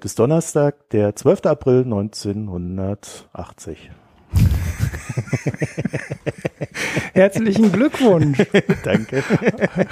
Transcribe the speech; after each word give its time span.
Heute 0.00 0.06
ist 0.06 0.18
Donnerstag, 0.18 0.88
der 0.92 1.14
12. 1.14 1.44
April 1.44 1.80
1980. 1.80 3.90
Herzlichen 7.12 7.70
Glückwunsch. 7.70 8.38
Danke. 8.82 9.22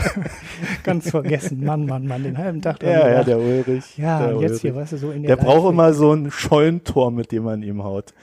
Ganz 0.83 1.11
vergessen. 1.11 1.63
Mann, 1.63 1.85
Mann, 1.85 2.07
Mann, 2.07 2.23
den 2.23 2.39
halben 2.39 2.63
Tag. 2.63 2.83
Ja, 2.83 2.89
ja, 2.89 3.09
gedacht. 3.09 3.27
der 3.29 3.39
Ulrich. 3.39 3.99
ja 3.99 4.29
der 4.29 4.41
jetzt 4.41 4.63
hier, 4.63 4.71
Ulrich. 4.71 4.83
weißt 4.85 4.93
du, 4.95 4.97
so 4.97 5.11
in 5.11 5.25
der 5.25 5.37
Der 5.37 5.45
braucht 5.45 5.71
immer 5.71 5.93
so 5.93 6.15
ein 6.15 6.31
Scheunentor, 6.31 7.11
mit 7.11 7.31
dem 7.31 7.43
man 7.43 7.63
ihm 7.63 7.85
haut. 7.85 8.15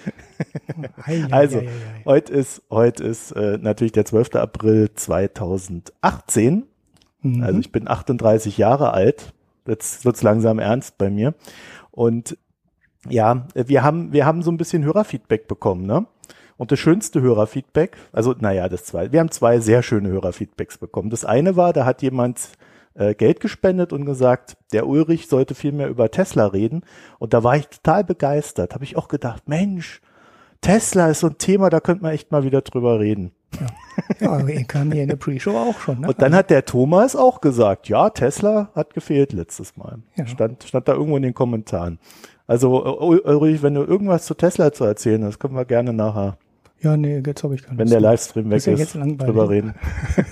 Ei, 1.04 1.24
ei, 1.26 1.28
Also, 1.30 1.60
ei. 1.60 1.68
heute 2.06 2.34
ist, 2.34 2.64
heute 2.72 3.04
ist 3.04 3.30
äh, 3.34 3.60
natürlich 3.62 3.92
der 3.92 4.06
12. 4.06 4.34
April 4.38 4.90
2018. 4.96 6.64
Mhm. 7.22 7.44
Also 7.44 7.60
ich 7.60 7.72
bin 7.72 7.88
38 7.88 8.58
Jahre 8.58 8.92
alt. 8.92 9.34
Jetzt 9.68 10.06
wird's 10.06 10.24
langsam 10.24 10.60
ernst 10.60 10.98
bei 10.98 11.10
mir. 11.10 11.34
Und 11.92 12.38
ja, 13.10 13.48
wir 13.54 13.84
haben, 13.84 14.14
wir 14.14 14.26
haben 14.26 14.42
so 14.42 14.52
ein 14.52 14.58
bisschen 14.58 14.84
Hörerfeedback 14.84 15.48
bekommen, 15.48 15.86
ne? 15.86 16.06
Und 16.58 16.72
das 16.72 16.80
schönste 16.80 17.22
Hörerfeedback, 17.22 17.98
also 18.14 18.34
naja, 18.40 18.70
das 18.70 18.86
zwei, 18.86 19.12
wir 19.12 19.20
haben 19.20 19.30
zwei 19.30 19.60
sehr 19.60 19.84
schöne 19.84 20.10
Hörerfeedbacks 20.10 20.78
bekommen. 20.78 21.10
Das 21.10 21.26
eine 21.26 21.58
war, 21.58 21.74
da 21.74 21.86
hat 21.86 22.02
jemand 22.02 22.50
äh, 22.94 23.14
Geld 23.14 23.42
gespendet 23.42 23.92
und 23.92 24.06
gesagt, 24.06 24.56
der 24.72 24.88
Ulrich 24.88 25.28
sollte 25.28 25.54
viel 25.54 25.74
mehr 25.74 25.90
über 25.90 26.10
Tesla 26.10 26.48
reden. 26.48 26.84
Und 27.20 27.34
da 27.34 27.44
war 27.44 27.58
ich 27.58 27.68
total 27.68 28.06
begeistert. 28.06 28.74
Habe 28.74 28.86
ich 28.86 28.96
auch 28.96 29.10
gedacht, 29.10 29.50
Mensch, 29.50 30.02
Tesla 30.62 31.10
ist 31.10 31.20
so 31.20 31.28
ein 31.28 31.38
Thema, 31.38 31.70
da 31.70 31.82
könnte 31.82 32.04
man 32.04 32.14
echt 32.14 32.32
mal 32.32 32.44
wieder 32.44 32.62
drüber 32.62 33.00
reden. 33.00 33.34
Ja, 34.20 34.64
kam 34.68 34.92
hier 34.92 35.04
in 35.04 35.10
der 35.10 35.16
Pre-Show 35.16 35.52
auch 35.56 35.80
schon. 35.80 36.02
Ne? 36.02 36.08
Und 36.10 36.22
dann 36.22 36.36
hat 36.36 36.50
der 36.50 36.66
Thomas 36.66 37.16
auch 37.16 37.42
gesagt, 37.42 37.88
ja, 37.90 38.10
Tesla 38.10 38.70
hat 38.76 38.94
gefehlt 38.94 39.34
letztes 39.34 39.76
Mal. 39.78 40.00
Ja. 40.16 40.28
Stand, 40.28 40.64
stand 40.64 40.88
da 40.88 40.94
irgendwo 40.94 41.18
in 41.18 41.24
den 41.24 41.34
Kommentaren. 41.34 42.00
Also, 42.48 42.86
Ul- 42.86 43.22
Ulrich, 43.22 43.64
wenn 43.64 43.74
du 43.74 43.84
irgendwas 43.84 44.26
zu 44.26 44.34
Tesla 44.36 44.72
zu 44.72 44.84
erzählen 44.84 45.24
hast, 45.24 45.40
können 45.40 45.56
wir 45.56 45.66
gerne 45.66 45.94
nachher, 45.94 46.38
ja, 46.82 46.96
nee, 46.98 47.24
jetzt 47.26 47.44
habe 47.44 47.56
ich 47.56 47.64
keine 47.64 47.80
wenn 47.80 47.86
Lust 47.88 47.94
der. 47.94 48.02
Livestream 48.02 48.50
weg 48.52 48.58
Ist 48.58 48.66
ja 48.68 48.74
jetzt 48.74 48.94
langweilig. 48.94 49.26
drüber 49.26 49.50
reden. 49.50 49.74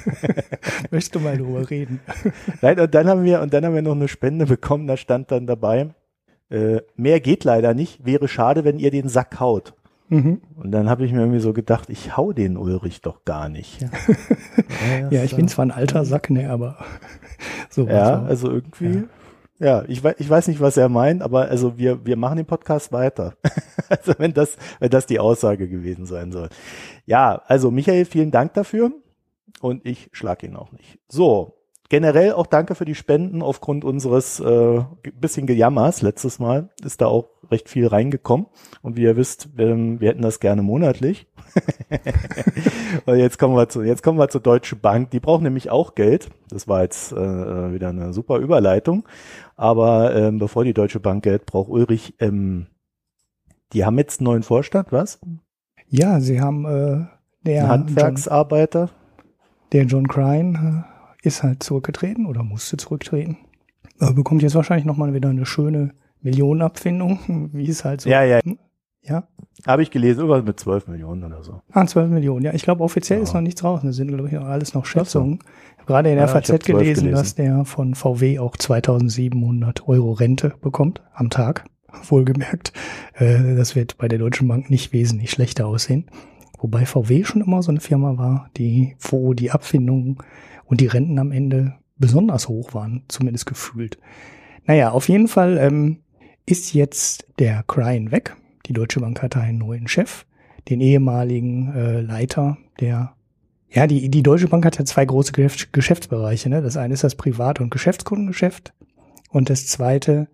Möchtest 0.91 1.15
du 1.15 1.19
mal 1.19 1.37
drüber 1.37 1.69
reden? 1.69 1.99
Nein, 2.61 2.79
und 2.79 2.93
dann 2.93 3.07
haben 3.07 3.23
wir, 3.23 3.41
und 3.41 3.53
dann 3.53 3.65
haben 3.65 3.73
wir 3.75 3.81
noch 3.81 3.95
eine 3.95 4.07
Spende 4.07 4.45
bekommen, 4.45 4.85
da 4.87 4.97
stand 4.97 5.31
dann 5.31 5.47
dabei, 5.47 5.89
äh, 6.49 6.81
mehr 6.95 7.19
geht 7.21 7.43
leider 7.43 7.73
nicht, 7.73 8.05
wäre 8.05 8.27
schade, 8.27 8.63
wenn 8.63 8.77
ihr 8.77 8.91
den 8.91 9.09
Sack 9.09 9.39
haut. 9.39 9.73
Mhm. 10.13 10.41
Und 10.55 10.71
dann 10.71 10.89
habe 10.89 11.05
ich 11.05 11.11
mir 11.11 11.21
irgendwie 11.21 11.39
so 11.39 11.53
gedacht, 11.53 11.89
ich 11.89 12.15
hau 12.15 12.33
den 12.33 12.55
Ulrich 12.55 13.01
doch 13.01 13.25
gar 13.25 13.49
nicht. 13.49 13.81
Ja. 13.81 13.89
Ja, 14.89 15.09
Ja, 15.09 15.23
ich 15.23 15.35
bin 15.35 15.47
zwar 15.47 15.65
ein 15.65 15.71
alter 15.71 16.03
Sack, 16.03 16.29
ne, 16.29 16.49
aber 16.49 16.77
so. 17.69 17.87
Ja, 17.87 18.19
so. 18.19 18.25
also 18.25 18.51
irgendwie. 18.51 19.05
Ja, 19.59 19.83
ich, 19.87 20.03
weiß, 20.03 20.15
ich 20.19 20.29
weiß 20.29 20.47
nicht, 20.49 20.59
was 20.59 20.77
er 20.77 20.89
meint, 20.89 21.21
aber 21.21 21.47
also 21.47 21.77
wir, 21.77 22.05
wir 22.05 22.17
machen 22.17 22.37
den 22.37 22.45
Podcast 22.45 22.91
weiter. 22.91 23.35
also 23.89 24.13
wenn 24.17 24.33
das, 24.33 24.57
wenn 24.79 24.89
das 24.89 25.05
die 25.05 25.19
Aussage 25.19 25.69
gewesen 25.69 26.05
sein 26.05 26.31
soll. 26.31 26.49
Ja, 27.05 27.41
also 27.47 27.71
Michael, 27.71 28.05
vielen 28.05 28.31
Dank 28.31 28.53
dafür. 28.53 28.91
Und 29.61 29.85
ich 29.85 30.09
schlag 30.11 30.43
ihn 30.43 30.57
auch 30.57 30.71
nicht. 30.73 30.99
So, 31.07 31.55
generell 31.93 32.33
auch 32.33 32.47
danke 32.47 32.73
für 32.73 32.85
die 32.85 32.95
Spenden 32.95 33.43
aufgrund 33.43 33.85
unseres 33.85 34.39
äh, 34.39 34.83
bisschen 35.13 35.45
Gejammers 35.45 36.01
letztes 36.01 36.39
Mal. 36.39 36.71
Ist 36.83 37.01
da 37.01 37.05
auch 37.05 37.29
recht 37.51 37.69
viel 37.69 37.85
reingekommen. 37.85 38.47
Und 38.81 38.97
wie 38.97 39.03
ihr 39.03 39.15
wisst, 39.15 39.49
ähm, 39.59 40.01
wir 40.01 40.09
hätten 40.09 40.23
das 40.23 40.39
gerne 40.39 40.63
monatlich. 40.63 41.27
Und 43.05 43.17
jetzt 43.17 43.37
kommen 43.37 43.55
wir 43.55 43.69
zu, 43.69 43.83
jetzt 43.83 44.01
kommen 44.01 44.17
wir 44.17 44.27
zur 44.29 44.41
Deutsche 44.41 44.75
Bank. 44.75 45.11
Die 45.11 45.19
brauchen 45.19 45.43
nämlich 45.43 45.69
auch 45.69 45.93
Geld. 45.93 46.31
Das 46.49 46.67
war 46.67 46.81
jetzt 46.81 47.11
äh, 47.11 47.15
wieder 47.73 47.89
eine 47.89 48.11
super 48.11 48.39
Überleitung. 48.39 49.07
Aber 49.55 50.15
ähm, 50.15 50.39
bevor 50.39 50.63
die 50.63 50.73
Deutsche 50.73 50.99
Bank 50.99 51.23
Geld 51.23 51.45
braucht, 51.45 51.69
Ulrich, 51.69 52.15
ähm, 52.17 52.65
die 53.71 53.85
haben 53.85 53.99
jetzt 53.99 54.19
einen 54.19 54.25
neuen 54.25 54.41
Vorstand, 54.41 54.91
was? 54.91 55.19
ja, 55.89 56.19
sie 56.19 56.41
haben 56.41 56.65
äh, 56.65 57.05
der 57.45 57.61
John, 57.61 57.69
Handwerksarbeiter. 57.69 58.89
der 59.73 59.83
John 59.83 60.07
Crine 60.07 60.85
äh, 60.87 60.92
ist 61.23 61.41
halt 61.43 61.63
zurückgetreten 61.63 62.25
oder 62.25 62.43
musste 62.43 62.77
zurücktreten. 62.77 63.37
Er 63.99 64.13
bekommt 64.13 64.41
jetzt 64.43 64.55
wahrscheinlich 64.55 64.85
nochmal 64.85 65.13
wieder 65.13 65.29
eine 65.29 65.45
schöne 65.45 65.93
Millionenabfindung, 66.21 67.49
wie 67.53 67.69
es 67.69 67.83
halt 67.85 68.01
so. 68.01 68.09
Ja, 68.09 68.23
ja. 68.23 68.39
Ja. 69.05 69.27
Habe 69.67 69.83
ich 69.83 69.91
gelesen, 69.91 70.21
irgendwas 70.21 70.45
mit 70.45 70.57
12 70.59 70.87
Millionen 70.87 71.25
oder 71.25 71.43
so. 71.43 71.61
Ah, 71.73 71.85
12 71.85 72.09
Millionen. 72.09 72.45
Ja, 72.45 72.53
ich 72.53 72.63
glaube, 72.63 72.83
offiziell 72.83 73.19
Ja. 73.19 73.23
ist 73.23 73.33
noch 73.33 73.41
nichts 73.41 73.61
raus. 73.63 73.81
Das 73.83 73.97
sind, 73.97 74.07
glaube 74.07 74.27
ich, 74.27 74.33
noch 74.33 74.45
alles 74.45 74.73
noch 74.73 74.85
Schätzungen. 74.85 75.39
Ich 75.73 75.79
habe 75.79 75.85
gerade 75.87 76.09
in 76.09 76.15
der 76.15 76.25
Ja, 76.27 76.31
FAZ 76.31 76.49
hab 76.53 76.63
12 76.63 76.79
gelesen, 76.79 77.03
gelesen. 77.03 77.11
dass 77.11 77.35
der 77.35 77.65
von 77.65 77.95
VW 77.95 78.39
auch 78.39 78.55
2700 78.55 79.87
Euro 79.89 80.13
Rente 80.13 80.53
bekommt 80.61 81.01
am 81.13 81.29
Tag. 81.29 81.65
Wohlgemerkt. 82.07 82.71
Äh, 83.15 83.55
das 83.55 83.75
wird 83.75 83.97
bei 83.97 84.07
der 84.07 84.19
Deutschen 84.19 84.47
Bank 84.47 84.69
nicht 84.69 84.93
wesentlich 84.93 85.31
schlechter 85.31 85.67
aussehen. 85.67 86.05
Wobei 86.59 86.85
VW 86.85 87.25
schon 87.25 87.41
immer 87.41 87.61
so 87.61 87.71
eine 87.71 87.81
Firma 87.81 88.17
war, 88.17 88.49
die, 88.55 88.95
wo 88.99 89.33
die 89.33 89.51
Abfindungen 89.51 90.17
und 90.65 90.81
die 90.81 90.87
Renten 90.87 91.19
am 91.19 91.31
Ende 91.31 91.75
besonders 91.97 92.47
hoch 92.47 92.73
waren, 92.73 93.03
zumindest 93.07 93.45
gefühlt. 93.45 93.97
Naja, 94.65 94.91
auf 94.91 95.09
jeden 95.09 95.27
Fall 95.27 95.57
ähm, 95.57 95.99
ist 96.45 96.73
jetzt 96.73 97.27
der 97.39 97.63
Crane 97.63 98.11
weg. 98.11 98.35
Die 98.65 98.73
Deutsche 98.73 98.99
Bank 98.99 99.21
hatte 99.21 99.39
einen 99.39 99.57
neuen 99.57 99.87
Chef, 99.87 100.25
den 100.69 100.81
ehemaligen 100.81 101.73
äh, 101.73 102.01
Leiter 102.01 102.57
der 102.79 103.15
ja, 103.73 103.87
die, 103.87 104.09
die 104.09 104.21
Deutsche 104.21 104.47
Bank 104.47 104.65
hat 104.65 104.77
ja 104.77 104.85
zwei 104.85 105.03
große 105.03 105.31
Geschäfts 105.31 105.71
Geschäftsbereiche. 105.71 106.47
Ne? 106.47 106.61
Das 106.61 106.77
eine 106.77 106.93
ist 106.93 107.03
das 107.03 107.15
Privat- 107.15 107.59
und 107.59 107.71
Geschäftskundengeschäft 107.71 108.71
und 109.29 109.49
das 109.49 109.65
zweite 109.65 110.27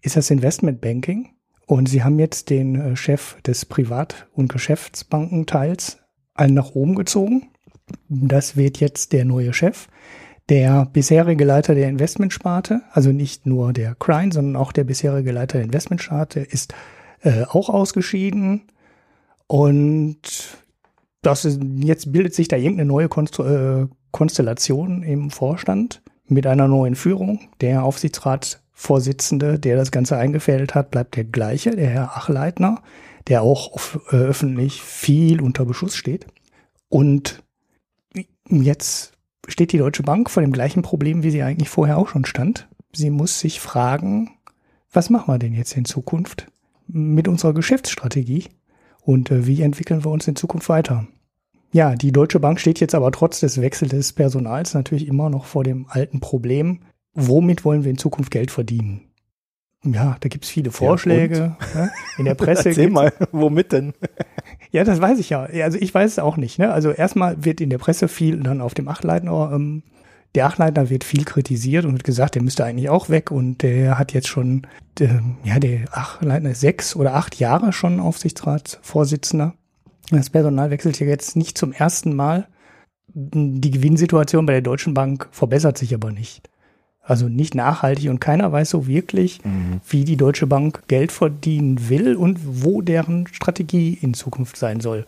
ist 0.00 0.16
das 0.16 0.30
Investmentbanking. 0.30 1.28
Und 1.66 1.88
sie 1.88 2.02
haben 2.02 2.18
jetzt 2.18 2.48
den 2.48 2.74
äh, 2.76 2.96
Chef 2.96 3.40
des 3.42 3.66
Privat- 3.66 4.28
und 4.32 4.50
Geschäftsbankenteils 4.50 5.98
allen 6.32 6.54
nach 6.54 6.70
oben 6.70 6.94
gezogen. 6.94 7.50
Das 8.08 8.56
wird 8.56 8.80
jetzt 8.80 9.12
der 9.12 9.24
neue 9.24 9.52
Chef. 9.52 9.88
Der 10.48 10.86
bisherige 10.86 11.44
Leiter 11.44 11.74
der 11.74 11.88
Investmentsparte, 11.88 12.82
also 12.92 13.10
nicht 13.10 13.46
nur 13.46 13.72
der 13.72 13.96
Crine, 13.96 14.32
sondern 14.32 14.56
auch 14.56 14.70
der 14.72 14.84
bisherige 14.84 15.32
Leiter 15.32 15.58
der 15.58 15.64
Investmentsparte, 15.64 16.40
ist 16.40 16.72
äh, 17.22 17.42
auch 17.44 17.68
ausgeschieden. 17.68 18.62
Und 19.48 20.18
das 21.22 21.44
ist, 21.44 21.60
jetzt 21.78 22.12
bildet 22.12 22.34
sich 22.34 22.46
da 22.46 22.56
irgendeine 22.56 22.88
neue 22.88 23.08
Konstru 23.08 23.44
äh, 23.44 23.86
Konstellation 24.12 25.02
im 25.02 25.30
Vorstand 25.30 26.00
mit 26.26 26.46
einer 26.46 26.68
neuen 26.68 26.94
Führung. 26.94 27.40
Der 27.60 27.84
Aufsichtsratsvorsitzende, 27.84 29.58
der 29.58 29.76
das 29.76 29.90
Ganze 29.90 30.16
eingefädelt 30.16 30.74
hat, 30.74 30.90
bleibt 30.90 31.16
der 31.16 31.24
gleiche, 31.24 31.72
der 31.72 31.88
Herr 31.88 32.16
Achleitner, 32.16 32.82
der 33.28 33.42
auch 33.42 33.76
äh, 34.10 34.16
öffentlich 34.16 34.80
viel 34.80 35.42
unter 35.42 35.66
Beschuss 35.66 35.96
steht. 35.96 36.26
Und 36.88 37.42
jetzt 38.48 39.12
steht 39.48 39.72
die 39.72 39.78
Deutsche 39.78 40.02
Bank 40.02 40.30
vor 40.30 40.42
dem 40.42 40.52
gleichen 40.52 40.82
Problem, 40.82 41.22
wie 41.22 41.30
sie 41.30 41.42
eigentlich 41.42 41.68
vorher 41.68 41.98
auch 41.98 42.08
schon 42.08 42.24
stand. 42.24 42.68
Sie 42.92 43.10
muss 43.10 43.40
sich 43.40 43.60
fragen, 43.60 44.30
was 44.92 45.10
machen 45.10 45.32
wir 45.32 45.38
denn 45.38 45.54
jetzt 45.54 45.76
in 45.76 45.84
Zukunft 45.84 46.46
mit 46.88 47.28
unserer 47.28 47.52
Geschäftsstrategie 47.52 48.48
und 49.02 49.30
äh, 49.30 49.46
wie 49.46 49.62
entwickeln 49.62 50.04
wir 50.04 50.10
uns 50.10 50.26
in 50.28 50.36
Zukunft 50.36 50.68
weiter? 50.68 51.06
Ja, 51.72 51.94
die 51.94 52.12
Deutsche 52.12 52.40
Bank 52.40 52.60
steht 52.60 52.80
jetzt 52.80 52.94
aber 52.94 53.12
trotz 53.12 53.40
des 53.40 53.60
Wechsels 53.60 53.90
des 53.90 54.12
Personals 54.12 54.74
natürlich 54.74 55.06
immer 55.06 55.30
noch 55.30 55.44
vor 55.44 55.64
dem 55.64 55.86
alten 55.88 56.20
Problem, 56.20 56.80
womit 57.12 57.64
wollen 57.64 57.84
wir 57.84 57.90
in 57.90 57.98
Zukunft 57.98 58.30
Geld 58.30 58.50
verdienen? 58.50 59.02
Ja, 59.84 60.16
da 60.20 60.28
gibt's 60.28 60.48
viele 60.48 60.70
Vorschläge. 60.70 61.56
ne? 61.74 61.90
In 62.18 62.24
der 62.24 62.34
Presse 62.36 62.70
Erzähl 62.70 62.90
mal, 62.90 63.12
womit 63.30 63.72
denn? 63.72 63.92
Ja, 64.70 64.84
das 64.84 65.00
weiß 65.00 65.18
ich 65.18 65.30
ja. 65.30 65.44
Also 65.44 65.78
ich 65.78 65.94
weiß 65.94 66.12
es 66.12 66.18
auch 66.18 66.36
nicht. 66.36 66.58
Ne? 66.58 66.72
Also 66.72 66.90
erstmal 66.90 67.44
wird 67.44 67.60
in 67.60 67.70
der 67.70 67.78
Presse 67.78 68.08
viel 68.08 68.38
dann 68.38 68.60
auf 68.60 68.74
dem 68.74 68.88
Achtleitner, 68.88 69.50
ähm, 69.52 69.82
der 70.36 70.46
Achtleitner 70.46 70.90
wird 70.90 71.02
viel 71.02 71.24
kritisiert 71.24 71.86
und 71.86 71.92
wird 71.92 72.04
gesagt, 72.04 72.34
der 72.34 72.42
müsste 72.42 72.64
eigentlich 72.64 72.90
auch 72.90 73.08
weg 73.08 73.30
und 73.30 73.62
der 73.62 73.98
hat 73.98 74.12
jetzt 74.12 74.28
schon, 74.28 74.66
ähm, 75.00 75.36
ja, 75.44 75.58
der 75.58 75.84
Achtleitner 75.92 76.50
ist 76.50 76.60
sechs 76.60 76.94
oder 76.94 77.14
acht 77.14 77.38
Jahre 77.38 77.72
schon 77.72 78.00
Aufsichtsratsvorsitzender. 78.00 79.54
Das 80.10 80.28
Personal 80.28 80.70
wechselt 80.70 80.96
hier 80.96 81.06
jetzt 81.06 81.36
nicht 81.36 81.56
zum 81.56 81.72
ersten 81.72 82.14
Mal. 82.14 82.48
Die 83.08 83.70
Gewinnsituation 83.70 84.44
bei 84.44 84.52
der 84.52 84.62
Deutschen 84.62 84.92
Bank 84.92 85.26
verbessert 85.30 85.78
sich 85.78 85.94
aber 85.94 86.12
nicht. 86.12 86.50
Also 87.06 87.28
nicht 87.28 87.54
nachhaltig 87.54 88.10
und 88.10 88.20
keiner 88.20 88.50
weiß 88.50 88.70
so 88.70 88.88
wirklich, 88.88 89.40
wie 89.88 90.04
die 90.04 90.16
Deutsche 90.16 90.48
Bank 90.48 90.82
Geld 90.88 91.12
verdienen 91.12 91.88
will 91.88 92.16
und 92.16 92.40
wo 92.44 92.82
deren 92.82 93.28
Strategie 93.28 93.96
in 94.00 94.12
Zukunft 94.12 94.56
sein 94.56 94.80
soll. 94.80 95.06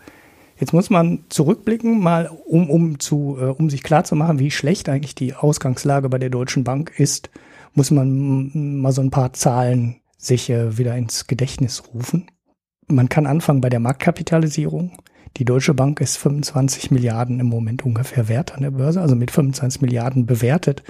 Jetzt 0.59 0.73
muss 0.73 0.91
man 0.91 1.21
zurückblicken, 1.29 2.01
mal 2.01 2.31
um, 2.47 2.69
um, 2.69 2.99
zu, 2.99 3.37
äh, 3.41 3.45
um 3.45 3.71
sich 3.71 3.83
klarzumachen, 3.83 4.39
wie 4.39 4.51
schlecht 4.51 4.89
eigentlich 4.89 5.15
die 5.15 5.35
Ausgangslage 5.35 6.09
bei 6.09 6.19
der 6.19 6.31
Deutschen 6.31 6.65
Bank 6.65 6.93
ist, 6.99 7.31
muss 7.75 7.91
man 7.91 8.81
mal 8.81 8.93
so 8.93 9.01
ein 9.01 9.11
paar 9.11 9.33
Zahlen 9.33 10.01
sich 10.17 10.51
äh, 10.51 10.77
wieder 10.77 10.97
ins 10.97 11.29
Gedächtnis 11.29 11.85
rufen. 11.95 12.27
Man 12.89 13.09
kann 13.09 13.27
anfangen 13.27 13.61
bei 13.61 13.69
der 13.69 13.81
Marktkapitalisierung. 13.81 14.99
Die 15.37 15.45
Deutsche 15.45 15.75
Bank 15.75 16.01
ist 16.01 16.17
25 16.17 16.91
Milliarden 16.91 17.39
im 17.39 17.47
Moment 17.47 17.85
ungefähr 17.85 18.29
wert 18.29 18.55
an 18.55 18.63
der 18.63 18.73
Börse, 18.73 19.01
also 19.01 19.15
mit 19.15 19.31
25 19.31 19.83
Milliarden 19.83 20.27
bewertet. 20.27 20.83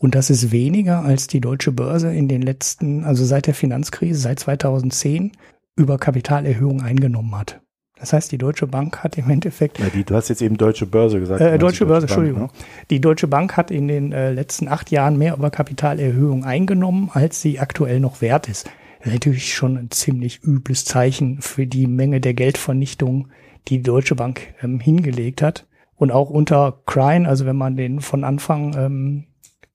Und 0.00 0.14
das 0.14 0.30
ist 0.30 0.50
weniger 0.50 1.04
als 1.04 1.26
die 1.26 1.42
deutsche 1.42 1.72
Börse 1.72 2.12
in 2.12 2.26
den 2.26 2.40
letzten, 2.40 3.04
also 3.04 3.22
seit 3.22 3.46
der 3.46 3.52
Finanzkrise, 3.52 4.18
seit 4.18 4.40
2010, 4.40 5.32
über 5.76 5.98
Kapitalerhöhung 5.98 6.80
eingenommen 6.80 7.38
hat. 7.38 7.60
Das 7.98 8.14
heißt, 8.14 8.32
die 8.32 8.38
Deutsche 8.38 8.66
Bank 8.66 9.04
hat 9.04 9.18
im 9.18 9.28
Endeffekt. 9.28 9.78
Ja, 9.78 9.90
die, 9.90 10.02
du 10.02 10.14
hast 10.14 10.30
jetzt 10.30 10.40
eben 10.40 10.56
Deutsche 10.56 10.86
Börse 10.86 11.20
gesagt. 11.20 11.42
Äh, 11.42 11.58
Deutsche 11.58 11.84
Börse, 11.84 12.06
Deutsche 12.06 12.14
Entschuldigung. 12.14 12.48
Bank, 12.48 12.58
ne? 12.58 12.84
Die 12.88 13.00
Deutsche 13.02 13.28
Bank 13.28 13.58
hat 13.58 13.70
in 13.70 13.88
den 13.88 14.12
äh, 14.12 14.32
letzten 14.32 14.68
acht 14.68 14.90
Jahren 14.90 15.18
mehr 15.18 15.36
über 15.36 15.50
Kapitalerhöhung 15.50 16.44
eingenommen, 16.44 17.10
als 17.12 17.42
sie 17.42 17.58
aktuell 17.58 18.00
noch 18.00 18.22
wert 18.22 18.48
ist. 18.48 18.70
Das 19.00 19.08
ist 19.08 19.12
natürlich 19.12 19.54
schon 19.54 19.76
ein 19.76 19.90
ziemlich 19.90 20.42
übles 20.42 20.86
Zeichen 20.86 21.42
für 21.42 21.66
die 21.66 21.86
Menge 21.86 22.22
der 22.22 22.32
Geldvernichtung, 22.32 23.28
die 23.68 23.76
die 23.76 23.82
Deutsche 23.82 24.14
Bank 24.14 24.54
ähm, 24.62 24.80
hingelegt 24.80 25.42
hat. 25.42 25.66
Und 25.94 26.10
auch 26.10 26.30
unter 26.30 26.80
Crime, 26.86 27.28
also 27.28 27.44
wenn 27.44 27.56
man 27.56 27.76
den 27.76 28.00
von 28.00 28.24
Anfang 28.24 28.74
ähm, 28.78 29.24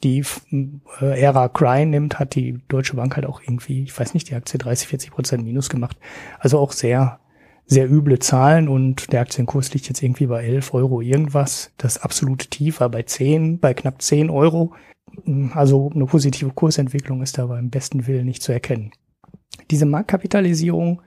die 0.05 0.23
äh, 1.01 1.19
Ära 1.21 1.49
Crime 1.49 1.87
nimmt, 1.87 2.19
hat 2.19 2.35
die 2.35 2.61
Deutsche 2.67 2.95
Bank 2.95 3.15
halt 3.15 3.25
auch 3.25 3.41
irgendwie, 3.41 3.83
ich 3.83 3.99
weiß 3.99 4.13
nicht, 4.13 4.29
die 4.29 4.35
Aktie 4.35 4.59
30, 4.59 4.87
40 4.87 5.11
Prozent 5.11 5.43
Minus 5.43 5.69
gemacht. 5.69 5.97
Also 6.39 6.59
auch 6.59 6.71
sehr, 6.71 7.19
sehr 7.65 7.89
üble 7.89 8.19
Zahlen 8.19 8.69
und 8.69 9.11
der 9.11 9.21
Aktienkurs 9.21 9.73
liegt 9.73 9.87
jetzt 9.87 10.03
irgendwie 10.03 10.27
bei 10.27 10.45
11 10.45 10.73
Euro 10.73 11.01
irgendwas. 11.01 11.73
Das 11.77 11.97
absolute 11.97 12.47
Tief 12.47 12.79
war 12.79 12.89
bei 12.89 13.01
10, 13.01 13.59
bei 13.59 13.73
knapp 13.73 14.01
10 14.01 14.29
Euro. 14.29 14.73
Also 15.53 15.91
eine 15.93 16.05
positive 16.05 16.51
Kursentwicklung 16.51 17.21
ist 17.23 17.37
da 17.37 17.47
beim 17.47 17.69
besten 17.69 18.05
Willen 18.05 18.25
nicht 18.25 18.43
zu 18.43 18.51
erkennen. 18.51 18.91
Diese 19.71 19.85
Marktkapitalisierung 19.85 21.01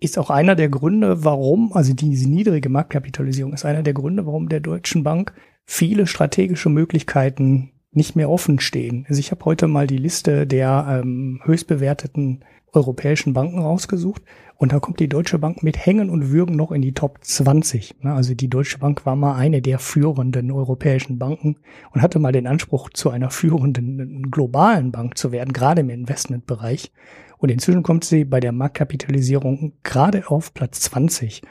ist 0.00 0.18
auch 0.18 0.30
einer 0.30 0.56
der 0.56 0.68
Gründe, 0.68 1.24
warum, 1.24 1.72
also 1.74 1.94
diese 1.94 2.28
niedrige 2.28 2.68
Marktkapitalisierung 2.68 3.52
ist 3.52 3.64
einer 3.64 3.84
der 3.84 3.94
Gründe, 3.94 4.26
warum 4.26 4.48
der 4.48 4.58
Deutschen 4.58 5.04
Bank 5.04 5.32
viele 5.64 6.08
strategische 6.08 6.70
Möglichkeiten 6.70 7.70
nicht 7.92 8.16
mehr 8.16 8.30
offen 8.30 8.58
stehen. 8.58 9.06
Also 9.08 9.20
ich 9.20 9.30
habe 9.30 9.44
heute 9.44 9.68
mal 9.68 9.86
die 9.86 9.98
Liste 9.98 10.46
der 10.46 11.02
ähm, 11.02 11.40
höchst 11.44 11.66
bewerteten 11.66 12.40
europäischen 12.72 13.34
Banken 13.34 13.58
rausgesucht 13.58 14.22
und 14.56 14.72
da 14.72 14.78
kommt 14.78 15.00
die 15.00 15.08
Deutsche 15.08 15.38
Bank 15.38 15.62
mit 15.62 15.76
Hängen 15.76 16.08
und 16.08 16.30
Würgen 16.30 16.54
noch 16.54 16.70
in 16.70 16.82
die 16.82 16.94
Top 16.94 17.18
20. 17.20 17.96
Also 18.04 18.34
die 18.34 18.48
Deutsche 18.48 18.78
Bank 18.78 19.04
war 19.04 19.16
mal 19.16 19.34
eine 19.34 19.60
der 19.60 19.78
führenden 19.78 20.52
europäischen 20.52 21.18
Banken 21.18 21.56
und 21.92 22.00
hatte 22.00 22.18
mal 22.18 22.32
den 22.32 22.46
Anspruch, 22.46 22.88
zu 22.90 23.10
einer 23.10 23.30
führenden 23.30 24.30
globalen 24.30 24.92
Bank 24.92 25.18
zu 25.18 25.32
werden, 25.32 25.52
gerade 25.52 25.80
im 25.80 25.90
Investmentbereich. 25.90 26.92
Und 27.38 27.50
inzwischen 27.50 27.82
kommt 27.82 28.04
sie 28.04 28.24
bei 28.24 28.38
der 28.38 28.52
Marktkapitalisierung 28.52 29.72
gerade 29.82 30.30
auf 30.30 30.54
Platz 30.54 30.80
20. 30.82 31.42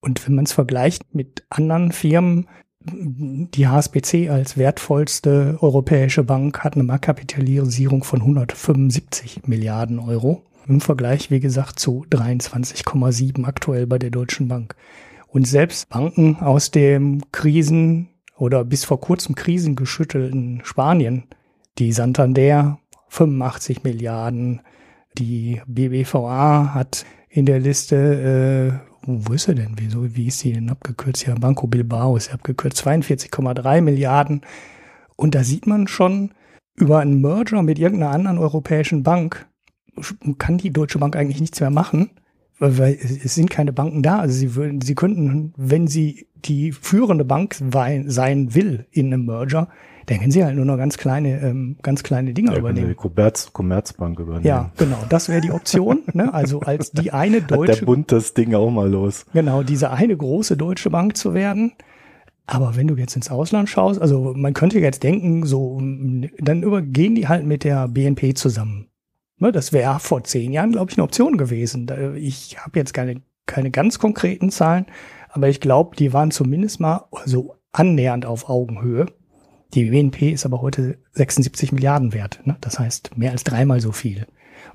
Und 0.00 0.24
wenn 0.24 0.36
man 0.36 0.44
es 0.44 0.52
vergleicht 0.52 1.12
mit 1.12 1.44
anderen 1.50 1.90
Firmen, 1.90 2.46
die 2.86 3.66
HSBC 3.66 4.28
als 4.28 4.58
wertvollste 4.58 5.56
europäische 5.60 6.22
Bank 6.22 6.60
hat 6.60 6.74
eine 6.74 6.84
Marktkapitalisierung 6.84 8.04
von 8.04 8.20
175 8.20 9.46
Milliarden 9.46 9.98
Euro. 9.98 10.42
Im 10.66 10.80
Vergleich, 10.80 11.30
wie 11.30 11.40
gesagt, 11.40 11.78
zu 11.78 12.04
23,7 12.10 13.44
aktuell 13.44 13.86
bei 13.86 13.98
der 13.98 14.10
Deutschen 14.10 14.48
Bank. 14.48 14.76
Und 15.28 15.46
selbst 15.46 15.88
Banken 15.88 16.36
aus 16.36 16.70
dem 16.70 17.22
Krisen 17.32 18.08
oder 18.36 18.64
bis 18.64 18.84
vor 18.84 19.00
kurzem 19.00 19.34
krisengeschüttelten 19.34 20.60
Spanien, 20.64 21.24
die 21.78 21.92
Santander 21.92 22.78
85 23.08 23.82
Milliarden, 23.82 24.60
die 25.16 25.60
BBVA 25.66 26.74
hat 26.74 27.06
in 27.28 27.46
der 27.46 27.60
Liste 27.60 28.80
äh, 28.86 28.93
wo 29.06 29.32
ist 29.32 29.48
er 29.48 29.54
denn? 29.54 29.74
Wieso, 29.76 30.14
wie 30.16 30.26
ist 30.26 30.38
sie 30.38 30.52
denn 30.52 30.70
abgekürzt? 30.70 31.26
Ja, 31.26 31.34
Banco 31.34 31.66
Bilbao 31.66 32.16
ist 32.16 32.32
abgekürzt. 32.32 32.86
42,3 32.86 33.80
Milliarden. 33.80 34.42
Und 35.16 35.34
da 35.34 35.44
sieht 35.44 35.66
man 35.66 35.86
schon, 35.86 36.30
über 36.76 36.98
einen 36.98 37.20
Merger 37.20 37.62
mit 37.62 37.78
irgendeiner 37.78 38.12
anderen 38.12 38.38
europäischen 38.38 39.02
Bank 39.02 39.46
kann 40.38 40.58
die 40.58 40.72
Deutsche 40.72 40.98
Bank 40.98 41.14
eigentlich 41.14 41.40
nichts 41.40 41.60
mehr 41.60 41.70
machen, 41.70 42.10
weil 42.58 42.98
es 43.00 43.34
sind 43.34 43.50
keine 43.50 43.72
Banken 43.72 44.02
da. 44.02 44.18
Also 44.18 44.34
sie 44.34 44.54
würden, 44.54 44.80
sie 44.80 44.94
könnten, 44.94 45.52
wenn 45.56 45.86
sie 45.86 46.26
die 46.34 46.72
führende 46.72 47.24
Bank 47.24 47.54
sein 47.54 48.54
will 48.54 48.86
in 48.90 49.12
einem 49.12 49.26
Merger, 49.26 49.68
dann 50.06 50.18
können 50.18 50.30
sie 50.30 50.44
halt 50.44 50.56
nur 50.56 50.64
noch 50.64 50.76
ganz 50.76 50.98
kleine, 50.98 51.40
ähm, 51.40 51.76
ganz 51.82 52.02
kleine 52.02 52.34
Dinge 52.34 52.52
ja, 52.52 52.58
übernehmen. 52.58 52.88
Die 52.88 52.94
Commerz, 52.94 53.52
Commerzbank 53.52 54.18
übernehmen. 54.18 54.46
Ja, 54.46 54.70
genau. 54.76 54.98
Das 55.08 55.28
wäre 55.28 55.40
die 55.40 55.50
Option. 55.50 56.02
ne? 56.12 56.32
Also 56.32 56.60
als 56.60 56.92
die 56.92 57.12
eine 57.12 57.40
deutsche. 57.42 57.72
Hat 57.72 57.80
der 57.80 57.86
Bund 57.86 58.12
das 58.12 58.34
Ding 58.34 58.54
auch 58.54 58.70
mal 58.70 58.90
los. 58.90 59.26
Genau, 59.32 59.62
diese 59.62 59.90
eine 59.90 60.16
große 60.16 60.56
deutsche 60.56 60.90
Bank 60.90 61.16
zu 61.16 61.34
werden. 61.34 61.72
Aber 62.46 62.76
wenn 62.76 62.86
du 62.86 62.96
jetzt 62.96 63.16
ins 63.16 63.30
Ausland 63.30 63.70
schaust, 63.70 64.00
also 64.00 64.34
man 64.36 64.52
könnte 64.52 64.78
jetzt 64.78 65.02
denken, 65.02 65.46
so, 65.46 65.78
dann 65.80 66.62
übergehen 66.62 67.14
die 67.14 67.26
halt 67.26 67.46
mit 67.46 67.64
der 67.64 67.88
BNP 67.88 68.34
zusammen. 68.34 68.88
Ne? 69.38 69.50
Das 69.50 69.72
wäre 69.72 69.98
vor 69.98 70.24
zehn 70.24 70.52
Jahren, 70.52 70.72
glaube 70.72 70.90
ich, 70.90 70.98
eine 70.98 71.04
Option 71.04 71.38
gewesen. 71.38 71.90
Ich 72.16 72.58
habe 72.58 72.78
jetzt 72.78 72.92
keine, 72.92 73.22
keine 73.46 73.70
ganz 73.70 73.98
konkreten 73.98 74.50
Zahlen, 74.50 74.86
aber 75.30 75.48
ich 75.48 75.60
glaube, 75.60 75.96
die 75.96 76.12
waren 76.12 76.30
zumindest 76.30 76.80
mal 76.80 77.06
so 77.24 77.56
annähernd 77.72 78.26
auf 78.26 78.48
Augenhöhe. 78.48 79.06
Die 79.74 79.90
BNP 79.90 80.30
ist 80.30 80.46
aber 80.46 80.62
heute 80.62 80.98
76 81.14 81.72
Milliarden 81.72 82.12
wert. 82.12 82.40
Ne? 82.44 82.56
Das 82.60 82.78
heißt 82.78 83.16
mehr 83.16 83.32
als 83.32 83.42
dreimal 83.42 83.80
so 83.80 83.90
viel. 83.90 84.26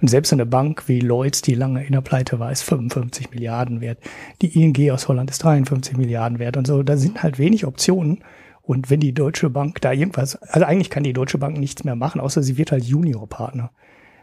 Und 0.01 0.09
selbst 0.09 0.33
eine 0.33 0.45
Bank 0.45 0.83
wie 0.87 0.99
Lloyds, 0.99 1.41
die 1.41 1.55
lange 1.55 1.85
in 1.85 1.93
der 1.93 2.01
Pleite 2.01 2.39
war, 2.39 2.51
ist 2.51 2.63
55 2.63 3.31
Milliarden 3.31 3.79
wert. 3.79 3.99
Die 4.41 4.61
ING 4.61 4.91
aus 4.91 5.07
Holland 5.07 5.29
ist 5.29 5.43
53 5.43 5.97
Milliarden 5.97 6.39
wert 6.39 6.57
und 6.57 6.67
so. 6.67 6.83
Da 6.83 6.97
sind 6.97 7.23
halt 7.23 7.39
wenig 7.39 7.65
Optionen. 7.65 8.23
Und 8.61 8.89
wenn 8.89 8.99
die 8.99 9.13
Deutsche 9.13 9.49
Bank 9.49 9.81
da 9.81 9.93
irgendwas, 9.93 10.35
also 10.35 10.65
eigentlich 10.65 10.89
kann 10.89 11.03
die 11.03 11.13
Deutsche 11.13 11.37
Bank 11.37 11.57
nichts 11.57 11.85
mehr 11.85 11.95
machen, 11.95 12.21
außer 12.21 12.43
sie 12.43 12.57
wird 12.57 12.71
halt 12.71 12.83
Juniorpartner 12.83 13.71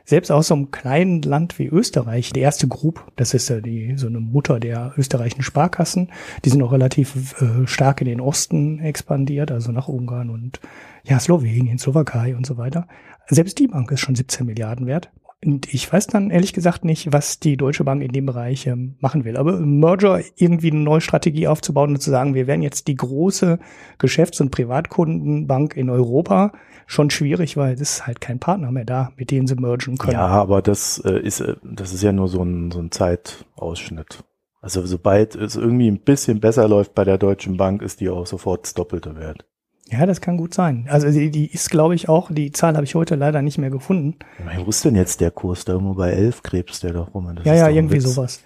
selbst 0.06 0.30
aus 0.30 0.46
so 0.46 0.54
einem 0.54 0.70
kleinen 0.70 1.20
Land 1.20 1.58
wie 1.58 1.66
Österreich, 1.66 2.32
die 2.32 2.40
erste 2.40 2.68
Group, 2.68 3.04
das 3.16 3.34
ist 3.34 3.50
ja 3.50 3.60
die, 3.60 3.94
so 3.96 4.06
eine 4.06 4.20
Mutter 4.20 4.60
der 4.60 4.94
österreichischen 4.96 5.42
Sparkassen, 5.42 6.12
die 6.44 6.48
sind 6.48 6.62
auch 6.62 6.72
relativ 6.72 7.34
äh, 7.42 7.66
stark 7.66 8.00
in 8.00 8.06
den 8.06 8.20
Osten 8.20 8.78
expandiert, 8.78 9.50
also 9.50 9.72
nach 9.72 9.88
Ungarn 9.88 10.30
und 10.30 10.60
ja, 11.04 11.18
Slowenien, 11.18 11.78
Slowakei 11.78 12.36
und 12.36 12.46
so 12.46 12.56
weiter. 12.56 12.86
Selbst 13.28 13.58
die 13.58 13.66
Bank 13.66 13.90
ist 13.90 14.00
schon 14.00 14.14
17 14.14 14.46
Milliarden 14.46 14.86
wert. 14.86 15.10
Und 15.44 15.72
ich 15.72 15.92
weiß 15.92 16.06
dann 16.06 16.30
ehrlich 16.30 16.52
gesagt 16.54 16.84
nicht, 16.84 17.12
was 17.12 17.38
die 17.38 17.56
Deutsche 17.56 17.84
Bank 17.84 18.02
in 18.02 18.10
dem 18.10 18.26
Bereich 18.26 18.66
ähm, 18.66 18.96
machen 19.00 19.24
will. 19.24 19.36
Aber 19.36 19.60
Merger 19.60 20.20
irgendwie 20.36 20.70
eine 20.70 20.80
neue 20.80 21.02
Strategie 21.02 21.46
aufzubauen 21.46 21.90
und 21.90 22.00
zu 22.00 22.10
sagen, 22.10 22.34
wir 22.34 22.46
werden 22.46 22.62
jetzt 22.62 22.88
die 22.88 22.94
große 22.94 23.58
Geschäfts- 23.98 24.40
und 24.40 24.50
Privatkundenbank 24.50 25.76
in 25.76 25.90
Europa, 25.90 26.52
schon 26.86 27.10
schwierig, 27.10 27.56
weil 27.56 27.74
es 27.74 27.80
ist 27.80 28.06
halt 28.06 28.20
kein 28.20 28.38
Partner 28.38 28.70
mehr 28.72 28.84
da, 28.84 29.12
mit 29.16 29.30
dem 29.30 29.46
sie 29.46 29.56
mergen 29.56 29.98
können. 29.98 30.14
Ja, 30.14 30.26
aber 30.26 30.62
das 30.62 30.98
äh, 31.04 31.18
ist, 31.18 31.40
äh, 31.40 31.56
das 31.62 31.92
ist 31.92 32.02
ja 32.02 32.12
nur 32.12 32.28
so 32.28 32.42
ein, 32.42 32.70
so 32.70 32.80
ein 32.80 32.90
Zeitausschnitt. 32.90 34.24
Also 34.62 34.84
sobald 34.86 35.34
es 35.34 35.56
irgendwie 35.56 35.88
ein 35.90 36.00
bisschen 36.00 36.40
besser 36.40 36.66
läuft 36.66 36.94
bei 36.94 37.04
der 37.04 37.18
Deutschen 37.18 37.56
Bank, 37.56 37.82
ist 37.82 38.00
die 38.00 38.08
auch 38.08 38.26
sofort 38.26 38.64
das 38.64 38.74
Doppelte 38.74 39.16
wert. 39.16 39.44
Ja, 39.88 40.04
das 40.04 40.20
kann 40.20 40.36
gut 40.36 40.52
sein. 40.52 40.86
Also 40.90 41.10
die, 41.10 41.30
die 41.30 41.46
ist, 41.46 41.70
glaube 41.70 41.94
ich, 41.94 42.08
auch, 42.08 42.30
die 42.32 42.50
Zahl 42.50 42.74
habe 42.74 42.84
ich 42.84 42.94
heute 42.94 43.14
leider 43.14 43.40
nicht 43.42 43.58
mehr 43.58 43.70
gefunden. 43.70 44.16
Wo 44.56 44.68
ist 44.68 44.84
denn 44.84 44.96
jetzt 44.96 45.20
der 45.20 45.30
Kurs? 45.30 45.64
Da 45.64 45.74
irgendwo 45.74 45.94
bei 45.94 46.10
11 46.10 46.42
krebst 46.42 46.82
der 46.82 46.92
doch 46.92 47.14
rum. 47.14 47.30
Das 47.36 47.44
ja, 47.44 47.54
ja, 47.54 47.68
irgendwie 47.68 48.00
sowas. 48.00 48.42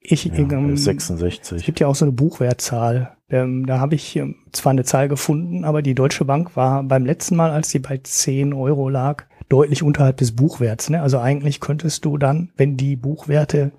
Ich, 0.00 0.24
ja, 0.24 0.34
ähm, 0.34 0.76
66. 0.76 1.58
Es 1.58 1.64
gibt 1.64 1.78
ja 1.78 1.86
auch 1.86 1.94
so 1.94 2.04
eine 2.04 2.12
Buchwertzahl. 2.12 3.16
Ähm, 3.30 3.66
da 3.66 3.78
habe 3.78 3.94
ich 3.94 4.16
ähm, 4.16 4.34
zwar 4.50 4.70
eine 4.70 4.82
Zahl 4.82 5.08
gefunden, 5.08 5.64
aber 5.64 5.80
die 5.82 5.94
Deutsche 5.94 6.24
Bank 6.24 6.56
war 6.56 6.82
beim 6.82 7.06
letzten 7.06 7.36
Mal, 7.36 7.52
als 7.52 7.70
sie 7.70 7.78
bei 7.78 8.00
10 8.02 8.52
Euro 8.52 8.88
lag, 8.88 9.24
deutlich 9.48 9.84
unterhalb 9.84 10.16
des 10.16 10.34
Buchwerts. 10.34 10.90
Ne? 10.90 11.00
Also 11.00 11.20
eigentlich 11.20 11.60
könntest 11.60 12.04
du 12.04 12.18
dann, 12.18 12.50
wenn 12.56 12.76
die 12.76 12.96
Buchwerte 12.96 13.70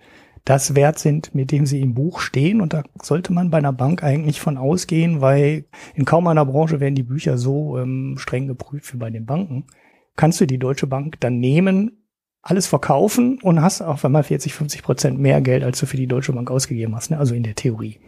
das 0.45 0.75
wert 0.75 1.00
sind, 1.00 1.33
mit 1.33 1.51
dem 1.51 1.65
sie 1.65 1.81
im 1.81 1.93
Buch 1.93 2.19
stehen. 2.19 2.62
Und 2.62 2.73
da 2.73 2.83
sollte 3.01 3.31
man 3.31 3.50
bei 3.50 3.57
einer 3.57 3.73
Bank 3.73 4.03
eigentlich 4.03 4.41
von 4.41 4.57
ausgehen, 4.57 5.21
weil 5.21 5.65
in 5.95 6.05
kaum 6.05 6.27
einer 6.27 6.45
Branche 6.45 6.79
werden 6.79 6.95
die 6.95 7.03
Bücher 7.03 7.38
so 7.38 7.77
ähm, 7.77 8.15
streng 8.17 8.47
geprüft 8.47 8.93
wie 8.93 8.97
bei 8.97 9.09
den 9.09 9.25
Banken. 9.25 9.65
Kannst 10.15 10.41
du 10.41 10.45
die 10.45 10.59
Deutsche 10.59 10.88
Bank 10.88 11.19
dann 11.21 11.39
nehmen, 11.39 12.03
alles 12.41 12.67
verkaufen 12.67 13.39
und 13.41 13.62
hast 13.62 13.81
auf 13.81 14.03
einmal 14.03 14.23
40, 14.23 14.53
50 14.53 14.83
Prozent 14.83 15.19
mehr 15.19 15.41
Geld, 15.41 15.63
als 15.63 15.79
du 15.79 15.85
für 15.85 15.97
die 15.97 16.07
Deutsche 16.07 16.33
Bank 16.33 16.51
ausgegeben 16.51 16.93
hast, 16.95 17.09
ne? 17.09 17.17
also 17.17 17.33
in 17.33 17.43
der 17.43 17.55
Theorie. 17.55 18.00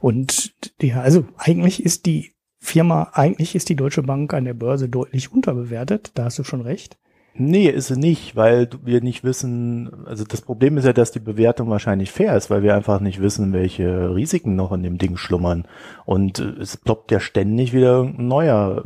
Und 0.00 0.54
ja, 0.82 1.00
also 1.00 1.24
eigentlich 1.36 1.84
ist 1.84 2.06
die 2.06 2.34
Firma, 2.58 3.10
eigentlich 3.12 3.54
ist 3.54 3.68
die 3.68 3.76
Deutsche 3.76 4.02
Bank 4.02 4.34
an 4.34 4.44
der 4.44 4.54
Börse 4.54 4.88
deutlich 4.88 5.32
unterbewertet, 5.32 6.10
da 6.14 6.24
hast 6.24 6.38
du 6.38 6.44
schon 6.44 6.62
recht. 6.62 6.98
Nee, 7.42 7.70
ist 7.70 7.86
sie 7.86 7.98
nicht, 7.98 8.36
weil 8.36 8.68
wir 8.84 9.00
nicht 9.00 9.24
wissen, 9.24 10.04
also 10.04 10.24
das 10.24 10.42
Problem 10.42 10.76
ist 10.76 10.84
ja, 10.84 10.92
dass 10.92 11.10
die 11.10 11.20
Bewertung 11.20 11.70
wahrscheinlich 11.70 12.10
fair 12.10 12.36
ist, 12.36 12.50
weil 12.50 12.62
wir 12.62 12.74
einfach 12.74 13.00
nicht 13.00 13.22
wissen, 13.22 13.54
welche 13.54 14.14
Risiken 14.14 14.56
noch 14.56 14.72
in 14.72 14.82
dem 14.82 14.98
Ding 14.98 15.16
schlummern. 15.16 15.64
Und 16.04 16.38
äh, 16.38 16.50
es 16.60 16.76
ploppt 16.76 17.10
ja 17.12 17.18
ständig 17.18 17.72
wieder 17.72 18.02
ein 18.02 18.28
neuer 18.28 18.84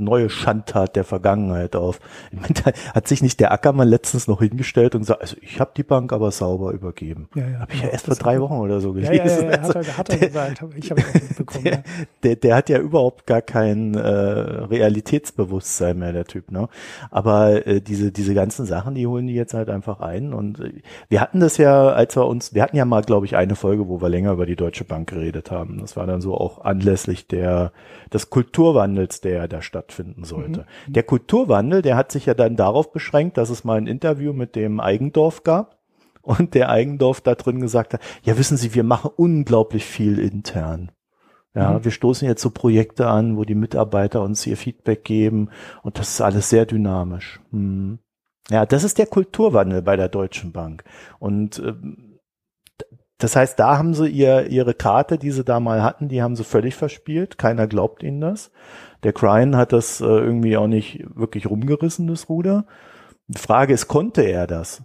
neue 0.00 0.30
Schandtat 0.30 0.96
der 0.96 1.04
Vergangenheit 1.04 1.76
auf. 1.76 2.00
Ich 2.32 2.40
meine, 2.40 2.54
da 2.54 2.72
hat 2.94 3.08
sich 3.08 3.22
nicht 3.22 3.40
der 3.40 3.52
Ackermann 3.52 3.88
letztens 3.88 4.28
noch 4.28 4.40
hingestellt 4.40 4.94
und 4.94 5.02
gesagt, 5.02 5.20
also 5.20 5.36
ich 5.40 5.60
habe 5.60 5.72
die 5.76 5.82
Bank 5.82 6.12
aber 6.12 6.30
sauber 6.30 6.72
übergeben. 6.72 7.28
Ja, 7.34 7.48
ja, 7.48 7.58
habe 7.60 7.72
ich 7.72 7.82
ja 7.82 7.88
erst 7.88 8.06
vor 8.06 8.14
drei 8.14 8.40
Wochen 8.40 8.54
oder 8.54 8.80
so 8.80 8.92
gelesen. 8.92 9.14
Ja, 9.14 9.24
ja, 9.24 9.42
ja, 9.42 9.62
also, 9.62 9.74
hat 9.74 9.86
er, 9.86 9.98
hat 9.98 10.08
er 10.10 10.16
der, 10.18 10.28
gesagt, 10.28 10.64
ich 10.76 10.90
habe 10.90 11.00
es 11.00 11.14
mitbekommen. 11.14 11.64
Der, 11.64 11.72
ja. 11.72 11.82
der, 12.22 12.36
der 12.36 12.56
hat 12.56 12.68
ja 12.68 12.78
überhaupt 12.78 13.26
gar 13.26 13.42
kein 13.42 13.94
äh, 13.94 14.00
Realitätsbewusstsein 14.00 15.98
mehr, 15.98 16.12
der 16.12 16.24
Typ. 16.24 16.50
Ne? 16.50 16.68
Aber 17.10 17.66
äh, 17.66 17.80
diese 17.80 18.12
diese 18.12 18.34
ganzen 18.34 18.66
Sachen, 18.66 18.94
die 18.94 19.06
holen 19.06 19.26
die 19.26 19.34
jetzt 19.34 19.54
halt 19.54 19.68
einfach 19.68 20.00
ein. 20.00 20.32
Und 20.32 20.60
äh, 20.60 20.72
wir 21.08 21.20
hatten 21.20 21.40
das 21.40 21.56
ja, 21.56 21.88
als 21.88 22.16
wir 22.16 22.26
uns, 22.26 22.54
wir 22.54 22.62
hatten 22.62 22.76
ja 22.76 22.84
mal, 22.84 23.02
glaube 23.02 23.26
ich, 23.26 23.36
eine 23.36 23.56
Folge, 23.56 23.88
wo 23.88 24.00
wir 24.00 24.08
länger 24.08 24.32
über 24.32 24.46
die 24.46 24.56
Deutsche 24.56 24.84
Bank 24.84 25.08
geredet 25.10 25.50
haben. 25.50 25.78
Das 25.80 25.96
war 25.96 26.06
dann 26.06 26.20
so 26.20 26.34
auch 26.34 26.64
anlässlich 26.64 27.26
der 27.26 27.72
des 28.12 28.30
Kulturwandels, 28.30 29.20
der 29.20 29.48
da 29.48 29.62
stattfinden 29.90 30.24
sollte. 30.24 30.66
Mhm. 30.86 30.92
Der 30.92 31.02
Kulturwandel, 31.02 31.82
der 31.82 31.96
hat 31.96 32.12
sich 32.12 32.26
ja 32.26 32.34
dann 32.34 32.56
darauf 32.56 32.92
beschränkt, 32.92 33.36
dass 33.36 33.50
es 33.50 33.64
mal 33.64 33.78
ein 33.78 33.86
Interview 33.86 34.32
mit 34.32 34.54
dem 34.54 34.80
Eigendorf 34.80 35.44
gab 35.44 35.78
und 36.22 36.54
der 36.54 36.70
Eigendorf 36.70 37.20
da 37.20 37.34
drin 37.34 37.60
gesagt 37.60 37.94
hat, 37.94 38.00
ja 38.22 38.38
wissen 38.38 38.56
Sie, 38.56 38.74
wir 38.74 38.84
machen 38.84 39.10
unglaublich 39.16 39.84
viel 39.84 40.18
intern. 40.18 40.92
Ja, 41.54 41.72
mhm. 41.72 41.84
wir 41.84 41.90
stoßen 41.90 42.28
jetzt 42.28 42.42
so 42.42 42.50
Projekte 42.50 43.08
an, 43.08 43.36
wo 43.36 43.44
die 43.44 43.56
Mitarbeiter 43.56 44.22
uns 44.22 44.46
ihr 44.46 44.56
Feedback 44.56 45.02
geben 45.04 45.50
und 45.82 45.98
das 45.98 46.10
ist 46.10 46.20
alles 46.20 46.48
sehr 46.48 46.64
dynamisch. 46.64 47.40
Hm. 47.50 47.98
Ja, 48.50 48.66
das 48.66 48.84
ist 48.84 48.98
der 48.98 49.06
Kulturwandel 49.06 49.82
bei 49.82 49.96
der 49.96 50.08
Deutschen 50.08 50.52
Bank. 50.52 50.84
Und 51.18 51.58
äh, 51.58 51.74
das 53.18 53.36
heißt, 53.36 53.58
da 53.58 53.76
haben 53.76 53.94
sie 53.94 54.08
ihr, 54.08 54.46
ihre 54.46 54.74
Karte, 54.74 55.18
die 55.18 55.30
sie 55.30 55.44
da 55.44 55.60
mal 55.60 55.82
hatten, 55.82 56.08
die 56.08 56.22
haben 56.22 56.36
sie 56.36 56.44
völlig 56.44 56.74
verspielt. 56.74 57.36
Keiner 57.36 57.66
glaubt 57.66 58.02
ihnen 58.02 58.20
das. 58.20 58.50
Der 59.02 59.12
Cryan 59.12 59.56
hat 59.56 59.72
das 59.72 60.00
äh, 60.00 60.04
irgendwie 60.04 60.56
auch 60.56 60.66
nicht 60.66 61.04
wirklich 61.14 61.48
rumgerissen, 61.48 62.06
das 62.06 62.28
Ruder. 62.28 62.66
Die 63.28 63.38
Frage 63.38 63.72
ist, 63.72 63.88
konnte 63.88 64.22
er 64.22 64.46
das? 64.46 64.82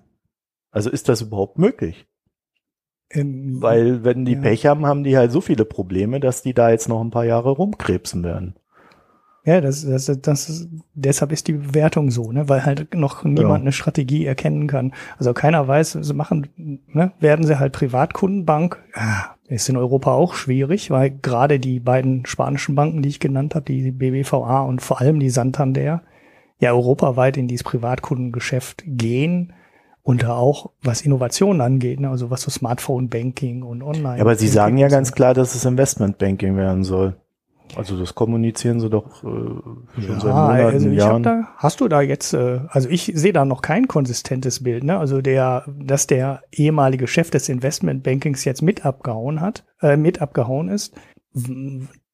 Also 0.72 0.90
ist 0.90 1.10
das 1.10 1.22
überhaupt 1.22 1.58
möglich? 1.58 2.08
Ähm, 3.12 3.62
Weil 3.62 4.04
wenn 4.04 4.26
die 4.26 4.34
ja. 4.34 4.42
Pech 4.42 4.66
haben, 4.66 4.86
haben 4.86 5.04
die 5.04 5.18
halt 5.18 5.32
so 5.32 5.42
viele 5.42 5.66
Probleme, 5.66 6.20
dass 6.20 6.42
die 6.42 6.54
da 6.54 6.70
jetzt 6.70 6.90
noch 6.90 7.02
ein 7.02 7.12
paar 7.12 7.26
Jahre 7.26 7.52
rumkrebsen 7.52 8.24
werden. 8.24 8.56
Ja, 9.46 9.62
das, 9.62 9.86
das, 9.86 10.06
das 10.22 10.50
ist, 10.50 10.70
deshalb 10.96 11.32
ist 11.32 11.48
die 11.48 11.54
Bewertung 11.54 12.10
so, 12.10 12.32
ne, 12.32 12.50
weil 12.50 12.66
halt 12.66 12.96
noch 12.96 13.24
niemand 13.24 13.60
ja. 13.60 13.62
eine 13.62 13.72
Strategie 13.72 14.26
erkennen 14.26 14.66
kann. 14.66 14.92
Also 15.20 15.34
keiner 15.34 15.68
weiß, 15.68 16.00
sie 16.02 16.14
machen, 16.16 16.82
ne, 16.88 17.12
werden 17.20 17.46
sie 17.46 17.60
halt 17.60 17.72
Privatkundenbank. 17.74 18.84
Ja, 18.96 19.35
ist 19.48 19.70
in 19.70 19.78
Europa 19.78 20.12
auch 20.12 20.34
schwierig, 20.34 20.90
weil 20.90 21.12
gerade 21.12 21.60
die 21.60 21.80
beiden 21.80 22.26
spanischen 22.26 22.76
Banken, 22.76 23.02
die 23.02 23.10
ich 23.10 23.20
genannt 23.20 23.56
habe, 23.56 23.66
die 23.66 23.92
BBVA 23.92 24.62
und 24.62 24.82
vor 24.82 25.02
allem 25.02 25.20
die 25.20 25.30
Santander, 25.30 26.02
ja 26.60 26.72
europaweit 26.72 27.38
in 27.38 27.48
dieses 27.48 27.64
Privatkundengeschäft 27.64 28.84
gehen 28.86 29.54
und 30.04 30.24
da 30.24 30.36
auch 30.36 30.72
was 30.82 31.02
Innovation 31.02 31.62
angeht, 31.62 32.00
ne, 32.00 32.10
also 32.10 32.30
was 32.30 32.42
so 32.42 32.52
Smartphone 32.52 33.10
Banking 33.10 33.64
und 33.64 33.84
Online. 33.84 34.18
Ja, 34.18 34.22
aber 34.22 34.36
Sie 34.36 34.48
sagen 34.48 34.78
ja 34.78 34.88
ganz 34.88 35.12
klar, 35.12 35.34
dass 35.34 35.56
es 35.56 35.66
Investment 35.66 36.18
Banking 36.18 36.56
werden 36.56 36.84
soll. 36.84 37.16
Also 37.76 37.98
das 37.98 38.16
kommunizieren 38.16 38.80
sie 38.80 38.90
doch 38.90 39.24
äh, 39.24 39.28
schon 39.28 39.84
ja, 39.98 40.20
seit 40.20 40.34
Monaten, 40.34 40.66
also 40.66 40.90
ich 40.90 40.98
Jahren. 40.98 41.24
Da, 41.24 41.48
hast 41.58 41.82
du 41.82 41.88
da 41.88 42.02
jetzt, 42.02 42.34
äh, 42.34 42.62
also 42.70 42.90
ich 42.90 43.12
sehe 43.16 43.34
da 43.34 43.46
noch 43.46 43.62
kein 43.62 43.88
konsistentes 43.88 44.64
Bild, 44.64 44.84
ne? 44.84 44.98
Also 44.98 45.22
der, 45.22 45.66
dass 45.80 46.08
der 46.08 46.44
ehemalige 46.52 47.08
Chef 47.08 47.32
des 47.32 47.50
Investmentbankings 47.50 48.46
jetzt 48.46 48.62
mit 48.62 48.86
abgehauen 48.86 49.42
hat, 49.42 49.66
äh, 49.82 49.98
mit 49.98 50.22
abgehauen 50.22 50.70
ist. 50.70 50.96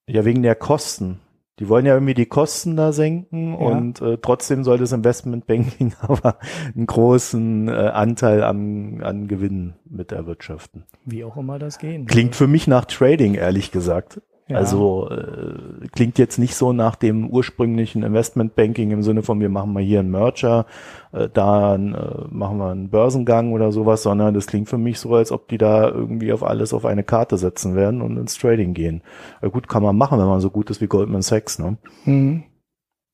Ja, 0.06 0.24
wegen 0.24 0.42
der 0.42 0.54
Kosten. 0.54 1.20
Die 1.58 1.68
wollen 1.68 1.86
ja 1.86 1.94
irgendwie 1.94 2.14
die 2.14 2.26
Kosten 2.26 2.76
da 2.76 2.92
senken 2.92 3.52
ja. 3.52 3.58
und 3.58 4.00
äh, 4.00 4.18
trotzdem 4.20 4.64
soll 4.64 4.78
das 4.78 4.90
Investmentbanking 4.90 5.92
aber 6.00 6.38
einen 6.74 6.86
großen 6.86 7.68
äh, 7.68 7.72
Anteil 7.72 8.42
am, 8.42 9.00
an 9.02 9.28
Gewinnen 9.28 9.74
mit 9.84 10.12
erwirtschaften. 10.12 10.86
Wie 11.04 11.22
auch 11.24 11.36
immer 11.36 11.58
das 11.58 11.78
gehen. 11.78 12.06
Klingt 12.06 12.34
für 12.34 12.48
mich 12.48 12.66
nach 12.66 12.86
Trading, 12.86 13.34
ehrlich 13.34 13.70
gesagt. 13.70 14.22
Ja. 14.52 14.58
Also 14.58 15.08
äh, 15.10 15.88
klingt 15.92 16.18
jetzt 16.18 16.38
nicht 16.38 16.54
so 16.54 16.72
nach 16.72 16.96
dem 16.96 17.28
ursprünglichen 17.28 18.02
Investmentbanking 18.02 18.90
im 18.90 19.02
Sinne 19.02 19.22
von 19.22 19.40
wir 19.40 19.48
machen 19.48 19.72
mal 19.72 19.82
hier 19.82 20.00
einen 20.00 20.10
Merger, 20.10 20.66
äh, 21.12 21.28
dann 21.32 21.94
äh, 21.94 22.24
machen 22.30 22.58
wir 22.58 22.70
einen 22.70 22.90
Börsengang 22.90 23.52
oder 23.52 23.72
sowas, 23.72 24.02
sondern 24.02 24.34
das 24.34 24.46
klingt 24.46 24.68
für 24.68 24.78
mich 24.78 24.98
so, 24.98 25.14
als 25.14 25.32
ob 25.32 25.48
die 25.48 25.58
da 25.58 25.88
irgendwie 25.88 26.32
auf 26.32 26.42
alles 26.44 26.72
auf 26.72 26.84
eine 26.84 27.02
Karte 27.02 27.38
setzen 27.38 27.74
werden 27.74 28.02
und 28.02 28.16
ins 28.16 28.38
Trading 28.38 28.74
gehen. 28.74 29.02
Ja, 29.40 29.48
gut, 29.48 29.68
kann 29.68 29.82
man 29.82 29.96
machen, 29.96 30.18
wenn 30.18 30.26
man 30.26 30.40
so 30.40 30.50
gut 30.50 30.70
ist 30.70 30.80
wie 30.80 30.86
Goldman 30.86 31.22
Sachs, 31.22 31.58
ne? 31.58 31.76
Mhm. 32.04 32.44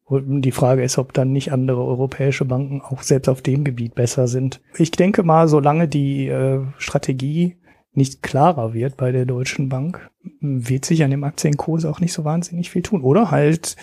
Und 0.09 0.41
die 0.41 0.53
Frage 0.53 0.83
ist, 0.83 0.97
ob 0.97 1.13
dann 1.13 1.33
nicht 1.33 1.53
andere 1.53 1.85
europäische 1.85 2.47
Banken 2.47 2.81
auch 2.81 3.03
selbst 3.03 3.29
auf 3.29 3.43
dem 3.43 3.63
Gebiet 3.63 3.95
besser 3.95 4.27
sind. 4.27 4.63
Ich 4.79 4.91
denke 4.91 5.23
mal, 5.23 5.49
solange 5.49 5.87
die 5.87 6.29
äh, 6.29 6.63
Strategie 6.79 7.59
nicht 7.99 8.23
klarer 8.23 8.73
wird 8.73 8.97
bei 8.97 9.13
der 9.13 9.27
Deutschen 9.27 9.69
Bank, 9.69 10.11
wird 10.41 10.87
sich 10.87 11.05
an 11.05 11.11
dem 11.11 11.25
Aktienkurs 11.25 11.85
auch 11.85 12.01
nicht 12.01 12.15
so 12.15 12.25
wahnsinnig 12.25 12.71
viel 12.71 12.83
tun. 12.83 13.03
Oder 13.03 13.31
halt, 13.31 13.77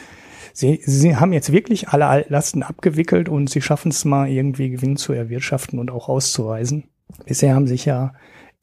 sie, 0.53 0.81
sie 0.83 1.15
haben 1.15 1.33
jetzt 1.33 1.51
wirklich 1.51 1.89
alle 1.89 2.07
Altlasten 2.07 2.63
abgewickelt 2.63 3.29
und 3.29 3.49
sie 3.49 3.61
schaffen 3.61 3.91
es 3.91 4.03
mal 4.05 4.27
irgendwie 4.27 4.69
Gewinn 4.69 4.97
zu 4.97 5.13
erwirtschaften 5.13 5.77
und 5.77 5.91
auch 5.91 6.09
auszuweisen. 6.09 6.85
Bisher 7.25 7.53
haben 7.53 7.67
sich 7.67 7.85
ja 7.85 8.13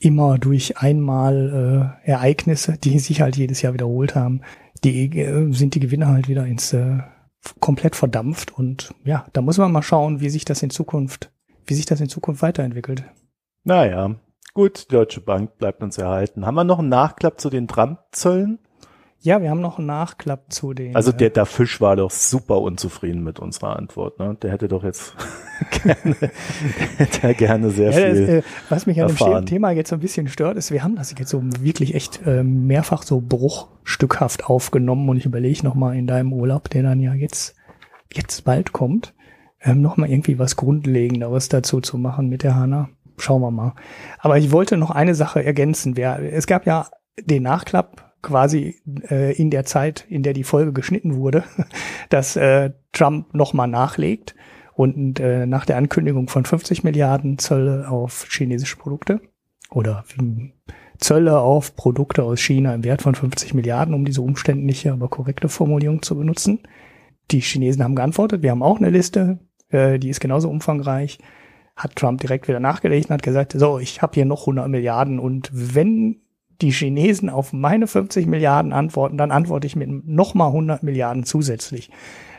immer 0.00 0.38
durch 0.38 0.78
einmal 0.78 1.94
äh, 2.04 2.10
Ereignisse, 2.10 2.76
die 2.76 2.98
sich 2.98 3.20
halt 3.20 3.36
jedes 3.36 3.62
Jahr 3.62 3.74
wiederholt 3.74 4.16
haben, 4.16 4.40
die 4.82 5.16
äh, 5.18 5.52
sind 5.52 5.74
die 5.76 5.80
Gewinne 5.80 6.08
halt 6.08 6.28
wieder 6.28 6.44
ins 6.44 6.72
äh, 6.72 6.98
komplett 7.60 7.96
verdampft 7.96 8.56
und 8.56 8.94
ja, 9.04 9.26
da 9.32 9.42
muss 9.42 9.58
man 9.58 9.72
mal 9.72 9.82
schauen, 9.82 10.20
wie 10.20 10.28
sich 10.28 10.44
das 10.44 10.62
in 10.62 10.70
Zukunft, 10.70 11.30
wie 11.66 11.74
sich 11.74 11.86
das 11.86 12.00
in 12.00 12.08
Zukunft 12.08 12.42
weiterentwickelt. 12.42 13.04
Naja, 13.64 14.16
Gut, 14.54 14.90
die 14.90 14.92
Deutsche 14.92 15.22
Bank 15.22 15.56
bleibt 15.56 15.82
uns 15.82 15.96
erhalten. 15.96 16.44
Haben 16.44 16.56
wir 16.56 16.64
noch 16.64 16.78
einen 16.78 16.90
Nachklapp 16.90 17.40
zu 17.40 17.48
den 17.48 17.68
Trump-Zöllen? 17.68 18.58
Ja, 19.20 19.40
wir 19.40 19.48
haben 19.48 19.62
noch 19.62 19.78
einen 19.78 19.86
Nachklapp 19.86 20.52
zu 20.52 20.74
den. 20.74 20.94
Also 20.94 21.10
der, 21.10 21.30
der 21.30 21.46
Fisch 21.46 21.80
war 21.80 21.96
doch 21.96 22.10
super 22.10 22.60
unzufrieden 22.60 23.22
mit 23.22 23.38
unserer 23.38 23.76
Antwort. 23.76 24.18
Ne? 24.18 24.36
Der 24.42 24.50
hätte 24.50 24.68
doch 24.68 24.84
jetzt 24.84 25.14
gerne, 25.82 26.16
der 27.22 27.34
gerne 27.34 27.70
sehr 27.70 27.92
ja, 27.92 28.14
viel. 28.14 28.26
Das, 28.26 28.28
äh, 28.28 28.42
was 28.68 28.84
mich 28.84 29.00
an 29.00 29.08
erfahren. 29.08 29.44
dem 29.44 29.46
Thema 29.46 29.70
jetzt 29.70 29.88
so 29.88 29.96
ein 29.96 30.00
bisschen 30.00 30.28
stört, 30.28 30.58
ist, 30.58 30.70
wir 30.70 30.82
haben 30.82 30.96
das 30.96 31.14
jetzt 31.16 31.30
so 31.30 31.40
wirklich 31.60 31.94
echt 31.94 32.20
äh, 32.26 32.42
mehrfach 32.42 33.04
so 33.04 33.22
bruchstückhaft 33.22 34.44
aufgenommen 34.44 35.08
und 35.08 35.16
ich 35.16 35.24
überlege 35.24 35.64
nochmal 35.64 35.96
in 35.96 36.06
deinem 36.06 36.32
Urlaub, 36.34 36.68
der 36.68 36.82
dann 36.82 37.00
ja 37.00 37.14
jetzt, 37.14 37.54
jetzt 38.12 38.44
bald 38.44 38.72
kommt, 38.72 39.14
ähm, 39.62 39.80
nochmal 39.80 40.10
irgendwie 40.10 40.38
was 40.38 40.56
Grundlegenderes 40.56 41.48
dazu 41.48 41.80
zu 41.80 41.96
machen 41.96 42.28
mit 42.28 42.42
der 42.42 42.56
Hanna 42.56 42.90
schauen 43.22 43.42
wir 43.42 43.50
mal. 43.50 43.74
Aber 44.18 44.38
ich 44.38 44.52
wollte 44.52 44.76
noch 44.76 44.90
eine 44.90 45.14
Sache 45.14 45.44
ergänzen. 45.44 45.96
Es 45.96 46.46
gab 46.46 46.66
ja 46.66 46.88
den 47.20 47.42
Nachklapp 47.42 48.12
quasi 48.22 48.76
äh, 49.10 49.34
in 49.36 49.50
der 49.50 49.64
Zeit, 49.64 50.06
in 50.08 50.22
der 50.22 50.32
die 50.32 50.44
Folge 50.44 50.72
geschnitten 50.72 51.16
wurde, 51.16 51.44
dass 52.08 52.36
äh, 52.36 52.70
Trump 52.92 53.34
nochmal 53.34 53.68
nachlegt 53.68 54.34
und 54.74 55.20
äh, 55.20 55.46
nach 55.46 55.66
der 55.66 55.76
Ankündigung 55.76 56.28
von 56.28 56.44
50 56.44 56.84
Milliarden 56.84 57.38
Zölle 57.38 57.88
auf 57.88 58.26
chinesische 58.30 58.76
Produkte 58.76 59.20
oder 59.70 60.04
Zölle 60.98 61.40
auf 61.40 61.74
Produkte 61.74 62.22
aus 62.22 62.40
China 62.40 62.74
im 62.74 62.84
Wert 62.84 63.02
von 63.02 63.14
50 63.14 63.54
Milliarden, 63.54 63.94
um 63.94 64.04
diese 64.04 64.22
umständliche, 64.22 64.92
aber 64.92 65.08
korrekte 65.08 65.48
Formulierung 65.48 66.02
zu 66.02 66.16
benutzen. 66.16 66.60
Die 67.30 67.40
Chinesen 67.40 67.82
haben 67.82 67.96
geantwortet, 67.96 68.42
wir 68.42 68.50
haben 68.50 68.62
auch 68.62 68.78
eine 68.78 68.90
Liste, 68.90 69.40
äh, 69.70 69.98
die 69.98 70.10
ist 70.10 70.20
genauso 70.20 70.48
umfangreich 70.48 71.18
hat 71.82 71.96
Trump 71.96 72.20
direkt 72.20 72.48
wieder 72.48 72.60
nachgelegt 72.60 73.08
und 73.08 73.14
hat 73.14 73.22
gesagt, 73.22 73.52
so, 73.56 73.78
ich 73.78 74.02
habe 74.02 74.14
hier 74.14 74.24
noch 74.24 74.42
100 74.42 74.68
Milliarden 74.68 75.18
und 75.18 75.50
wenn 75.52 76.20
die 76.60 76.70
Chinesen 76.70 77.28
auf 77.28 77.52
meine 77.52 77.86
50 77.86 78.26
Milliarden 78.26 78.72
antworten, 78.72 79.18
dann 79.18 79.32
antworte 79.32 79.66
ich 79.66 79.74
mit 79.74 80.06
nochmal 80.06 80.48
100 80.48 80.82
Milliarden 80.84 81.24
zusätzlich. 81.24 81.90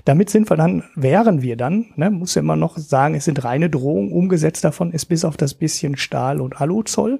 Damit 0.05 0.29
sind 0.29 0.49
wir 0.49 0.55
dann, 0.55 0.83
wären 0.95 1.41
wir 1.41 1.57
dann, 1.57 1.87
ne, 1.95 2.09
muss 2.09 2.35
ja 2.35 2.41
immer 2.41 2.55
noch 2.55 2.77
sagen, 2.77 3.15
es 3.15 3.25
sind 3.25 3.43
reine 3.43 3.69
Drohungen, 3.69 4.11
umgesetzt 4.11 4.63
davon 4.63 4.91
ist 4.91 5.05
bis 5.05 5.25
auf 5.25 5.35
das 5.35 5.53
bisschen 5.53 5.97
Stahl- 5.97 6.41
und 6.41 6.61
Aluzoll, 6.61 7.19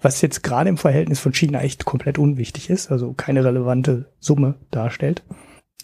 was 0.00 0.22
jetzt 0.22 0.42
gerade 0.42 0.70
im 0.70 0.76
Verhältnis 0.76 1.20
von 1.20 1.34
China 1.34 1.60
echt 1.60 1.84
komplett 1.84 2.18
unwichtig 2.18 2.70
ist, 2.70 2.90
also 2.90 3.12
keine 3.12 3.44
relevante 3.44 4.12
Summe 4.18 4.54
darstellt. 4.70 5.22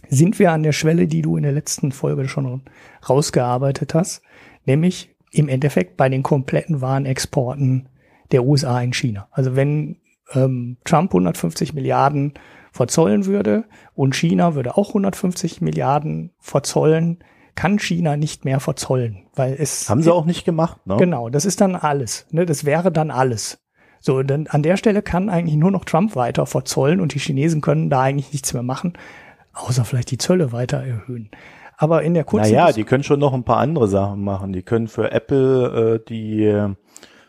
Sind 0.08 0.38
wir 0.38 0.52
an 0.52 0.62
der 0.62 0.72
Schwelle, 0.72 1.06
die 1.06 1.22
du 1.22 1.36
in 1.36 1.42
der 1.42 1.52
letzten 1.52 1.92
Folge 1.92 2.28
schon 2.28 2.62
rausgearbeitet 3.08 3.94
hast, 3.94 4.22
nämlich 4.64 5.15
im 5.36 5.48
Endeffekt 5.48 5.96
bei 5.96 6.08
den 6.08 6.22
kompletten 6.22 6.80
Warenexporten 6.80 7.88
der 8.32 8.44
USA 8.44 8.80
in 8.80 8.92
China. 8.92 9.28
Also 9.30 9.54
wenn 9.54 9.96
ähm, 10.32 10.78
Trump 10.84 11.10
150 11.10 11.74
Milliarden 11.74 12.34
verzollen 12.72 13.26
würde 13.26 13.64
und 13.94 14.16
China 14.16 14.54
würde 14.54 14.76
auch 14.76 14.88
150 14.88 15.60
Milliarden 15.60 16.32
verzollen, 16.38 17.18
kann 17.54 17.78
China 17.78 18.16
nicht 18.16 18.44
mehr 18.44 18.60
verzollen, 18.60 19.28
weil 19.34 19.56
es 19.58 19.88
haben 19.88 20.02
sie 20.02 20.12
auch 20.12 20.26
nicht 20.26 20.44
gemacht. 20.44 20.86
Ne? 20.86 20.96
Genau, 20.96 21.30
das 21.30 21.44
ist 21.44 21.60
dann 21.60 21.74
alles. 21.74 22.26
Ne? 22.30 22.44
Das 22.44 22.64
wäre 22.64 22.92
dann 22.92 23.10
alles. 23.10 23.58
So, 24.00 24.22
dann 24.22 24.46
an 24.46 24.62
der 24.62 24.76
Stelle 24.76 25.00
kann 25.02 25.30
eigentlich 25.30 25.56
nur 25.56 25.70
noch 25.70 25.84
Trump 25.84 26.16
weiter 26.16 26.44
verzollen 26.44 27.00
und 27.00 27.14
die 27.14 27.18
Chinesen 27.18 27.62
können 27.62 27.88
da 27.88 28.02
eigentlich 28.02 28.32
nichts 28.32 28.52
mehr 28.52 28.62
machen. 28.62 28.94
außer 29.54 29.84
vielleicht 29.86 30.10
die 30.10 30.18
Zölle 30.18 30.52
weiter 30.52 30.78
erhöhen. 30.78 31.30
Aber 31.76 32.02
in 32.02 32.14
der 32.14 32.24
kurzen 32.24 32.52
Naja, 32.52 32.72
die 32.72 32.84
können 32.84 33.02
schon 33.04 33.20
noch 33.20 33.34
ein 33.34 33.44
paar 33.44 33.58
andere 33.58 33.88
Sachen 33.88 34.22
machen. 34.24 34.52
Die 34.52 34.62
können 34.62 34.88
für 34.88 35.10
Apple 35.12 35.96
äh, 36.04 36.08
die 36.08 36.44
äh, 36.44 36.70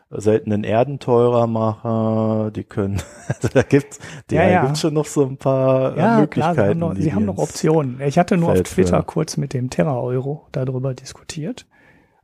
seltenen 0.10 0.63
Erden 0.63 1.00
teurer 1.00 1.48
machen. 1.48 2.54
Die 2.54 2.63
können, 2.63 3.01
also 3.27 3.50
da 3.54 3.62
gibt's, 3.63 4.00
Ja, 4.32 4.48
ja. 4.48 4.62
gibt's 4.66 4.80
schon 4.82 4.94
noch 4.94 5.06
so 5.06 5.25
ein 5.25 5.38
paar 5.38 5.96
äh, 5.96 6.00
ja, 6.00 6.20
Möglichkeiten. 6.20 6.56
klar, 6.56 6.66
sie 6.66 6.70
haben 6.72 6.80
noch, 6.80 6.96
sie 6.96 7.13
haben 7.13 7.25
noch 7.25 7.38
Optionen. 7.38 8.00
Ich 8.01 8.18
hatte 8.18 8.38
nur 8.38 8.51
auf 8.54 8.62
Twitter 8.63 8.89
führen. 8.98 9.06
kurz 9.06 9.36
mit 9.38 9.54
dem 9.54 9.70
Terra-Euro 9.70 10.48
darüber 10.54 10.94
diskutiert. 10.94 11.66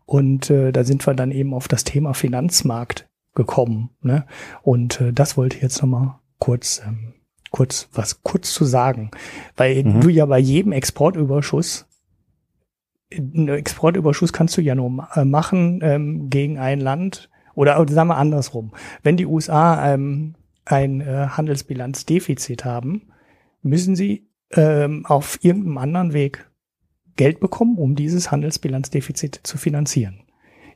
Und 0.05 0.49
äh, 0.49 0.71
da 0.71 0.83
sind 0.83 1.05
wir 1.07 1.13
dann 1.13 1.31
eben 1.31 1.53
auf 1.53 1.67
das 1.67 1.83
Thema 1.83 2.13
Finanzmarkt 2.13 3.07
gekommen. 3.35 3.89
Ne? 4.01 4.25
Und 4.61 5.01
äh, 5.01 5.11
das 5.13 5.37
wollte 5.37 5.57
ich 5.57 5.63
jetzt 5.63 5.81
nochmal 5.81 6.15
kurz, 6.39 6.81
ähm, 6.85 7.13
kurz 7.51 7.89
was 7.93 8.21
kurz 8.23 8.53
zu 8.53 8.63
sagen. 8.65 9.11
Weil 9.57 9.83
Mhm. 9.83 10.01
du 10.01 10.09
ja 10.09 10.25
bei 10.25 10.39
jedem 10.39 10.71
Exportüberschuss 10.71 11.85
einen 13.17 13.49
Exportüberschuss 13.49 14.33
kannst 14.33 14.57
du 14.57 14.61
ja 14.61 14.75
nur 14.75 15.07
äh, 15.15 15.25
machen 15.25 15.79
ähm, 15.83 16.29
gegen 16.29 16.57
ein 16.57 16.79
Land 16.79 17.29
oder, 17.55 17.79
oder 17.79 17.93
sagen 17.93 18.09
wir 18.09 18.17
andersrum. 18.17 18.73
Wenn 19.03 19.17
die 19.17 19.25
USA 19.25 19.93
ähm, 19.93 20.35
ein 20.65 21.01
äh, 21.01 21.27
Handelsbilanzdefizit 21.29 22.65
haben, 22.65 23.09
müssen 23.61 23.95
sie 23.95 24.29
ähm, 24.51 25.05
auf 25.05 25.39
irgendeinem 25.41 25.77
anderen 25.77 26.13
Weg 26.13 26.49
Geld 27.15 27.39
bekommen, 27.39 27.77
um 27.77 27.95
dieses 27.95 28.31
Handelsbilanzdefizit 28.31 29.41
zu 29.43 29.57
finanzieren. 29.57 30.23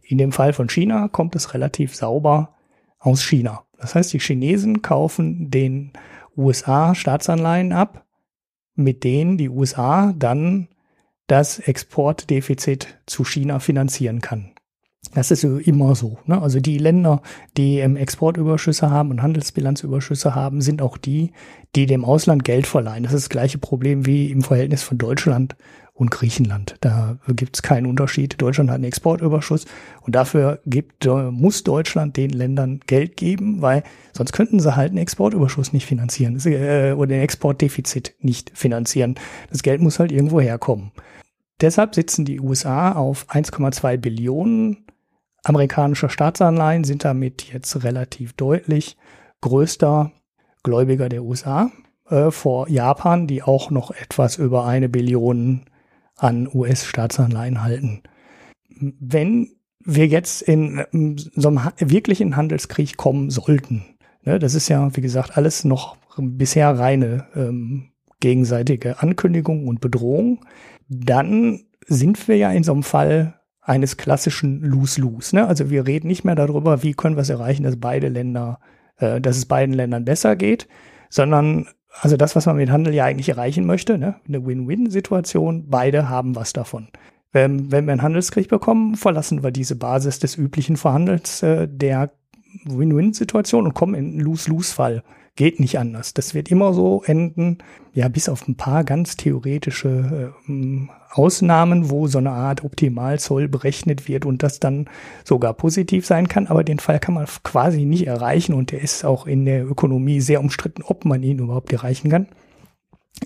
In 0.03 0.17
dem 0.17 0.32
Fall 0.32 0.53
von 0.53 0.70
China 0.70 1.08
kommt 1.08 1.36
es 1.36 1.53
relativ 1.53 1.96
sauber 1.96 2.56
aus 3.00 3.24
China. 3.24 3.65
Das 3.77 3.96
heißt, 3.96 4.13
die 4.13 4.20
Chinesen 4.20 4.82
kaufen 4.82 5.50
den 5.50 5.91
USA 6.36 6.96
Staatsanleihen 6.96 7.74
ab, 7.74 8.06
mit 8.75 9.03
denen 9.03 9.38
die 9.38 9.50
USA 9.50 10.13
dann 10.15 10.70
das 11.27 11.60
Exportdefizit 11.60 13.00
zu 13.05 13.24
China 13.25 13.60
finanzieren 13.60 14.22
kann. 14.22 14.51
Das 15.13 15.31
ist 15.31 15.43
immer 15.43 15.96
so. 15.96 16.17
Ne? 16.25 16.41
Also 16.41 16.60
die 16.60 16.77
Länder, 16.77 17.22
die 17.55 17.79
Exportüberschüsse 17.79 18.89
haben 18.89 19.12
und 19.12 19.22
Handelsbilanzüberschüsse 19.22 20.36
haben, 20.36 20.62
sind 20.62 20.81
auch 20.81 20.98
die, 20.98 21.31
die 21.75 21.86
dem 21.86 22.03
Ausland 22.03 22.43
Geld 22.43 22.67
verleihen. 22.67 23.03
Das 23.03 23.13
ist 23.13 23.25
das 23.25 23.29
gleiche 23.29 23.57
Problem 23.57 24.05
wie 24.05 24.31
im 24.31 24.43
Verhältnis 24.43 24.84
von 24.84 24.98
Deutschland 24.98 25.55
und 25.93 26.12
Griechenland. 26.12 26.75
Da 26.81 27.17
gibt 27.29 27.55
es 27.55 27.63
keinen 27.63 27.88
Unterschied. 27.88 28.39
Deutschland 28.39 28.69
hat 28.69 28.75
einen 28.75 28.84
Exportüberschuss 28.84 29.65
und 30.01 30.13
dafür 30.13 30.60
gibt, 30.65 31.07
muss 31.07 31.63
Deutschland 31.63 32.17
den 32.17 32.29
Ländern 32.29 32.81
Geld 32.86 33.17
geben, 33.17 33.62
weil 33.62 33.84
sonst 34.13 34.31
könnten 34.34 34.60
sie 34.60 34.75
halt 34.75 34.89
einen 34.89 35.00
Exportüberschuss 35.00 35.74
nicht 35.74 35.88
finanzieren 35.88 36.39
äh, 36.46 36.93
oder 36.96 37.07
den 37.07 37.22
Exportdefizit 37.22 38.15
nicht 38.19 38.51
finanzieren. 38.53 39.15
Das 39.50 39.63
Geld 39.63 39.81
muss 39.81 40.00
halt 40.00 40.12
irgendwo 40.12 40.39
herkommen. 40.39 40.91
Deshalb 41.62 41.96
sitzen 41.96 42.26
die 42.26 42.40
USA 42.40 42.92
auf 42.92 43.28
1,2 43.30 43.98
Billionen 43.98 44.86
amerikanischer 45.44 46.10
Staatsanleihen, 46.10 46.84
sind 46.84 47.06
damit 47.06 47.52
jetzt 47.52 47.84
relativ 47.84 48.34
deutlich 48.34 48.98
größter 49.42 50.12
Gläubiger 50.64 51.10
der 51.10 51.24
USA 51.24 51.72
äh, 52.10 52.32
vor 52.32 52.70
Japan, 52.70 53.28
die 53.28 53.44
auch 53.44 53.72
noch 53.72 53.92
etwas 53.92 54.38
über 54.38 54.66
eine 54.66 54.90
Billion 54.90 55.66
an 56.16 56.50
US-Staatsanleihen 56.52 57.64
halten. 57.64 58.04
Wenn 58.79 59.51
wir 59.84 60.08
jetzt 60.08 60.42
in 60.42 60.84
so 61.36 61.48
einem 61.48 61.62
wirklichen 61.79 62.36
Handelskrieg 62.36 62.98
kommen 62.98 63.29
sollten, 63.29 63.86
ne, 64.24 64.40
das 64.40 64.53
ist 64.53 64.68
ja, 64.68 64.96
wie 64.96 65.01
gesagt, 65.01 65.38
alles 65.38 65.64
noch 65.64 65.96
bisher 66.18 66.77
reine 66.77 67.27
ähm, 67.36 67.92
gegenseitige 68.20 69.01
Ankündigung 69.01 69.68
und 69.68 69.79
Bedrohung, 69.79 70.44
dann 70.90 71.62
sind 71.86 72.28
wir 72.28 72.38
ja 72.38 72.52
in 72.52 72.64
so 72.64 72.74
einem 72.74 72.84
Fall 72.84 73.40
eines 73.62 73.98
klassischen 73.98 74.62
Lose-Lose. 74.62 75.36
Ne? 75.36 75.48
Also 75.48 75.70
wir 75.70 75.86
reden 75.86 76.08
nicht 76.08 76.24
mehr 76.24 76.36
darüber, 76.36 76.84
wie 76.84 76.94
können 76.94 77.18
wir 77.18 77.22
es 77.22 77.30
erreichen, 77.30 77.64
dass 77.64 77.78
beide 77.78 78.08
Länder, 78.08 78.60
äh, 78.98 79.20
dass 79.20 79.38
es 79.38 79.46
beiden 79.46 79.76
Ländern 79.76 80.06
besser 80.06 80.36
geht, 80.36 80.68
sondern 81.10 81.68
also 82.00 82.16
das, 82.16 82.36
was 82.36 82.46
man 82.46 82.58
mit 82.58 82.70
Handel 82.70 82.94
ja 82.94 83.06
eigentlich 83.06 83.30
erreichen 83.30 83.66
möchte, 83.66 83.98
ne? 83.98 84.16
eine 84.28 84.46
Win-Win-Situation, 84.46 85.70
beide 85.70 86.10
haben 86.10 86.36
was 86.36 86.54
davon. 86.54 86.90
Wenn, 87.32 87.72
wenn 87.72 87.86
wir 87.86 87.92
einen 87.92 88.04
Handelskrieg 88.04 88.48
bekommen, 88.48 88.96
verlassen 88.96 89.44
wir 89.44 89.52
diese 89.52 89.76
Basis 89.76 90.20
des 90.20 90.38
üblichen 90.38 90.78
Verhandels 90.78 91.44
äh, 91.44 91.68
der 91.68 92.12
Win-Win-Situation 92.66 93.66
und 93.66 93.74
kommen 93.74 93.96
in 93.96 94.12
einen 94.12 94.20
Lose-Lose-Fall. 94.20 95.04
Geht 95.38 95.60
nicht 95.60 95.78
anders. 95.78 96.16
Das 96.16 96.34
wird 96.34 96.50
immer 96.50 96.74
so 96.74 97.04
enden, 97.06 97.60
ja, 97.94 98.08
bis 98.08 98.28
auf 98.28 98.48
ein 98.48 98.56
paar 98.56 98.84
ganz 98.84 99.18
theoretische 99.18 100.34
äh, 100.50 100.88
Ausnahmen, 101.12 101.92
wo 101.92 102.08
so 102.08 102.18
eine 102.18 102.32
Art 102.32 102.64
Optimalzoll 102.64 103.48
berechnet 103.48 104.08
wird 104.08 104.26
und 104.26 104.42
das 104.42 104.60
dann 104.60 104.90
sogar 105.24 105.54
positiv 105.54 106.08
sein 106.08 106.28
kann. 106.28 106.48
Aber 106.48 106.64
den 106.64 106.80
Fall 106.80 107.00
kann 107.00 107.14
man 107.14 107.28
quasi 107.44 107.86
nicht 107.86 108.08
erreichen 108.08 108.54
und 108.56 108.72
der 108.72 108.82
ist 108.82 109.06
auch 109.06 109.28
in 109.28 109.46
der 109.46 109.64
Ökonomie 109.64 110.22
sehr 110.22 110.40
umstritten, 110.40 110.82
ob 110.82 111.06
man 111.06 111.22
ihn 111.22 111.38
überhaupt 111.38 111.72
erreichen 111.72 112.10
kann. 112.10 112.28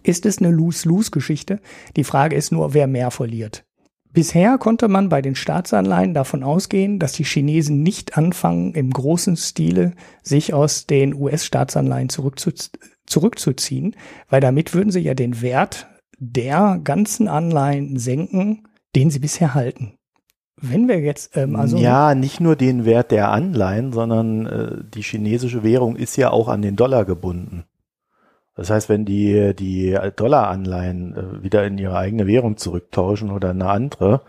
Ist 0.04 0.26
es 0.26 0.40
eine 0.40 0.52
Lose-Lose-Geschichte? 0.52 1.62
Die 1.96 2.04
Frage 2.04 2.36
ist 2.36 2.52
nur, 2.52 2.74
wer 2.74 2.88
mehr 2.88 3.10
verliert. 3.12 3.64
Bisher 4.14 4.58
konnte 4.58 4.90
man 4.90 5.08
bei 5.08 5.22
den 5.22 5.36
Staatsanleihen 5.36 6.14
davon 6.14 6.44
ausgehen, 6.44 7.00
dass 7.00 7.14
die 7.14 7.24
Chinesen 7.24 7.82
nicht 7.82 8.18
anfangen, 8.18 8.74
im 8.74 8.92
großen 8.92 9.38
Stile 9.38 9.94
sich 10.22 10.54
aus 10.54 10.86
den 10.86 11.14
US-Staatsanleihen 11.14 12.10
zurückzu 12.10 12.52
zurückzuziehen, 13.06 13.96
weil 14.30 14.42
damit 14.42 14.74
würden 14.74 14.92
sie 14.92 15.00
ja 15.00 15.14
den 15.14 15.42
Wert 15.42 15.88
der 16.18 16.80
ganzen 16.84 17.28
Anleihen 17.28 17.98
senken, 17.98 18.68
den 18.96 19.10
sie 19.10 19.20
bisher 19.20 19.54
halten. 19.54 19.98
Wenn 20.62 20.88
wir 20.88 21.00
jetzt 21.00 21.36
ähm, 21.36 21.56
also 21.56 21.78
ja, 21.78 22.14
nicht 22.14 22.40
nur 22.40 22.56
den 22.56 22.86
Wert 22.86 23.12
der 23.12 23.32
Anleihen, 23.32 23.92
sondern 23.92 24.46
äh, 24.46 24.84
die 24.94 25.02
chinesische 25.02 25.64
Währung 25.64 25.96
ist 25.96 26.16
ja 26.18 26.30
auch 26.30 26.48
an 26.48 26.62
den 26.62 26.76
Dollar 26.76 27.04
gebunden. 27.06 27.64
Das 28.62 28.70
heißt, 28.70 28.90
wenn 28.90 29.06
die 29.06 29.56
die 29.56 29.98
Dollaranleihen 30.16 31.16
äh, 31.16 31.44
wieder 31.44 31.66
in 31.66 31.80
ihre 31.80 31.98
eigene 31.98 32.28
Währung 32.28 32.58
zurücktauschen 32.58 33.32
oder 33.32 33.50
eine 33.50 33.66
andere, 33.66 34.22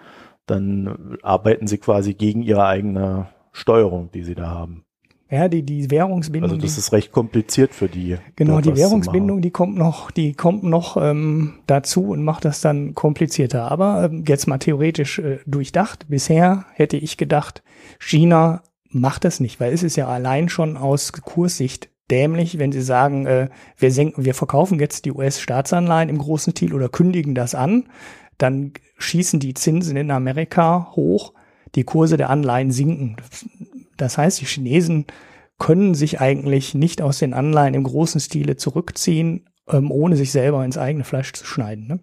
dann 0.46 1.18
arbeiten 1.22 1.66
sie 1.66 1.76
quasi 1.76 2.14
gegen 2.14 2.40
ihre 2.40 2.64
eigene 2.64 3.26
Steuerung, 3.52 4.10
die 4.10 4.24
sie 4.24 4.34
da 4.34 4.48
haben. 4.48 4.86
ja, 5.30 5.48
die, 5.48 5.62
die 5.62 5.90
Währungsbindung, 5.90 6.50
Also 6.50 6.62
das 6.62 6.78
ist 6.78 6.92
recht 6.92 7.12
kompliziert 7.12 7.74
für 7.74 7.88
die. 7.88 8.16
genau, 8.34 8.62
die 8.62 8.74
Währungsbindung, 8.74 9.42
die 9.42 9.50
kommt 9.50 9.76
noch, 9.76 10.10
die 10.10 10.32
kommt 10.32 10.64
noch 10.64 10.96
ähm, 10.96 11.58
dazu 11.66 12.08
und 12.08 12.24
macht 12.24 12.46
das 12.46 12.62
dann 12.62 12.94
komplizierter. 12.94 13.70
Aber 13.70 14.04
ähm, 14.04 14.24
jetzt 14.26 14.46
mal 14.46 14.56
theoretisch 14.56 15.18
äh, 15.18 15.40
durchdacht. 15.44 16.06
Bisher 16.08 16.64
hätte 16.72 16.96
ich 16.96 17.18
gedacht, 17.18 17.62
China 17.98 18.62
macht 18.88 19.26
das 19.26 19.40
nicht, 19.40 19.60
weil 19.60 19.74
es 19.74 19.82
ist 19.82 19.96
ja 19.96 20.08
allein 20.08 20.48
schon 20.48 20.78
aus 20.78 21.12
Kurssicht 21.12 21.91
dämlich, 22.10 22.58
wenn 22.58 22.72
sie 22.72 22.82
sagen, 22.82 23.26
äh, 23.26 23.48
wir 23.76 23.90
senken, 23.90 24.24
wir 24.24 24.34
verkaufen 24.34 24.78
jetzt 24.78 25.04
die 25.04 25.12
US-Staatsanleihen 25.12 26.08
im 26.08 26.18
großen 26.18 26.52
Stil 26.52 26.74
oder 26.74 26.88
kündigen 26.88 27.34
das 27.34 27.54
an, 27.54 27.88
dann 28.38 28.72
schießen 28.98 29.40
die 29.40 29.54
Zinsen 29.54 29.96
in 29.96 30.10
Amerika 30.10 30.92
hoch, 30.92 31.32
die 31.74 31.84
Kurse 31.84 32.16
der 32.16 32.30
Anleihen 32.30 32.70
sinken. 32.70 33.16
Das 33.96 34.18
heißt, 34.18 34.40
die 34.40 34.46
Chinesen 34.46 35.06
können 35.58 35.94
sich 35.94 36.20
eigentlich 36.20 36.74
nicht 36.74 37.02
aus 37.02 37.18
den 37.18 37.34
Anleihen 37.34 37.74
im 37.74 37.84
großen 37.84 38.20
Stile 38.20 38.56
zurückziehen, 38.56 39.48
ähm, 39.68 39.90
ohne 39.90 40.16
sich 40.16 40.32
selber 40.32 40.64
ins 40.64 40.78
eigene 40.78 41.04
Fleisch 41.04 41.32
zu 41.32 41.46
schneiden. 41.46 41.86
Ne? 41.86 42.00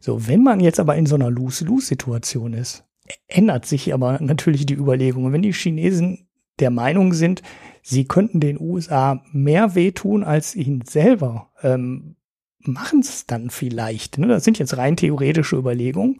So, 0.00 0.28
wenn 0.28 0.42
man 0.42 0.60
jetzt 0.60 0.78
aber 0.78 0.96
in 0.96 1.06
so 1.06 1.14
einer 1.14 1.30
Lose-Lose-Situation 1.30 2.52
ist, 2.52 2.84
ändert 3.26 3.66
sich 3.66 3.94
aber 3.94 4.18
natürlich 4.20 4.66
die 4.66 4.74
Überlegung. 4.74 5.32
Wenn 5.32 5.42
die 5.42 5.52
Chinesen 5.52 6.28
der 6.60 6.70
Meinung 6.70 7.14
sind, 7.14 7.42
sie 7.88 8.04
könnten 8.04 8.40
den 8.40 8.60
USA 8.60 9.22
mehr 9.32 9.74
wehtun 9.74 10.22
als 10.22 10.54
ihnen 10.54 10.82
selber, 10.82 11.48
ähm, 11.62 12.16
machen 12.60 13.00
es 13.00 13.26
dann 13.26 13.48
vielleicht. 13.48 14.18
Ne? 14.18 14.28
Das 14.28 14.44
sind 14.44 14.58
jetzt 14.58 14.76
rein 14.76 14.96
theoretische 14.96 15.56
Überlegungen. 15.56 16.16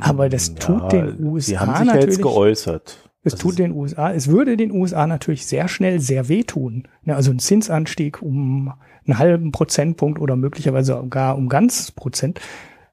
Aber 0.00 0.28
das 0.28 0.54
tut 0.54 0.92
den 0.92 1.16
Sie 1.18 1.22
USA 1.24 1.60
haben 1.60 1.70
sich 1.70 1.78
ja 1.78 1.84
natürlich- 1.84 2.16
jetzt 2.16 2.22
geäußert. 2.22 3.10
Es 3.24 3.32
Das 3.32 3.40
tut 3.40 3.58
den 3.58 3.72
USA, 3.72 4.12
es 4.12 4.28
würde 4.28 4.56
den 4.56 4.72
USA 4.72 5.06
natürlich 5.06 5.46
sehr 5.46 5.68
schnell 5.68 6.00
sehr 6.00 6.28
wehtun. 6.28 6.88
Ja, 7.04 7.14
also 7.14 7.30
ein 7.30 7.38
Zinsanstieg 7.38 8.20
um 8.20 8.72
einen 9.06 9.18
halben 9.18 9.52
Prozentpunkt 9.52 10.20
oder 10.20 10.34
möglicherweise 10.34 10.94
sogar 10.94 11.38
um 11.38 11.48
ganzes 11.48 11.92
Prozent 11.92 12.40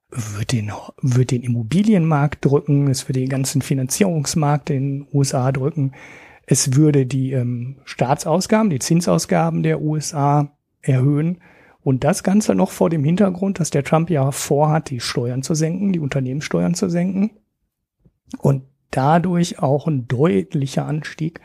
wird 0.10 0.52
den, 0.52 0.72
wird 1.02 1.32
den 1.32 1.42
Immobilienmarkt 1.42 2.46
drücken, 2.46 2.90
es 2.90 3.08
würde 3.08 3.22
den 3.22 3.30
ganzen 3.30 3.62
Finanzierungsmarkt 3.62 4.70
in 4.70 5.00
den 5.00 5.08
USA 5.14 5.52
drücken, 5.52 5.94
es 6.52 6.76
würde 6.76 7.06
die 7.06 7.34
ähm, 7.34 7.76
Staatsausgaben, 7.86 8.72
die 8.72 8.80
Zinsausgaben 8.80 9.62
der 9.62 9.82
USA 9.82 10.58
erhöhen 10.82 11.42
und 11.82 12.04
das 12.04 12.24
Ganze 12.24 12.56
noch 12.56 12.72
vor 12.72 12.90
dem 12.90 13.04
Hintergrund, 13.04 13.60
dass 13.60 13.70
der 13.70 13.84
Trump 13.84 14.10
ja 14.10 14.32
vorhat, 14.32 14.90
die 14.90 15.00
Steuern 15.00 15.44
zu 15.44 15.54
senken, 15.54 15.94
die 15.94 16.00
Unternehmenssteuern 16.00 16.74
zu 16.74 16.90
senken 16.90 17.30
und 18.40 18.64
dadurch 18.90 19.60
auch 19.60 19.86
ein 19.86 20.08
deutlicher 20.08 20.88
Anstieg 20.88 21.40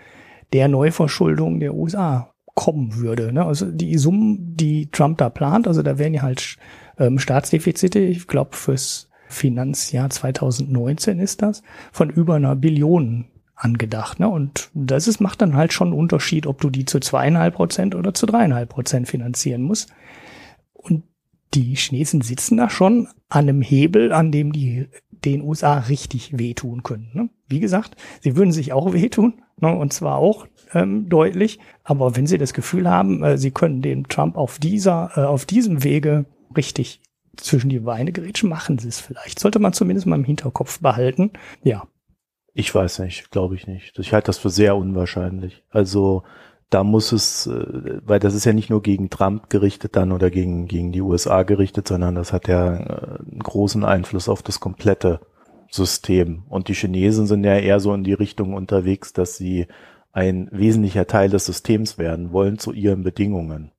der 0.54 0.68
Neuverschuldung 0.68 1.60
der 1.60 1.74
USA 1.74 2.32
kommen 2.54 2.96
würde. 2.96 3.30
Ne? 3.30 3.44
Also 3.44 3.70
die 3.70 3.98
Summen, 3.98 4.56
die 4.56 4.90
Trump 4.90 5.18
da 5.18 5.28
plant, 5.28 5.68
also 5.68 5.82
da 5.82 5.98
werden 5.98 6.14
ja 6.14 6.22
halt 6.22 6.56
ähm, 6.98 7.18
Staatsdefizite, 7.18 7.98
ich 7.98 8.26
glaube 8.26 8.56
fürs 8.56 9.10
Finanzjahr 9.28 10.08
2019 10.08 11.18
ist 11.18 11.42
das, 11.42 11.62
von 11.92 12.08
über 12.08 12.36
einer 12.36 12.56
Billion 12.56 13.26
angedacht. 13.54 14.20
Ne? 14.20 14.28
Und 14.28 14.70
das 14.74 15.08
ist, 15.08 15.20
macht 15.20 15.42
dann 15.42 15.56
halt 15.56 15.72
schon 15.72 15.88
einen 15.88 15.98
Unterschied, 15.98 16.46
ob 16.46 16.60
du 16.60 16.70
die 16.70 16.84
zu 16.84 17.00
zweieinhalb 17.00 17.54
Prozent 17.54 17.94
oder 17.94 18.14
zu 18.14 18.26
dreieinhalb 18.26 18.68
Prozent 18.68 19.08
finanzieren 19.08 19.62
musst. 19.62 19.90
Und 20.72 21.04
die 21.54 21.74
Chinesen 21.74 22.20
sitzen 22.20 22.56
da 22.56 22.68
schon 22.68 23.08
an 23.28 23.48
einem 23.48 23.62
Hebel, 23.62 24.12
an 24.12 24.32
dem 24.32 24.52
die 24.52 24.88
den 25.24 25.42
USA 25.42 25.78
richtig 25.78 26.38
wehtun 26.38 26.82
können. 26.82 27.10
Ne? 27.14 27.30
Wie 27.48 27.60
gesagt, 27.60 27.96
sie 28.20 28.36
würden 28.36 28.52
sich 28.52 28.72
auch 28.72 28.92
wehtun, 28.92 29.40
ne? 29.58 29.74
und 29.74 29.92
zwar 29.92 30.18
auch 30.18 30.46
ähm, 30.74 31.08
deutlich. 31.08 31.58
Aber 31.82 32.16
wenn 32.16 32.26
sie 32.26 32.38
das 32.38 32.52
Gefühl 32.52 32.88
haben, 32.88 33.22
äh, 33.22 33.38
sie 33.38 33.50
können 33.50 33.80
den 33.80 34.04
Trump 34.04 34.36
auf 34.36 34.58
dieser, 34.58 35.12
äh, 35.16 35.20
auf 35.20 35.46
diesem 35.46 35.82
Wege 35.82 36.26
richtig 36.56 37.00
zwischen 37.36 37.70
die 37.70 37.80
Beine 37.80 38.12
gerätschen, 38.12 38.48
machen 38.48 38.78
sie 38.78 38.88
es 38.88 39.00
vielleicht. 39.00 39.38
Sollte 39.38 39.58
man 39.58 39.72
zumindest 39.72 40.06
mal 40.06 40.16
im 40.16 40.24
Hinterkopf 40.24 40.80
behalten. 40.80 41.30
Ja. 41.62 41.84
Ich 42.54 42.72
weiß 42.72 43.00
nicht, 43.00 43.32
glaube 43.32 43.56
ich 43.56 43.66
nicht. 43.66 43.98
Ich 43.98 44.12
halte 44.12 44.26
das 44.26 44.38
für 44.38 44.48
sehr 44.48 44.76
unwahrscheinlich. 44.76 45.64
Also 45.70 46.22
da 46.70 46.84
muss 46.84 47.12
es, 47.12 47.46
äh, 47.48 48.00
weil 48.04 48.20
das 48.20 48.34
ist 48.34 48.44
ja 48.44 48.52
nicht 48.52 48.70
nur 48.70 48.82
gegen 48.82 49.10
Trump 49.10 49.50
gerichtet 49.50 49.96
dann 49.96 50.12
oder 50.12 50.30
gegen, 50.30 50.66
gegen 50.66 50.92
die 50.92 51.02
USA 51.02 51.42
gerichtet, 51.42 51.88
sondern 51.88 52.14
das 52.14 52.32
hat 52.32 52.48
ja 52.48 52.74
äh, 52.74 53.18
einen 53.30 53.40
großen 53.42 53.84
Einfluss 53.84 54.28
auf 54.28 54.42
das 54.42 54.60
komplette 54.60 55.20
System. 55.70 56.44
Und 56.48 56.68
die 56.68 56.74
Chinesen 56.74 57.26
sind 57.26 57.44
ja 57.44 57.56
eher 57.56 57.80
so 57.80 57.92
in 57.92 58.04
die 58.04 58.12
Richtung 58.12 58.54
unterwegs, 58.54 59.12
dass 59.12 59.36
sie 59.36 59.66
ein 60.12 60.48
wesentlicher 60.52 61.08
Teil 61.08 61.30
des 61.30 61.46
Systems 61.46 61.98
werden 61.98 62.32
wollen 62.32 62.58
zu 62.58 62.72
ihren 62.72 63.02
Bedingungen. 63.02 63.72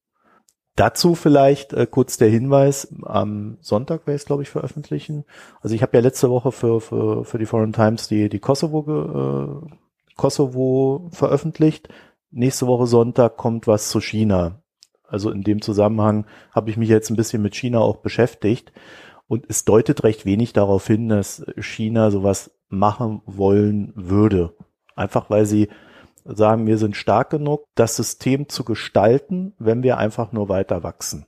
Dazu 0.76 1.16
vielleicht 1.16 1.72
äh, 1.72 1.88
kurz 1.90 2.18
der 2.18 2.30
Hinweis, 2.30 2.94
am 3.04 3.58
Sonntag 3.62 4.06
werde 4.06 4.16
ich 4.16 4.24
es, 4.24 4.26
glaube 4.26 4.44
ich, 4.44 4.50
veröffentlichen. 4.50 5.24
Also 5.62 5.74
ich 5.74 5.82
habe 5.82 5.96
ja 5.96 6.04
letzte 6.04 6.30
Woche 6.30 6.52
für, 6.52 6.82
für, 6.82 7.24
für 7.24 7.38
die 7.38 7.46
Foreign 7.46 7.72
Times 7.72 8.10
die, 8.10 8.28
die 8.28 8.40
Kosovo, 8.40 9.64
äh, 9.64 9.76
Kosovo 10.18 11.10
veröffentlicht. 11.14 11.88
Nächste 12.30 12.68
Woche 12.68 12.88
Sonntag 12.88 13.38
kommt 13.38 13.68
was 13.68 13.90
zu 13.90 14.02
China. 14.02 14.62
Also 15.08 15.32
in 15.32 15.44
dem 15.44 15.62
Zusammenhang 15.62 16.26
habe 16.52 16.70
ich 16.70 16.76
mich 16.76 16.90
jetzt 16.90 17.10
ein 17.10 17.16
bisschen 17.16 17.42
mit 17.42 17.56
China 17.56 17.80
auch 17.80 17.98
beschäftigt. 17.98 18.74
Und 19.28 19.46
es 19.48 19.64
deutet 19.64 20.04
recht 20.04 20.26
wenig 20.26 20.52
darauf 20.52 20.86
hin, 20.86 21.08
dass 21.08 21.46
China 21.58 22.12
sowas 22.12 22.52
machen 22.68 23.22
wollen 23.26 23.94
würde. 23.96 24.54
Einfach 24.96 25.30
weil 25.30 25.46
sie 25.46 25.70
sagen, 26.26 26.68
wir 26.68 26.78
sind 26.78 26.96
stark 26.96 27.30
genug, 27.30 27.66
das 27.76 27.96
System 27.96 28.50
zu 28.50 28.64
gestalten, 28.64 29.54
wenn 29.60 29.84
wir 29.84 29.98
einfach 29.98 30.32
nur 30.32 30.50
weiter 30.50 30.84
wachsen. 30.84 31.26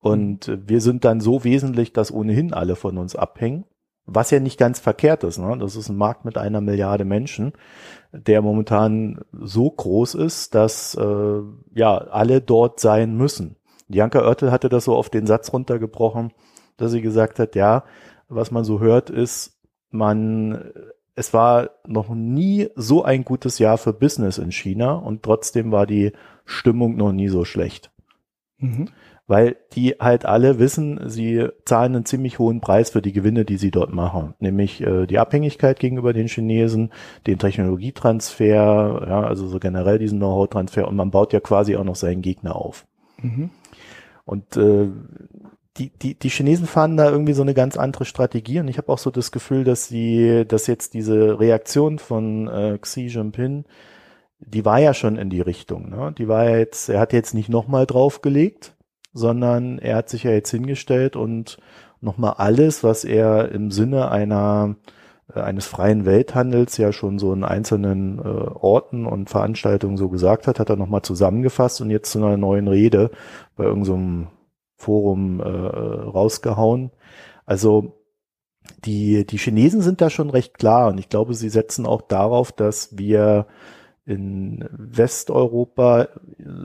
Und 0.00 0.52
wir 0.66 0.80
sind 0.80 1.04
dann 1.04 1.20
so 1.20 1.44
wesentlich, 1.44 1.92
dass 1.92 2.12
ohnehin 2.12 2.52
alle 2.52 2.76
von 2.76 2.98
uns 2.98 3.16
abhängen, 3.16 3.64
was 4.04 4.30
ja 4.30 4.38
nicht 4.38 4.58
ganz 4.58 4.78
verkehrt 4.80 5.24
ist. 5.24 5.38
Ne? 5.38 5.56
Das 5.58 5.76
ist 5.76 5.88
ein 5.88 5.96
Markt 5.96 6.26
mit 6.26 6.36
einer 6.36 6.60
Milliarde 6.60 7.06
Menschen, 7.06 7.52
der 8.12 8.42
momentan 8.42 9.24
so 9.32 9.70
groß 9.70 10.14
ist, 10.14 10.54
dass 10.54 10.94
äh, 10.94 11.40
ja 11.74 11.96
alle 11.96 12.42
dort 12.42 12.80
sein 12.80 13.16
müssen. 13.16 13.56
Janka 13.88 14.20
Oertel 14.20 14.50
hatte 14.50 14.68
das 14.68 14.84
so 14.84 14.94
auf 14.94 15.08
den 15.08 15.26
Satz 15.26 15.52
runtergebrochen, 15.52 16.32
dass 16.76 16.92
sie 16.92 17.00
gesagt 17.00 17.38
hat, 17.38 17.54
ja, 17.54 17.84
was 18.28 18.50
man 18.50 18.64
so 18.64 18.80
hört, 18.80 19.10
ist, 19.10 19.58
man 19.90 20.72
es 21.14 21.32
war 21.32 21.70
noch 21.86 22.08
nie 22.08 22.68
so 22.74 23.04
ein 23.04 23.24
gutes 23.24 23.58
Jahr 23.58 23.78
für 23.78 23.92
Business 23.92 24.38
in 24.38 24.52
China 24.52 24.94
und 24.94 25.22
trotzdem 25.22 25.70
war 25.70 25.86
die 25.86 26.12
Stimmung 26.44 26.96
noch 26.96 27.12
nie 27.12 27.28
so 27.28 27.44
schlecht. 27.44 27.90
Mhm. 28.58 28.88
Weil 29.26 29.56
die 29.72 29.92
halt 30.00 30.26
alle 30.26 30.58
wissen, 30.58 31.08
sie 31.08 31.48
zahlen 31.64 31.94
einen 31.94 32.04
ziemlich 32.04 32.38
hohen 32.38 32.60
Preis 32.60 32.90
für 32.90 33.00
die 33.00 33.12
Gewinne, 33.12 33.46
die 33.46 33.56
sie 33.56 33.70
dort 33.70 33.90
machen. 33.92 34.34
Nämlich 34.38 34.82
äh, 34.82 35.06
die 35.06 35.18
Abhängigkeit 35.18 35.78
gegenüber 35.78 36.12
den 36.12 36.28
Chinesen, 36.28 36.92
den 37.26 37.38
Technologietransfer, 37.38 39.06
ja, 39.08 39.20
also 39.22 39.46
so 39.46 39.58
generell 39.58 39.98
diesen 39.98 40.18
Know-how-Transfer 40.18 40.86
und 40.86 40.96
man 40.96 41.10
baut 41.10 41.32
ja 41.32 41.40
quasi 41.40 41.76
auch 41.76 41.84
noch 41.84 41.96
seinen 41.96 42.20
Gegner 42.20 42.54
auf. 42.56 42.86
Mhm. 43.22 43.50
Und 44.26 44.56
äh, 44.58 44.88
die, 45.76 45.90
die, 45.90 46.14
die 46.14 46.28
Chinesen 46.28 46.66
fahren 46.66 46.96
da 46.96 47.10
irgendwie 47.10 47.32
so 47.32 47.42
eine 47.42 47.54
ganz 47.54 47.76
andere 47.76 48.04
Strategie 48.04 48.60
und 48.60 48.68
ich 48.68 48.78
habe 48.78 48.92
auch 48.92 48.98
so 48.98 49.10
das 49.10 49.32
Gefühl, 49.32 49.64
dass 49.64 49.88
sie, 49.88 50.44
dass 50.46 50.66
jetzt 50.66 50.94
diese 50.94 51.40
Reaktion 51.40 51.98
von 51.98 52.48
äh, 52.48 52.78
Xi 52.80 53.06
Jinping, 53.06 53.64
die 54.38 54.64
war 54.64 54.78
ja 54.78 54.94
schon 54.94 55.16
in 55.16 55.30
die 55.30 55.40
Richtung. 55.40 55.90
Ne? 55.90 56.14
Die 56.16 56.28
war 56.28 56.44
ja 56.44 56.58
jetzt, 56.58 56.88
er 56.88 57.00
hat 57.00 57.12
jetzt 57.12 57.34
nicht 57.34 57.48
nochmal 57.48 57.86
draufgelegt, 57.86 58.76
sondern 59.12 59.78
er 59.78 59.96
hat 59.96 60.08
sich 60.08 60.24
ja 60.24 60.30
jetzt 60.30 60.50
hingestellt 60.50 61.16
und 61.16 61.58
nochmal 62.00 62.34
alles, 62.36 62.84
was 62.84 63.04
er 63.04 63.50
im 63.50 63.70
Sinne 63.70 64.10
einer 64.10 64.76
äh, 65.34 65.40
eines 65.40 65.66
freien 65.66 66.04
Welthandels 66.04 66.76
ja 66.76 66.92
schon 66.92 67.18
so 67.18 67.32
in 67.32 67.42
einzelnen 67.42 68.18
äh, 68.18 68.22
Orten 68.22 69.06
und 69.06 69.30
Veranstaltungen 69.30 69.96
so 69.96 70.08
gesagt 70.08 70.46
hat, 70.46 70.60
hat 70.60 70.70
er 70.70 70.76
nochmal 70.76 71.02
zusammengefasst 71.02 71.80
und 71.80 71.90
jetzt 71.90 72.12
zu 72.12 72.18
einer 72.18 72.36
neuen 72.36 72.68
Rede 72.68 73.10
bei 73.56 73.64
irgendeinem 73.64 74.24
so 74.24 74.28
Forum 74.76 75.40
äh, 75.40 75.44
rausgehauen. 75.44 76.90
Also 77.46 78.00
die, 78.84 79.26
die 79.26 79.38
Chinesen 79.38 79.82
sind 79.82 80.00
da 80.00 80.10
schon 80.10 80.30
recht 80.30 80.58
klar 80.58 80.88
und 80.88 80.98
ich 80.98 81.08
glaube, 81.08 81.34
sie 81.34 81.48
setzen 81.48 81.86
auch 81.86 82.02
darauf, 82.02 82.52
dass 82.52 82.96
wir 82.96 83.46
in 84.06 84.68
Westeuropa 84.70 86.08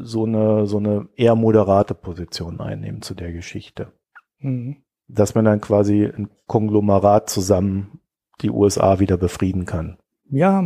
so 0.01 0.25
eine, 0.25 0.65
so 0.65 0.77
eine 0.77 1.07
eher 1.15 1.35
moderate 1.35 1.93
Position 1.93 2.59
einnehmen 2.59 3.01
zu 3.01 3.15
der 3.15 3.31
Geschichte. 3.31 3.93
Mhm. 4.39 4.77
Dass 5.07 5.35
man 5.35 5.45
dann 5.45 5.61
quasi 5.61 6.05
ein 6.05 6.29
Konglomerat 6.47 7.29
zusammen 7.29 7.99
die 8.41 8.49
USA 8.49 8.99
wieder 8.99 9.17
befrieden 9.17 9.65
kann. 9.65 9.97
Ja, 10.29 10.63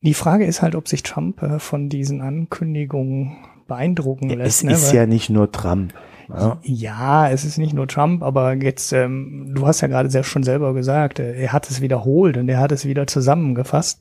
die 0.00 0.14
Frage 0.14 0.46
ist 0.46 0.62
halt, 0.62 0.74
ob 0.74 0.88
sich 0.88 1.02
Trump 1.02 1.42
äh, 1.42 1.58
von 1.58 1.88
diesen 1.88 2.20
Ankündigungen 2.20 3.36
beeindrucken 3.66 4.30
lässt. 4.30 4.60
Es 4.60 4.64
ne? 4.64 4.72
ist 4.72 4.92
ja 4.92 5.06
nicht 5.06 5.30
nur 5.30 5.50
Trump. 5.50 5.94
Ja. 6.28 6.58
ja, 6.62 7.30
es 7.30 7.44
ist 7.44 7.58
nicht 7.58 7.74
nur 7.74 7.88
Trump, 7.88 8.22
aber 8.22 8.54
jetzt, 8.54 8.92
ähm, 8.92 9.52
du 9.54 9.66
hast 9.66 9.82
ja 9.82 9.88
gerade 9.88 10.08
sehr, 10.08 10.24
schon 10.24 10.44
selber 10.44 10.72
gesagt, 10.72 11.18
äh, 11.18 11.34
er 11.34 11.52
hat 11.52 11.68
es 11.70 11.80
wiederholt 11.80 12.36
und 12.36 12.48
er 12.48 12.58
hat 12.58 12.72
es 12.72 12.86
wieder 12.86 13.06
zusammengefasst. 13.06 14.00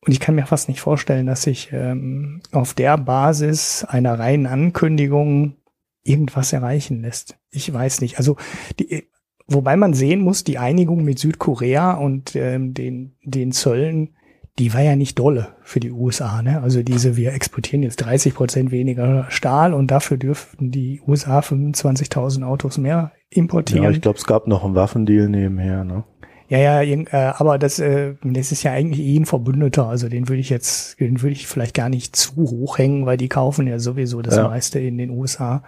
Und 0.00 0.12
ich 0.12 0.20
kann 0.20 0.34
mir 0.34 0.46
fast 0.46 0.68
nicht 0.68 0.80
vorstellen, 0.80 1.26
dass 1.26 1.42
sich 1.42 1.70
ähm, 1.72 2.40
auf 2.52 2.74
der 2.74 2.98
Basis 2.98 3.84
einer 3.84 4.18
reinen 4.18 4.46
Ankündigung 4.46 5.56
irgendwas 6.02 6.52
erreichen 6.52 7.00
lässt. 7.02 7.36
Ich 7.50 7.72
weiß 7.72 8.00
nicht. 8.00 8.18
Also 8.18 8.36
die, 8.78 9.08
wobei 9.46 9.76
man 9.76 9.94
sehen 9.94 10.20
muss, 10.20 10.44
die 10.44 10.58
Einigung 10.58 11.04
mit 11.04 11.18
Südkorea 11.18 11.94
und 11.94 12.36
ähm, 12.36 12.74
den, 12.74 13.16
den 13.22 13.52
Zöllen 13.52 14.14
die 14.58 14.72
war 14.72 14.82
ja 14.82 14.94
nicht 14.94 15.18
dolle 15.18 15.48
für 15.62 15.80
die 15.80 15.90
USA. 15.90 16.40
Ne? 16.42 16.62
Also 16.62 16.82
diese, 16.82 17.16
wir 17.16 17.32
exportieren 17.32 17.82
jetzt 17.82 17.96
30 17.96 18.34
Prozent 18.34 18.70
weniger 18.70 19.26
Stahl 19.28 19.74
und 19.74 19.90
dafür 19.90 20.16
dürften 20.16 20.70
die 20.70 21.00
USA 21.06 21.40
25.000 21.40 22.44
Autos 22.44 22.78
mehr 22.78 23.12
importieren. 23.30 23.84
Ja, 23.84 23.90
ich 23.90 24.00
glaube, 24.00 24.18
es 24.18 24.24
gab 24.24 24.46
noch 24.46 24.64
einen 24.64 24.76
Waffendeal 24.76 25.28
nebenher. 25.28 25.82
Ne? 25.82 26.04
Ja, 26.48 26.58
ja, 26.58 26.82
äh, 26.82 27.32
aber 27.36 27.58
das, 27.58 27.80
äh, 27.80 28.14
das 28.22 28.52
ist 28.52 28.62
ja 28.62 28.70
eigentlich 28.70 29.04
eh 29.04 29.18
ein 29.18 29.26
Verbündeter. 29.26 29.88
Also 29.88 30.08
den 30.08 30.28
würde 30.28 30.40
ich 30.40 30.50
jetzt, 30.50 31.00
den 31.00 31.20
würde 31.20 31.32
ich 31.32 31.48
vielleicht 31.48 31.74
gar 31.74 31.88
nicht 31.88 32.14
zu 32.14 32.36
hoch 32.36 32.78
hängen, 32.78 33.06
weil 33.06 33.16
die 33.16 33.28
kaufen 33.28 33.66
ja 33.66 33.80
sowieso 33.80 34.22
das 34.22 34.36
ja. 34.36 34.46
meiste 34.46 34.78
in 34.78 34.98
den 34.98 35.10
USA. 35.10 35.64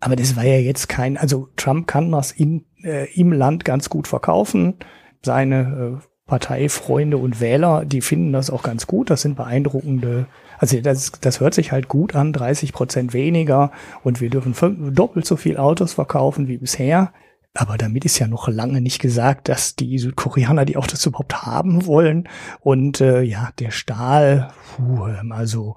Aber 0.00 0.16
das 0.16 0.34
war 0.34 0.44
ja 0.44 0.58
jetzt 0.58 0.88
kein, 0.88 1.18
also 1.18 1.48
Trump 1.56 1.86
kann 1.86 2.10
das 2.10 2.30
in, 2.30 2.64
äh, 2.82 3.06
im 3.14 3.32
Land 3.32 3.66
ganz 3.66 3.90
gut 3.90 4.08
verkaufen. 4.08 4.76
Seine 5.22 6.00
äh, 6.00 6.13
Parteifreunde 6.26 7.18
und 7.18 7.40
Wähler, 7.40 7.84
die 7.84 8.00
finden 8.00 8.32
das 8.32 8.50
auch 8.50 8.62
ganz 8.62 8.86
gut. 8.86 9.10
Das 9.10 9.22
sind 9.22 9.36
beeindruckende, 9.36 10.26
also 10.58 10.80
das, 10.80 11.12
das 11.20 11.40
hört 11.40 11.54
sich 11.54 11.70
halt 11.70 11.88
gut 11.88 12.14
an, 12.14 12.32
30 12.32 12.72
Prozent 12.72 13.12
weniger 13.12 13.70
und 14.02 14.20
wir 14.20 14.30
dürfen 14.30 14.54
doppelt 14.94 15.26
so 15.26 15.36
viel 15.36 15.58
Autos 15.58 15.94
verkaufen 15.94 16.48
wie 16.48 16.58
bisher. 16.58 17.12
Aber 17.56 17.78
damit 17.78 18.04
ist 18.04 18.18
ja 18.18 18.26
noch 18.26 18.48
lange 18.48 18.80
nicht 18.80 19.00
gesagt, 19.00 19.48
dass 19.48 19.76
die 19.76 19.98
Südkoreaner 19.98 20.64
die 20.64 20.76
Autos 20.76 21.06
überhaupt 21.06 21.42
haben 21.42 21.86
wollen. 21.86 22.28
Und 22.58 23.00
äh, 23.00 23.22
ja, 23.22 23.50
der 23.60 23.70
Stahl, 23.70 24.50
puh, 24.74 25.04
also 25.30 25.76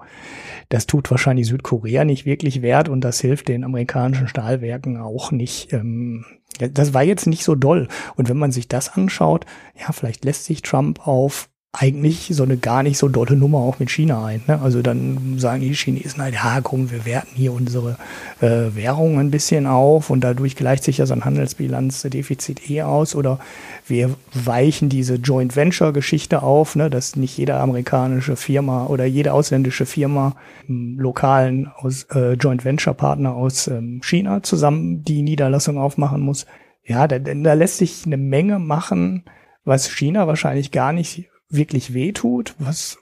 das 0.70 0.86
tut 0.86 1.08
wahrscheinlich 1.08 1.46
Südkorea 1.46 2.04
nicht 2.04 2.26
wirklich 2.26 2.62
wert 2.62 2.88
und 2.88 3.02
das 3.02 3.20
hilft 3.20 3.46
den 3.46 3.62
amerikanischen 3.62 4.26
Stahlwerken 4.26 4.96
auch 4.96 5.30
nicht. 5.30 5.72
Ähm, 5.72 6.24
das 6.58 6.94
war 6.94 7.02
jetzt 7.02 7.26
nicht 7.26 7.44
so 7.44 7.54
doll. 7.54 7.88
Und 8.16 8.28
wenn 8.28 8.38
man 8.38 8.52
sich 8.52 8.68
das 8.68 8.90
anschaut, 8.90 9.46
ja, 9.78 9.92
vielleicht 9.92 10.24
lässt 10.24 10.44
sich 10.44 10.62
Trump 10.62 11.06
auf 11.06 11.48
eigentlich 11.72 12.30
so 12.32 12.44
eine 12.44 12.56
gar 12.56 12.82
nicht 12.82 12.96
so 12.96 13.08
dolle 13.08 13.36
Nummer 13.36 13.58
auch 13.58 13.78
mit 13.78 13.90
China 13.90 14.24
ein. 14.24 14.40
Ne? 14.46 14.58
Also 14.62 14.80
dann 14.80 15.38
sagen 15.38 15.60
die 15.60 15.74
Chinesen 15.74 16.22
halt, 16.22 16.34
ja 16.34 16.60
komm, 16.62 16.90
wir 16.90 17.04
werten 17.04 17.34
hier 17.34 17.52
unsere 17.52 17.98
äh, 18.40 18.74
Währung 18.74 19.18
ein 19.20 19.30
bisschen 19.30 19.66
auf 19.66 20.08
und 20.08 20.22
dadurch 20.22 20.56
gleicht 20.56 20.82
sich 20.82 20.98
ja 20.98 21.04
so 21.06 21.12
ein 21.12 21.26
Handelsbilanzdefizit 21.26 22.70
eh 22.70 22.82
aus 22.82 23.14
oder 23.14 23.38
wir 23.86 24.16
weichen 24.32 24.88
diese 24.88 25.16
Joint 25.16 25.56
Venture 25.56 25.92
Geschichte 25.92 26.42
auf, 26.42 26.74
ne? 26.74 26.88
dass 26.88 27.16
nicht 27.16 27.36
jede 27.36 27.56
amerikanische 27.56 28.36
Firma 28.36 28.86
oder 28.86 29.04
jede 29.04 29.34
ausländische 29.34 29.84
Firma 29.84 30.36
im 30.66 30.98
lokalen 30.98 31.70
aus, 31.76 32.04
äh, 32.14 32.32
Joint 32.32 32.64
Venture 32.64 32.94
Partner 32.94 33.34
aus 33.34 33.68
ähm, 33.68 34.00
China 34.02 34.42
zusammen 34.42 35.04
die 35.04 35.20
Niederlassung 35.20 35.76
aufmachen 35.76 36.22
muss. 36.22 36.46
Ja, 36.82 37.06
da, 37.06 37.18
da 37.18 37.52
lässt 37.52 37.76
sich 37.76 38.06
eine 38.06 38.16
Menge 38.16 38.58
machen, 38.58 39.24
was 39.66 39.90
China 39.90 40.26
wahrscheinlich 40.26 40.70
gar 40.70 40.94
nicht 40.94 41.28
wirklich 41.48 41.94
wehtut, 41.94 42.54
was 42.58 42.98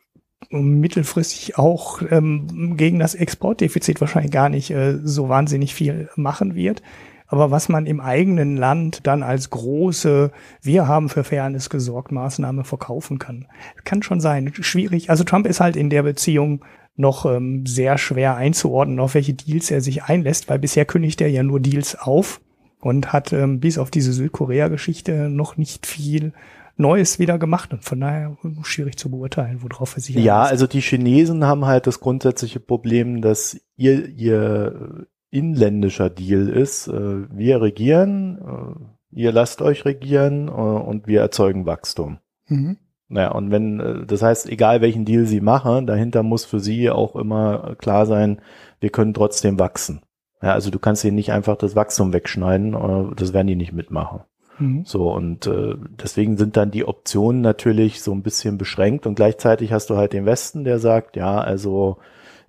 mittelfristig 0.51 1.59
auch 1.59 2.03
ähm, 2.11 2.77
gegen 2.77 2.99
das 2.99 3.15
Exportdefizit 3.15 4.01
wahrscheinlich 4.01 4.33
gar 4.33 4.49
nicht 4.49 4.71
äh, 4.71 4.99
so 5.03 5.29
wahnsinnig 5.29 5.75
viel 5.75 6.09
machen 6.15 6.55
wird. 6.55 6.83
Aber 7.29 7.51
was 7.51 7.69
man 7.69 7.87
im 7.87 8.01
eigenen 8.01 8.57
Land 8.57 9.07
dann 9.07 9.25
als 9.25 9.51
große, 9.51 10.31
wir 10.63 10.87
haben 10.87 11.09
für 11.09 11.25
Fairness 11.25 11.71
gesorgt, 11.71 12.13
Maßnahme 12.13 12.63
verkaufen 12.63 13.19
kann. 13.19 13.47
Kann 13.85 14.03
schon 14.03 14.21
sein. 14.21 14.53
Schwierig. 14.61 15.11
Also 15.11 15.25
Trump 15.25 15.47
ist 15.47 15.61
halt 15.61 15.75
in 15.75 15.91
der 15.91 16.05
Beziehung 16.05 16.65
noch 16.95 17.27
ähm, 17.27 17.67
sehr 17.67 17.99
schwer 17.99 18.37
einzuordnen, 18.37 19.01
auf 19.01 19.15
welche 19.15 19.35
Deals 19.35 19.71
er 19.71 19.81
sich 19.81 20.05
einlässt, 20.05 20.49
weil 20.49 20.59
bisher 20.59 20.85
kündigt 20.85 21.21
er 21.21 21.29
ja 21.29 21.43
nur 21.43 21.61
Deals 21.61 21.99
auf 21.99 22.41
und 22.81 23.13
hat 23.13 23.33
ähm, 23.33 23.61
bis 23.61 23.79
auf 23.79 23.91
diese 23.91 24.13
Südkorea-Geschichte 24.13 25.29
noch 25.29 25.57
nicht 25.57 25.87
viel 25.87 26.33
Neues 26.77 27.19
wieder 27.19 27.39
gemacht 27.39 27.73
und 27.73 27.85
von 27.85 28.01
daher 28.01 28.37
schwierig 28.62 28.99
zu 28.99 29.11
beurteilen, 29.11 29.62
worauf 29.62 29.97
er 29.97 30.03
sich 30.03 30.17
Ja, 30.17 30.43
also 30.43 30.67
die 30.67 30.81
Chinesen 30.81 31.45
haben 31.45 31.65
halt 31.65 31.87
das 31.87 32.01
grundsätzliche 32.01 32.61
Problem, 32.61 33.23
dass 33.23 33.59
ihr, 33.77 34.09
ihr 34.09 35.07
inländischer 35.31 36.11
Deal 36.11 36.49
ist, 36.49 36.89
äh, 36.89 37.31
wir 37.31 37.61
regieren, 37.61 38.39
äh, 38.39 39.21
ihr 39.21 39.33
lasst 39.33 39.62
euch 39.62 39.85
regieren 39.85 40.49
äh, 40.49 40.51
und 40.51 41.07
wir 41.07 41.21
erzeugen 41.21 41.67
Wachstum. 41.67 42.19
Mhm. 42.49 42.79
Naja, 43.09 43.31
und 43.33 43.53
wenn, 43.53 44.05
das 44.09 44.21
heißt, 44.21 44.49
egal 44.49 44.81
welchen 44.81 45.05
Deal 45.05 45.27
sie 45.27 45.41
machen, 45.41 45.87
dahinter 45.87 46.25
muss 46.25 46.45
für 46.45 46.59
sie 46.59 46.91
auch 46.91 47.15
immer 47.15 47.77
klar 47.79 48.05
sein, 48.05 48.41
wir 48.81 48.91
können 48.91 49.15
trotzdem 49.15 49.61
wachsen. 49.61 50.01
Ja, 50.43 50.55
also 50.55 50.71
du 50.71 50.81
kannst 50.81 51.05
ihnen 51.05 51.15
nicht 51.15 51.31
einfach 51.31 51.57
das 51.57 51.77
Wachstum 51.77 52.12
wegschneiden, 52.12 52.73
das 53.15 53.33
werden 53.33 53.47
die 53.47 53.55
nicht 53.55 53.73
mitmachen. 53.73 54.23
Mhm. 54.59 54.85
So, 54.85 55.12
und 55.12 55.47
äh, 55.47 55.75
deswegen 56.03 56.37
sind 56.37 56.57
dann 56.57 56.71
die 56.71 56.87
Optionen 56.87 57.40
natürlich 57.40 58.03
so 58.03 58.12
ein 58.12 58.23
bisschen 58.23 58.59
beschränkt 58.59 59.07
und 59.07 59.14
gleichzeitig 59.14 59.73
hast 59.73 59.90
du 59.90 59.97
halt 59.97 60.12
den 60.12 60.27
Westen, 60.27 60.64
der 60.64 60.79
sagt, 60.79 61.16
ja, 61.16 61.38
also 61.38 61.99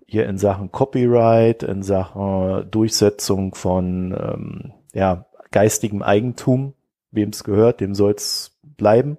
hier 0.06 0.26
in 0.28 0.38
Sachen 0.38 0.72
Copyright, 0.72 1.63
in 1.63 1.84
Sachen 1.84 2.70
Durchsetzung 2.72 3.56
von 3.56 4.15
ähm, 4.17 4.74
ja, 4.93 5.26
geistigem 5.52 6.02
Eigentum, 6.02 6.74
wem 7.12 7.30
es 7.30 7.43
gehört, 7.43 7.82
dem 7.82 7.93
soll 7.93 8.13
es 8.13 8.58
bleiben, 8.63 9.17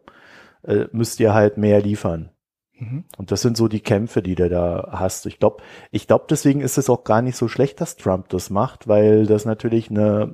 äh, 0.62 0.86
müsst 0.92 1.20
ihr 1.20 1.34
halt 1.34 1.58
mehr 1.58 1.80
liefern. 1.80 2.30
Mhm. 2.78 3.04
Und 3.16 3.32
das 3.32 3.42
sind 3.42 3.56
so 3.56 3.68
die 3.68 3.80
Kämpfe, 3.80 4.22
die 4.22 4.34
du 4.34 4.48
da 4.48 4.88
hast. 4.92 5.26
Ich 5.26 5.38
glaube, 5.38 5.62
ich 5.90 6.06
glaube, 6.06 6.26
deswegen 6.30 6.60
ist 6.60 6.78
es 6.78 6.88
auch 6.88 7.04
gar 7.04 7.22
nicht 7.22 7.36
so 7.36 7.48
schlecht, 7.48 7.80
dass 7.80 7.96
Trump 7.96 8.28
das 8.30 8.50
macht, 8.50 8.88
weil 8.88 9.26
das 9.26 9.44
natürlich 9.44 9.90
eine 9.90 10.32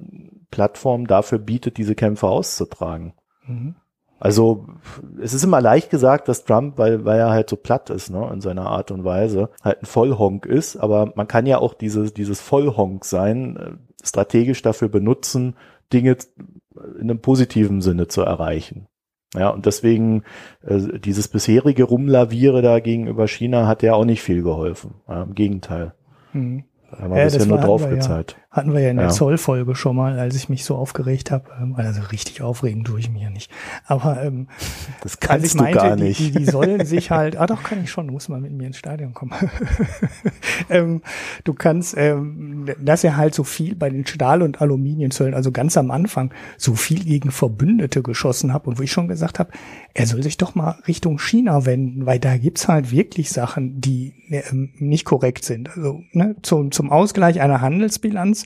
Plattform 0.54 1.08
dafür 1.08 1.38
bietet, 1.38 1.78
diese 1.78 1.96
Kämpfe 1.96 2.28
auszutragen. 2.28 3.14
Mhm. 3.44 3.74
Also 4.20 4.66
es 5.20 5.34
ist 5.34 5.42
immer 5.42 5.60
leicht 5.60 5.90
gesagt, 5.90 6.28
dass 6.28 6.44
Trump, 6.44 6.78
weil, 6.78 7.04
weil 7.04 7.18
er 7.18 7.30
halt 7.30 7.50
so 7.50 7.56
platt 7.56 7.90
ist, 7.90 8.08
ne, 8.08 8.30
in 8.32 8.40
seiner 8.40 8.66
Art 8.66 8.92
und 8.92 9.04
Weise, 9.04 9.50
halt 9.64 9.82
ein 9.82 9.86
Vollhonk 9.86 10.46
ist, 10.46 10.76
aber 10.76 11.12
man 11.16 11.26
kann 11.26 11.44
ja 11.46 11.58
auch 11.58 11.74
dieses, 11.74 12.14
dieses 12.14 12.40
Vollhonk 12.40 13.04
sein, 13.04 13.56
äh, 13.56 14.06
strategisch 14.06 14.62
dafür 14.62 14.88
benutzen, 14.88 15.56
Dinge 15.92 16.16
in 16.94 17.10
einem 17.10 17.18
positiven 17.18 17.80
Sinne 17.80 18.06
zu 18.06 18.22
erreichen. 18.22 18.86
Ja, 19.34 19.48
und 19.48 19.66
deswegen 19.66 20.22
äh, 20.62 21.00
dieses 21.00 21.26
bisherige 21.26 21.82
Rumlaviere 21.82 22.62
da 22.62 22.78
gegenüber 22.78 23.26
China 23.26 23.66
hat 23.66 23.82
ja 23.82 23.94
auch 23.94 24.04
nicht 24.04 24.22
viel 24.22 24.44
geholfen. 24.44 24.94
Ja, 25.08 25.24
Im 25.24 25.34
Gegenteil. 25.34 25.94
Mhm. 26.32 26.64
Da 26.92 26.98
haben 27.00 27.10
wir 27.10 27.18
ja, 27.18 27.24
bisher 27.24 27.46
nur 27.46 27.58
drauf 27.58 27.88
gezahlt. 27.88 28.36
Ja, 28.38 28.43
hatten 28.54 28.72
wir 28.72 28.80
ja 28.80 28.90
in 28.90 28.96
der 28.98 29.06
ja. 29.06 29.12
Zollfolge 29.12 29.74
schon 29.74 29.96
mal, 29.96 30.16
als 30.16 30.36
ich 30.36 30.48
mich 30.48 30.64
so 30.64 30.76
aufgeregt 30.76 31.32
habe. 31.32 31.50
Ähm, 31.60 31.74
also 31.76 32.00
richtig 32.12 32.40
aufregen 32.40 32.84
tue 32.84 33.00
ich 33.00 33.10
mich 33.10 33.22
ja 33.22 33.30
nicht. 33.30 33.50
Aber 33.84 34.22
ähm, 34.22 34.46
das 35.02 35.18
kannst 35.18 35.46
ich 35.46 35.54
meinte, 35.60 35.78
gar 35.80 35.96
nicht. 35.96 36.20
Die, 36.20 36.30
die, 36.30 36.38
die 36.38 36.44
sollen 36.44 36.86
sich 36.86 37.10
halt, 37.10 37.36
ah 37.36 37.48
doch, 37.48 37.64
kann 37.64 37.82
ich 37.82 37.90
schon, 37.90 38.06
du 38.06 38.12
musst 38.12 38.28
mal 38.28 38.40
mit 38.40 38.52
mir 38.52 38.68
ins 38.68 38.76
Stadion 38.76 39.12
kommen. 39.12 39.32
ähm, 40.70 41.02
du 41.42 41.52
kannst, 41.52 41.96
ähm, 41.96 42.66
dass 42.80 43.02
er 43.02 43.16
halt 43.16 43.34
so 43.34 43.42
viel 43.42 43.74
bei 43.74 43.90
den 43.90 44.06
Stahl- 44.06 44.42
und 44.42 44.60
Aluminiumzöllen, 44.60 45.34
also 45.34 45.50
ganz 45.50 45.76
am 45.76 45.90
Anfang, 45.90 46.32
so 46.56 46.76
viel 46.76 47.02
gegen 47.02 47.32
Verbündete 47.32 48.04
geschossen 48.04 48.52
habe 48.52 48.70
und 48.70 48.78
wo 48.78 48.82
ich 48.82 48.92
schon 48.92 49.08
gesagt 49.08 49.40
habe, 49.40 49.50
er 49.94 50.06
soll 50.06 50.22
sich 50.22 50.36
doch 50.36 50.54
mal 50.54 50.76
Richtung 50.86 51.18
China 51.18 51.66
wenden, 51.66 52.06
weil 52.06 52.20
da 52.20 52.36
gibt's 52.36 52.68
halt 52.68 52.92
wirklich 52.92 53.30
Sachen, 53.30 53.80
die 53.80 54.14
ähm, 54.30 54.70
nicht 54.78 55.04
korrekt 55.04 55.44
sind. 55.44 55.70
Also 55.76 56.02
ne, 56.12 56.36
zum, 56.42 56.70
zum 56.70 56.90
Ausgleich 56.90 57.40
einer 57.40 57.60
Handelsbilanz 57.60 58.43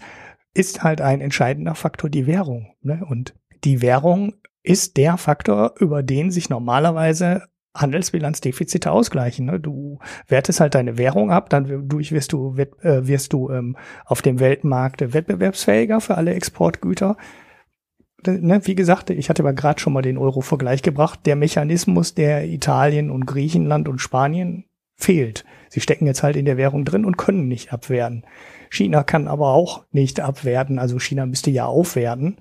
ist 0.55 0.83
halt 0.83 1.01
ein 1.01 1.21
entscheidender 1.21 1.75
Faktor 1.75 2.11
die 2.11 2.27
Währung. 2.27 2.75
Ne? 2.83 3.05
Und 3.09 3.35
die 3.65 3.83
Währung 3.83 4.35
ist 4.63 4.97
der 4.97 5.17
Faktor, 5.17 5.75
über 5.79 6.03
den 6.03 6.31
sich 6.31 6.51
normalerweise 6.51 7.45
Handelsbilanzdefizite 7.75 8.91
ausgleichen. 8.91 9.47
Ne? 9.47 9.61
Du 9.61 9.99
wertest 10.27 10.61
halt 10.61 10.75
deine 10.75 10.99
Währung 10.99 11.31
ab, 11.31 11.49
dann 11.51 11.89
durch 11.89 12.13
wirst 12.13 12.33
du, 12.33 12.57
äh, 12.57 12.67
wirst 13.07 13.33
du 13.33 13.51
ähm, 13.51 13.77
auf 14.05 14.23
dem 14.23 14.41
Weltmarkt 14.41 15.13
wettbewerbsfähiger 15.13 16.01
für 16.01 16.17
alle 16.17 16.35
Exportgüter. 16.35 17.17
Ne, 18.27 18.61
wie 18.65 18.75
gesagt, 18.75 19.11
ich 19.11 19.31
hatte 19.31 19.43
aber 19.43 19.53
gerade 19.53 19.79
schon 19.79 19.93
mal 19.93 20.03
den 20.03 20.19
Euro-Vergleich 20.19 20.83
gebracht. 20.83 21.21
Der 21.25 21.37
Mechanismus, 21.37 22.15
der 22.15 22.49
Italien 22.49 23.13
und 23.13 23.27
Griechenland 23.27 23.89
und 23.89 24.01
Spanien 24.01 24.65
fehlt. 24.97 25.45
Sie 25.69 25.81
stecken 25.81 26.07
jetzt 26.07 26.25
halt 26.25 26.35
in 26.35 26.45
der 26.45 26.57
Währung 26.57 26.85
drin 26.85 27.05
und 27.05 27.17
können 27.17 27.47
nicht 27.47 27.73
abwerten. 27.73 28.25
China 28.71 29.03
kann 29.03 29.29
aber 29.29 29.55
auch 29.55 29.85
nicht 29.91 30.21
abwerten. 30.21 30.79
Also 30.79 30.99
China 30.99 31.27
müsste 31.27 31.51
ja 31.51 31.67
aufwerten, 31.67 32.37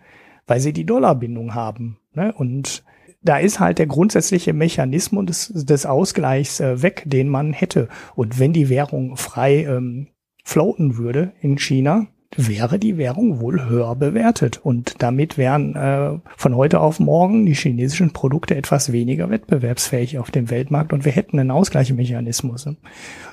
weil 0.46 0.60
sie 0.60 0.74
die 0.74 0.86
Dollarbindung 0.86 1.56
haben. 1.56 2.00
Ne? 2.14 2.34
Und 2.34 2.84
da 3.22 3.38
ist 3.38 3.60
halt 3.60 3.80
der 3.80 3.88
grundsätzliche 3.88 4.54
Mechanismus 4.54 5.26
des, 5.26 5.66
des 5.66 5.86
Ausgleichs 5.86 6.60
äh, 6.60 6.82
weg, 6.82 7.04
den 7.06 7.30
man 7.30 7.54
hätte. 7.54 7.90
Und 8.16 8.40
wenn 8.40 8.54
die 8.54 8.70
Währung 8.70 9.18
frei 9.18 9.66
ähm, 9.66 10.08
floaten 10.44 10.98
würde 10.98 11.34
in 11.42 11.58
China, 11.58 12.08
wäre 12.36 12.78
die 12.78 12.98
Währung 12.98 13.40
wohl 13.40 13.68
höher 13.70 13.96
bewertet. 13.96 14.60
Und 14.64 14.96
damit 15.00 15.38
wären 15.38 15.76
äh, 15.76 16.20
von 16.36 16.56
heute 16.56 16.82
auf 16.82 17.00
morgen 17.00 17.46
die 17.46 17.54
chinesischen 17.54 18.12
Produkte 18.12 18.56
etwas 18.56 18.92
weniger 18.92 19.30
wettbewerbsfähig 19.30 20.20
auf 20.20 20.30
dem 20.30 20.50
Weltmarkt 20.50 20.94
und 20.94 21.06
wir 21.06 21.12
hätten 21.12 21.40
einen 21.40 21.52
Ausgleichsmechanismus. 21.52 22.70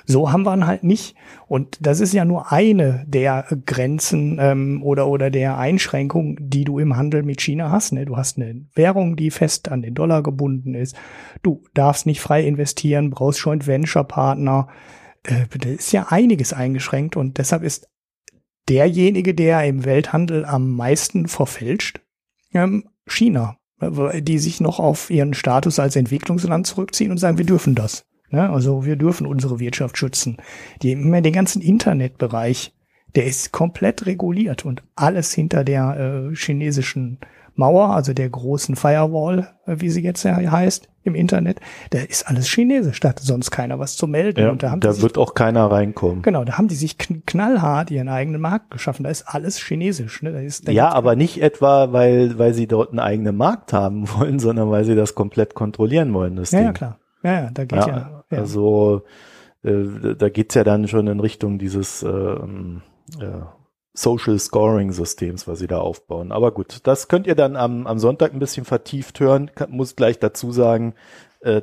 So 0.05 0.31
haben 0.31 0.43
wir 0.43 0.55
ihn 0.55 0.67
halt 0.67 0.83
nicht. 0.83 1.15
Und 1.47 1.77
das 1.81 1.99
ist 1.99 2.13
ja 2.13 2.25
nur 2.25 2.51
eine 2.51 3.05
der 3.07 3.45
Grenzen 3.65 4.37
ähm, 4.39 4.81
oder, 4.81 5.07
oder 5.07 5.29
der 5.29 5.57
Einschränkungen, 5.57 6.37
die 6.39 6.63
du 6.63 6.79
im 6.79 6.95
Handel 6.95 7.23
mit 7.23 7.41
China 7.41 7.71
hast. 7.71 7.91
Ne? 7.91 8.05
Du 8.05 8.15
hast 8.15 8.37
eine 8.37 8.65
Währung, 8.75 9.15
die 9.17 9.29
fest 9.31 9.69
an 9.69 9.81
den 9.81 9.93
Dollar 9.93 10.23
gebunden 10.23 10.73
ist. 10.73 10.95
Du 11.43 11.63
darfst 11.73 12.05
nicht 12.05 12.21
frei 12.21 12.45
investieren, 12.45 13.09
brauchst 13.09 13.41
Joint 13.41 13.67
Venture 13.67 14.05
Partner. 14.05 14.67
Äh, 15.23 15.45
da 15.57 15.69
ist 15.69 15.91
ja 15.91 16.07
einiges 16.09 16.53
eingeschränkt 16.53 17.17
und 17.17 17.37
deshalb 17.37 17.63
ist 17.63 17.89
derjenige, 18.69 19.33
der 19.33 19.63
im 19.65 19.85
Welthandel 19.85 20.45
am 20.45 20.71
meisten 20.75 21.27
verfälscht, 21.27 22.01
ähm, 22.53 22.89
China, 23.07 23.57
die 23.81 24.39
sich 24.39 24.61
noch 24.61 24.79
auf 24.79 25.09
ihren 25.09 25.33
Status 25.33 25.79
als 25.79 25.95
Entwicklungsland 25.95 26.65
zurückziehen 26.65 27.11
und 27.11 27.17
sagen, 27.17 27.37
wir 27.37 27.45
dürfen 27.45 27.75
das. 27.75 28.05
Ne? 28.29 28.49
Also 28.49 28.85
wir 28.85 28.95
dürfen 28.95 29.27
unsere 29.27 29.59
Wirtschaft 29.59 29.97
schützen. 29.97 30.37
Die, 30.81 30.95
den 30.95 31.33
ganzen 31.33 31.61
Internetbereich, 31.61 32.73
der 33.15 33.25
ist 33.25 33.51
komplett 33.51 34.05
reguliert 34.05 34.65
und 34.65 34.83
alles 34.95 35.33
hinter 35.33 35.63
der 35.63 36.31
äh, 36.31 36.35
chinesischen 36.35 37.19
Mauer, 37.55 37.89
also 37.95 38.13
der 38.13 38.29
großen 38.29 38.75
Firewall, 38.75 39.47
äh, 39.65 39.75
wie 39.79 39.89
sie 39.89 40.03
jetzt 40.03 40.25
heißt, 40.25 40.89
im 41.03 41.15
Internet, 41.15 41.59
da 41.91 41.99
ist 41.99 42.27
alles 42.27 42.47
Chinesisch, 42.47 42.99
da 42.99 43.09
hat 43.09 43.19
sonst 43.19 43.51
keiner 43.51 43.79
was 43.79 43.95
zu 43.95 44.07
melden. 44.07 44.41
Ja, 44.41 44.49
und 44.49 44.63
da, 44.63 44.71
haben 44.71 44.79
da 44.79 44.91
sich, 44.91 45.03
wird 45.03 45.17
auch 45.17 45.35
keiner 45.35 45.71
reinkommen. 45.71 46.23
Genau, 46.23 46.43
da 46.43 46.57
haben 46.57 46.67
die 46.67 46.75
sich 46.75 46.97
knallhart 46.97 47.91
ihren 47.91 48.09
eigenen 48.09 48.41
Markt 48.41 48.71
geschaffen. 48.71 49.03
Da 49.03 49.09
ist 49.09 49.23
alles 49.27 49.59
Chinesisch. 49.59 50.23
Ne? 50.23 50.31
Da 50.31 50.39
ist, 50.39 50.67
da 50.67 50.71
ja, 50.71 50.89
aber 50.89 51.15
nicht 51.15 51.41
etwa, 51.41 51.93
weil, 51.93 52.39
weil 52.39 52.53
sie 52.53 52.67
dort 52.67 52.89
einen 52.89 52.99
eigenen 52.99 53.37
Markt 53.37 53.71
haben 53.71 54.09
wollen, 54.17 54.39
sondern 54.39 54.71
weil 54.71 54.83
sie 54.83 54.95
das 54.95 55.15
komplett 55.15 55.53
kontrollieren 55.53 56.13
wollen. 56.13 56.35
Das 56.35 56.51
ja, 56.51 56.59
Ding. 56.59 56.67
ja, 56.67 56.73
klar. 56.73 56.99
Ja, 57.23 57.33
ja, 57.33 57.49
da 57.53 57.65
geht 57.65 57.79
ja. 57.79 57.87
ja, 57.87 58.23
ja. 58.31 58.37
Also 58.37 59.03
äh, 59.63 60.15
da 60.17 60.29
geht's 60.29 60.55
ja 60.55 60.63
dann 60.63 60.87
schon 60.87 61.07
in 61.07 61.19
Richtung 61.19 61.57
dieses 61.57 62.03
äh, 62.03 62.09
äh, 62.09 62.37
Social 63.95 64.37
Scoring 64.37 64.91
Systems, 64.91 65.47
was 65.47 65.59
sie 65.59 65.67
da 65.67 65.79
aufbauen. 65.79 66.31
Aber 66.31 66.51
gut, 66.51 66.79
das 66.83 67.07
könnt 67.07 67.27
ihr 67.27 67.35
dann 67.35 67.55
am, 67.55 67.87
am 67.87 67.97
Sonntag 67.97 68.33
ein 68.33 68.39
bisschen 68.39 68.65
vertieft 68.65 69.19
hören. 69.19 69.51
Kann, 69.55 69.71
muss 69.71 69.95
gleich 69.95 70.19
dazu 70.19 70.51
sagen, 70.51 70.93
äh, 71.39 71.61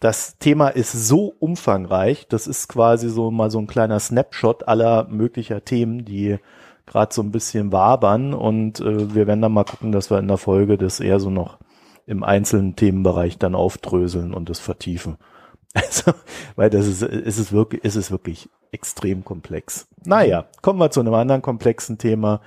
das 0.00 0.38
Thema 0.38 0.68
ist 0.68 0.92
so 0.92 1.34
umfangreich, 1.38 2.28
das 2.28 2.46
ist 2.46 2.68
quasi 2.68 3.08
so 3.08 3.30
mal 3.30 3.50
so 3.50 3.58
ein 3.58 3.66
kleiner 3.66 3.98
Snapshot 3.98 4.68
aller 4.68 5.08
möglicher 5.08 5.64
Themen, 5.64 6.04
die 6.04 6.38
gerade 6.86 7.12
so 7.12 7.22
ein 7.22 7.32
bisschen 7.32 7.72
wabern 7.72 8.32
und 8.32 8.80
äh, 8.80 9.14
wir 9.14 9.26
werden 9.26 9.42
dann 9.42 9.52
mal 9.52 9.64
gucken, 9.64 9.92
dass 9.92 10.10
wir 10.10 10.18
in 10.18 10.28
der 10.28 10.38
Folge 10.38 10.78
das 10.78 11.00
eher 11.00 11.20
so 11.20 11.30
noch 11.30 11.58
im 12.06 12.22
einzelnen 12.24 12.76
Themenbereich 12.76 13.38
dann 13.38 13.54
aufdröseln 13.54 14.34
und 14.34 14.48
das 14.48 14.58
vertiefen. 14.58 15.16
Also, 15.74 16.12
weil 16.56 16.70
das 16.70 16.86
ist, 16.86 17.02
ist 17.02 17.38
es 17.38 17.52
wirklich, 17.52 17.84
ist 17.84 17.94
es 17.94 18.10
wirklich 18.10 18.48
extrem 18.72 19.24
komplex. 19.24 19.86
Naja, 20.04 20.46
kommen 20.62 20.78
wir 20.78 20.90
zu 20.90 21.00
einem 21.00 21.14
anderen 21.14 21.42
komplexen 21.42 21.98
Thema. 21.98 22.40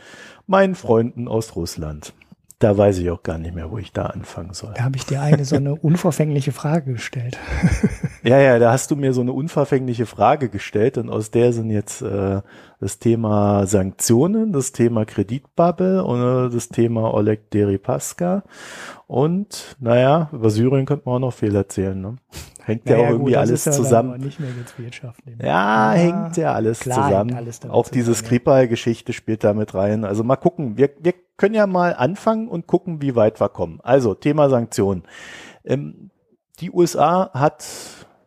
Meinen 0.47 0.75
Freunden 0.75 1.27
aus 1.27 1.55
Russland. 1.55 2.13
Da 2.62 2.78
weiß 2.78 3.00
ich 3.00 3.10
auch 3.10 3.24
gar 3.24 3.39
nicht 3.39 3.56
mehr, 3.56 3.71
wo 3.71 3.80
ich 3.80 3.91
da 3.91 4.06
anfangen 4.06 4.54
soll. 4.54 4.74
Da 4.76 4.84
habe 4.84 4.95
ich 4.95 5.08
dir 5.08 5.19
eine 5.19 5.45
so 5.45 5.56
eine 5.56 5.74
unverfängliche 5.74 6.52
Frage 6.52 6.93
gestellt. 6.93 7.36
ja, 8.24 8.38
ja, 8.38 8.60
da 8.60 8.71
hast 8.71 8.91
du 8.91 8.95
mir 8.95 9.13
so 9.13 9.21
eine 9.21 9.34
unverfängliche 9.34 10.06
Frage 10.06 10.47
gestellt 10.47 11.00
und 11.00 11.10
aus 11.10 11.32
der 11.32 11.54
sind 11.54 11.71
jetzt 11.71 12.04
äh, 12.04 12.41
das 12.80 13.00
Thema 13.00 13.65
Sanktionen, 13.65 14.54
das 14.54 14.74
Thema 14.74 15.06
Kreditbubble 15.06 16.04
und 16.04 16.21
äh, 16.21 16.54
das 16.54 16.69
Thema 16.69 17.12
Oleg 17.15 17.50
Deripaska 17.50 18.43
und 19.08 19.76
naja, 19.80 20.30
über 20.32 20.52
Syrien 20.52 20.86
könnte 20.86 21.10
man 21.10 21.15
auch 21.15 21.28
noch 21.28 21.34
viel 21.34 21.56
erzählen. 21.56 22.00
Ne? 22.00 22.17
Hängt 22.63 22.88
ja, 22.88 22.97
ja 22.97 23.04
auch 23.04 23.10
irgendwie 23.10 23.32
gut, 23.32 23.39
alles 23.39 23.65
ja 23.65 23.71
zusammen. 23.71 24.32
Ja, 25.39 25.45
ja, 25.45 25.91
hängt 25.93 26.38
ja 26.38 26.54
alles 26.54 26.80
zusammen. 26.80 27.34
Alles 27.34 27.60
auch 27.67 27.89
diese 27.89 28.13
Skripal-Geschichte 28.13 29.13
spielt 29.13 29.43
da 29.43 29.56
mit 29.56 29.74
rein. 29.74 30.06
Also 30.06 30.24
mal 30.24 30.36
gucken. 30.36 30.78
Wir, 30.78 30.91
wir 31.00 31.15
können 31.41 31.56
ja 31.56 31.65
mal 31.65 31.95
anfangen 31.95 32.47
und 32.47 32.67
gucken, 32.67 33.01
wie 33.01 33.15
weit 33.15 33.41
wir 33.41 33.49
kommen. 33.49 33.80
Also 33.82 34.13
Thema 34.13 34.47
Sanktionen. 34.47 35.01
Ähm, 35.65 36.12
die 36.60 36.69
USA 36.69 37.32
hat 37.34 37.65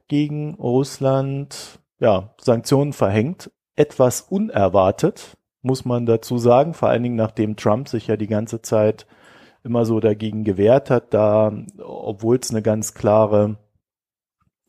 gegen 0.09 0.57
Russland 0.57 1.79
ja, 2.01 2.35
Sanktionen 2.41 2.93
verhängt. 2.93 3.53
Etwas 3.77 4.21
unerwartet, 4.21 5.37
muss 5.63 5.85
man 5.85 6.07
dazu 6.07 6.39
sagen. 6.39 6.75
Vor 6.75 6.89
allen 6.89 7.05
Dingen, 7.05 7.15
nachdem 7.15 7.55
Trump 7.55 7.89
sich 7.89 8.09
ja 8.09 8.17
die 8.17 8.27
ganze 8.27 8.63
Zeit 8.63 9.07
immer 9.63 9.85
so 9.85 10.01
dagegen 10.01 10.43
gewehrt 10.43 10.91
hat, 10.91 11.15
da, 11.15 11.53
obwohl 11.79 12.39
es 12.39 12.51
eine 12.51 12.63
ganz 12.63 12.95
klare 12.95 13.59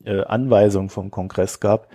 äh, 0.04 0.22
Anweisung 0.22 0.88
vom 0.88 1.10
Kongress 1.10 1.58
gab, 1.58 1.88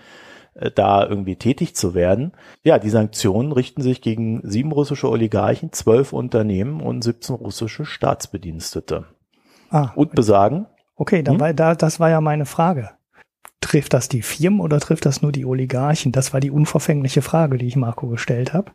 da 0.54 1.08
irgendwie 1.08 1.38
tätig 1.38 1.76
zu 1.76 1.94
werden. 1.94 2.34
Ja, 2.64 2.78
die 2.78 2.90
Sanktionen 2.90 3.52
richten 3.52 3.82
sich 3.82 4.02
gegen 4.02 4.42
sieben 4.44 4.72
russische 4.72 5.10
Oligarchen, 5.10 5.72
zwölf 5.72 6.14
Unternehmen 6.14 6.82
und 6.82 7.04
17 7.04 7.36
russische 7.36 7.86
Staatsbedienstete. 7.86 9.06
Ah, 9.70 9.92
und 9.96 10.14
besagen. 10.14 10.68
Okay, 10.96 11.24
dann 11.24 11.36
hm? 11.36 11.42
war, 11.42 11.54
da, 11.54 11.76
das 11.76 12.00
war 12.00 12.10
ja 12.10 12.20
meine 12.20 12.46
Frage. 12.46 12.92
Trifft 13.62 13.94
das 13.94 14.10
die 14.10 14.22
Firmen 14.22 14.60
oder 14.60 14.80
trifft 14.80 15.06
das 15.06 15.22
nur 15.22 15.32
die 15.32 15.46
Oligarchen? 15.46 16.12
Das 16.12 16.34
war 16.34 16.40
die 16.40 16.52
unverfängliche 16.52 17.22
Frage, 17.22 17.58
die 17.58 17.68
ich 17.68 17.76
Marco 17.76 18.08
gestellt 18.08 18.54
habe. 18.54 18.72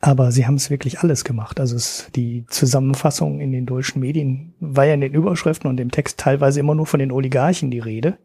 Aber 0.00 0.32
sie 0.32 0.46
haben 0.46 0.54
es 0.54 0.70
wirklich 0.70 1.00
alles 1.00 1.24
gemacht. 1.24 1.60
Also 1.60 1.76
es, 1.76 2.10
die 2.14 2.44
Zusammenfassung 2.48 3.40
in 3.40 3.52
den 3.52 3.66
deutschen 3.66 4.00
Medien 4.00 4.54
war 4.58 4.86
ja 4.86 4.94
in 4.94 5.00
den 5.00 5.14
Überschriften 5.14 5.68
und 5.68 5.78
im 5.78 5.90
Text 5.90 6.18
teilweise 6.18 6.60
immer 6.60 6.74
nur 6.74 6.86
von 6.86 7.00
den 7.00 7.12
Oligarchen 7.12 7.70
die 7.70 7.78
Rede 7.78 8.18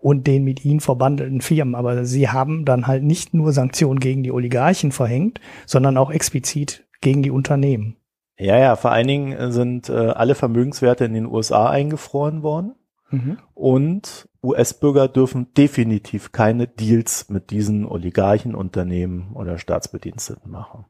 und 0.00 0.26
den 0.26 0.44
mit 0.44 0.64
ihnen 0.64 0.80
verbandelten 0.80 1.40
Firmen. 1.40 1.74
Aber 1.74 2.04
sie 2.04 2.28
haben 2.28 2.64
dann 2.64 2.86
halt 2.86 3.02
nicht 3.02 3.34
nur 3.34 3.52
Sanktionen 3.52 4.00
gegen 4.00 4.22
die 4.22 4.32
Oligarchen 4.32 4.92
verhängt, 4.92 5.40
sondern 5.66 5.96
auch 5.96 6.10
explizit 6.10 6.86
gegen 7.00 7.22
die 7.22 7.30
Unternehmen. 7.30 7.96
Ja, 8.38 8.56
ja, 8.56 8.76
vor 8.76 8.92
allen 8.92 9.08
Dingen 9.08 9.52
sind 9.52 9.88
äh, 9.88 9.92
alle 9.92 10.34
Vermögenswerte 10.34 11.04
in 11.04 11.14
den 11.14 11.26
USA 11.26 11.68
eingefroren 11.68 12.42
worden. 12.42 12.74
Mhm. 13.10 13.38
Und 13.54 14.28
US-Bürger 14.42 15.08
dürfen 15.08 15.52
definitiv 15.54 16.30
keine 16.30 16.68
Deals 16.68 17.28
mit 17.28 17.50
diesen 17.50 17.84
Oligarchen, 17.84 18.54
Unternehmen 18.54 19.32
oder 19.34 19.58
Staatsbediensteten 19.58 20.50
machen. 20.50 20.84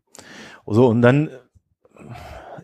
So, 0.66 0.87
und 0.87 1.01
dann 1.01 1.31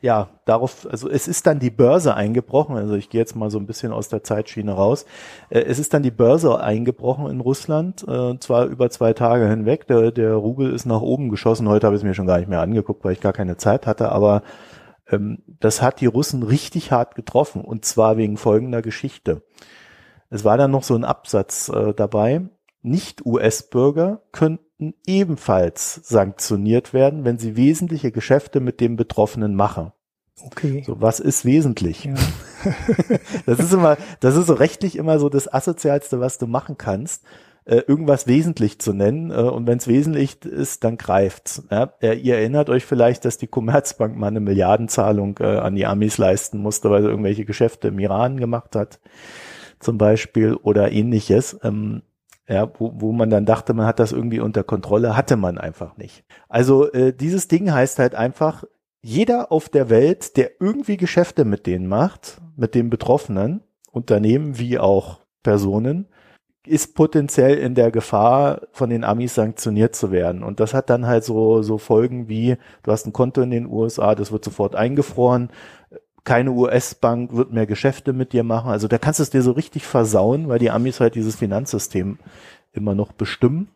ja, 0.04 0.28
darauf, 0.44 0.86
also 0.90 1.08
es 1.08 1.26
ist 1.26 1.46
dann 1.46 1.60
die 1.60 1.70
Börse 1.70 2.14
eingebrochen, 2.14 2.76
also 2.76 2.94
ich 2.94 3.08
gehe 3.08 3.22
jetzt 3.22 3.34
mal 3.36 3.50
so 3.50 3.58
ein 3.58 3.66
bisschen 3.66 3.90
aus 3.90 4.10
der 4.10 4.22
Zeitschiene 4.22 4.72
raus. 4.72 5.06
Äh, 5.48 5.60
es 5.60 5.78
ist 5.78 5.94
dann 5.94 6.02
die 6.02 6.10
Börse 6.10 6.60
eingebrochen 6.60 7.30
in 7.30 7.40
Russland, 7.40 8.06
äh, 8.06 8.38
zwar 8.38 8.66
über 8.66 8.90
zwei 8.90 9.14
Tage 9.14 9.48
hinweg. 9.48 9.86
Der, 9.86 10.10
der 10.10 10.34
Rubel 10.34 10.74
ist 10.74 10.84
nach 10.84 11.00
oben 11.00 11.30
geschossen. 11.30 11.70
Heute 11.70 11.86
habe 11.86 11.96
ich 11.96 12.02
es 12.02 12.04
mir 12.04 12.12
schon 12.12 12.26
gar 12.26 12.36
nicht 12.36 12.50
mehr 12.50 12.60
angeguckt, 12.60 13.02
weil 13.02 13.14
ich 13.14 13.22
gar 13.22 13.32
keine 13.32 13.56
Zeit 13.56 13.86
hatte, 13.86 14.12
aber 14.12 14.42
ähm, 15.08 15.42
das 15.46 15.80
hat 15.80 16.02
die 16.02 16.06
Russen 16.06 16.42
richtig 16.42 16.92
hart 16.92 17.14
getroffen 17.14 17.62
und 17.62 17.86
zwar 17.86 18.18
wegen 18.18 18.36
folgender 18.36 18.82
Geschichte. 18.82 19.42
Es 20.28 20.44
war 20.44 20.58
dann 20.58 20.70
noch 20.70 20.82
so 20.82 20.94
ein 20.94 21.04
Absatz 21.04 21.70
äh, 21.70 21.94
dabei. 21.94 22.42
Nicht-US-Bürger 22.82 24.20
könnten 24.78 24.94
ebenfalls 25.06 26.00
sanktioniert 26.04 26.92
werden, 26.92 27.24
wenn 27.24 27.38
sie 27.38 27.56
wesentliche 27.56 28.12
Geschäfte 28.12 28.60
mit 28.60 28.80
dem 28.80 28.96
Betroffenen 28.96 29.54
machen. 29.54 29.92
Okay. 30.46 30.82
So, 30.84 31.00
was 31.00 31.20
ist 31.20 31.44
wesentlich? 31.44 32.04
Ja. 32.04 32.14
das 33.46 33.60
ist 33.60 33.72
immer, 33.72 33.96
das 34.20 34.36
ist 34.36 34.46
so 34.46 34.54
rechtlich 34.54 34.96
immer 34.96 35.18
so 35.18 35.28
das 35.28 35.52
Asozialste, 35.52 36.18
was 36.18 36.38
du 36.38 36.46
machen 36.46 36.76
kannst, 36.76 37.24
äh, 37.66 37.76
irgendwas 37.86 38.26
wesentlich 38.26 38.80
zu 38.80 38.92
nennen. 38.92 39.30
Äh, 39.30 39.34
und 39.34 39.66
wenn 39.66 39.78
es 39.78 39.86
wesentlich 39.86 40.44
ist, 40.44 40.82
dann 40.82 40.98
greift's. 40.98 41.62
Ja? 41.70 41.92
Äh, 42.00 42.14
ihr 42.18 42.36
erinnert 42.36 42.68
euch 42.68 42.84
vielleicht, 42.84 43.24
dass 43.24 43.38
die 43.38 43.46
Commerzbank 43.46 44.16
mal 44.16 44.26
eine 44.26 44.40
Milliardenzahlung 44.40 45.38
äh, 45.38 45.58
an 45.58 45.76
die 45.76 45.86
Amis 45.86 46.18
leisten 46.18 46.58
musste, 46.58 46.90
weil 46.90 47.02
sie 47.02 47.08
irgendwelche 47.08 47.44
Geschäfte 47.44 47.88
im 47.88 47.98
Iran 48.00 48.38
gemacht 48.38 48.74
hat, 48.74 48.98
zum 49.78 49.98
Beispiel, 49.98 50.54
oder 50.54 50.90
ähnliches. 50.90 51.58
Ähm, 51.62 52.02
ja, 52.48 52.70
wo, 52.78 52.92
wo 52.96 53.12
man 53.12 53.30
dann 53.30 53.46
dachte, 53.46 53.74
man 53.74 53.86
hat 53.86 53.98
das 53.98 54.12
irgendwie 54.12 54.40
unter 54.40 54.64
Kontrolle, 54.64 55.16
hatte 55.16 55.36
man 55.36 55.58
einfach 55.58 55.96
nicht. 55.96 56.24
Also 56.48 56.92
äh, 56.92 57.12
dieses 57.12 57.48
Ding 57.48 57.72
heißt 57.72 57.98
halt 57.98 58.14
einfach, 58.14 58.64
jeder 59.00 59.52
auf 59.52 59.68
der 59.68 59.90
Welt, 59.90 60.36
der 60.36 60.52
irgendwie 60.60 60.96
Geschäfte 60.96 61.44
mit 61.44 61.66
denen 61.66 61.86
macht, 61.86 62.40
mit 62.56 62.74
den 62.74 62.90
Betroffenen, 62.90 63.62
Unternehmen 63.90 64.58
wie 64.58 64.78
auch 64.78 65.20
Personen, 65.42 66.08
ist 66.66 66.94
potenziell 66.94 67.58
in 67.58 67.74
der 67.74 67.90
Gefahr, 67.90 68.62
von 68.72 68.88
den 68.88 69.04
Amis 69.04 69.34
sanktioniert 69.34 69.94
zu 69.94 70.10
werden. 70.10 70.42
Und 70.42 70.60
das 70.60 70.72
hat 70.72 70.88
dann 70.88 71.06
halt 71.06 71.24
so, 71.24 71.62
so 71.62 71.76
Folgen 71.76 72.28
wie, 72.28 72.56
du 72.82 72.92
hast 72.92 73.06
ein 73.06 73.12
Konto 73.12 73.42
in 73.42 73.50
den 73.50 73.66
USA, 73.66 74.14
das 74.14 74.32
wird 74.32 74.44
sofort 74.44 74.74
eingefroren, 74.74 75.50
keine 76.24 76.52
US-Bank 76.52 77.34
wird 77.34 77.52
mehr 77.52 77.66
Geschäfte 77.66 78.12
mit 78.12 78.32
dir 78.32 78.44
machen. 78.44 78.70
Also 78.70 78.88
da 78.88 78.98
kannst 78.98 79.20
du 79.20 79.22
es 79.22 79.30
dir 79.30 79.42
so 79.42 79.52
richtig 79.52 79.84
versauen, 79.84 80.48
weil 80.48 80.58
die 80.58 80.70
Amis 80.70 81.00
halt 81.00 81.14
dieses 81.14 81.36
Finanzsystem 81.36 82.18
immer 82.72 82.94
noch 82.94 83.12
bestimmen. 83.12 83.68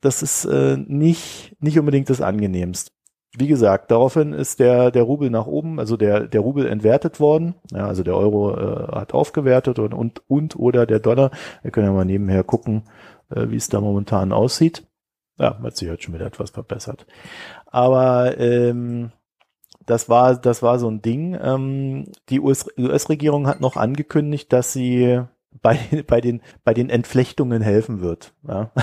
Das 0.00 0.22
ist 0.22 0.44
äh, 0.44 0.76
nicht, 0.76 1.56
nicht 1.60 1.78
unbedingt 1.78 2.10
das 2.10 2.20
angenehmste 2.20 2.90
wie 3.38 3.48
gesagt, 3.48 3.90
daraufhin 3.90 4.32
ist 4.32 4.60
der, 4.60 4.90
der 4.90 5.02
Rubel 5.02 5.30
nach 5.30 5.46
oben, 5.46 5.78
also 5.78 5.96
der, 5.96 6.26
der 6.26 6.40
Rubel 6.40 6.66
entwertet 6.66 7.20
worden. 7.20 7.54
Ja, 7.70 7.86
also 7.86 8.02
der 8.02 8.16
Euro 8.16 8.56
äh, 8.56 8.96
hat 8.96 9.12
aufgewertet 9.14 9.78
und, 9.78 9.92
und, 9.92 10.22
und 10.28 10.56
oder 10.56 10.86
der 10.86 11.00
Dollar. 11.00 11.30
Wir 11.62 11.70
können 11.70 11.86
ja 11.86 11.92
mal 11.92 12.04
nebenher 12.04 12.44
gucken, 12.44 12.84
äh, 13.30 13.48
wie 13.48 13.56
es 13.56 13.68
da 13.68 13.80
momentan 13.80 14.32
aussieht. 14.32 14.86
Ja, 15.38 15.58
hat 15.62 15.76
sich 15.76 15.88
halt 15.88 16.02
schon 16.02 16.14
wieder 16.14 16.26
etwas 16.26 16.50
verbessert. 16.50 17.06
Aber 17.66 18.38
ähm, 18.38 19.12
das 19.86 20.08
war, 20.08 20.36
das 20.36 20.62
war 20.62 20.78
so 20.78 20.88
ein 20.90 21.02
Ding. 21.02 21.38
Ähm, 21.40 22.06
die 22.28 22.40
US-Regierung 22.40 23.44
US 23.44 23.50
hat 23.50 23.60
noch 23.60 23.76
angekündigt, 23.76 24.52
dass 24.52 24.72
sie 24.72 25.22
bei, 25.62 25.78
bei 26.06 26.20
den, 26.20 26.42
bei 26.64 26.74
den 26.74 26.90
Entflechtungen 26.90 27.62
helfen 27.62 28.00
wird. 28.00 28.32
Ja? 28.46 28.70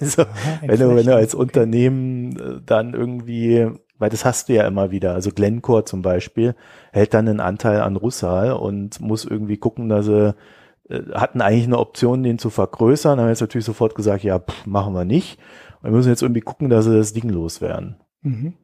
Also, 0.00 0.26
wenn 0.64 0.78
du, 0.78 0.94
wenn 0.94 1.06
du 1.06 1.16
als 1.16 1.34
okay. 1.34 1.42
Unternehmen 1.42 2.38
äh, 2.38 2.60
dann 2.64 2.94
irgendwie 2.94 3.68
weil 4.02 4.10
das 4.10 4.24
hast 4.24 4.48
du 4.48 4.54
ja 4.54 4.66
immer 4.66 4.90
wieder. 4.90 5.14
Also 5.14 5.30
Glencore 5.30 5.84
zum 5.84 6.02
Beispiel 6.02 6.56
hält 6.90 7.14
dann 7.14 7.28
einen 7.28 7.38
Anteil 7.38 7.82
an 7.82 7.94
Russal 7.94 8.52
und 8.52 9.00
muss 9.00 9.24
irgendwie 9.24 9.58
gucken, 9.58 9.88
dass 9.88 10.06
sie 10.06 10.34
äh, 10.88 11.02
hatten 11.14 11.40
eigentlich 11.40 11.66
eine 11.66 11.78
Option, 11.78 12.24
den 12.24 12.40
zu 12.40 12.50
vergrößern. 12.50 13.20
Haben 13.20 13.28
jetzt 13.28 13.42
natürlich 13.42 13.64
sofort 13.64 13.94
gesagt, 13.94 14.24
ja, 14.24 14.40
pff, 14.40 14.66
machen 14.66 14.92
wir 14.92 15.04
nicht. 15.04 15.38
Wir 15.82 15.92
müssen 15.92 16.08
jetzt 16.08 16.22
irgendwie 16.22 16.40
gucken, 16.40 16.68
dass 16.68 16.84
sie 16.86 16.96
das 16.96 17.12
Ding 17.12 17.28
loswerden. 17.28 17.94
Mhm. 18.22 18.54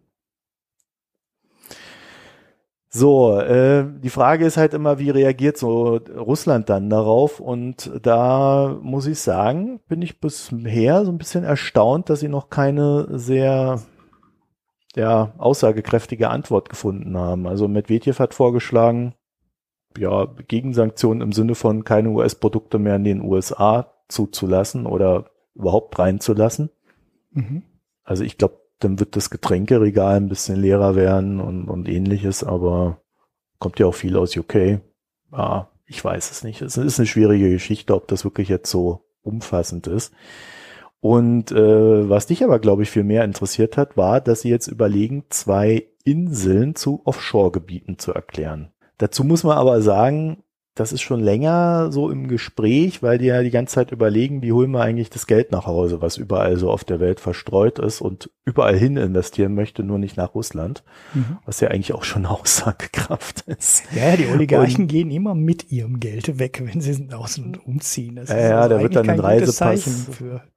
So, 2.91 3.39
äh, 3.39 3.85
die 4.03 4.09
Frage 4.09 4.47
ist 4.47 4.57
halt 4.57 4.73
immer, 4.73 4.99
wie 4.99 5.11
reagiert 5.11 5.59
so 5.59 5.97
Russland 5.97 6.71
dann 6.71 6.89
darauf? 6.89 7.39
Und 7.39 7.91
da 8.03 8.79
muss 8.81 9.07
ich 9.07 9.21
sagen, 9.21 9.81
bin 9.89 10.01
ich 10.01 10.21
bisher 10.21 11.05
so 11.05 11.13
ein 11.13 11.19
bisschen 11.19 11.45
erstaunt, 11.45 12.09
dass 12.09 12.21
sie 12.21 12.29
noch 12.29 12.49
keine 12.49 13.07
sehr 13.11 13.83
ja, 14.97 15.35
aussagekräftige 15.37 16.31
Antwort 16.31 16.71
gefunden 16.71 17.17
haben. 17.17 17.47
Also 17.47 17.69
Medvedev 17.69 18.19
hat 18.19 18.33
vorgeschlagen, 18.33 19.15
ja, 19.99 20.27
Gegensanktionen 20.49 21.21
im 21.23 21.33
Sinne 21.33 21.55
von 21.55 21.85
keine 21.85 22.11
US-Produkte 22.11 22.79
mehr 22.79 22.97
in 22.97 23.05
den 23.05 23.23
USA 23.23 23.93
zuzulassen 24.09 24.87
oder 24.87 25.27
überhaupt 25.55 25.99
reinzulassen. 25.99 26.71
Mhm. 27.33 27.63
Also 28.03 28.25
ich 28.25 28.39
glaube, 28.39 28.61
dann 28.79 29.01
wird 29.01 29.17
das 29.17 29.31
Getränkeregal 29.31 30.17
ein 30.17 30.29
bisschen 30.29 30.61
leerer 30.61 30.95
werden 30.95 31.41
und, 31.41 31.69
und 31.69 31.89
ähnliches, 31.89 32.45
aber 32.45 33.01
kommt 33.59 33.79
ja 33.79 33.87
auch 33.87 33.95
viel 33.95 34.17
aus 34.17 34.37
UK. 34.37 34.81
Ja, 35.33 35.69
ich 35.87 36.05
weiß 36.05 36.31
es 36.31 36.45
nicht. 36.45 36.63
Es 36.63 36.77
ist 36.77 36.99
eine 36.99 37.07
schwierige 37.07 37.51
Geschichte, 37.51 37.95
ob 37.95 38.09
das 38.09 38.25
wirklich 38.25 38.49
jetzt 38.49 38.71
so 38.71 39.05
umfassend 39.23 39.87
ist. 39.87 40.13
Und 41.01 41.53
äh, 41.53 42.09
was 42.09 42.27
dich 42.27 42.43
aber, 42.43 42.59
glaube 42.59 42.83
ich, 42.83 42.91
viel 42.91 43.05
mehr 43.05 43.25
interessiert 43.25 43.77
hat, 43.77 43.97
war, 43.97 44.21
dass 44.21 44.41
sie 44.43 44.51
jetzt 44.51 44.67
überlegen, 44.67 45.25
zwei 45.29 45.87
Inseln 46.05 46.75
zu 46.75 47.03
Offshore-Gebieten 47.05 47.99
zu 47.99 48.13
erklären. 48.13 48.73
Dazu 48.99 49.23
muss 49.23 49.45
man 49.45 49.57
aber 49.57 49.81
sagen, 49.81 50.43
das 50.79 50.93
ist 50.93 51.03
schon 51.03 51.21
länger 51.21 51.91
so 51.91 52.11
im 52.11 52.29
Gespräch, 52.29 53.03
weil 53.03 53.19
die 53.19 53.27
ja 53.27 53.43
die 53.43 53.51
ganze 53.51 53.75
Zeit 53.75 53.91
überlegen, 53.91 54.43
wie 54.43 54.53
holen 54.53 54.71
wir 54.71 54.81
eigentlich 54.81 55.11
das 55.11 55.27
Geld 55.27 55.51
nach 55.51 55.67
Hause, 55.67 56.01
was 56.01 56.17
überall 56.17 56.57
so 56.57 56.71
auf 56.71 56.85
der 56.85 57.01
Welt 57.01 57.19
verstreut 57.19 57.79
ist 57.81 58.01
und 58.01 58.31
überall 58.45 58.77
hin 58.79 58.97
investieren 58.97 59.55
möchte, 59.55 59.83
nur 59.83 59.99
nicht 59.99 60.17
nach 60.17 60.35
Russland, 60.35 60.83
mhm. 61.15 61.39
was 61.45 61.61
ja 61.61 61.69
eigentlich 61.69 61.93
auch 61.93 62.05
schon 62.05 62.27
Aussagekraft 62.27 63.43
ist. 63.43 63.85
Ja, 63.95 64.17
die 64.17 64.29
Oligarchen 64.29 64.83
und, 64.83 64.89
gehen 64.89 65.11
immer 65.11 65.35
mit 65.35 65.71
ihrem 65.71 66.01
Geld 66.01 66.39
weg, 66.39 66.63
wenn 66.65 66.81
sie 66.81 67.09
aus 67.13 67.39
und 67.39 67.65
umziehen. 67.67 68.17
Das 68.17 68.31
ja, 68.31 68.39
ja, 68.39 68.61
also 68.61 68.77
da 68.77 68.83
wird 68.83 68.97
dann 68.97 69.11
ein 69.11 69.21
Reisepass, 69.21 70.09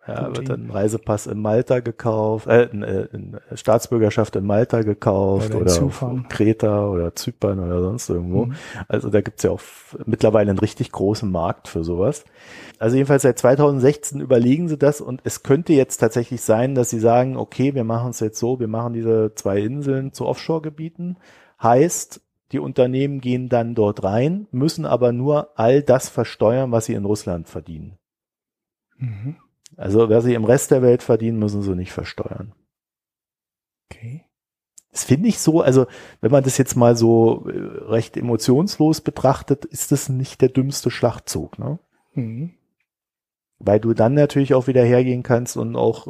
ja, 0.08 0.36
wird 0.36 0.50
dann 0.50 0.68
ein 0.68 0.70
Reisepass 0.70 1.28
in 1.28 1.42
Malta 1.42 1.80
gekauft, 1.80 2.48
äh, 2.48 2.70
eine, 2.72 3.10
eine 3.12 3.42
Staatsbürgerschaft 3.58 4.36
in 4.36 4.46
Malta 4.46 4.84
gekauft 4.84 5.54
oder, 5.54 5.84
oder 5.84 6.24
Kreta 6.30 6.88
oder 6.88 7.16
Zypern 7.16 7.60
oder 7.60 7.82
sonst 7.82 8.10
irgendwo. 8.10 8.46
Mhm. 8.46 8.56
Also 8.88 9.10
da 9.10 9.22
gibt's 9.22 9.44
ja 9.44 9.52
auch 9.52 9.62
mittlerweile 10.12 10.52
einen 10.52 10.60
richtig 10.60 10.92
großen 10.92 11.32
Markt 11.32 11.68
für 11.68 11.84
sowas. 11.84 12.26
Also 12.78 12.96
jedenfalls 12.96 13.24
seit 13.24 13.40
2016 13.40 14.22
überlegen 14.22 14.68
sie 14.68 14.78
das 14.78 15.02
und 15.02 15.22
es 15.24 15.42
könnte 15.42 15.74
jetzt 15.74 15.98
tatsächlich 15.98 16.42
sein, 16.42 16.76
dass 16.76 16.92
sie 16.92 17.00
sagen, 17.00 17.38
okay, 17.38 17.74
wir 17.74 17.84
machen 17.84 18.12
es 18.12 18.20
jetzt 18.20 18.38
so, 18.38 18.60
wir 18.60 18.68
machen 18.68 18.94
diese 18.94 19.34
zwei 19.36 19.60
Inseln 19.60 20.14
zu 20.14 20.28
Offshore-Gebieten. 20.28 21.18
Heißt, 21.62 22.22
die 22.52 22.60
Unternehmen 22.60 23.22
gehen 23.22 23.50
dann 23.50 23.76
dort 23.76 24.04
rein, 24.04 24.48
müssen 24.52 24.86
aber 24.86 25.12
nur 25.12 25.58
all 25.58 25.82
das 25.82 26.10
versteuern, 26.10 26.72
was 26.72 26.86
sie 26.86 26.94
in 26.94 27.06
Russland 27.06 27.48
verdienen. 27.48 27.98
Mhm. 28.98 29.38
Also, 29.78 30.10
wer 30.10 30.22
sie 30.22 30.34
im 30.34 30.44
Rest 30.44 30.72
der 30.72 30.82
Welt 30.82 31.02
verdienen, 31.02 31.40
müssen 31.40 31.62
sie 31.62 31.76
nicht 31.76 31.94
versteuern. 31.94 32.54
Okay. 33.90 34.26
Das 34.92 35.06
finde 35.06 35.30
ich 35.30 35.40
so, 35.40 35.62
also 35.62 35.88
wenn 36.20 36.32
man 36.32 36.44
das 36.44 36.58
jetzt 36.58 36.76
mal 36.76 36.96
so 36.96 37.48
äh, 37.48 37.52
recht 37.86 38.18
emotionslos 38.18 39.02
betrachtet, 39.02 39.66
ist 39.66 39.92
das 39.92 40.10
nicht 40.10 40.42
der 40.42 40.50
dümmste 40.50 40.92
Schlachtzug, 40.92 41.58
ne? 41.58 41.80
Mhm. 42.14 42.52
Weil 43.60 43.80
du 43.80 43.94
dann 43.94 44.16
natürlich 44.16 44.54
auch 44.54 44.68
wieder 44.68 44.84
hergehen 44.84 45.24
kannst 45.24 45.56
und 45.56 45.76
auch 45.76 46.08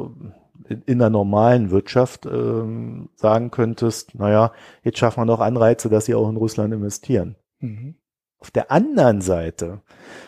in, 0.68 0.82
in 0.82 0.98
der 0.98 1.10
normalen 1.10 1.70
Wirtschaft 1.70 2.26
ähm, 2.26 3.10
sagen 3.14 3.50
könntest, 3.50 4.16
naja, 4.16 4.52
jetzt 4.82 4.98
schaffen 4.98 5.20
wir 5.20 5.26
noch 5.26 5.40
Anreize, 5.40 5.88
dass 5.88 6.06
sie 6.06 6.14
auch 6.14 6.28
in 6.28 6.36
Russland 6.36 6.74
investieren. 6.74 7.36
Mhm. 7.60 7.94
Auf 8.42 8.50
der 8.50 8.72
anderen 8.72 9.20
Seite, 9.20 9.82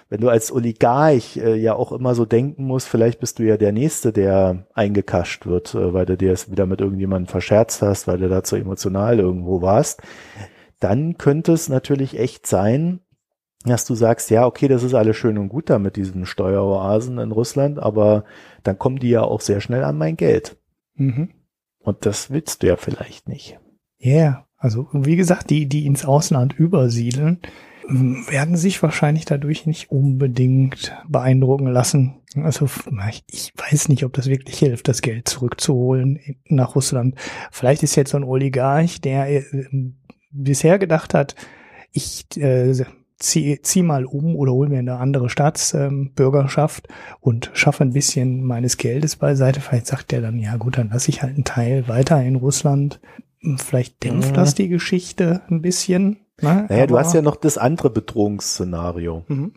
wenn 0.08 0.20
du 0.20 0.28
als 0.28 0.52
Oligarch 0.52 1.36
äh, 1.36 1.56
ja 1.56 1.74
auch 1.74 1.90
immer 1.90 2.14
so 2.14 2.24
denken 2.24 2.64
musst, 2.64 2.86
vielleicht 2.86 3.18
bist 3.18 3.40
du 3.40 3.42
ja 3.42 3.56
der 3.56 3.72
Nächste, 3.72 4.12
der 4.12 4.68
eingekascht 4.72 5.46
wird, 5.46 5.74
äh, 5.74 5.92
weil 5.92 6.06
du 6.06 6.16
dir 6.16 6.30
es 6.30 6.48
wieder 6.48 6.64
mit 6.64 6.80
irgendjemandem 6.80 7.26
verscherzt 7.26 7.82
hast, 7.82 8.06
weil 8.06 8.18
du 8.18 8.28
dazu 8.28 8.54
emotional 8.54 9.18
irgendwo 9.18 9.62
warst, 9.62 10.00
dann 10.78 11.18
könnte 11.18 11.50
es 11.50 11.68
natürlich 11.68 12.16
echt 12.16 12.46
sein, 12.46 13.00
dass 13.64 13.84
du 13.84 13.96
sagst, 13.96 14.30
ja, 14.30 14.46
okay, 14.46 14.68
das 14.68 14.84
ist 14.84 14.94
alles 14.94 15.16
schön 15.16 15.36
und 15.36 15.48
gut 15.48 15.68
da 15.68 15.80
mit 15.80 15.96
diesen 15.96 16.24
Steueroasen 16.24 17.18
in 17.18 17.32
Russland, 17.32 17.80
aber 17.80 18.22
dann 18.62 18.78
kommen 18.78 19.00
die 19.00 19.10
ja 19.10 19.22
auch 19.22 19.40
sehr 19.40 19.60
schnell 19.60 19.82
an 19.82 19.98
mein 19.98 20.16
Geld. 20.16 20.56
Mhm. 20.94 21.30
Und 21.80 22.06
das 22.06 22.30
willst 22.30 22.62
du 22.62 22.68
ja 22.68 22.76
vielleicht 22.76 23.26
nicht. 23.26 23.58
Ja, 23.98 24.12
yeah. 24.12 24.46
also 24.56 24.86
wie 24.92 25.16
gesagt, 25.16 25.50
die, 25.50 25.66
die 25.66 25.84
ins 25.84 26.04
Ausland 26.04 26.52
übersiedeln, 26.56 27.40
werden 27.88 28.56
sich 28.56 28.82
wahrscheinlich 28.82 29.24
dadurch 29.24 29.66
nicht 29.66 29.90
unbedingt 29.90 30.96
beeindrucken 31.08 31.66
lassen. 31.66 32.20
Also 32.36 32.68
ich 33.26 33.52
weiß 33.56 33.88
nicht, 33.88 34.04
ob 34.04 34.12
das 34.12 34.26
wirklich 34.26 34.58
hilft, 34.58 34.88
das 34.88 35.02
Geld 35.02 35.28
zurückzuholen 35.28 36.18
nach 36.46 36.74
Russland. 36.74 37.14
Vielleicht 37.50 37.82
ist 37.82 37.94
jetzt 37.94 38.10
so 38.10 38.16
ein 38.16 38.24
Oligarch, 38.24 39.00
der 39.00 39.28
äh, 39.30 39.44
bisher 40.30 40.78
gedacht 40.78 41.14
hat, 41.14 41.36
ich 41.92 42.26
äh, 42.36 42.74
zieh, 43.18 43.60
zieh 43.62 43.82
mal 43.82 44.04
um 44.04 44.34
oder 44.34 44.52
hol 44.52 44.68
mir 44.68 44.78
eine 44.78 44.96
andere 44.96 45.28
Staatsbürgerschaft 45.28 46.88
ähm, 46.88 46.94
und 47.20 47.50
schaffe 47.54 47.84
ein 47.84 47.92
bisschen 47.92 48.42
meines 48.42 48.76
Geldes 48.76 49.16
beiseite. 49.16 49.60
Vielleicht 49.60 49.86
sagt 49.86 50.10
der 50.10 50.20
dann, 50.20 50.38
ja 50.38 50.56
gut, 50.56 50.78
dann 50.78 50.90
lasse 50.90 51.10
ich 51.10 51.22
halt 51.22 51.34
einen 51.34 51.44
Teil 51.44 51.88
weiter 51.88 52.22
in 52.22 52.36
Russland. 52.36 53.00
Vielleicht 53.58 54.02
dämpft 54.02 54.30
mhm. 54.30 54.34
das 54.34 54.54
die 54.54 54.68
Geschichte 54.68 55.42
ein 55.48 55.62
bisschen. 55.62 56.23
Ne? 56.40 56.66
Naja, 56.68 56.86
du 56.86 56.98
hast 56.98 57.14
ja 57.14 57.22
noch 57.22 57.36
das 57.36 57.58
andere 57.58 57.90
Bedrohungsszenario. 57.90 59.24
Mhm. 59.28 59.54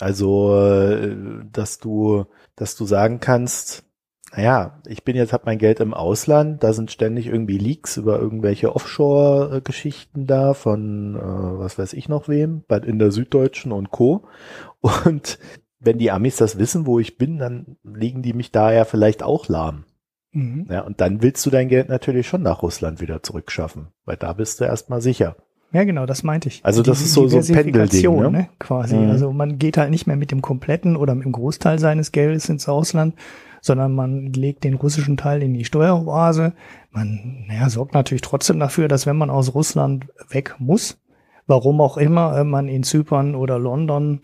Also, 0.00 0.56
äh, 0.58 1.16
dass 1.52 1.78
du, 1.78 2.24
dass 2.56 2.76
du 2.76 2.84
sagen 2.84 3.20
kannst, 3.20 3.84
naja, 4.36 4.80
ich 4.86 5.04
bin 5.04 5.14
jetzt, 5.14 5.32
hab 5.32 5.46
mein 5.46 5.58
Geld 5.58 5.78
im 5.78 5.94
Ausland, 5.94 6.64
da 6.64 6.72
sind 6.72 6.90
ständig 6.90 7.26
irgendwie 7.26 7.58
Leaks 7.58 7.96
über 7.96 8.18
irgendwelche 8.18 8.74
Offshore-Geschichten 8.74 10.26
da 10.26 10.54
von, 10.54 11.14
äh, 11.14 11.58
was 11.58 11.78
weiß 11.78 11.92
ich 11.92 12.08
noch 12.08 12.28
wem, 12.28 12.64
in 12.84 12.98
der 12.98 13.12
Süddeutschen 13.12 13.70
und 13.70 13.90
Co. 13.90 14.26
Und 14.80 15.38
wenn 15.78 15.98
die 15.98 16.10
Amis 16.10 16.36
das 16.36 16.58
wissen, 16.58 16.86
wo 16.86 16.98
ich 16.98 17.16
bin, 17.16 17.38
dann 17.38 17.76
legen 17.84 18.22
die 18.22 18.32
mich 18.32 18.50
da 18.50 18.72
ja 18.72 18.84
vielleicht 18.84 19.22
auch 19.22 19.48
lahm. 19.48 19.84
Mhm. 20.32 20.66
Ja, 20.68 20.80
und 20.80 21.00
dann 21.00 21.22
willst 21.22 21.46
du 21.46 21.50
dein 21.50 21.68
Geld 21.68 21.88
natürlich 21.88 22.26
schon 22.26 22.42
nach 22.42 22.62
Russland 22.62 23.00
wieder 23.00 23.22
zurückschaffen, 23.22 23.88
weil 24.04 24.16
da 24.16 24.32
bist 24.32 24.60
du 24.60 24.64
erstmal 24.64 25.00
sicher. 25.00 25.36
Ja, 25.74 25.82
genau, 25.82 26.06
das 26.06 26.22
meinte 26.22 26.48
ich. 26.48 26.64
Also 26.64 26.84
das 26.84 26.98
die, 26.98 27.04
ist 27.04 27.14
so, 27.14 27.26
so 27.26 27.40
Pendelding, 27.52 28.20
ne? 28.20 28.30
ne? 28.30 28.48
quasi. 28.60 28.94
Mhm. 28.94 29.10
Also 29.10 29.32
man 29.32 29.58
geht 29.58 29.76
halt 29.76 29.90
nicht 29.90 30.06
mehr 30.06 30.14
mit 30.14 30.30
dem 30.30 30.40
kompletten 30.40 30.96
oder 30.96 31.16
mit 31.16 31.24
dem 31.24 31.32
Großteil 31.32 31.80
seines 31.80 32.12
Geldes 32.12 32.48
ins 32.48 32.68
Ausland, 32.68 33.16
sondern 33.60 33.92
man 33.92 34.32
legt 34.32 34.62
den 34.62 34.74
russischen 34.74 35.16
Teil 35.16 35.42
in 35.42 35.52
die 35.52 35.64
Steueroase. 35.64 36.52
Man 36.92 37.44
naja, 37.48 37.68
sorgt 37.68 37.92
natürlich 37.92 38.20
trotzdem 38.20 38.60
dafür, 38.60 38.86
dass 38.86 39.04
wenn 39.04 39.16
man 39.16 39.30
aus 39.30 39.52
Russland 39.56 40.06
weg 40.30 40.54
muss, 40.60 41.00
warum 41.48 41.80
auch 41.80 41.96
immer, 41.96 42.38
äh, 42.38 42.44
man 42.44 42.68
in 42.68 42.84
Zypern 42.84 43.34
oder 43.34 43.58
London 43.58 44.20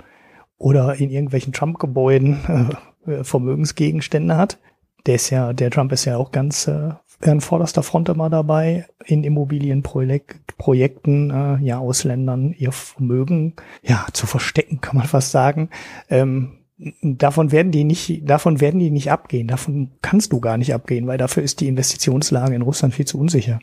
oder 0.56 0.94
in 0.94 1.10
irgendwelchen 1.10 1.52
Trump-Gebäuden 1.52 2.70
äh, 3.06 3.24
Vermögensgegenstände 3.24 4.36
hat. 4.36 4.58
Der 5.06 5.16
ist 5.16 5.30
ja, 5.30 5.52
der 5.52 5.72
Trump 5.72 5.90
ist 5.90 6.04
ja 6.04 6.16
auch 6.16 6.30
ganz 6.30 6.68
äh, 6.68 6.90
an 7.20 7.40
vorderster 7.40 7.82
Front 7.82 8.08
immer 8.08 8.30
dabei, 8.30 8.86
in 9.04 9.24
Immobilienprojekten, 9.24 11.30
äh, 11.30 11.58
ja, 11.62 11.78
Ausländern 11.78 12.54
ihr 12.56 12.72
Vermögen, 12.72 13.54
ja, 13.82 14.06
zu 14.12 14.26
verstecken, 14.26 14.80
kann 14.80 14.96
man 14.96 15.06
fast 15.06 15.30
sagen. 15.30 15.68
Ähm, 16.08 16.58
davon 17.02 17.52
werden 17.52 17.72
die 17.72 17.84
nicht, 17.84 18.28
davon 18.28 18.60
werden 18.60 18.80
die 18.80 18.90
nicht 18.90 19.12
abgehen. 19.12 19.48
Davon 19.48 19.90
kannst 20.00 20.32
du 20.32 20.40
gar 20.40 20.56
nicht 20.56 20.72
abgehen, 20.72 21.06
weil 21.06 21.18
dafür 21.18 21.42
ist 21.42 21.60
die 21.60 21.68
Investitionslage 21.68 22.54
in 22.54 22.62
Russland 22.62 22.94
viel 22.94 23.06
zu 23.06 23.18
unsicher. 23.18 23.60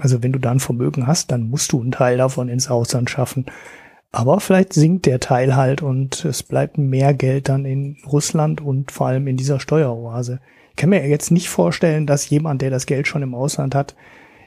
Also 0.00 0.22
wenn 0.22 0.32
du 0.32 0.38
da 0.38 0.52
ein 0.52 0.60
Vermögen 0.60 1.08
hast, 1.08 1.32
dann 1.32 1.50
musst 1.50 1.72
du 1.72 1.80
einen 1.80 1.90
Teil 1.90 2.18
davon 2.18 2.48
ins 2.48 2.70
Ausland 2.70 3.10
schaffen. 3.10 3.46
Aber 4.12 4.40
vielleicht 4.40 4.72
sinkt 4.72 5.06
der 5.06 5.20
Teil 5.20 5.56
halt 5.56 5.82
und 5.82 6.24
es 6.24 6.42
bleibt 6.42 6.78
mehr 6.78 7.14
Geld 7.14 7.48
dann 7.48 7.64
in 7.64 7.96
Russland 8.06 8.60
und 8.60 8.90
vor 8.90 9.08
allem 9.08 9.26
in 9.26 9.36
dieser 9.36 9.60
Steueroase 9.60 10.40
kann 10.80 10.88
mir 10.88 11.06
jetzt 11.06 11.30
nicht 11.30 11.50
vorstellen, 11.50 12.06
dass 12.06 12.30
jemand, 12.30 12.62
der 12.62 12.70
das 12.70 12.86
Geld 12.86 13.06
schon 13.06 13.20
im 13.20 13.34
Ausland 13.34 13.74
hat, 13.74 13.94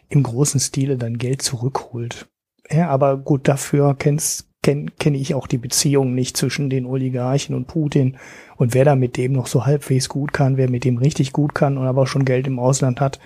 im 0.09 0.23
großen 0.23 0.59
Stile 0.59 0.97
dann 0.97 1.19
Geld 1.19 1.43
zurückholt. 1.43 2.27
Ja, 2.71 2.89
aber 2.89 3.17
gut, 3.17 3.47
dafür 3.47 3.93
kennst, 3.93 4.47
kenne 4.63 4.88
kenn 4.97 5.13
ich 5.13 5.36
auch 5.36 5.45
die 5.45 5.59
Beziehungen 5.59 6.15
nicht 6.15 6.36
zwischen 6.36 6.71
den 6.71 6.88
Oligarchen 6.88 7.55
und 7.55 7.67
Putin. 7.67 8.17
Und 8.55 8.73
wer 8.73 8.84
da 8.84 8.95
mit 8.95 9.15
dem 9.15 9.34
noch 9.34 9.45
so 9.45 9.67
halbwegs 9.67 10.09
gut 10.09 10.34
kann, 10.34 10.57
wer 10.57 10.71
mit 10.71 10.86
dem 10.86 10.97
richtig 10.97 11.34
gut 11.34 11.53
kann 11.53 11.77
und 11.77 11.86
aber 11.86 12.07
schon 12.07 12.25
Geld 12.25 12.47
im 12.47 12.57
Ausland 12.57 12.99
hat, 12.99 13.19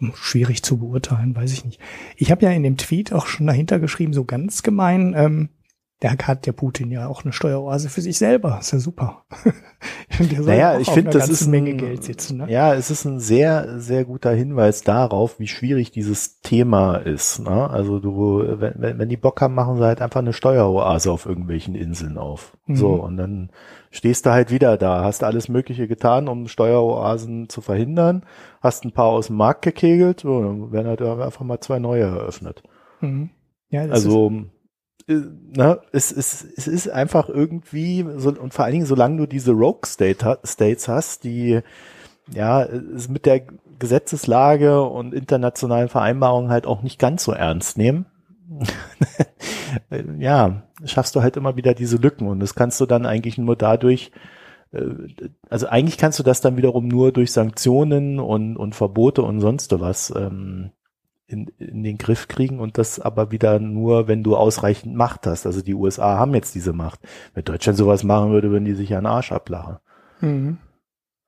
hm, 0.00 0.12
schwierig 0.16 0.64
zu 0.64 0.78
beurteilen, 0.78 1.36
weiß 1.36 1.52
ich 1.52 1.64
nicht. 1.64 1.78
Ich 2.16 2.32
habe 2.32 2.44
ja 2.44 2.50
in 2.50 2.64
dem 2.64 2.76
Tweet 2.76 3.12
auch 3.12 3.26
schon 3.26 3.46
dahinter 3.46 3.78
geschrieben, 3.78 4.14
so 4.14 4.24
ganz 4.24 4.64
gemein, 4.64 5.14
ähm, 5.16 5.48
der 6.02 6.16
hat 6.18 6.46
der 6.46 6.52
Putin 6.52 6.90
ja 6.90 7.06
auch 7.06 7.22
eine 7.22 7.32
Steueroase 7.32 7.88
für 7.88 8.00
sich 8.00 8.18
selber. 8.18 8.58
Ist 8.60 8.72
ja 8.72 8.80
super. 8.80 9.24
naja, 10.44 10.78
ich 10.80 10.90
finde, 10.90 11.12
das 11.12 11.28
ist 11.28 11.42
eine 11.42 11.52
Menge 11.52 11.74
Geld 11.74 12.02
sitzen. 12.02 12.38
Ne? 12.38 12.50
Ja, 12.50 12.74
es 12.74 12.90
ist 12.90 13.04
ein 13.04 13.20
sehr, 13.20 13.78
sehr 13.78 14.04
guter 14.04 14.32
Hinweis 14.32 14.82
darauf, 14.82 15.38
wie 15.38 15.46
schwierig 15.46 15.92
dieses 15.92 16.40
Thema 16.40 16.96
ist. 16.96 17.38
Ne? 17.38 17.70
Also 17.70 18.00
du, 18.00 18.42
wenn, 18.58 18.98
wenn 18.98 19.08
die 19.08 19.16
Bock 19.16 19.40
haben, 19.40 19.54
machen 19.54 19.76
sie 19.76 19.84
halt 19.84 20.02
einfach 20.02 20.20
eine 20.20 20.32
Steueroase 20.32 21.12
auf 21.12 21.24
irgendwelchen 21.24 21.76
Inseln 21.76 22.18
auf. 22.18 22.56
Mhm. 22.66 22.76
So, 22.76 22.94
und 22.94 23.16
dann 23.16 23.50
stehst 23.92 24.26
du 24.26 24.30
halt 24.30 24.50
wieder 24.50 24.76
da, 24.76 25.04
hast 25.04 25.22
alles 25.22 25.48
Mögliche 25.48 25.86
getan, 25.86 26.26
um 26.26 26.48
Steueroasen 26.48 27.48
zu 27.48 27.60
verhindern, 27.60 28.24
hast 28.60 28.84
ein 28.84 28.92
paar 28.92 29.06
aus 29.06 29.28
dem 29.28 29.36
Markt 29.36 29.62
gekegelt, 29.62 30.20
so, 30.20 30.42
dann 30.42 30.72
werden 30.72 30.88
halt 30.88 31.00
einfach 31.00 31.44
mal 31.44 31.60
zwei 31.60 31.78
neue 31.78 32.02
eröffnet. 32.02 32.64
Mhm. 33.00 33.30
Ja, 33.68 33.82
also 33.82 34.30
äh, 34.30 34.44
ne, 35.06 35.80
es, 35.92 36.12
es, 36.12 36.44
es 36.56 36.66
ist 36.66 36.88
einfach 36.88 37.28
irgendwie, 37.28 38.06
so, 38.16 38.30
und 38.30 38.54
vor 38.54 38.64
allen 38.64 38.74
Dingen, 38.74 38.86
solange 38.86 39.18
du 39.18 39.26
diese 39.26 39.52
Rogue 39.52 39.86
State, 39.86 40.38
States 40.44 40.88
hast, 40.88 41.24
die 41.24 41.60
ja 42.32 42.68
mit 43.08 43.26
der 43.26 43.42
Gesetzeslage 43.78 44.82
und 44.82 45.12
internationalen 45.12 45.88
Vereinbarungen 45.88 46.50
halt 46.50 46.66
auch 46.66 46.82
nicht 46.82 46.98
ganz 46.98 47.24
so 47.24 47.32
ernst 47.32 47.76
nehmen, 47.76 48.06
äh, 49.90 50.04
ja, 50.18 50.62
schaffst 50.84 51.16
du 51.16 51.22
halt 51.22 51.36
immer 51.36 51.56
wieder 51.56 51.74
diese 51.74 51.96
Lücken. 51.96 52.28
Und 52.28 52.40
das 52.40 52.54
kannst 52.54 52.80
du 52.80 52.86
dann 52.86 53.06
eigentlich 53.06 53.38
nur 53.38 53.56
dadurch, 53.56 54.12
äh, 54.72 54.86
also 55.50 55.66
eigentlich 55.66 55.98
kannst 55.98 56.18
du 56.18 56.22
das 56.22 56.40
dann 56.40 56.56
wiederum 56.56 56.88
nur 56.88 57.12
durch 57.12 57.32
Sanktionen 57.32 58.20
und, 58.20 58.56
und 58.56 58.74
Verbote 58.74 59.22
und 59.22 59.40
sonst 59.40 59.78
was 59.80 60.12
ähm, 60.16 60.70
in, 61.32 61.48
in 61.58 61.82
den 61.82 61.98
Griff 61.98 62.28
kriegen 62.28 62.60
und 62.60 62.78
das 62.78 63.00
aber 63.00 63.30
wieder 63.30 63.58
nur, 63.58 64.08
wenn 64.08 64.22
du 64.22 64.36
ausreichend 64.36 64.94
Macht 64.94 65.26
hast. 65.26 65.46
Also 65.46 65.62
die 65.62 65.74
USA 65.74 66.18
haben 66.18 66.34
jetzt 66.34 66.54
diese 66.54 66.72
Macht. 66.72 67.00
Wenn 67.34 67.44
Deutschland 67.44 67.78
sowas 67.78 68.04
machen 68.04 68.30
würde, 68.30 68.50
würden 68.50 68.64
die 68.64 68.74
sich 68.74 68.90
ja 68.90 68.98
einen 68.98 69.06
Arsch 69.06 69.32
ablachen. 69.32 69.78
Mhm. 70.20 70.58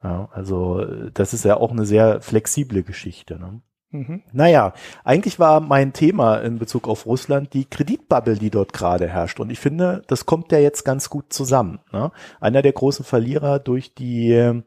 Ja, 0.02 0.28
also 0.32 0.84
das 1.14 1.32
ist 1.32 1.44
ja 1.44 1.57
auch 1.57 1.72
eine 1.72 1.86
sehr 1.86 2.20
flexible 2.20 2.82
Geschichte. 2.82 3.38
Ne? 3.38 3.62
Mhm. 3.90 4.22
Naja, 4.32 4.74
eigentlich 5.05 5.38
war 5.38 5.61
mein 5.61 5.92
Thema 5.92 6.36
in 6.38 6.59
Bezug 6.59 6.88
auf 6.88 7.07
Russland 7.07 7.55
die 7.55 7.64
Kreditbubble, 7.64 8.36
die 8.36 8.50
dort 8.50 8.72
gerade 8.72 9.09
herrscht. 9.09 9.40
Und 9.40 9.50
ich 9.50 9.61
finde, 9.61 10.02
das 10.09 10.26
kommt 10.26 10.52
ja 10.52 10.59
jetzt 10.59 10.84
ganz 10.84 11.09
gut 11.09 11.32
zusammen. 11.32 11.78
Ne? 11.92 12.11
Einer 12.40 12.61
der 12.61 12.72
großen 12.72 13.05
Verlierer 13.05 13.61
durch 13.61 13.94
die 13.94 14.62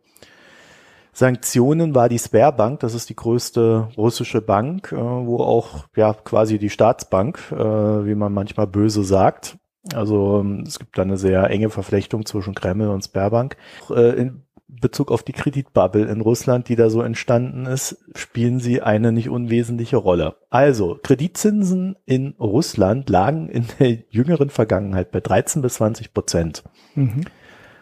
Sanktionen 1.17 1.95
war 1.95 2.09
die 2.09 2.19
Sberbank, 2.19 2.81
das 2.81 2.93
ist 2.93 3.09
die 3.09 3.15
größte 3.15 3.89
russische 3.97 4.39
Bank, 4.39 4.91
äh, 4.91 4.97
wo 4.97 5.37
auch 5.37 5.87
ja 5.95 6.13
quasi 6.13 6.59
die 6.59 6.69
Staatsbank, 6.69 7.39
äh, 7.51 7.55
wie 7.57 8.13
man 8.13 8.31
manchmal 8.31 8.67
böse 8.67 9.03
sagt. 9.03 9.57
Also 9.95 10.41
ähm, 10.41 10.63
es 10.67 10.77
gibt 10.77 10.95
da 10.95 11.01
eine 11.01 11.17
sehr 11.17 11.49
enge 11.49 11.71
Verflechtung 11.71 12.27
zwischen 12.27 12.53
Kreml 12.53 12.89
und 12.89 13.03
Sberbank. 13.03 13.57
Äh, 13.89 14.11
in 14.11 14.43
Bezug 14.67 15.11
auf 15.11 15.23
die 15.23 15.31
Kreditbubble 15.31 16.05
in 16.05 16.21
Russland, 16.21 16.69
die 16.69 16.75
da 16.75 16.91
so 16.91 17.01
entstanden 17.01 17.65
ist, 17.65 17.97
spielen 18.13 18.59
sie 18.59 18.83
eine 18.83 19.11
nicht 19.11 19.29
unwesentliche 19.29 19.97
Rolle. 19.97 20.35
Also, 20.51 20.99
Kreditzinsen 21.01 21.95
in 22.05 22.35
Russland 22.39 23.09
lagen 23.09 23.49
in 23.49 23.65
der 23.79 23.97
jüngeren 24.11 24.51
Vergangenheit 24.51 25.09
bei 25.09 25.21
13 25.21 25.63
bis 25.63 25.75
20 25.75 26.13
Prozent. 26.13 26.63
Mhm. 26.93 27.23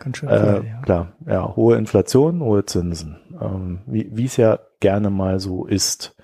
Ganz 0.05 0.17
schön 0.17 0.29
äh, 0.29 0.55
ja. 0.57 0.81
Klar, 0.83 1.11
ja, 1.27 1.55
hohe 1.55 1.75
Inflation, 1.77 2.41
hohe 2.41 2.63
Zinsen, 2.65 3.17
ähm, 3.41 3.79
wie 3.87 4.25
es 4.25 4.37
ja 4.37 4.59
gerne 4.79 5.09
mal 5.09 5.39
so 5.39 5.65
ist. 5.65 6.15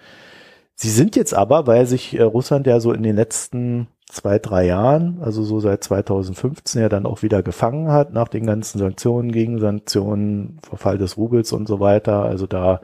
Sie 0.76 0.90
sind 0.90 1.16
jetzt 1.16 1.34
aber, 1.34 1.66
weil 1.66 1.88
sich 1.88 2.18
äh, 2.18 2.22
Russland 2.22 2.68
ja 2.68 2.80
so 2.80 2.94
in 2.94 3.02
den 3.02 3.16
letzten 3.16 3.88
zwei, 4.08 4.38
drei 4.38 4.66
Jahren, 4.66 5.20
also 5.22 5.42
so 5.42 5.60
seit 5.60 5.84
2015 5.84 6.80
ja 6.82 6.90
dann 6.90 7.08
auch 7.08 7.24
wieder 7.24 7.42
gefangen 7.42 7.92
hat, 7.92 8.14
nach 8.14 8.28
den 8.28 8.46
ganzen 8.46 8.78
Sanktionen, 8.78 9.32
Gegensanktionen, 9.32 10.60
Verfall 10.62 11.00
des 11.00 11.18
Rubels 11.18 11.52
und 11.52 11.68
so 11.68 11.80
weiter. 11.80 12.22
Also 12.22 12.46
da, 12.46 12.82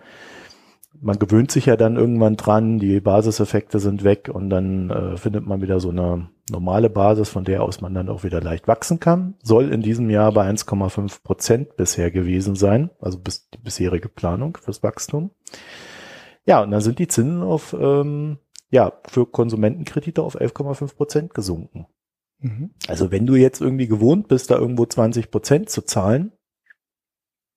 man 1.02 1.20
gewöhnt 1.20 1.52
sich 1.52 1.66
ja 1.66 1.76
dann 1.76 1.96
irgendwann 1.96 2.38
dran, 2.38 2.80
die 2.80 3.00
Basiseffekte 3.00 3.80
sind 3.80 4.04
weg 4.04 4.30
und 4.34 4.50
dann 4.50 4.90
äh, 4.90 5.18
findet 5.18 5.46
man 5.46 5.62
wieder 5.62 5.80
so 5.80 5.90
eine 5.90 6.30
normale 6.50 6.90
Basis, 6.90 7.30
von 7.30 7.44
der 7.44 7.64
aus 7.64 7.82
man 7.82 7.94
dann 7.94 8.10
auch 8.10 8.24
wieder 8.24 8.42
leicht 8.42 8.68
wachsen 8.68 9.00
kann. 9.00 9.36
Soll 9.44 9.72
in 9.72 9.82
diesem 9.82 10.10
Jahr 10.10 10.32
bei 10.32 10.50
1,5 10.50 11.24
Prozent 11.24 11.76
bisher 11.76 12.12
gewesen 12.12 12.56
sein, 12.56 12.90
also 13.00 13.20
bis 13.20 13.50
die 13.50 13.58
bisherige 13.58 14.10
Planung 14.10 14.58
fürs 14.58 14.84
Wachstum. 14.84 15.32
Ja, 16.46 16.64
und 16.64 16.72
dann 16.72 16.82
sind 16.82 17.00
die 17.00 17.08
Zinsen 17.08 17.42
auf 17.42 17.76
ähm, 17.78 18.38
ja, 18.70 18.94
für 19.08 19.26
Konsumentenkredite 19.26 20.22
auf 20.22 20.40
11,5 20.40 20.96
Prozent 20.96 21.34
gesunken. 21.34 21.88
Mhm. 22.40 22.72
Also 22.88 23.12
wenn 23.12 23.26
du 23.26 23.36
jetzt 23.36 23.62
irgendwie 23.62 23.88
gewohnt 23.88 24.28
bist, 24.28 24.52
da 24.52 24.58
irgendwo 24.58 24.86
20 24.86 25.32
Prozent 25.32 25.70
zu 25.70 25.82
zahlen, 25.84 26.32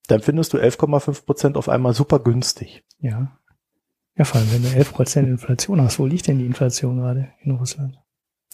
dann 0.07 0.21
findest 0.21 0.53
du 0.53 0.57
11,5 0.57 1.25
Prozent 1.25 1.57
auf 1.57 1.69
einmal 1.69 1.93
super 1.93 2.19
günstig. 2.19 2.83
Ja. 3.01 3.37
Ja, 4.17 4.25
vor 4.25 4.39
allem, 4.39 4.51
wenn 4.51 4.63
du 4.63 4.69
11 4.69 4.93
Prozent 4.93 5.27
Inflation 5.27 5.81
hast. 5.81 5.99
Wo 5.99 6.05
liegt 6.05 6.27
denn 6.27 6.37
die 6.37 6.45
Inflation 6.45 6.97
gerade 6.97 7.29
in 7.41 7.51
Russland? 7.51 7.99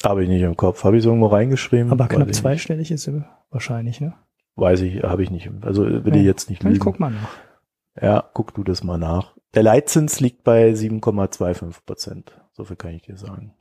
Habe 0.04 0.24
ich 0.24 0.30
nicht 0.30 0.42
im 0.42 0.56
Kopf. 0.56 0.84
Habe 0.84 0.98
ich 0.98 1.04
so 1.04 1.10
irgendwo 1.10 1.28
reingeschrieben? 1.28 1.92
Aber 1.92 2.08
knapp 2.08 2.34
zweistellig 2.34 2.92
ist 2.92 3.04
sie 3.04 3.24
wahrscheinlich, 3.50 4.00
ne? 4.00 4.14
Weiß 4.56 4.82
ich, 4.82 5.04
habe 5.04 5.24
ich 5.24 5.32
nicht. 5.32 5.50
Also 5.62 5.86
will 5.86 6.14
ja. 6.14 6.20
ich 6.20 6.26
jetzt 6.26 6.50
nicht 6.50 6.64
lügen. 6.64 6.76
Ich 6.76 6.82
guck 6.82 7.00
mal 7.00 7.12
nach. 7.12 7.30
Ja, 8.02 8.30
guck 8.34 8.54
du 8.54 8.64
das 8.64 8.84
mal 8.84 8.98
nach. 8.98 9.36
Der 9.56 9.64
Leitzins 9.64 10.20
liegt 10.20 10.44
bei 10.44 10.72
7,25 10.72 11.86
Prozent. 11.86 12.40
So 12.52 12.64
viel 12.64 12.76
kann 12.76 12.94
ich 12.94 13.04
dir 13.04 13.18
sagen. 13.18 13.54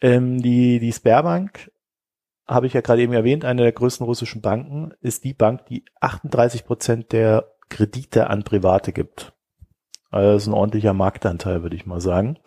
Ähm, 0.00 0.42
die, 0.42 0.80
die 0.80 0.92
Sperrbank, 0.92 1.70
habe 2.46 2.66
ich 2.66 2.72
ja 2.72 2.80
gerade 2.80 3.02
eben 3.02 3.12
erwähnt, 3.12 3.44
eine 3.44 3.62
der 3.62 3.72
größten 3.72 4.04
russischen 4.04 4.42
Banken, 4.42 4.92
ist 5.00 5.24
die 5.24 5.32
Bank, 5.32 5.66
die 5.66 5.84
38 6.00 6.64
Prozent 6.64 7.12
der 7.12 7.52
Kredite 7.68 8.28
an 8.28 8.42
Private 8.42 8.92
gibt. 8.92 9.33
Also 10.14 10.36
ist 10.36 10.46
ein 10.46 10.54
ordentlicher 10.54 10.92
Marktanteil, 10.92 11.62
würde 11.62 11.74
ich 11.74 11.86
mal 11.86 12.00
sagen. 12.00 12.38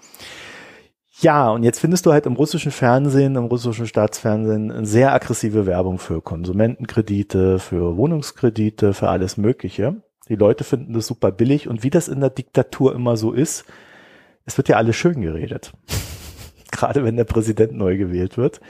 Ja, 1.20 1.50
und 1.50 1.64
jetzt 1.64 1.80
findest 1.80 2.06
du 2.06 2.14
halt 2.14 2.26
im 2.26 2.34
russischen 2.34 2.72
Fernsehen, 2.72 3.36
im 3.36 3.46
russischen 3.46 3.88
Staatsfernsehen 3.88 4.86
sehr 4.86 5.14
aggressive 5.14 5.66
Werbung 5.66 5.98
für 5.98 6.22
Konsumentenkredite, 6.22 7.60
für 7.60 7.98
Wohnungskredite, 7.98 8.94
für 8.94 9.10
alles 9.10 9.36
Mögliche. 9.36 10.02
Die 10.30 10.36
Leute 10.36 10.64
finden 10.64 10.94
das 10.94 11.08
super 11.08 11.32
billig 11.32 11.68
und 11.68 11.84
wie 11.84 11.90
das 11.90 12.08
in 12.08 12.22
der 12.22 12.30
Diktatur 12.30 12.96
immer 12.96 13.18
so 13.18 13.34
ist, 13.34 13.66
es 14.46 14.58
wird 14.58 14.70
ja 14.70 14.78
alles 14.78 14.96
schön 14.96 15.20
geredet. 15.22 15.74
Gerade 16.72 17.04
wenn 17.04 17.18
der 17.18 17.26
Präsident 17.26 17.74
neu 17.74 17.98
gewählt 17.98 18.38
wird. 18.38 18.62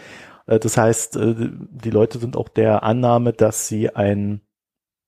Äh, 0.47 0.59
das 0.59 0.75
heißt, 0.75 1.17
äh, 1.17 1.35
die 1.37 1.91
Leute 1.91 2.17
sind 2.17 2.35
auch 2.35 2.49
der 2.49 2.81
Annahme, 2.81 3.33
dass 3.33 3.67
sie 3.67 3.93
ein, 3.93 4.41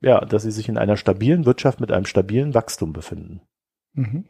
ja, 0.02 0.24
dass 0.26 0.44
sie 0.44 0.52
sich 0.52 0.70
in 0.70 0.78
einer 0.78 0.98
stabilen 0.98 1.46
Wirtschaft 1.48 1.80
mit 1.80 1.92
einem 1.92 2.06
stabilen 2.06 2.54
Wachstum 2.54 2.94
befinden. 2.94 3.42
Mhm. 3.94 4.26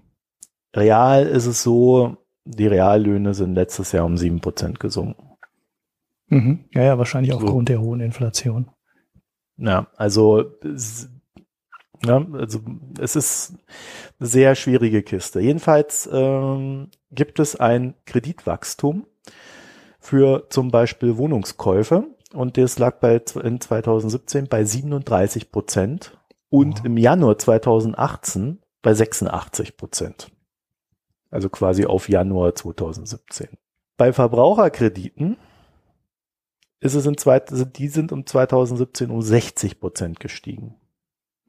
Real 0.76 1.26
ist 1.26 1.46
es 1.46 1.64
so, 1.64 2.18
die 2.46 2.68
Reallöhne 2.68 3.34
sind 3.34 3.56
letztes 3.56 3.92
Jahr 3.92 4.06
um 4.06 4.18
sieben 4.18 4.42
Prozent 4.42 4.80
gesunken. 4.80 5.30
Mhm. 6.28 6.66
Ja, 6.74 6.84
ja, 6.84 6.98
wahrscheinlich 6.98 7.34
aufgrund 7.34 7.70
so. 7.70 7.74
der 7.74 7.82
hohen 7.82 8.02
Inflation. 8.02 8.70
Ja, 9.58 9.88
also 9.98 10.46
ja, 12.06 12.26
also 12.32 12.62
es 13.00 13.16
ist 13.16 13.54
eine 14.20 14.30
sehr 14.30 14.56
schwierige 14.56 15.04
Kiste. 15.04 15.42
Jedenfalls 15.42 16.10
ähm, 16.12 16.90
gibt 17.12 17.40
es 17.40 17.58
ein 17.58 17.96
Kreditwachstum 18.06 19.06
für 20.00 20.48
zum 20.50 20.72
Beispiel 20.72 21.18
Wohnungskäufe 21.18 22.08
und 22.34 22.58
das 22.58 22.80
lag 22.80 23.00
bei 23.00 23.22
in 23.44 23.60
2017 23.60 24.48
bei 24.48 24.64
37 24.64 25.52
Prozent 25.52 26.18
und 26.50 26.82
oh. 26.82 26.86
im 26.86 26.98
Januar 26.98 27.38
2018 27.38 28.60
bei 28.82 28.94
86 28.94 29.78
Prozent. 29.78 30.32
Also 31.32 31.50
quasi 31.50 31.86
auf 31.86 32.10
Januar 32.10 32.56
2017. 32.56 33.50
Bei 33.98 34.14
Verbraucherkrediten 34.14 35.38
ist 36.80 36.96
es 36.96 37.06
in 37.06 37.18
zwei, 37.18 37.40
die 37.40 37.88
sind 37.90 38.12
um 38.12 38.26
2017 38.26 39.10
um 39.10 39.22
60 39.22 39.80
Prozent 39.80 40.20
gestiegen. 40.20 40.76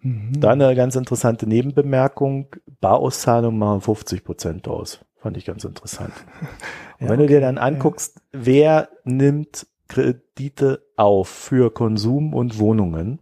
Mhm. 0.02 0.40
Da 0.40 0.50
eine 0.50 0.74
ganz 0.74 0.96
interessante 0.96 1.46
Nebenbemerkung, 1.46 2.48
Barauszahlungen 2.80 3.58
machen 3.58 3.80
50 3.80 4.24
Prozent 4.24 4.68
aus. 4.68 5.04
Fand 5.16 5.36
ich 5.36 5.44
ganz 5.44 5.64
interessant. 5.64 6.12
Und 6.98 7.06
ja, 7.06 7.12
wenn 7.12 7.20
du 7.20 7.26
dir 7.26 7.40
dann 7.40 7.58
anguckst, 7.58 8.20
wer 8.32 8.88
nimmt 9.04 9.66
Kredite 9.88 10.86
auf 10.96 11.28
für 11.28 11.72
Konsum 11.72 12.34
und 12.34 12.58
Wohnungen, 12.58 13.20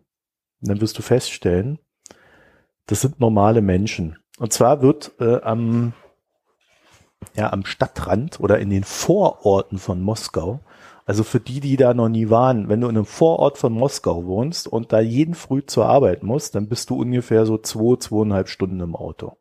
dann 0.61 0.81
wirst 0.81 0.99
du 0.99 1.03
feststellen, 1.03 1.79
das 2.89 3.01
sind 3.01 3.21
normale 3.21 3.63
Menschen. 3.63 4.19
Und 4.39 4.53
zwar 4.53 4.83
wird 4.83 5.13
äh, 5.21 5.41
am, 5.43 5.93
ja, 7.35 7.53
am 7.53 7.65
Stadtrand 7.65 8.41
oder 8.41 8.59
in 8.59 8.71
den 8.71 8.85
Vororten 8.85 9.79
von 9.79 10.03
Moskau 10.03 10.61
also 11.09 11.25
für 11.25 11.41
die, 11.41 11.61
die 11.61 11.79
da 11.79 11.95
noch 11.95 12.11
nie 12.11 12.29
waren, 12.29 12.69
wenn 12.69 12.83
du 12.83 12.87
in 12.87 12.95
einem 12.95 13.07
Vorort 13.07 13.57
von 13.57 13.73
Moskau 13.73 14.27
wohnst 14.27 14.69
und 14.69 14.93
da 14.93 15.01
jeden 15.01 15.35
früh 15.35 15.65
zur 15.65 15.87
Arbeit 15.87 16.23
musst, 16.23 16.55
dann 16.55 16.69
bist 16.69 16.91
du 16.91 17.01
ungefähr 17.01 17.47
so 17.47 17.57
zwei, 17.57 17.97
zweieinhalb 17.97 18.51
Stunden 18.51 18.79
im 18.81 18.95
Auto. 18.95 19.39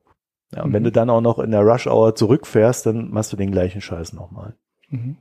Ja, 0.55 0.63
und 0.63 0.69
mhm. 0.69 0.73
wenn 0.73 0.83
du 0.85 0.93
dann 0.93 1.09
auch 1.09 1.19
noch 1.19 1.39
in 1.39 1.51
der 1.51 1.63
Rush 1.63 1.87
Hour 1.87 2.15
zurückfährst, 2.15 2.85
dann 2.85 3.09
machst 3.11 3.33
du 3.33 3.35
den 3.35 3.51
gleichen 3.51 3.81
Scheiß 3.81 4.13
nochmal. 4.13 4.55
Mhm. 4.87 5.17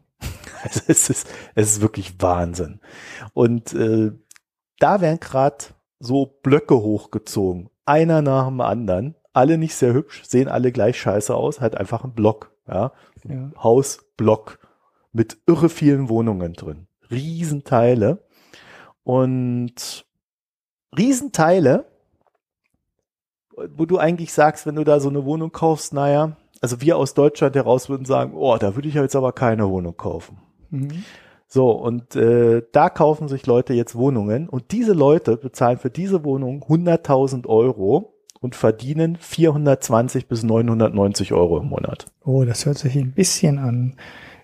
Also 0.62 0.82
es 0.86 1.10
ist, 1.10 1.28
es 1.56 1.72
ist 1.72 1.80
wirklich 1.80 2.22
Wahnsinn. 2.22 2.78
Und 3.34 3.74
äh, 3.74 4.12
da 4.78 5.00
werden 5.00 5.18
gerade 5.18 5.64
so 5.98 6.26
Blöcke 6.44 6.76
hochgezogen. 6.76 7.70
Einer 7.86 8.20
nach 8.20 8.46
dem 8.46 8.60
anderen. 8.60 9.14
Alle 9.32 9.58
nicht 9.58 9.74
sehr 9.74 9.94
hübsch, 9.94 10.22
sehen 10.24 10.48
alle 10.48 10.72
gleich 10.72 10.98
scheiße 11.00 11.34
aus, 11.34 11.60
halt 11.60 11.76
einfach 11.76 12.04
ein 12.04 12.12
Block. 12.12 12.52
Ja? 12.68 12.92
ja. 13.28 13.50
Haus, 13.62 14.00
Block 14.16 14.58
mit 15.12 15.38
irre 15.46 15.68
vielen 15.68 16.08
Wohnungen 16.08 16.52
drin. 16.52 16.86
Riesenteile. 17.10 18.24
Und 19.02 20.06
Riesenteile, 20.96 21.86
wo 23.76 23.86
du 23.86 23.98
eigentlich 23.98 24.32
sagst, 24.32 24.66
wenn 24.66 24.76
du 24.76 24.84
da 24.84 25.00
so 25.00 25.08
eine 25.08 25.24
Wohnung 25.24 25.52
kaufst, 25.52 25.94
naja, 25.94 26.36
also 26.60 26.80
wir 26.80 26.96
aus 26.96 27.14
Deutschland 27.14 27.54
heraus 27.54 27.88
würden 27.88 28.04
sagen, 28.04 28.34
oh, 28.34 28.56
da 28.58 28.74
würde 28.74 28.88
ich 28.88 28.94
jetzt 28.94 29.16
aber 29.16 29.32
keine 29.32 29.68
Wohnung 29.68 29.96
kaufen. 29.96 30.38
Mhm. 30.70 31.04
So, 31.48 31.70
und 31.70 32.16
äh, 32.16 32.62
da 32.72 32.90
kaufen 32.90 33.28
sich 33.28 33.46
Leute 33.46 33.72
jetzt 33.72 33.94
Wohnungen 33.94 34.48
und 34.48 34.72
diese 34.72 34.92
Leute 34.92 35.36
bezahlen 35.36 35.78
für 35.78 35.90
diese 35.90 36.24
Wohnung 36.24 36.64
100.000 36.64 37.46
Euro 37.46 38.14
und 38.40 38.54
verdienen 38.54 39.16
420 39.20 40.28
bis 40.28 40.42
990 40.42 41.32
Euro 41.32 41.58
im 41.58 41.68
Monat. 41.68 42.06
Oh, 42.24 42.44
das 42.44 42.66
hört 42.66 42.78
sich 42.78 42.96
ein 42.96 43.12
bisschen 43.12 43.58
an 43.58 43.96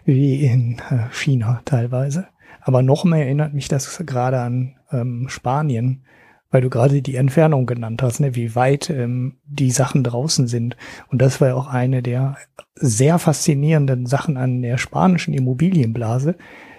wie 0.05 0.45
in 0.45 0.81
äh, 0.91 1.09
China 1.11 1.61
teilweise. 1.65 2.27
Aber 2.61 2.83
noch 2.83 3.05
mehr 3.05 3.25
erinnert 3.25 3.55
mich 3.55 3.69
das 3.69 4.03
gerade 4.07 4.41
an 4.41 4.77
ähm, 4.93 5.27
Spanien, 5.29 6.05
weil 6.53 6.61
du 6.61 6.71
gerade 6.71 7.03
die 7.03 7.17
Entfernung 7.17 7.67
genannt 7.67 8.03
hast, 8.03 8.21
ne, 8.21 8.37
wie 8.37 8.55
weit 8.55 8.91
ähm, 8.91 9.39
die 9.45 9.73
Sachen 9.73 10.05
draußen 10.05 10.47
sind. 10.47 10.77
Und 11.09 11.21
das 11.21 11.41
war 11.41 11.49
ja 11.49 11.55
auch 11.55 11.67
eine 11.67 12.03
der 12.03 12.37
sehr 12.77 13.19
faszinierenden 13.19 14.07
Sachen 14.07 14.37
an 14.37 14.63
der 14.63 14.79
spanischen 14.79 15.35
Immobilienblase, 15.35 16.37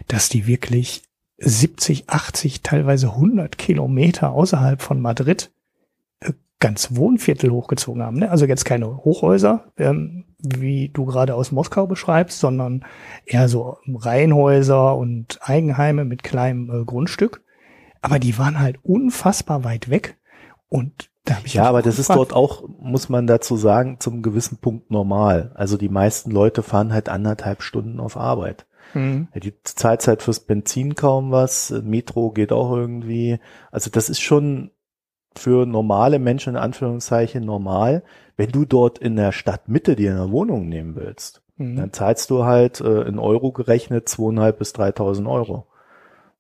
dass 0.08 0.30
die 0.30 0.48
wirklich 0.48 1.04
70, 1.40 2.10
80, 2.10 2.62
teilweise 2.62 3.10
100 3.10 3.58
Kilometer 3.58 4.32
außerhalb 4.32 4.82
von 4.82 5.02
Madrid 5.02 5.52
äh, 6.20 6.34
ganz 6.60 6.96
Wohnviertel 6.96 7.50
hochgezogen 7.50 8.04
haben. 8.04 8.20
Ne? 8.20 8.30
Also 8.30 8.46
jetzt 8.46 8.66
keine 8.66 8.98
Hochhäuser, 8.98 9.66
ähm, 9.78 10.26
wie 10.38 10.90
du 10.90 11.06
gerade 11.06 11.34
aus 11.34 11.52
Moskau 11.52 11.88
beschreibst, 11.88 12.40
sondern 12.40 12.86
eher 13.26 13.48
so 13.50 13.78
Reihenhäuser 13.88 14.96
und 14.96 15.40
Eigenheime 15.42 16.06
mit 16.06 16.22
kleinem 16.22 16.70
äh, 16.70 16.86
Grundstück. 16.86 17.42
Aber 18.04 18.20
die 18.20 18.38
waren 18.38 18.60
halt 18.60 18.80
unfassbar 18.84 19.64
weit 19.64 19.90
weg. 19.90 20.18
Und 20.68 21.10
da 21.24 21.36
habe 21.36 21.48
ich 21.48 21.54
Ja, 21.54 21.64
aber 21.64 21.82
das 21.82 21.96
gefragt, 21.96 22.10
ist 22.10 22.16
dort 22.18 22.34
auch, 22.34 22.68
muss 22.68 23.08
man 23.08 23.28
dazu 23.28 23.56
sagen, 23.56 23.98
zum 24.00 24.22
gewissen 24.22 24.58
Punkt 24.58 24.92
normal. 24.92 25.54
Also 25.56 25.78
die 25.78 25.90
meisten 25.90 26.30
Leute 26.30 26.64
fahren 26.64 26.92
halt 26.92 27.08
anderthalb 27.08 27.62
Stunden 27.62 28.02
auf 28.02 28.18
Arbeit. 28.18 28.66
Mhm. 28.94 29.30
Die 29.34 29.54
zahlt 29.64 30.06
halt 30.06 30.22
fürs 30.22 30.42
Benzin 30.42 30.96
kaum 30.96 31.32
was, 31.32 31.74
Metro 31.84 32.32
geht 32.32 32.52
auch 32.52 32.76
irgendwie. 32.76 33.40
Also 33.72 33.90
das 33.90 34.10
ist 34.10 34.20
schon 34.20 34.72
für 35.36 35.66
normale 35.66 36.20
Menschen 36.20 36.56
in 36.56 36.62
Anführungszeichen 36.62 37.46
normal. 37.46 38.04
Wenn 38.36 38.52
du 38.52 38.66
dort 38.66 39.00
in 39.00 39.16
der 39.16 39.32
Stadtmitte 39.32 39.96
dir 39.96 40.12
eine 40.12 40.32
Wohnung 40.32 40.68
nehmen 40.68 40.98
willst, 40.98 41.42
mhm. 41.56 41.78
dann 41.78 41.94
zahlst 41.94 42.30
du 42.32 42.44
halt 42.44 42.82
äh, 42.82 43.04
in 43.04 43.18
Euro 43.18 43.54
gerechnet 43.54 44.10
zweieinhalb 44.10 44.60
bis 44.60 44.76
3.000 44.76 45.32
Euro. 45.32 45.68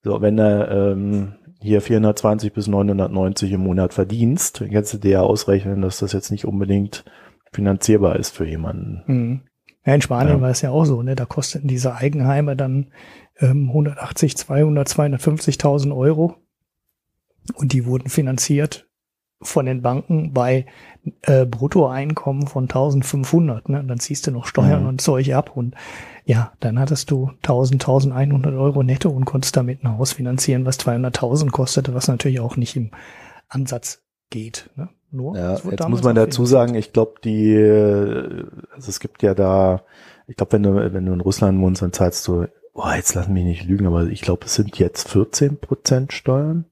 So, 0.03 0.21
wenn 0.21 0.35
du 0.35 0.67
ähm, 0.69 1.35
hier 1.63 1.81
420 1.81 2.51
bis 2.51 2.67
990 2.67 3.53
im 3.53 3.61
Monat 3.61 3.93
verdienst, 3.93 4.59
dann 4.59 4.69
kannst 4.69 4.93
du 4.93 4.97
dir 4.97 5.11
ja 5.11 5.21
ausrechnen, 5.21 5.81
dass 5.81 5.99
das 5.99 6.11
jetzt 6.11 6.29
nicht 6.29 6.45
unbedingt 6.45 7.05
finanzierbar 7.53 8.17
ist 8.17 8.35
für 8.35 8.45
jemanden. 8.45 9.03
Mhm. 9.07 9.41
Ja, 9.85 9.95
in 9.95 10.01
Spanien 10.01 10.37
ja. 10.37 10.41
war 10.41 10.49
es 10.49 10.61
ja 10.61 10.71
auch 10.71 10.85
so, 10.85 11.01
ne? 11.01 11.15
Da 11.15 11.25
kosteten 11.25 11.67
diese 11.67 11.95
Eigenheime 11.95 12.55
dann 12.55 12.91
ähm, 13.39 13.69
180, 13.69 14.35
200, 14.35 14.87
250.000 14.87 15.95
Euro 15.95 16.35
und 17.55 17.71
die 17.73 17.85
wurden 17.85 18.09
finanziert 18.09 18.89
von 19.43 19.65
den 19.65 19.81
Banken 19.81 20.33
bei 20.33 20.65
äh, 21.21 21.45
Bruttoeinkommen 21.45 22.47
von 22.47 22.63
1500. 22.63 23.69
Ne? 23.69 23.83
Dann 23.85 23.99
ziehst 23.99 24.27
du 24.27 24.31
noch 24.31 24.45
Steuern 24.45 24.83
mhm. 24.83 24.89
und 24.89 25.01
Zeug 25.01 25.33
ab 25.33 25.51
und 25.55 25.75
ja, 26.25 26.53
dann 26.61 26.79
hattest 26.79 27.11
du 27.11 27.31
1000, 27.43 27.83
1100 27.83 28.53
Euro 28.53 28.81
netto 28.83 29.09
und 29.09 29.25
konntest 29.25 29.57
damit 29.57 29.83
ein 29.83 29.97
Haus 29.97 30.13
finanzieren, 30.13 30.65
was 30.65 30.79
200.000 30.79 31.51
kostete, 31.51 31.93
was 31.93 32.07
natürlich 32.07 32.39
auch 32.39 32.55
nicht 32.55 32.77
im 32.77 32.91
Ansatz 33.49 34.01
geht. 34.29 34.69
Ne? 34.75 34.89
Nur, 35.11 35.37
ja, 35.37 35.57
jetzt 35.69 35.89
muss 35.89 36.01
man 36.01 36.15
dazu 36.15 36.45
sagen, 36.45 36.75
ich 36.75 36.91
glaube, 36.91 37.15
die, 37.23 37.55
also 38.73 38.89
es 38.89 38.99
gibt 38.99 39.21
ja 39.21 39.35
da, 39.35 39.83
ich 40.27 40.37
glaube, 40.37 40.53
wenn 40.53 40.63
du, 40.63 40.93
wenn 40.93 41.05
du 41.05 41.13
in 41.13 41.21
Russland 41.21 41.61
wohnst, 41.61 41.81
dann 41.81 41.93
zahlst 41.93 42.27
du, 42.27 42.47
boah, 42.73 42.95
jetzt 42.95 43.13
lass 43.13 43.27
mich 43.27 43.43
nicht 43.43 43.65
lügen, 43.65 43.85
aber 43.85 44.07
ich 44.07 44.21
glaube, 44.21 44.45
es 44.45 44.55
sind 44.55 44.79
jetzt 44.79 45.09
14 45.09 45.59
Prozent 45.59 46.13
Steuern. 46.13 46.65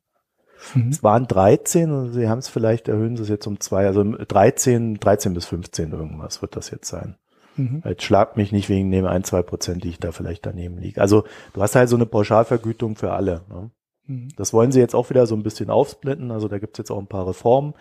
Mhm. 0.75 0.89
Es 0.89 1.03
waren 1.03 1.27
13 1.27 1.91
und 1.91 2.13
sie 2.13 2.29
haben 2.29 2.39
es 2.39 2.47
vielleicht, 2.47 2.87
erhöhen 2.87 3.17
sie 3.17 3.23
es 3.23 3.29
jetzt 3.29 3.47
um 3.47 3.59
zwei, 3.59 3.87
also 3.87 4.03
13, 4.03 4.99
13 4.99 5.33
bis 5.33 5.45
15 5.45 5.91
irgendwas 5.91 6.41
wird 6.41 6.55
das 6.55 6.69
jetzt 6.71 6.87
sein. 6.87 7.15
Mhm. 7.57 7.83
Jetzt 7.85 8.03
schlagt 8.03 8.37
mich 8.37 8.51
nicht 8.51 8.69
wegen 8.69 8.91
dem 8.91 9.05
ein, 9.05 9.23
zwei 9.23 9.41
Prozent, 9.41 9.83
die 9.83 9.89
ich 9.89 9.99
da 9.99 10.11
vielleicht 10.11 10.45
daneben 10.45 10.77
liege. 10.77 11.01
Also 11.01 11.25
du 11.53 11.61
hast 11.61 11.75
halt 11.75 11.89
so 11.89 11.95
eine 11.95 12.05
Pauschalvergütung 12.05 12.95
für 12.95 13.11
alle. 13.11 13.41
Ne? 13.49 13.71
Mhm. 14.05 14.29
Das 14.37 14.53
wollen 14.53 14.71
sie 14.71 14.79
jetzt 14.79 14.95
auch 14.95 15.09
wieder 15.09 15.25
so 15.25 15.35
ein 15.35 15.43
bisschen 15.43 15.69
aufsplitten. 15.69 16.31
Also 16.31 16.47
da 16.47 16.59
gibt 16.59 16.75
es 16.75 16.77
jetzt 16.79 16.91
auch 16.91 16.99
ein 16.99 17.07
paar 17.07 17.27
Reformen. 17.27 17.73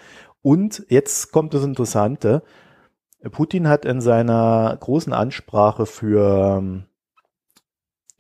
Und 0.43 0.85
jetzt 0.89 1.33
kommt 1.33 1.55
das 1.55 1.65
Interessante. 1.65 2.43
Putin 3.31 3.69
hat 3.69 3.85
in 3.85 4.01
seiner 4.01 4.77
großen 4.81 5.13
Ansprache 5.13 5.85
für 5.85 6.83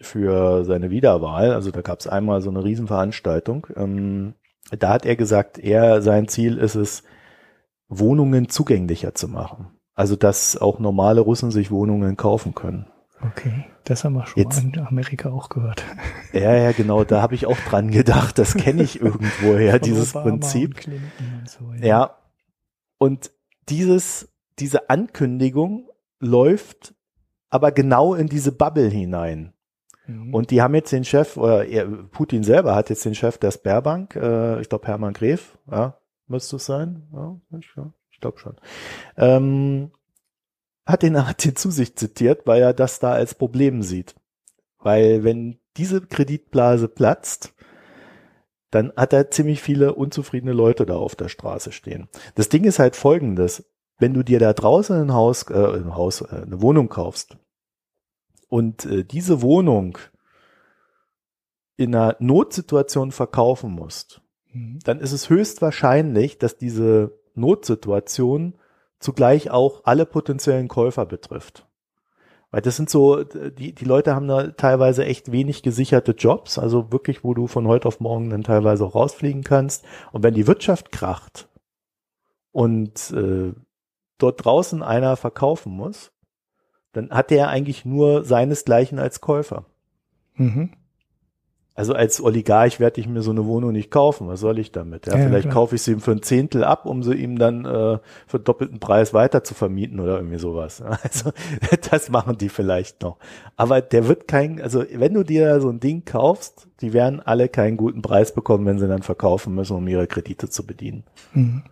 für 0.00 0.64
seine 0.64 0.90
Wiederwahl, 0.90 1.52
also 1.52 1.70
da 1.70 1.82
gab 1.82 2.00
es 2.00 2.06
einmal 2.06 2.40
so 2.40 2.48
eine 2.48 2.64
Riesenveranstaltung, 2.64 3.66
ähm, 3.76 4.34
da 4.78 4.90
hat 4.90 5.06
er 5.06 5.16
gesagt, 5.16 5.58
er, 5.58 6.02
sein 6.02 6.28
Ziel 6.28 6.58
ist 6.58 6.74
es, 6.74 7.02
Wohnungen 7.88 8.48
zugänglicher 8.48 9.14
zu 9.14 9.28
machen. 9.28 9.68
Also, 9.94 10.16
dass 10.16 10.56
auch 10.56 10.78
normale 10.78 11.20
Russen 11.20 11.50
sich 11.50 11.70
Wohnungen 11.70 12.16
kaufen 12.16 12.54
können. 12.54 12.86
Okay, 13.20 13.66
das 13.84 14.04
haben 14.04 14.14
wir 14.14 14.26
schon 14.26 14.42
Jetzt, 14.42 14.62
in 14.62 14.78
Amerika 14.78 15.30
auch 15.30 15.48
gehört. 15.48 15.84
Ja, 16.32 16.54
ja, 16.54 16.70
genau, 16.70 17.02
da 17.02 17.20
habe 17.22 17.34
ich 17.34 17.46
auch 17.46 17.58
dran 17.58 17.90
gedacht. 17.90 18.38
Das 18.38 18.54
kenne 18.54 18.84
ich 18.84 19.00
irgendwoher, 19.02 19.80
dieses 19.80 20.14
Obama 20.14 20.30
Prinzip. 20.30 20.80
Und 20.86 21.50
so, 21.50 21.72
ja. 21.72 21.86
ja, 21.86 22.16
und 22.98 23.32
dieses, 23.68 24.32
diese 24.60 24.90
Ankündigung 24.90 25.88
läuft 26.20 26.94
aber 27.48 27.72
genau 27.72 28.14
in 28.14 28.28
diese 28.28 28.52
Bubble 28.52 28.88
hinein. 28.88 29.52
Mhm. 30.10 30.34
Und 30.34 30.50
die 30.50 30.62
haben 30.62 30.74
jetzt 30.74 30.92
den 30.92 31.04
Chef, 31.04 31.36
oder 31.36 31.66
er, 31.66 31.86
Putin 31.86 32.42
selber 32.42 32.74
hat 32.74 32.90
jetzt 32.90 33.04
den 33.04 33.14
Chef 33.14 33.38
der 33.38 33.50
Sperrbank, 33.50 34.16
äh, 34.16 34.60
ich 34.60 34.68
glaube 34.68 34.86
Hermann 34.86 35.14
Gref, 35.14 35.58
ja, 35.70 35.98
müsste 36.26 36.56
es 36.56 36.66
sein, 36.66 37.08
ja, 37.12 37.36
ich, 37.58 37.70
ja, 37.76 37.92
ich 38.10 38.20
glaube 38.20 38.38
schon, 38.38 38.56
ähm, 39.16 39.90
hat 40.86 41.02
den, 41.02 41.26
hat 41.28 41.44
den 41.44 41.56
zu 41.56 41.70
sich 41.70 41.96
zitiert, 41.96 42.46
weil 42.46 42.62
er 42.62 42.74
das 42.74 42.98
da 42.98 43.12
als 43.12 43.34
Problem 43.34 43.82
sieht. 43.82 44.14
Weil 44.78 45.24
wenn 45.24 45.58
diese 45.76 46.00
Kreditblase 46.00 46.88
platzt, 46.88 47.54
dann 48.70 48.92
hat 48.96 49.12
er 49.12 49.30
ziemlich 49.30 49.60
viele 49.60 49.94
unzufriedene 49.94 50.52
Leute 50.52 50.86
da 50.86 50.96
auf 50.96 51.16
der 51.16 51.28
Straße 51.28 51.72
stehen. 51.72 52.08
Das 52.34 52.48
Ding 52.48 52.64
ist 52.64 52.78
halt 52.78 52.96
folgendes. 52.96 53.64
Wenn 53.98 54.14
du 54.14 54.22
dir 54.22 54.38
da 54.38 54.52
draußen 54.54 54.96
ein 54.96 55.12
Haus, 55.12 55.42
äh, 55.50 55.54
ein 55.54 55.94
Haus, 55.94 56.22
äh, 56.22 56.42
eine 56.46 56.62
Wohnung 56.62 56.88
kaufst 56.88 57.36
und 58.50 58.84
äh, 58.84 59.04
diese 59.04 59.40
Wohnung 59.40 59.96
in 61.76 61.94
einer 61.94 62.16
Notsituation 62.18 63.12
verkaufen 63.12 63.72
musst, 63.72 64.20
mhm. 64.52 64.80
dann 64.84 65.00
ist 65.00 65.12
es 65.12 65.30
höchstwahrscheinlich, 65.30 66.36
dass 66.36 66.58
diese 66.58 67.18
Notsituation 67.34 68.54
zugleich 68.98 69.50
auch 69.50 69.84
alle 69.84 70.04
potenziellen 70.04 70.68
Käufer 70.68 71.06
betrifft. 71.06 71.66
Weil 72.50 72.60
das 72.60 72.76
sind 72.76 72.90
so, 72.90 73.22
die, 73.22 73.72
die 73.72 73.84
Leute 73.84 74.14
haben 74.16 74.26
da 74.26 74.48
teilweise 74.48 75.04
echt 75.04 75.30
wenig 75.30 75.62
gesicherte 75.62 76.12
Jobs, 76.12 76.58
also 76.58 76.90
wirklich, 76.90 77.22
wo 77.22 77.32
du 77.32 77.46
von 77.46 77.68
heute 77.68 77.86
auf 77.86 78.00
morgen 78.00 78.28
dann 78.30 78.42
teilweise 78.42 78.84
auch 78.84 78.96
rausfliegen 78.96 79.44
kannst. 79.44 79.84
Und 80.10 80.24
wenn 80.24 80.34
die 80.34 80.48
Wirtschaft 80.48 80.90
kracht 80.90 81.48
und 82.50 83.12
äh, 83.12 83.52
dort 84.18 84.44
draußen 84.44 84.82
einer 84.82 85.16
verkaufen 85.16 85.72
muss, 85.72 86.10
dann 86.92 87.10
hat 87.10 87.30
der 87.30 87.48
eigentlich 87.48 87.84
nur 87.84 88.24
seinesgleichen 88.24 88.98
als 88.98 89.20
Käufer. 89.20 89.64
Mhm. 90.34 90.70
Also 91.80 91.94
als 91.94 92.22
Oligarch 92.22 92.78
werde 92.78 93.00
ich 93.00 93.08
mir 93.08 93.22
so 93.22 93.30
eine 93.30 93.46
Wohnung 93.46 93.72
nicht 93.72 93.90
kaufen. 93.90 94.28
Was 94.28 94.40
soll 94.40 94.58
ich 94.58 94.70
damit? 94.70 95.06
Ja, 95.06 95.16
ja 95.16 95.26
vielleicht 95.26 95.44
klar. 95.44 95.54
kaufe 95.54 95.76
ich 95.76 95.82
sie 95.82 95.92
ihm 95.92 96.00
für 96.00 96.10
ein 96.10 96.20
Zehntel 96.20 96.62
ab, 96.62 96.84
um 96.84 97.02
sie 97.02 97.14
ihm 97.14 97.38
dann 97.38 97.64
äh, 97.64 97.98
für 98.26 98.38
doppelten 98.38 98.80
Preis 98.80 99.14
weiter 99.14 99.44
zu 99.44 99.54
vermieten 99.54 99.98
oder 99.98 100.16
irgendwie 100.16 100.38
sowas. 100.38 100.82
Also 101.02 101.32
das 101.90 102.10
machen 102.10 102.36
die 102.36 102.50
vielleicht 102.50 103.02
noch. 103.02 103.16
Aber 103.56 103.80
der 103.80 104.08
wird 104.08 104.28
kein, 104.28 104.60
also 104.60 104.84
wenn 104.92 105.14
du 105.14 105.22
dir 105.22 105.58
so 105.60 105.70
ein 105.70 105.80
Ding 105.80 106.04
kaufst, 106.04 106.68
die 106.82 106.92
werden 106.92 107.20
alle 107.20 107.48
keinen 107.48 107.78
guten 107.78 108.02
Preis 108.02 108.34
bekommen, 108.34 108.66
wenn 108.66 108.78
sie 108.78 108.86
dann 108.86 109.02
verkaufen 109.02 109.54
müssen, 109.54 109.76
um 109.76 109.88
ihre 109.88 110.06
Kredite 110.06 110.50
zu 110.50 110.66
bedienen. 110.66 111.04
Mhm. 111.32 111.62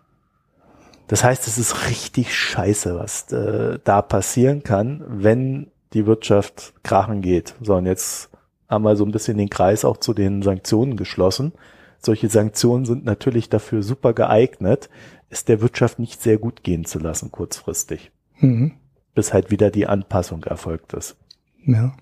Das 1.09 1.23
heißt, 1.23 1.47
es 1.47 1.57
ist 1.57 1.89
richtig 1.89 2.35
scheiße, 2.35 2.95
was 2.95 3.31
äh, 3.31 3.79
da 3.83 4.03
passieren 4.03 4.61
kann, 4.61 5.03
wenn 5.07 5.71
die 5.93 6.05
Wirtschaft 6.05 6.75
krachen 6.83 7.23
geht. 7.23 7.55
So, 7.61 7.75
und 7.75 7.87
jetzt 7.87 8.29
haben 8.67 8.83
wir 8.83 8.95
so 8.95 9.05
ein 9.05 9.11
bisschen 9.11 9.39
den 9.39 9.49
Kreis 9.49 9.83
auch 9.85 9.97
zu 9.97 10.13
den 10.13 10.43
Sanktionen 10.43 10.97
geschlossen. 10.97 11.53
Solche 11.97 12.29
Sanktionen 12.29 12.85
sind 12.85 13.05
natürlich 13.05 13.49
dafür 13.49 13.81
super 13.81 14.13
geeignet, 14.13 14.91
es 15.31 15.45
der 15.45 15.61
Wirtschaft 15.61 15.97
nicht 15.97 16.21
sehr 16.21 16.37
gut 16.37 16.61
gehen 16.61 16.85
zu 16.85 16.99
lassen, 16.99 17.31
kurzfristig. 17.31 18.11
Mhm. 18.37 18.73
Bis 19.15 19.33
halt 19.33 19.49
wieder 19.49 19.71
die 19.71 19.87
Anpassung 19.87 20.43
erfolgt 20.43 20.93
ist. 20.93 21.17
Ja. 21.65 21.97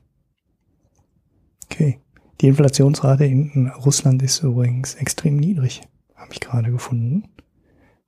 Okay. 1.71 2.01
Die 2.41 2.47
Inflationsrate 2.47 3.23
in 3.23 3.71
Russland 3.85 4.21
ist 4.21 4.43
übrigens 4.43 4.95
extrem 4.95 5.37
niedrig, 5.37 5.81
habe 6.13 6.33
ich 6.33 6.41
gerade 6.41 6.71
gefunden. 6.71 7.29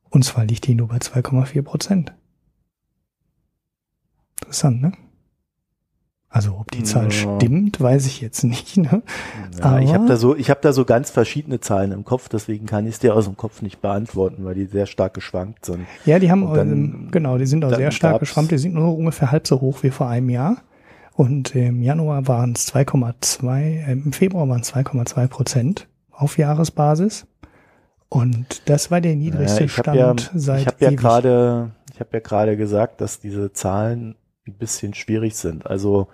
Und 0.09 0.25
zwar 0.25 0.45
liegt 0.45 0.67
die 0.67 0.75
nur 0.75 0.87
bei 0.87 0.97
2,4 0.97 1.61
Prozent. 1.61 2.13
Interessant, 4.41 4.81
ne? 4.81 4.91
Also 6.31 6.57
ob 6.59 6.69
die 6.69 6.83
Zahl 6.83 7.05
ja. 7.05 7.11
stimmt, 7.11 7.81
weiß 7.81 8.05
ich 8.05 8.21
jetzt 8.21 8.43
nicht. 8.43 8.77
Ne? 8.77 9.01
Ja, 9.57 9.79
ich 9.79 9.91
habe 9.93 10.05
da 10.05 10.15
so, 10.15 10.35
ich 10.35 10.51
habe 10.51 10.59
da 10.61 10.73
so 10.73 10.85
ganz 10.85 11.09
verschiedene 11.09 11.59
Zahlen 11.59 11.91
im 11.91 12.05
Kopf, 12.05 12.29
deswegen 12.29 12.67
kann 12.67 12.85
ich 12.85 12.93
es 12.93 12.99
dir 12.99 13.15
aus 13.15 13.25
dem 13.25 13.35
Kopf 13.35 13.63
nicht 13.63 13.81
beantworten, 13.81 14.45
weil 14.45 14.53
die 14.53 14.65
sehr 14.65 14.85
stark 14.85 15.15
geschwankt 15.15 15.65
sind. 15.65 15.87
Ja, 16.05 16.19
die 16.19 16.29
haben 16.29 16.53
dann, 16.53 17.07
genau, 17.09 17.39
die 17.39 17.47
sind 17.47 17.65
auch 17.65 17.73
sehr 17.73 17.89
stark 17.89 18.19
geschwankt. 18.19 18.51
Die 18.51 18.59
sind 18.59 18.75
nur 18.75 18.95
ungefähr 18.95 19.31
halb 19.31 19.47
so 19.47 19.59
hoch 19.59 19.81
wie 19.81 19.89
vor 19.89 20.07
einem 20.07 20.29
Jahr. 20.29 20.57
Und 21.13 21.55
im 21.55 21.81
Januar 21.81 22.27
waren 22.27 22.53
es 22.53 22.73
2,2, 22.73 23.59
äh, 23.59 23.91
im 23.91 24.13
Februar 24.13 24.47
waren 24.47 24.61
es 24.61 24.73
2,2 24.73 25.27
Prozent 25.27 25.87
auf 26.11 26.37
Jahresbasis. 26.37 27.25
Und 28.09 28.67
das 28.67 28.89
war 28.89 29.01
der 29.01 29.15
niedrigste 29.15 29.65
Ja, 29.65 29.69
habe 29.69 29.81
Stand 29.81 30.21
ja, 30.21 30.39
seit 30.39 30.61
ich 30.61 30.67
hab 30.67 30.81
ja 30.81 30.89
gerade, 30.91 31.71
ich 31.93 31.99
habe 31.99 32.09
ja 32.13 32.19
gerade 32.19 32.57
gesagt, 32.57 33.01
dass 33.01 33.19
diese 33.19 33.53
Zahlen 33.53 34.15
ein 34.47 34.55
bisschen 34.55 34.95
schwierig 34.95 35.35
sind. 35.35 35.67
Also 35.67 36.07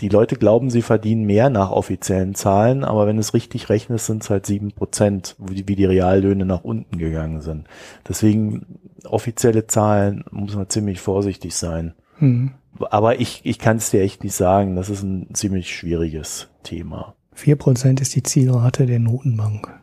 die 0.00 0.08
Leute 0.08 0.36
glauben, 0.36 0.70
sie 0.70 0.82
verdienen 0.82 1.24
mehr 1.24 1.50
nach 1.50 1.70
offiziellen 1.70 2.34
Zahlen, 2.34 2.82
aber 2.82 3.06
wenn 3.06 3.18
es 3.18 3.34
richtig 3.34 3.68
rechnet, 3.68 4.00
sind 4.00 4.22
es 4.22 4.30
halt 4.30 4.46
sieben 4.46 4.72
Prozent, 4.72 5.36
wie 5.38 5.62
die 5.62 5.84
Reallöhne 5.84 6.44
nach 6.44 6.64
unten 6.64 6.98
gegangen 6.98 7.40
sind. 7.40 7.68
Deswegen 8.08 8.80
offizielle 9.04 9.66
Zahlen 9.66 10.24
muss 10.30 10.56
man 10.56 10.68
ziemlich 10.68 11.00
vorsichtig 11.00 11.54
sein. 11.54 11.94
Hm. 12.18 12.52
Aber 12.90 13.20
ich, 13.20 13.42
ich 13.44 13.58
kann 13.58 13.76
es 13.76 13.90
dir 13.90 14.02
echt 14.02 14.24
nicht 14.24 14.34
sagen. 14.34 14.74
Das 14.74 14.88
ist 14.88 15.02
ein 15.02 15.28
ziemlich 15.34 15.74
schwieriges 15.74 16.48
Thema. 16.62 17.14
4% 17.36 18.00
ist 18.00 18.14
die 18.14 18.22
Zielrate 18.22 18.86
der 18.86 18.98
Notenbank. 18.98 19.81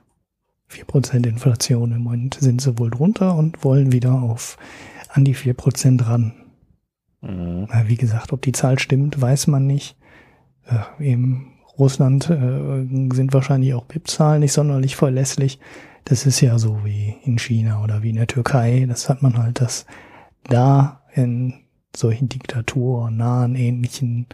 4% 0.70 1.28
Inflation 1.28 1.91
im 1.91 2.03
Moment 2.03 2.38
sind 2.39 2.61
sie 2.61 2.78
wohl 2.78 2.91
drunter 2.91 3.36
und 3.36 3.63
wollen 3.63 3.91
wieder 3.91 4.13
auf 4.13 4.57
an 5.09 5.26
die 5.26 5.36
4% 5.36 6.05
ran. 6.05 6.34
Mhm. 7.22 7.67
Wie 7.86 7.95
gesagt, 7.95 8.32
ob 8.34 8.41
die 8.41 8.51
Zahl 8.51 8.80
stimmt, 8.80 9.20
weiß 9.20 9.47
man 9.47 9.65
nicht. 9.67 9.97
Äh, 10.65 11.11
Im 11.11 11.47
Russland 11.78 12.30
äh, 12.30 12.86
sind 13.13 13.34
wahrscheinlich 13.34 13.74
auch 13.74 13.86
BIP-Zahlen 13.86 14.41
nicht 14.41 14.53
sonderlich 14.53 14.95
verlässlich. 14.95 15.59
Das 16.05 16.26
ist 16.26 16.41
ja 16.41 16.57
so 16.57 16.84
wie 16.84 17.15
in 17.24 17.39
China 17.39 17.84
oder 17.84 18.03
wie 18.03 18.09
in 18.09 18.15
der 18.15 18.28
Türkei. 18.28 18.86
Das 18.88 19.09
hat 19.09 19.22
man 19.22 19.38
halt, 19.38 19.61
dass 19.61 19.86
da 20.43 21.03
in 21.13 21.53
solchen 21.95 22.30
diktaturnahen 22.30 23.55
ähnlichen 23.55 24.28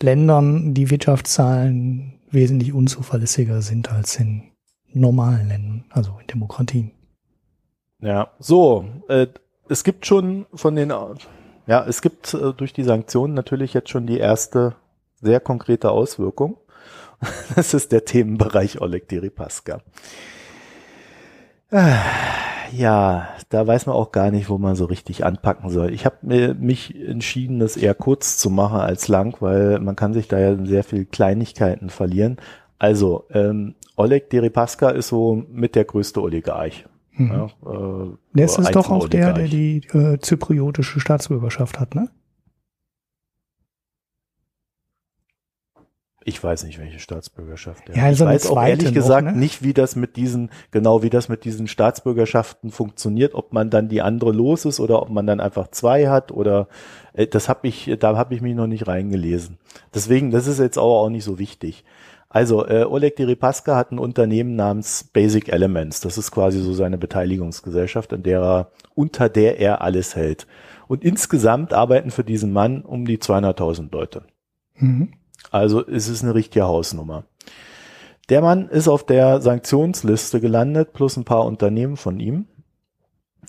Ländern 0.00 0.74
die 0.74 0.90
Wirtschaftszahlen 0.90 2.14
wesentlich 2.30 2.72
unzuverlässiger 2.72 3.62
sind 3.62 3.90
als 3.90 4.16
in 4.16 4.42
normalen 4.92 5.48
Ländern, 5.48 5.84
also 5.90 6.18
in 6.20 6.26
Demokratien. 6.26 6.90
Ja, 8.00 8.30
so, 8.38 8.84
äh, 9.08 9.26
es 9.68 9.84
gibt 9.84 10.06
schon 10.06 10.46
von 10.54 10.76
den, 10.76 10.90
ja, 10.90 11.84
es 11.86 12.00
gibt 12.00 12.32
äh, 12.34 12.52
durch 12.54 12.72
die 12.72 12.84
Sanktionen 12.84 13.34
natürlich 13.34 13.74
jetzt 13.74 13.90
schon 13.90 14.06
die 14.06 14.18
erste 14.18 14.76
sehr 15.20 15.40
konkrete 15.40 15.90
Auswirkung. 15.90 16.56
Das 17.56 17.74
ist 17.74 17.90
der 17.90 18.04
Themenbereich 18.04 18.80
Oleg 18.80 19.08
Deripaska. 19.08 19.80
Ah, 21.72 21.98
Ja, 22.72 23.28
da 23.48 23.66
weiß 23.66 23.86
man 23.86 23.96
auch 23.96 24.12
gar 24.12 24.30
nicht, 24.30 24.48
wo 24.48 24.58
man 24.58 24.76
so 24.76 24.84
richtig 24.84 25.24
anpacken 25.24 25.70
soll. 25.70 25.92
Ich 25.92 26.04
habe 26.06 26.54
mich 26.54 26.94
entschieden, 26.96 27.58
das 27.60 27.76
eher 27.76 27.94
kurz 27.94 28.36
zu 28.38 28.50
machen 28.50 28.78
als 28.80 29.08
lang, 29.08 29.36
weil 29.40 29.78
man 29.80 29.96
kann 29.96 30.12
sich 30.12 30.28
da 30.28 30.38
ja 30.38 30.56
sehr 30.64 30.84
viel 30.84 31.06
Kleinigkeiten 31.06 31.90
verlieren. 31.90 32.36
Also, 32.78 33.24
ähm, 33.32 33.74
Oleg 33.98 34.30
Deripaska 34.30 34.90
ist 34.90 35.08
so 35.08 35.42
mit 35.50 35.74
der 35.74 35.84
größte 35.84 36.22
Oligarch. 36.22 36.86
Mhm. 37.12 37.32
Ja, 37.32 37.44
äh, 37.46 37.66
oder 37.66 38.16
ist 38.34 38.74
doch 38.74 38.90
auch 38.90 39.08
der, 39.08 39.32
der 39.32 39.48
die 39.48 39.78
äh, 39.92 40.18
zypriotische 40.20 41.00
Staatsbürgerschaft 41.00 41.80
hat, 41.80 41.94
ne? 41.94 42.08
Ich 46.24 46.44
weiß 46.44 46.64
nicht, 46.64 46.78
welche 46.78 46.98
Staatsbürgerschaft. 46.98 47.88
der 47.88 47.96
Ja, 47.96 48.02
hat. 48.02 48.12
ich 48.12 48.20
weiß 48.20 48.50
auch 48.50 48.62
ehrlich 48.62 48.88
noch, 48.88 48.92
gesagt 48.92 49.28
ne? 49.28 49.32
nicht, 49.32 49.62
wie 49.62 49.72
das 49.72 49.96
mit 49.96 50.16
diesen, 50.16 50.50
genau 50.70 51.02
wie 51.02 51.08
das 51.08 51.30
mit 51.30 51.44
diesen 51.44 51.66
Staatsbürgerschaften 51.68 52.70
funktioniert, 52.70 53.34
ob 53.34 53.54
man 53.54 53.70
dann 53.70 53.88
die 53.88 54.02
andere 54.02 54.32
los 54.32 54.66
ist 54.66 54.78
oder 54.78 55.00
ob 55.00 55.08
man 55.08 55.26
dann 55.26 55.40
einfach 55.40 55.68
zwei 55.68 56.08
hat 56.08 56.30
oder 56.30 56.68
äh, 57.14 57.26
das 57.26 57.48
habe 57.48 57.66
ich, 57.66 57.96
da 57.98 58.16
habe 58.16 58.34
ich 58.34 58.42
mich 58.42 58.54
noch 58.54 58.66
nicht 58.66 58.86
reingelesen. 58.86 59.56
Deswegen, 59.94 60.30
das 60.30 60.46
ist 60.46 60.60
jetzt 60.60 60.78
auch, 60.78 61.02
auch 61.04 61.08
nicht 61.08 61.24
so 61.24 61.38
wichtig. 61.38 61.84
Also 62.30 62.66
äh, 62.66 62.84
Oleg 62.84 63.16
Deripaska 63.16 63.74
hat 63.74 63.90
ein 63.90 63.98
Unternehmen 63.98 64.54
namens 64.54 65.04
Basic 65.04 65.48
Elements. 65.48 66.00
Das 66.00 66.18
ist 66.18 66.30
quasi 66.30 66.60
so 66.60 66.74
seine 66.74 66.98
Beteiligungsgesellschaft, 66.98 68.12
in 68.12 68.22
der 68.22 68.40
er, 68.40 68.70
unter 68.94 69.28
der 69.28 69.58
er 69.58 69.80
alles 69.80 70.14
hält. 70.14 70.46
Und 70.88 71.04
insgesamt 71.04 71.72
arbeiten 71.72 72.10
für 72.10 72.24
diesen 72.24 72.52
Mann 72.52 72.82
um 72.82 73.06
die 73.06 73.18
200.000 73.18 73.90
Leute. 73.92 74.22
Mhm. 74.76 75.12
Also 75.50 75.86
es 75.86 76.08
ist 76.08 76.22
eine 76.22 76.34
richtige 76.34 76.64
Hausnummer. 76.64 77.24
Der 78.28 78.42
Mann 78.42 78.68
ist 78.68 78.88
auf 78.88 79.04
der 79.04 79.40
Sanktionsliste 79.40 80.40
gelandet, 80.40 80.92
plus 80.92 81.16
ein 81.16 81.24
paar 81.24 81.46
Unternehmen 81.46 81.96
von 81.96 82.20
ihm. 82.20 82.46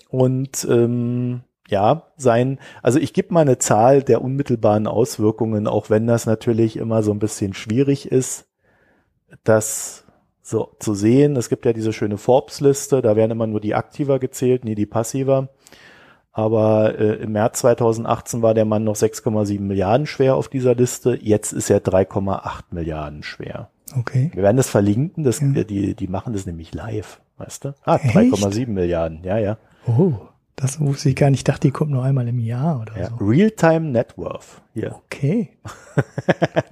Und 0.09 0.65
ähm, 0.69 1.41
ja, 1.67 2.03
sein, 2.15 2.59
also 2.81 2.97
ich 2.97 3.13
gebe 3.13 3.33
mal 3.33 3.41
eine 3.41 3.57
Zahl 3.57 4.03
der 4.03 4.21
unmittelbaren 4.21 4.87
Auswirkungen, 4.87 5.67
auch 5.67 5.89
wenn 5.89 6.07
das 6.07 6.25
natürlich 6.25 6.77
immer 6.77 7.03
so 7.03 7.11
ein 7.11 7.19
bisschen 7.19 7.53
schwierig 7.53 8.09
ist, 8.09 8.48
das 9.43 10.05
so 10.41 10.71
zu 10.79 10.93
sehen. 10.95 11.35
Es 11.35 11.49
gibt 11.49 11.65
ja 11.65 11.73
diese 11.73 11.93
schöne 11.93 12.17
Forbes-Liste, 12.17 13.01
da 13.01 13.15
werden 13.15 13.31
immer 13.31 13.47
nur 13.47 13.59
die 13.61 13.75
Aktiva 13.75 14.17
gezählt, 14.17 14.65
nie 14.65 14.75
die 14.75 14.85
Passiva. 14.87 15.49
Aber 16.31 16.97
äh, 16.97 17.15
im 17.23 17.31
März 17.33 17.59
2018 17.59 18.41
war 18.41 18.53
der 18.53 18.65
Mann 18.65 18.83
noch 18.83 18.95
6,7 18.95 19.59
Milliarden 19.59 20.05
schwer 20.07 20.35
auf 20.35 20.47
dieser 20.47 20.75
Liste. 20.75 21.17
Jetzt 21.21 21.51
ist 21.51 21.69
er 21.69 21.79
3,8 21.83 22.63
Milliarden 22.71 23.23
schwer. 23.23 23.69
Okay. 23.97 24.31
Wir 24.33 24.43
werden 24.43 24.57
das 24.57 24.69
verlinken. 24.69 25.23
Das, 25.23 25.39
Ja. 25.41 25.63
die, 25.63 25.95
die 25.95 26.07
machen 26.07 26.33
das 26.33 26.45
nämlich 26.45 26.73
live, 26.73 27.19
weißt 27.37 27.65
du? 27.65 27.75
Ah, 27.83 27.95
Echt? 27.95 28.15
3,7 28.15 28.67
Milliarden. 28.67 29.23
Ja, 29.23 29.37
ja. 29.37 29.57
Oh, 29.87 30.13
das 30.59 30.79
wusste 30.79 31.09
ich 31.09 31.15
gar 31.15 31.29
nicht. 31.29 31.39
Ich 31.39 31.43
dachte, 31.45 31.67
die 31.67 31.71
kommt 31.71 31.91
nur 31.91 32.03
einmal 32.03 32.27
im 32.27 32.39
Jahr 32.39 32.81
oder 32.81 32.97
ja. 32.99 33.09
so. 33.09 33.15
Real-Time 33.17 33.91
Net 33.91 34.17
Worth. 34.17 34.61
Hier. 34.73 34.95
Okay. 35.05 35.49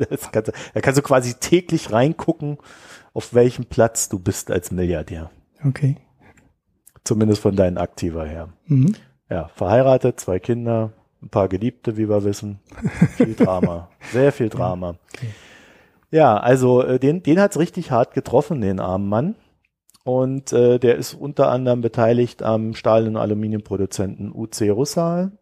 Das 0.09 0.31
kannst, 0.31 0.49
du- 0.49 0.53
da 0.73 0.79
kannst 0.81 0.97
du 0.97 1.01
quasi 1.01 1.33
täglich 1.33 1.91
reingucken, 1.91 2.57
auf 3.13 3.33
welchem 3.33 3.65
Platz 3.65 4.07
du 4.09 4.19
bist 4.19 4.51
als 4.51 4.71
Milliardär. 4.71 5.29
Okay. 5.65 5.97
Zumindest 7.03 7.41
von 7.41 7.55
deinen 7.55 7.77
Aktiva 7.77 8.23
her. 8.23 8.49
Mhm. 8.67 8.95
Ja, 9.29 9.49
verheiratet, 9.55 10.19
zwei 10.19 10.39
Kinder, 10.39 10.93
ein 11.21 11.29
paar 11.29 11.49
Geliebte, 11.49 11.97
wie 11.97 12.07
wir 12.07 12.23
wissen. 12.23 12.59
Viel 13.15 13.33
Drama. 13.33 13.89
Sehr 14.11 14.31
viel 14.31 14.49
Drama. 14.49 14.95
Okay. 15.13 15.27
Ja, 16.11 16.37
also 16.37 16.83
äh, 16.83 16.99
den, 16.99 17.23
den 17.23 17.39
hat's 17.39 17.57
richtig 17.59 17.91
hart 17.91 18.13
getroffen, 18.13 18.61
den 18.61 18.79
armen 18.79 19.09
Mann. 19.09 19.35
Und 20.07 20.53
äh, 20.53 20.79
der 20.79 20.95
ist 20.95 21.13
unter 21.13 21.49
anderem 21.51 21.81
beteiligt 21.81 22.41
am 22.41 22.75
Stahl- 22.75 23.07
und 23.07 23.17
Aluminiumproduzenten 23.17 24.31
UC 24.33 24.69
Russal, 24.69 25.33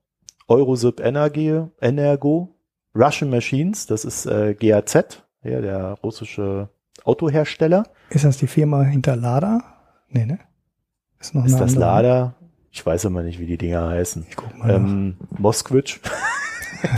Eurosip 0.47 0.99
Energie, 1.01 1.61
Energo, 1.79 2.55
Russian 2.95 3.29
Machines, 3.29 3.85
das 3.85 4.05
ist 4.05 4.25
äh, 4.25 4.55
GAZ, 4.55 5.21
ja, 5.43 5.61
der 5.61 5.99
russische 6.01 6.69
Autohersteller. 7.03 7.83
Ist 8.09 8.25
das 8.25 8.37
die 8.37 8.47
Firma 8.47 8.81
hinter 8.81 9.15
Lada? 9.15 9.61
Nee, 10.09 10.25
ne? 10.25 10.39
Ist 11.19 11.35
noch 11.35 11.45
Ist 11.45 11.59
das 11.59 11.73
andere. 11.73 11.79
Lada? 11.79 12.35
Ich 12.71 12.83
weiß 12.83 13.05
immer 13.05 13.21
nicht, 13.21 13.39
wie 13.39 13.45
die 13.45 13.59
Dinger 13.59 13.87
heißen. 13.87 14.25
Ich 14.27 14.35
guck 14.35 14.57
mal. 14.57 14.71
Ähm, 14.71 15.17
Moskwitsch. 15.37 15.99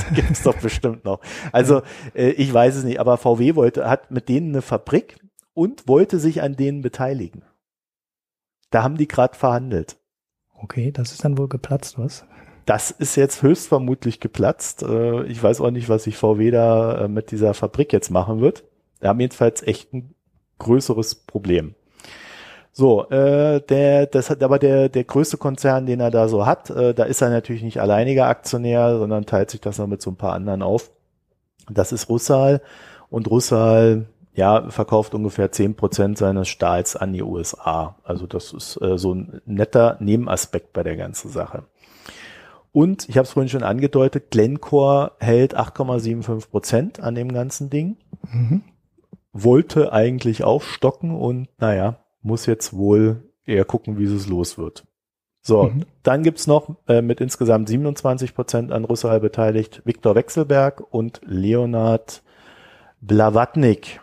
Die 0.09 0.15
gibt's 0.21 0.43
doch 0.43 0.55
bestimmt 0.55 1.03
noch. 1.03 1.19
Also 1.51 1.81
äh, 2.13 2.29
ich 2.29 2.53
weiß 2.53 2.77
es 2.77 2.85
nicht, 2.85 3.01
aber 3.01 3.17
VW 3.17 3.55
wollte, 3.55 3.89
hat 3.89 4.09
mit 4.09 4.29
denen 4.29 4.53
eine 4.53 4.61
Fabrik 4.61 5.17
und 5.53 5.85
wollte 5.89 6.17
sich 6.17 6.41
an 6.41 6.55
denen 6.55 6.81
beteiligen. 6.81 7.41
Da 8.69 8.83
haben 8.83 8.97
die 8.97 9.07
gerade 9.07 9.35
verhandelt. 9.35 9.97
Okay, 10.59 10.91
das 10.91 11.11
ist 11.11 11.23
dann 11.23 11.37
wohl 11.37 11.47
geplatzt, 11.47 11.97
was? 11.97 12.25
Das 12.65 12.91
ist 12.91 13.15
jetzt 13.15 13.43
höchstvermutlich 13.43 14.19
geplatzt. 14.19 14.83
Äh, 14.83 15.23
ich 15.23 15.41
weiß 15.41 15.61
auch 15.61 15.71
nicht, 15.71 15.87
was 15.87 16.03
sich 16.03 16.17
VW 16.17 16.51
da 16.51 17.05
äh, 17.05 17.07
mit 17.07 17.31
dieser 17.31 17.53
Fabrik 17.53 17.93
jetzt 17.93 18.09
machen 18.11 18.41
wird. 18.41 18.63
Wir 18.99 19.09
haben 19.09 19.19
jedenfalls 19.19 19.63
echt 19.63 19.93
ein 19.93 20.13
größeres 20.59 21.15
Problem. 21.15 21.75
So, 22.73 23.09
äh, 23.09 23.61
der, 23.61 24.05
das 24.05 24.29
hat 24.29 24.43
aber 24.43 24.59
der, 24.59 24.89
der 24.89 25.03
größte 25.03 25.37
Konzern, 25.37 25.85
den 25.85 25.99
er 25.99 26.11
da 26.11 26.27
so 26.27 26.45
hat, 26.45 26.69
äh, 26.69 26.93
da 26.93 27.05
ist 27.05 27.21
er 27.21 27.29
natürlich 27.29 27.63
nicht 27.63 27.79
alleiniger 27.81 28.27
Aktionär, 28.27 28.99
sondern 28.99 29.25
teilt 29.25 29.49
sich 29.49 29.61
das 29.61 29.79
noch 29.79 29.87
mit 29.87 30.01
so 30.01 30.11
ein 30.11 30.15
paar 30.15 30.33
anderen 30.33 30.61
auf. 30.61 30.91
Das 31.71 31.91
ist 31.91 32.09
Russal 32.09 32.61
und 33.09 33.31
Russal, 33.31 34.05
ja, 34.37 34.69
verkauft 34.69 35.13
ungefähr 35.15 35.51
zehn 35.51 35.75
Prozent 35.75 36.17
seines 36.17 36.47
Stahls 36.47 36.95
an 36.95 37.11
die 37.11 37.23
USA. 37.23 37.97
Also 38.03 38.27
das 38.27 38.53
ist 38.53 38.79
äh, 38.81 38.97
so 38.97 39.13
ein 39.13 39.41
netter 39.45 39.97
Nebenaspekt 39.99 40.71
bei 40.73 40.83
der 40.83 40.95
ganzen 40.95 41.29
Sache. 41.31 41.63
Und 42.71 43.09
ich 43.09 43.17
habe 43.17 43.25
es 43.25 43.31
vorhin 43.31 43.49
schon 43.49 43.63
angedeutet, 43.63 44.29
Glencore 44.29 45.13
hält 45.19 45.57
8,75 45.57 46.49
Prozent 46.51 46.99
an 46.99 47.15
dem 47.15 47.33
ganzen 47.33 47.69
Ding 47.71 47.97
Mhm. 48.31 48.61
wollte 49.33 49.91
eigentlich 49.93 50.43
aufstocken 50.43 51.11
und 51.15 51.47
naja, 51.59 51.97
muss 52.21 52.45
jetzt 52.45 52.75
wohl 52.75 53.23
eher 53.45 53.65
gucken, 53.65 53.97
wie 53.97 54.03
es 54.05 54.27
los 54.27 54.57
wird. 54.57 54.85
So, 55.41 55.63
Mhm. 55.63 55.85
dann 56.03 56.23
gibt's 56.23 56.45
noch 56.45 56.75
äh, 56.87 57.01
mit 57.01 57.21
insgesamt 57.21 57.69
27 57.69 58.35
Prozent 58.35 58.71
an 58.71 58.85
Russal 58.85 59.19
beteiligt 59.19 59.81
Viktor 59.85 60.13
Wechselberg 60.15 60.83
und 60.93 61.21
Leonard 61.25 62.21
Blavatnik. 63.01 64.01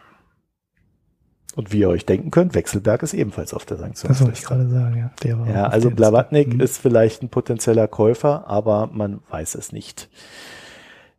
Und 1.56 1.72
wie 1.72 1.80
ihr 1.80 1.88
euch 1.88 2.04
denken 2.04 2.30
könnt, 2.30 2.54
Wechselberg 2.54 3.02
ist 3.02 3.14
ebenfalls 3.14 3.54
auf 3.54 3.64
der 3.64 3.76
Das 3.76 3.82
wollte 3.84 3.92
ich 3.94 4.00
Sanktionsliste. 4.00 4.46
gerade 4.46 4.68
sagen, 4.68 4.96
ja. 4.98 5.10
Der 5.22 5.38
war 5.38 5.48
Ja, 5.48 5.66
also. 5.68 5.90
Blavatnik 5.90 6.60
ist 6.60 6.78
vielleicht 6.78 7.22
ein 7.22 7.28
potenzieller 7.28 7.86
Käufer, 7.86 8.48
aber 8.48 8.88
man 8.92 9.20
weiß 9.30 9.54
es 9.54 9.70
nicht. 9.70 10.08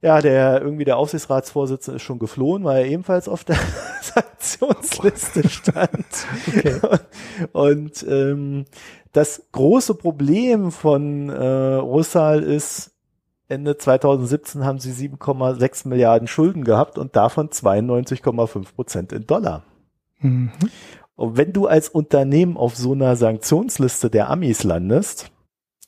Ja, 0.01 0.21
der 0.21 0.61
irgendwie 0.61 0.83
der 0.83 0.97
Aufsichtsratsvorsitzende 0.97 1.95
ist 1.95 2.03
schon 2.03 2.19
geflohen, 2.19 2.63
weil 2.63 2.83
er 2.83 2.91
ebenfalls 2.91 3.27
auf 3.29 3.43
der 3.43 3.55
Sanktionsliste 4.01 5.47
stand. 5.49 6.05
Okay. 6.47 6.75
Und, 7.53 8.03
und 8.03 8.05
ähm, 8.07 8.65
das 9.13 9.43
große 9.53 9.95
Problem 9.95 10.71
von 10.71 11.29
äh, 11.29 11.75
Russal 11.75 12.43
ist, 12.43 12.91
Ende 13.47 13.77
2017 13.77 14.65
haben 14.65 14.79
sie 14.79 14.91
7,6 14.91 15.87
Milliarden 15.87 16.27
Schulden 16.27 16.63
gehabt 16.65 16.97
und 16.97 17.15
davon 17.15 17.49
92,5 17.49 18.73
Prozent 18.75 19.13
in 19.13 19.25
Dollar. 19.25 19.63
Mhm. 20.25 20.51
Und 21.15 21.37
wenn 21.37 21.53
du 21.53 21.67
als 21.67 21.89
Unternehmen 21.89 22.57
auf 22.57 22.75
so 22.75 22.91
einer 22.91 23.15
Sanktionsliste 23.15 24.09
der 24.09 24.29
Amis 24.29 24.63
landest, 24.63 25.31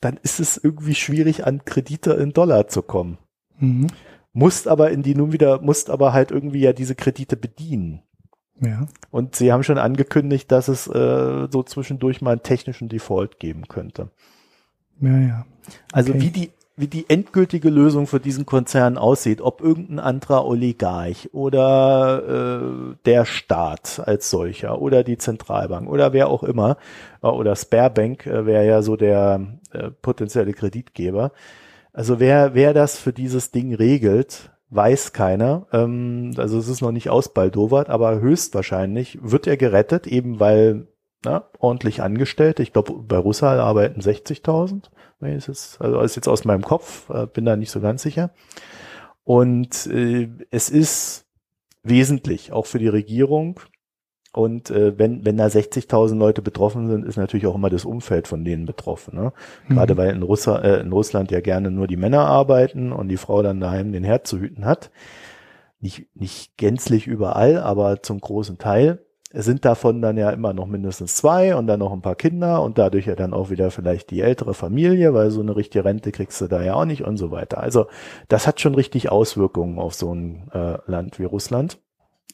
dann 0.00 0.18
ist 0.22 0.40
es 0.40 0.56
irgendwie 0.56 0.94
schwierig, 0.94 1.46
an 1.46 1.64
Kredite 1.64 2.12
in 2.12 2.32
Dollar 2.32 2.68
zu 2.68 2.82
kommen. 2.82 3.18
Mhm. 3.58 3.88
Musst 4.32 4.68
aber 4.68 4.90
in 4.90 5.02
die 5.02 5.14
nun 5.14 5.32
wieder, 5.32 5.60
musst 5.60 5.90
aber 5.90 6.12
halt 6.12 6.30
irgendwie 6.30 6.60
ja 6.60 6.72
diese 6.72 6.94
Kredite 6.94 7.36
bedienen. 7.36 8.02
Ja. 8.60 8.86
Und 9.10 9.36
sie 9.36 9.52
haben 9.52 9.62
schon 9.62 9.78
angekündigt, 9.78 10.50
dass 10.50 10.68
es 10.68 10.86
äh, 10.86 11.48
so 11.50 11.62
zwischendurch 11.62 12.20
mal 12.20 12.32
einen 12.32 12.42
technischen 12.42 12.88
Default 12.88 13.38
geben 13.38 13.68
könnte. 13.68 14.10
Ja, 15.00 15.18
ja. 15.18 15.46
Also 15.92 16.12
okay. 16.12 16.18
Also 16.18 16.20
wie 16.20 16.30
die 16.30 16.50
wie 16.78 16.86
die 16.86 17.10
endgültige 17.10 17.70
Lösung 17.70 18.06
für 18.06 18.20
diesen 18.20 18.46
Konzern 18.46 18.98
aussieht, 18.98 19.40
ob 19.40 19.60
irgendein 19.60 19.98
anderer 19.98 20.46
Oligarch 20.46 21.28
oder 21.32 22.22
äh, 22.62 22.96
der 23.04 23.24
Staat 23.24 24.00
als 24.04 24.30
solcher 24.30 24.80
oder 24.80 25.02
die 25.02 25.18
Zentralbank 25.18 25.88
oder 25.88 26.12
wer 26.12 26.28
auch 26.28 26.44
immer 26.44 26.76
äh, 27.22 27.26
oder 27.26 27.56
Sparebank 27.56 28.26
äh, 28.26 28.46
wäre 28.46 28.66
ja 28.66 28.82
so 28.82 28.96
der 28.96 29.58
äh, 29.72 29.90
potenzielle 29.90 30.52
Kreditgeber. 30.52 31.32
Also 31.92 32.20
wer 32.20 32.54
wer 32.54 32.74
das 32.74 32.96
für 32.96 33.12
dieses 33.12 33.50
Ding 33.50 33.74
regelt, 33.74 34.50
weiß 34.70 35.12
keiner. 35.12 35.66
Ähm, 35.72 36.34
also 36.36 36.58
es 36.58 36.68
ist 36.68 36.80
noch 36.80 36.92
nicht 36.92 37.10
ausbaldowert, 37.10 37.90
aber 37.90 38.20
höchstwahrscheinlich 38.20 39.18
wird 39.20 39.46
er 39.48 39.56
gerettet, 39.56 40.06
eben 40.06 40.38
weil 40.38 40.86
na, 41.24 41.48
ordentlich 41.58 42.02
angestellt. 42.02 42.60
Ich 42.60 42.72
glaube, 42.72 42.92
bei 42.92 43.18
Russal 43.18 43.58
arbeiten 43.58 44.00
60.000 44.00 44.84
ist 45.20 45.48
es, 45.48 45.78
also 45.80 46.00
ist 46.00 46.16
jetzt 46.16 46.28
aus 46.28 46.44
meinem 46.44 46.62
Kopf, 46.62 47.10
äh, 47.10 47.26
bin 47.26 47.44
da 47.44 47.56
nicht 47.56 47.70
so 47.70 47.80
ganz 47.80 48.02
sicher. 48.02 48.30
Und 49.24 49.86
äh, 49.86 50.28
es 50.50 50.70
ist 50.70 51.26
wesentlich, 51.82 52.52
auch 52.52 52.66
für 52.66 52.78
die 52.78 52.88
Regierung. 52.88 53.60
Und 54.32 54.70
äh, 54.70 54.98
wenn, 54.98 55.24
wenn 55.24 55.36
da 55.36 55.46
60.000 55.46 56.16
Leute 56.16 56.42
betroffen 56.42 56.88
sind, 56.88 57.04
ist 57.04 57.16
natürlich 57.16 57.46
auch 57.46 57.54
immer 57.54 57.70
das 57.70 57.84
Umfeld 57.84 58.28
von 58.28 58.44
denen 58.44 58.66
betroffen. 58.66 59.16
Ne? 59.16 59.32
Mhm. 59.66 59.74
Gerade 59.74 59.96
weil 59.96 60.10
in, 60.14 60.22
Russer, 60.22 60.64
äh, 60.64 60.80
in 60.80 60.92
Russland 60.92 61.30
ja 61.30 61.40
gerne 61.40 61.70
nur 61.70 61.86
die 61.86 61.96
Männer 61.96 62.26
arbeiten 62.26 62.92
und 62.92 63.08
die 63.08 63.16
Frau 63.16 63.42
dann 63.42 63.60
daheim 63.60 63.92
den 63.92 64.04
Herd 64.04 64.26
zu 64.26 64.38
hüten 64.38 64.64
hat. 64.64 64.90
Nicht, 65.80 66.06
nicht 66.14 66.56
gänzlich 66.56 67.06
überall, 67.06 67.58
aber 67.58 68.02
zum 68.02 68.20
großen 68.20 68.58
Teil 68.58 69.04
sind 69.30 69.64
davon 69.64 70.00
dann 70.00 70.16
ja 70.16 70.30
immer 70.30 70.54
noch 70.54 70.66
mindestens 70.66 71.14
zwei 71.14 71.54
und 71.54 71.66
dann 71.66 71.80
noch 71.80 71.92
ein 71.92 72.00
paar 72.00 72.16
Kinder 72.16 72.62
und 72.62 72.78
dadurch 72.78 73.06
ja 73.06 73.14
dann 73.14 73.34
auch 73.34 73.50
wieder 73.50 73.70
vielleicht 73.70 74.10
die 74.10 74.22
ältere 74.22 74.54
Familie, 74.54 75.12
weil 75.12 75.30
so 75.30 75.40
eine 75.40 75.54
richtige 75.54 75.84
Rente 75.84 76.12
kriegst 76.12 76.40
du 76.40 76.46
da 76.46 76.62
ja 76.62 76.74
auch 76.74 76.86
nicht 76.86 77.04
und 77.04 77.18
so 77.18 77.30
weiter. 77.30 77.58
Also 77.58 77.86
das 78.28 78.46
hat 78.46 78.60
schon 78.60 78.74
richtig 78.74 79.10
Auswirkungen 79.10 79.78
auf 79.78 79.94
so 79.94 80.14
ein 80.14 80.50
äh, 80.52 80.78
Land 80.86 81.18
wie 81.18 81.24
Russland. 81.24 81.78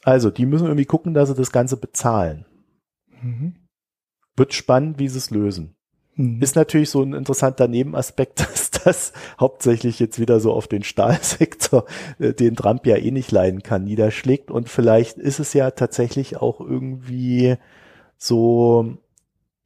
Also 0.05 0.31
die 0.31 0.47
müssen 0.47 0.67
irgendwie 0.67 0.85
gucken, 0.85 1.15
dass 1.15 1.29
sie 1.29 1.35
das 1.35 1.51
Ganze 1.51 1.77
bezahlen. 1.77 2.47
Mhm. 3.23 3.55
Wird 4.37 4.55
spannend, 4.55 4.99
wie 4.99 5.09
sie 5.09 5.19
es 5.19 5.31
lösen. 5.31 5.75
Mhm. 6.15 6.41
Ist 6.41 6.55
natürlich 6.55 6.91
so 6.91 7.03
ein 7.03 7.13
interessanter 7.13 7.67
Nebenaspekt, 7.67 8.41
dass 8.53 8.64
das 8.85 9.13
hauptsächlich 9.41 9.99
jetzt 9.99 10.19
wieder 10.19 10.41
so 10.41 10.53
auf 10.53 10.69
den 10.69 10.83
Stahlsektor, 10.83 11.85
äh, 12.19 12.33
den 12.33 12.57
Trump 12.57 12.87
ja 12.87 12.97
eh 12.97 13.11
nicht 13.11 13.33
leiden 13.33 13.63
kann, 13.63 13.85
niederschlägt. 13.85 14.51
Und 14.51 14.69
vielleicht 14.69 15.19
ist 15.19 15.41
es 15.41 15.53
ja 15.53 15.71
tatsächlich 15.71 16.37
auch 16.37 16.61
irgendwie 16.61 17.57
so, 18.17 18.97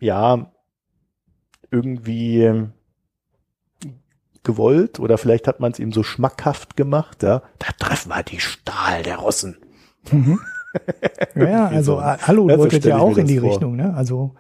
ja, 0.00 0.52
irgendwie 1.70 2.68
gewollt 4.42 4.98
oder 4.98 5.18
vielleicht 5.18 5.46
hat 5.46 5.60
man 5.60 5.72
es 5.72 5.78
ihm 5.78 5.92
so 5.92 6.02
schmackhaft 6.02 6.76
gemacht, 6.76 7.22
ja. 7.22 7.42
Da 7.58 7.66
treffen 7.78 8.08
wir 8.08 8.22
die 8.22 8.40
Stahl 8.40 9.02
der 9.02 9.18
Russen. 9.18 9.56
Mhm. 10.10 10.40
Ja, 11.34 11.66
also 11.66 11.94
so. 11.94 11.98
Alu 11.98 12.46
deutet 12.46 12.84
ja 12.84 12.98
auch 12.98 13.16
in 13.16 13.26
die 13.26 13.38
vor. 13.38 13.48
Richtung, 13.50 13.74
ne? 13.74 13.94
Also 13.94 14.34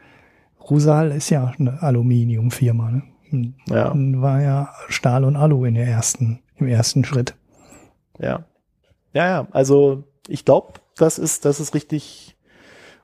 Rusal 0.60 1.10
ist 1.10 1.30
ja 1.30 1.52
eine 1.58 1.82
Aluminiumfirma, 1.82 2.90
ne? 2.90 3.02
Ja. 3.68 3.92
War 3.94 4.40
ja 4.40 4.70
Stahl 4.88 5.24
und 5.24 5.36
Alu 5.36 5.64
in 5.64 5.74
der 5.74 5.86
ersten, 5.86 6.40
im 6.56 6.68
ersten 6.68 7.04
Schritt. 7.04 7.34
Ja. 8.18 8.44
Ja, 9.14 9.26
ja, 9.26 9.48
also 9.52 10.04
ich 10.28 10.44
glaube, 10.44 10.74
das 10.96 11.18
ist, 11.18 11.44
das 11.44 11.60
ist 11.60 11.74
richtig, 11.74 12.36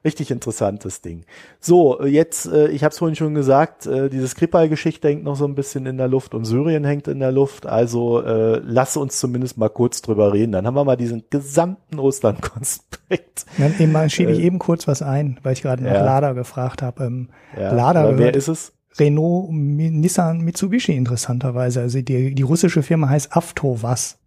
richtig 0.04 0.30
interessantes 0.30 1.00
Ding. 1.00 1.24
So, 1.60 2.04
jetzt, 2.04 2.46
äh, 2.46 2.68
ich 2.68 2.84
habe 2.84 2.92
es 2.92 2.98
vorhin 2.98 3.16
schon 3.16 3.34
gesagt, 3.34 3.86
äh, 3.86 4.10
diese 4.10 4.28
Skripal-Geschichte 4.28 5.08
hängt 5.08 5.24
noch 5.24 5.36
so 5.36 5.46
ein 5.46 5.54
bisschen 5.54 5.86
in 5.86 5.96
der 5.96 6.08
Luft 6.08 6.34
und 6.34 6.44
Syrien 6.44 6.84
hängt 6.84 7.08
in 7.08 7.20
der 7.20 7.32
Luft. 7.32 7.66
Also 7.66 8.20
äh, 8.20 8.60
lass 8.62 8.96
uns 8.96 9.18
zumindest 9.18 9.56
mal 9.56 9.70
kurz 9.70 10.02
drüber 10.02 10.32
reden. 10.32 10.52
Dann 10.52 10.66
haben 10.66 10.74
wir 10.74 10.84
mal 10.84 10.96
diesen 10.96 11.24
gesamten 11.30 11.98
Russland-Konspekt. 11.98 13.46
Dann 13.58 14.10
schiebe 14.10 14.32
ich 14.32 14.40
äh, 14.40 14.42
eben 14.42 14.58
kurz 14.58 14.86
was 14.86 15.00
ein, 15.00 15.40
weil 15.42 15.54
ich 15.54 15.62
gerade 15.62 15.82
nach 15.82 15.94
ja. 15.94 16.04
Lada 16.04 16.32
gefragt 16.32 16.82
habe. 16.82 17.04
Ähm, 17.04 17.28
ja, 17.58 17.72
Lada 17.72 18.18
wer 18.18 18.34
ist 18.34 18.48
es? 18.48 18.73
Renault, 18.98 19.50
Nissan, 19.52 20.40
Mitsubishi 20.40 20.92
interessanterweise. 20.92 21.80
Also 21.80 22.00
die, 22.00 22.34
die 22.34 22.42
russische 22.42 22.82
Firma 22.82 23.08
heißt 23.08 23.36
Avtovas. 23.36 24.18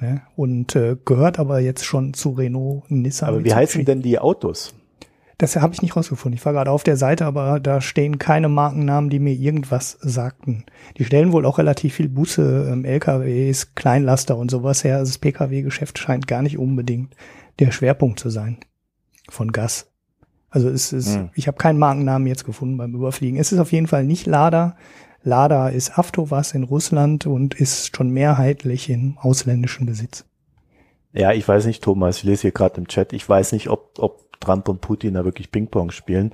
Ja, 0.00 0.22
und 0.34 0.74
äh, 0.76 0.96
gehört 1.04 1.38
aber 1.38 1.60
jetzt 1.60 1.84
schon 1.84 2.14
zu 2.14 2.30
Renault, 2.30 2.90
Nissan. 2.90 3.28
Aber 3.28 3.44
wie 3.44 3.54
heißen 3.54 3.84
denn 3.84 4.00
die 4.00 4.18
Autos? 4.18 4.74
Das 5.36 5.56
habe 5.56 5.72
ich 5.72 5.80
nicht 5.80 5.96
rausgefunden. 5.96 6.36
Ich 6.36 6.44
war 6.44 6.52
gerade 6.52 6.70
auf 6.70 6.84
der 6.84 6.98
Seite, 6.98 7.24
aber 7.24 7.60
da 7.60 7.80
stehen 7.80 8.18
keine 8.18 8.50
Markennamen, 8.50 9.08
die 9.08 9.18
mir 9.18 9.32
irgendwas 9.32 9.96
sagten. 10.02 10.64
Die 10.98 11.04
stellen 11.04 11.32
wohl 11.32 11.46
auch 11.46 11.56
relativ 11.56 11.94
viel 11.94 12.10
Busse, 12.10 12.68
ähm, 12.70 12.84
LKWs, 12.84 13.74
Kleinlaster 13.74 14.36
und 14.36 14.50
sowas 14.50 14.84
her. 14.84 14.98
Also 14.98 15.12
das 15.12 15.18
Pkw-Geschäft 15.18 15.98
scheint 15.98 16.26
gar 16.26 16.42
nicht 16.42 16.58
unbedingt 16.58 17.16
der 17.58 17.72
Schwerpunkt 17.72 18.20
zu 18.20 18.28
sein 18.28 18.58
von 19.30 19.50
Gas. 19.50 19.90
Also 20.50 20.68
es 20.68 20.92
ist, 20.92 21.14
hm. 21.14 21.30
ich 21.34 21.46
habe 21.46 21.58
keinen 21.58 21.78
Markennamen 21.78 22.26
jetzt 22.26 22.44
gefunden 22.44 22.76
beim 22.76 22.94
Überfliegen. 22.94 23.38
Es 23.38 23.52
ist 23.52 23.58
auf 23.60 23.72
jeden 23.72 23.86
Fall 23.86 24.04
nicht 24.04 24.26
Lada. 24.26 24.76
Lada 25.22 25.68
ist 25.68 25.98
Avtovas 25.98 26.52
in 26.52 26.64
Russland 26.64 27.26
und 27.26 27.54
ist 27.54 27.96
schon 27.96 28.10
mehrheitlich 28.10 28.88
in 28.88 29.16
ausländischen 29.20 29.86
Besitz. 29.86 30.24
Ja, 31.12 31.32
ich 31.32 31.46
weiß 31.46 31.66
nicht, 31.66 31.82
Thomas, 31.82 32.18
ich 32.18 32.24
lese 32.24 32.42
hier 32.42 32.52
gerade 32.52 32.78
im 32.78 32.88
Chat, 32.88 33.12
ich 33.12 33.28
weiß 33.28 33.52
nicht, 33.52 33.68
ob, 33.68 33.98
ob 33.98 34.40
Trump 34.40 34.68
und 34.68 34.80
Putin 34.80 35.14
da 35.14 35.24
wirklich 35.24 35.50
Ping-Pong 35.50 35.90
spielen. 35.90 36.32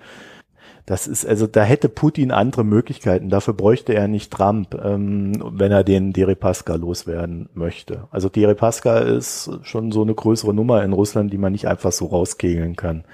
Das 0.85 1.09
ist, 1.09 1.27
also 1.27 1.49
da 1.49 1.65
hätte 1.65 1.89
Putin 1.89 2.31
andere 2.31 2.63
Möglichkeiten. 2.63 3.29
Dafür 3.29 3.55
bräuchte 3.55 3.93
er 3.93 4.07
nicht 4.07 4.33
Trump, 4.33 4.75
ähm, 4.81 5.33
wenn 5.53 5.73
er 5.73 5.83
den 5.83 6.13
Deripaska 6.13 6.77
loswerden 6.77 7.49
möchte. 7.55 8.07
Also 8.13 8.29
Deripaska 8.29 8.99
ist 8.99 9.51
schon 9.63 9.91
so 9.91 10.03
eine 10.03 10.15
größere 10.15 10.55
Nummer 10.55 10.85
in 10.85 10.93
Russland, 10.93 11.33
die 11.33 11.39
man 11.39 11.53
nicht 11.53 11.67
einfach 11.67 11.91
so 11.91 12.07
rauskegeln 12.07 12.77
kann. 12.77 13.05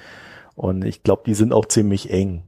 Und 0.55 0.85
ich 0.85 1.03
glaube, 1.03 1.23
die 1.27 1.35
sind 1.35 1.53
auch 1.53 1.67
ziemlich 1.67 2.11
eng. 2.11 2.43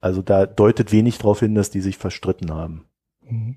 Also 0.00 0.22
da 0.22 0.46
deutet 0.46 0.92
wenig 0.92 1.18
darauf 1.18 1.40
hin, 1.40 1.54
dass 1.54 1.70
die 1.70 1.80
sich 1.80 1.96
verstritten 1.96 2.52
haben. 2.52 2.84
Mhm. 3.22 3.56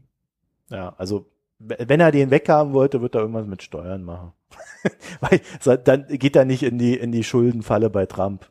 Ja, 0.69 0.95
also 0.97 1.25
wenn 1.59 1.99
er 1.99 2.11
den 2.11 2.31
weghaben 2.31 2.73
wollte, 2.73 3.01
wird 3.01 3.15
er 3.15 3.21
irgendwas 3.21 3.45
mit 3.45 3.61
Steuern 3.61 4.03
machen. 4.03 4.31
Weil 5.19 5.77
dann 5.77 6.05
geht 6.07 6.35
er 6.35 6.45
nicht 6.45 6.63
in 6.63 6.77
die, 6.77 6.95
in 6.95 7.11
die 7.11 7.23
Schuldenfalle 7.23 7.89
bei 7.89 8.05
Trump. 8.05 8.49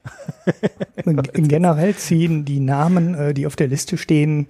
Generell 1.33 1.95
ziehen 1.97 2.45
die 2.45 2.61
Namen, 2.61 3.15
äh, 3.15 3.35
die 3.35 3.47
auf 3.47 3.57
der 3.57 3.69
Liste 3.69 3.97
stehen, 3.97 4.49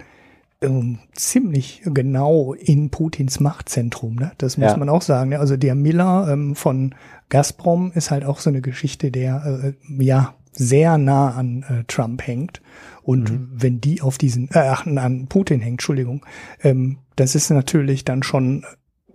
ähm, 0.61 0.99
ziemlich 1.13 1.83
genau 1.85 2.53
in 2.53 2.91
Putins 2.91 3.39
Machtzentrum. 3.39 4.17
Ne? 4.17 4.33
Das 4.39 4.59
muss 4.59 4.73
ja. 4.73 4.77
man 4.77 4.89
auch 4.89 5.03
sagen. 5.03 5.31
Ne? 5.31 5.39
Also 5.39 5.57
der 5.57 5.77
Miller 5.77 6.29
ähm, 6.29 6.57
von 6.57 6.97
Gazprom 7.29 7.93
ist 7.95 8.11
halt 8.11 8.25
auch 8.25 8.41
so 8.41 8.51
eine 8.51 8.61
Geschichte, 8.61 9.13
der 9.13 9.75
äh, 9.89 10.05
ja 10.05 10.35
sehr 10.53 10.99
nah 10.99 11.31
an 11.31 11.65
äh, 11.69 11.85
Trump 11.87 12.27
hängt. 12.27 12.61
Und 13.03 13.31
mhm. 13.31 13.49
wenn 13.53 13.81
die 13.81 14.03
auf 14.03 14.19
diesen, 14.19 14.51
äh, 14.53 14.59
an 14.59 15.27
Putin 15.29 15.61
hängt, 15.61 15.75
Entschuldigung, 15.75 16.25
ähm, 16.63 16.99
das 17.17 17.35
ist 17.35 17.51
natürlich 17.51 18.05
dann 18.05 18.23
schon, 18.23 18.65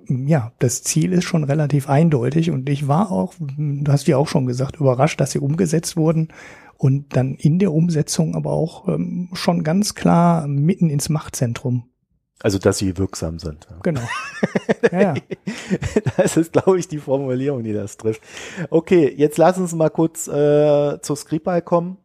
äh, 0.07 0.13
ja, 0.25 0.51
das 0.59 0.83
Ziel 0.83 1.13
ist 1.13 1.25
schon 1.25 1.43
relativ 1.43 1.89
eindeutig. 1.89 2.51
Und 2.51 2.69
ich 2.69 2.87
war 2.87 3.11
auch, 3.11 3.33
du 3.39 3.91
hast 3.91 4.07
ja 4.07 4.17
auch 4.17 4.27
schon 4.27 4.45
gesagt, 4.45 4.77
überrascht, 4.77 5.19
dass 5.19 5.31
sie 5.31 5.39
umgesetzt 5.39 5.95
wurden 5.95 6.29
und 6.77 7.15
dann 7.15 7.35
in 7.35 7.59
der 7.59 7.71
Umsetzung 7.71 8.35
aber 8.35 8.51
auch 8.51 8.87
ähm, 8.87 9.29
schon 9.33 9.63
ganz 9.63 9.95
klar 9.95 10.47
mitten 10.47 10.89
ins 10.89 11.09
Machtzentrum 11.09 11.85
also, 12.43 12.59
dass 12.59 12.77
sie 12.77 12.97
wirksam 12.97 13.39
sind. 13.39 13.67
Genau. 13.81 14.01
Ja, 14.91 14.99
ja. 14.99 15.13
Das 16.17 16.35
ist, 16.35 16.51
glaube 16.51 16.77
ich, 16.77 16.89
die 16.89 16.97
Formulierung, 16.97 17.63
die 17.63 17.71
das 17.71 17.95
trifft. 17.95 18.21
Okay, 18.69 19.11
jetzt 19.15 19.37
lass 19.37 19.57
uns 19.57 19.73
mal 19.73 19.89
kurz 19.89 20.27
äh, 20.27 20.99
zur 21.01 21.15
Skripal 21.15 21.61
kommen. 21.61 21.97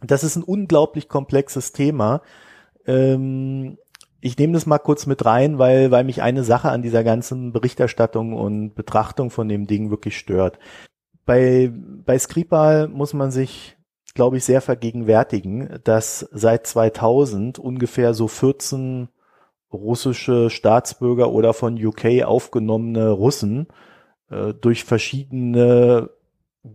Das 0.00 0.24
ist 0.24 0.34
ein 0.36 0.42
unglaublich 0.42 1.08
komplexes 1.08 1.72
Thema. 1.72 2.22
Ähm, 2.86 3.76
ich 4.22 4.38
nehme 4.38 4.54
das 4.54 4.64
mal 4.64 4.78
kurz 4.78 5.04
mit 5.04 5.24
rein, 5.26 5.58
weil, 5.58 5.90
weil 5.90 6.04
mich 6.04 6.22
eine 6.22 6.42
Sache 6.42 6.70
an 6.70 6.80
dieser 6.80 7.04
ganzen 7.04 7.52
Berichterstattung 7.52 8.32
und 8.32 8.74
Betrachtung 8.74 9.30
von 9.30 9.46
dem 9.48 9.66
Ding 9.66 9.90
wirklich 9.90 10.16
stört. 10.16 10.58
Bei, 11.26 11.70
bei 11.72 12.18
Skripal 12.18 12.88
muss 12.88 13.12
man 13.12 13.30
sich, 13.30 13.76
glaube 14.14 14.38
ich, 14.38 14.44
sehr 14.44 14.62
vergegenwärtigen, 14.62 15.80
dass 15.84 16.28
seit 16.32 16.66
2000 16.66 17.58
ungefähr 17.58 18.14
so 18.14 18.26
14 18.26 19.08
russische 19.72 20.50
Staatsbürger 20.50 21.30
oder 21.32 21.52
von 21.52 21.82
UK 21.82 22.24
aufgenommene 22.24 23.10
Russen 23.10 23.66
äh, 24.30 24.54
durch 24.54 24.84
verschiedene 24.84 26.10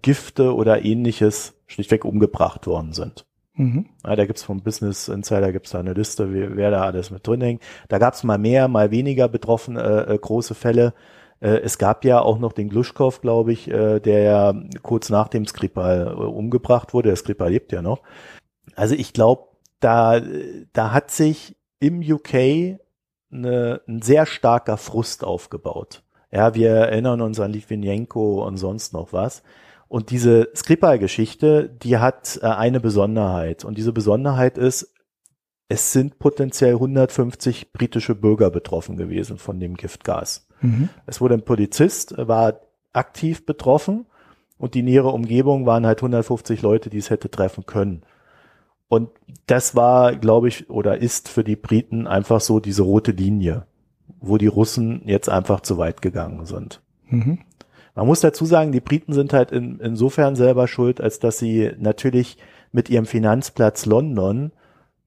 Gifte 0.01 0.55
oder 0.55 0.85
ähnliches 0.85 1.53
schlichtweg 1.67 2.05
umgebracht 2.05 2.67
worden 2.67 2.93
sind. 2.93 3.25
Mhm. 3.53 3.87
Ja, 4.05 4.15
da 4.15 4.25
gibt's 4.25 4.43
vom 4.43 4.61
Business 4.61 5.07
Insider 5.07 5.51
gibt's 5.51 5.71
da 5.71 5.79
eine 5.79 5.93
Liste, 5.93 6.33
wer, 6.33 6.55
wer 6.55 6.71
da 6.71 6.83
alles 6.83 7.11
mit 7.11 7.27
drin 7.27 7.41
hängt. 7.41 7.63
Da 7.89 7.97
gab's 7.97 8.23
mal 8.23 8.37
mehr, 8.37 8.67
mal 8.67 8.91
weniger 8.91 9.27
betroffen 9.27 9.77
äh, 9.77 10.13
äh, 10.13 10.17
große 10.17 10.55
Fälle. 10.55 10.93
Äh, 11.41 11.59
es 11.59 11.77
gab 11.77 12.05
ja 12.05 12.21
auch 12.21 12.39
noch 12.39 12.53
den 12.53 12.69
Gluschkow, 12.69 13.19
glaube 13.19 13.51
ich, 13.51 13.69
äh, 13.69 13.99
der 13.99 14.19
ja 14.21 14.53
kurz 14.83 15.09
nach 15.09 15.27
dem 15.27 15.45
Skripal 15.45 16.07
äh, 16.07 16.11
umgebracht 16.13 16.93
wurde. 16.93 17.09
Der 17.09 17.17
Skripal 17.17 17.51
lebt 17.51 17.71
ja 17.71 17.81
noch. 17.81 18.01
Also 18.75 18.95
ich 18.95 19.11
glaube, 19.11 19.47
da, 19.81 20.21
da 20.73 20.93
hat 20.93 21.11
sich 21.11 21.57
im 21.81 21.99
UK 21.99 22.79
eine, 23.31 23.81
ein 23.87 24.01
sehr 24.01 24.25
starker 24.25 24.77
Frust 24.77 25.25
aufgebaut. 25.25 26.03
Ja, 26.31 26.55
wir 26.55 26.69
erinnern 26.69 27.19
uns 27.19 27.39
an 27.41 27.51
Litvinenko 27.51 28.45
und 28.45 28.55
sonst 28.55 28.93
noch 28.93 29.11
was. 29.11 29.43
Und 29.89 30.09
diese 30.11 30.49
Skripal-Geschichte, 30.55 31.69
die 31.69 31.97
hat 31.97 32.39
äh, 32.41 32.45
eine 32.45 32.79
Besonderheit. 32.79 33.65
Und 33.65 33.77
diese 33.77 33.91
Besonderheit 33.91 34.57
ist, 34.57 34.93
es 35.67 35.91
sind 35.91 36.19
potenziell 36.19 36.75
150 36.75 37.73
britische 37.73 38.15
Bürger 38.15 38.51
betroffen 38.51 38.95
gewesen 38.95 39.37
von 39.37 39.59
dem 39.59 39.75
Giftgas. 39.75 40.47
Mhm. 40.61 40.89
Es 41.05 41.19
wurde 41.19 41.33
ein 41.33 41.45
Polizist, 41.45 42.13
war 42.17 42.61
aktiv 42.93 43.45
betroffen 43.45 44.05
und 44.57 44.75
die 44.75 44.83
nähere 44.83 45.09
Umgebung 45.09 45.65
waren 45.65 45.85
halt 45.85 45.99
150 45.99 46.61
Leute, 46.61 46.89
die 46.89 46.97
es 46.97 47.09
hätte 47.09 47.31
treffen 47.31 47.65
können. 47.65 48.03
Und 48.91 49.09
das 49.47 49.73
war, 49.73 50.17
glaube 50.17 50.49
ich, 50.49 50.69
oder 50.69 50.97
ist 50.97 51.29
für 51.29 51.45
die 51.45 51.55
Briten 51.55 52.07
einfach 52.07 52.41
so 52.41 52.59
diese 52.59 52.81
rote 52.81 53.13
Linie, 53.13 53.65
wo 54.19 54.35
die 54.35 54.47
Russen 54.47 55.03
jetzt 55.05 55.29
einfach 55.29 55.61
zu 55.61 55.77
weit 55.77 56.01
gegangen 56.01 56.45
sind. 56.45 56.81
Mhm. 57.07 57.39
Man 57.95 58.05
muss 58.05 58.19
dazu 58.19 58.43
sagen, 58.43 58.73
die 58.73 58.81
Briten 58.81 59.13
sind 59.13 59.31
halt 59.31 59.53
in, 59.53 59.79
insofern 59.79 60.35
selber 60.35 60.67
schuld, 60.67 60.99
als 60.99 61.19
dass 61.19 61.39
sie 61.39 61.71
natürlich 61.79 62.35
mit 62.73 62.89
ihrem 62.89 63.05
Finanzplatz 63.05 63.85
London 63.85 64.51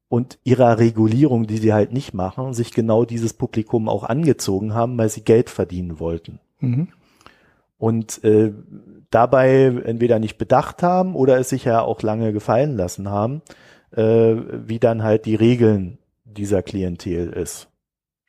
und 0.08 0.38
ihrer 0.44 0.78
Regulierung, 0.78 1.46
die 1.46 1.58
sie 1.58 1.74
halt 1.74 1.92
nicht 1.92 2.14
machen, 2.14 2.54
sich 2.54 2.72
genau 2.72 3.04
dieses 3.04 3.34
Publikum 3.34 3.90
auch 3.90 4.04
angezogen 4.04 4.72
haben, 4.72 4.96
weil 4.96 5.10
sie 5.10 5.24
Geld 5.24 5.50
verdienen 5.50 6.00
wollten. 6.00 6.40
Mhm. 6.60 6.88
Und 7.76 8.24
äh, 8.24 8.54
dabei 9.10 9.82
entweder 9.84 10.18
nicht 10.20 10.38
bedacht 10.38 10.82
haben 10.82 11.14
oder 11.14 11.38
es 11.38 11.50
sich 11.50 11.64
ja 11.64 11.82
auch 11.82 12.00
lange 12.00 12.32
gefallen 12.32 12.78
lassen 12.78 13.10
haben, 13.10 13.42
äh, 13.96 14.36
wie 14.68 14.78
dann 14.78 15.02
halt 15.02 15.26
die 15.26 15.34
Regeln 15.34 15.98
dieser 16.24 16.62
Klientel 16.62 17.32
ist. 17.32 17.68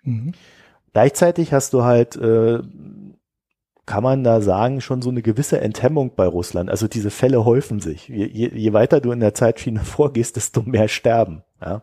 Mhm. 0.04 0.34
Gleichzeitig 0.94 1.52
hast 1.52 1.74
du 1.74 1.84
halt 1.84 2.16
äh, 2.16 2.60
kann 3.86 4.04
man 4.04 4.24
da 4.24 4.42
sagen, 4.42 4.82
schon 4.82 5.02
so 5.02 5.10
eine 5.10 5.22
gewisse 5.22 5.62
Enthemmung 5.62 6.16
bei 6.16 6.26
Russland. 6.26 6.70
Also 6.70 6.88
diese 6.88 7.12
Fälle 7.12 7.46
häufen 7.46 7.80
sich. 7.80 8.08
Je, 8.08 8.26
je, 8.26 8.50
je 8.50 8.74
weiter 8.74 9.00
du 9.00 9.12
in 9.12 9.20
der 9.20 9.36
Zeitschiene 9.36 9.80
vorgehst, 9.84 10.36
desto 10.36 10.64
mehr 10.64 10.88
sterben. 10.88 11.44
Ja? 11.62 11.82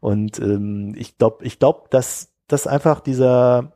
Und 0.00 0.38
ähm, 0.38 0.94
ich 0.96 1.18
glaube, 1.18 1.44
ich 1.44 1.58
glaube, 1.58 1.88
dass 1.90 2.32
das 2.48 2.66
einfach 2.66 3.00
dieser 3.00 3.72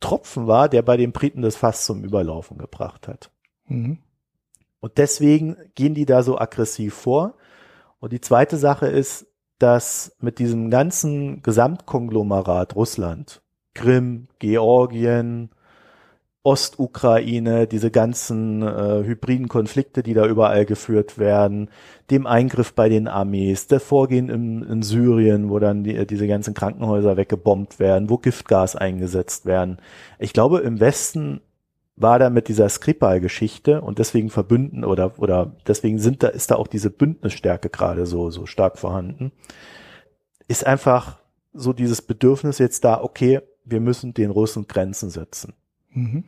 Tropfen 0.00 0.46
war, 0.46 0.68
der 0.68 0.82
bei 0.82 0.96
den 0.96 1.12
Briten 1.12 1.42
das 1.42 1.56
Fass 1.56 1.84
zum 1.84 2.02
Überlaufen 2.02 2.56
gebracht 2.58 3.08
hat. 3.08 3.30
Mhm. 3.66 3.98
Und 4.80 4.98
deswegen 4.98 5.56
gehen 5.74 5.94
die 5.94 6.06
da 6.06 6.22
so 6.22 6.38
aggressiv 6.38 6.94
vor. 6.94 7.34
Und 7.98 8.12
die 8.12 8.20
zweite 8.20 8.56
Sache 8.56 8.86
ist, 8.86 9.26
dass 9.58 10.16
mit 10.20 10.38
diesem 10.38 10.70
ganzen 10.70 11.42
Gesamtkonglomerat 11.42 12.76
Russland, 12.76 13.42
Krim, 13.74 14.28
Georgien, 14.38 15.50
Ostukraine, 16.46 17.66
diese 17.66 17.90
ganzen 17.90 18.62
äh, 18.62 19.02
hybriden 19.04 19.48
Konflikte, 19.48 20.04
die 20.04 20.14
da 20.14 20.26
überall 20.26 20.64
geführt 20.64 21.18
werden, 21.18 21.70
dem 22.12 22.24
Eingriff 22.24 22.72
bei 22.72 22.88
den 22.88 23.08
Armees, 23.08 23.66
der 23.66 23.80
Vorgehen 23.80 24.28
im, 24.28 24.62
in 24.62 24.82
Syrien, 24.82 25.50
wo 25.50 25.58
dann 25.58 25.82
die, 25.82 26.06
diese 26.06 26.28
ganzen 26.28 26.54
Krankenhäuser 26.54 27.16
weggebombt 27.16 27.80
werden, 27.80 28.08
wo 28.10 28.18
Giftgas 28.18 28.76
eingesetzt 28.76 29.44
werden. 29.44 29.78
Ich 30.20 30.32
glaube, 30.32 30.60
im 30.60 30.78
Westen 30.78 31.40
war 31.96 32.18
da 32.18 32.30
mit 32.30 32.48
dieser 32.48 32.68
Skripal-Geschichte 32.68 33.80
und 33.80 33.98
deswegen 33.98 34.30
verbünden 34.30 34.84
oder 34.84 35.18
oder 35.18 35.56
deswegen 35.66 35.98
sind 35.98 36.22
da 36.22 36.28
ist 36.28 36.50
da 36.50 36.56
auch 36.56 36.66
diese 36.66 36.90
Bündnisstärke 36.90 37.70
gerade 37.70 38.06
so 38.06 38.30
so 38.30 38.46
stark 38.46 38.78
vorhanden. 38.78 39.32
Ist 40.46 40.66
einfach 40.66 41.18
so 41.52 41.72
dieses 41.72 42.02
Bedürfnis 42.02 42.58
jetzt 42.58 42.84
da, 42.84 43.02
okay, 43.02 43.40
wir 43.64 43.80
müssen 43.80 44.14
den 44.14 44.30
Russen 44.30 44.66
Grenzen 44.68 45.10
setzen. 45.10 45.54
Mhm. 45.90 46.24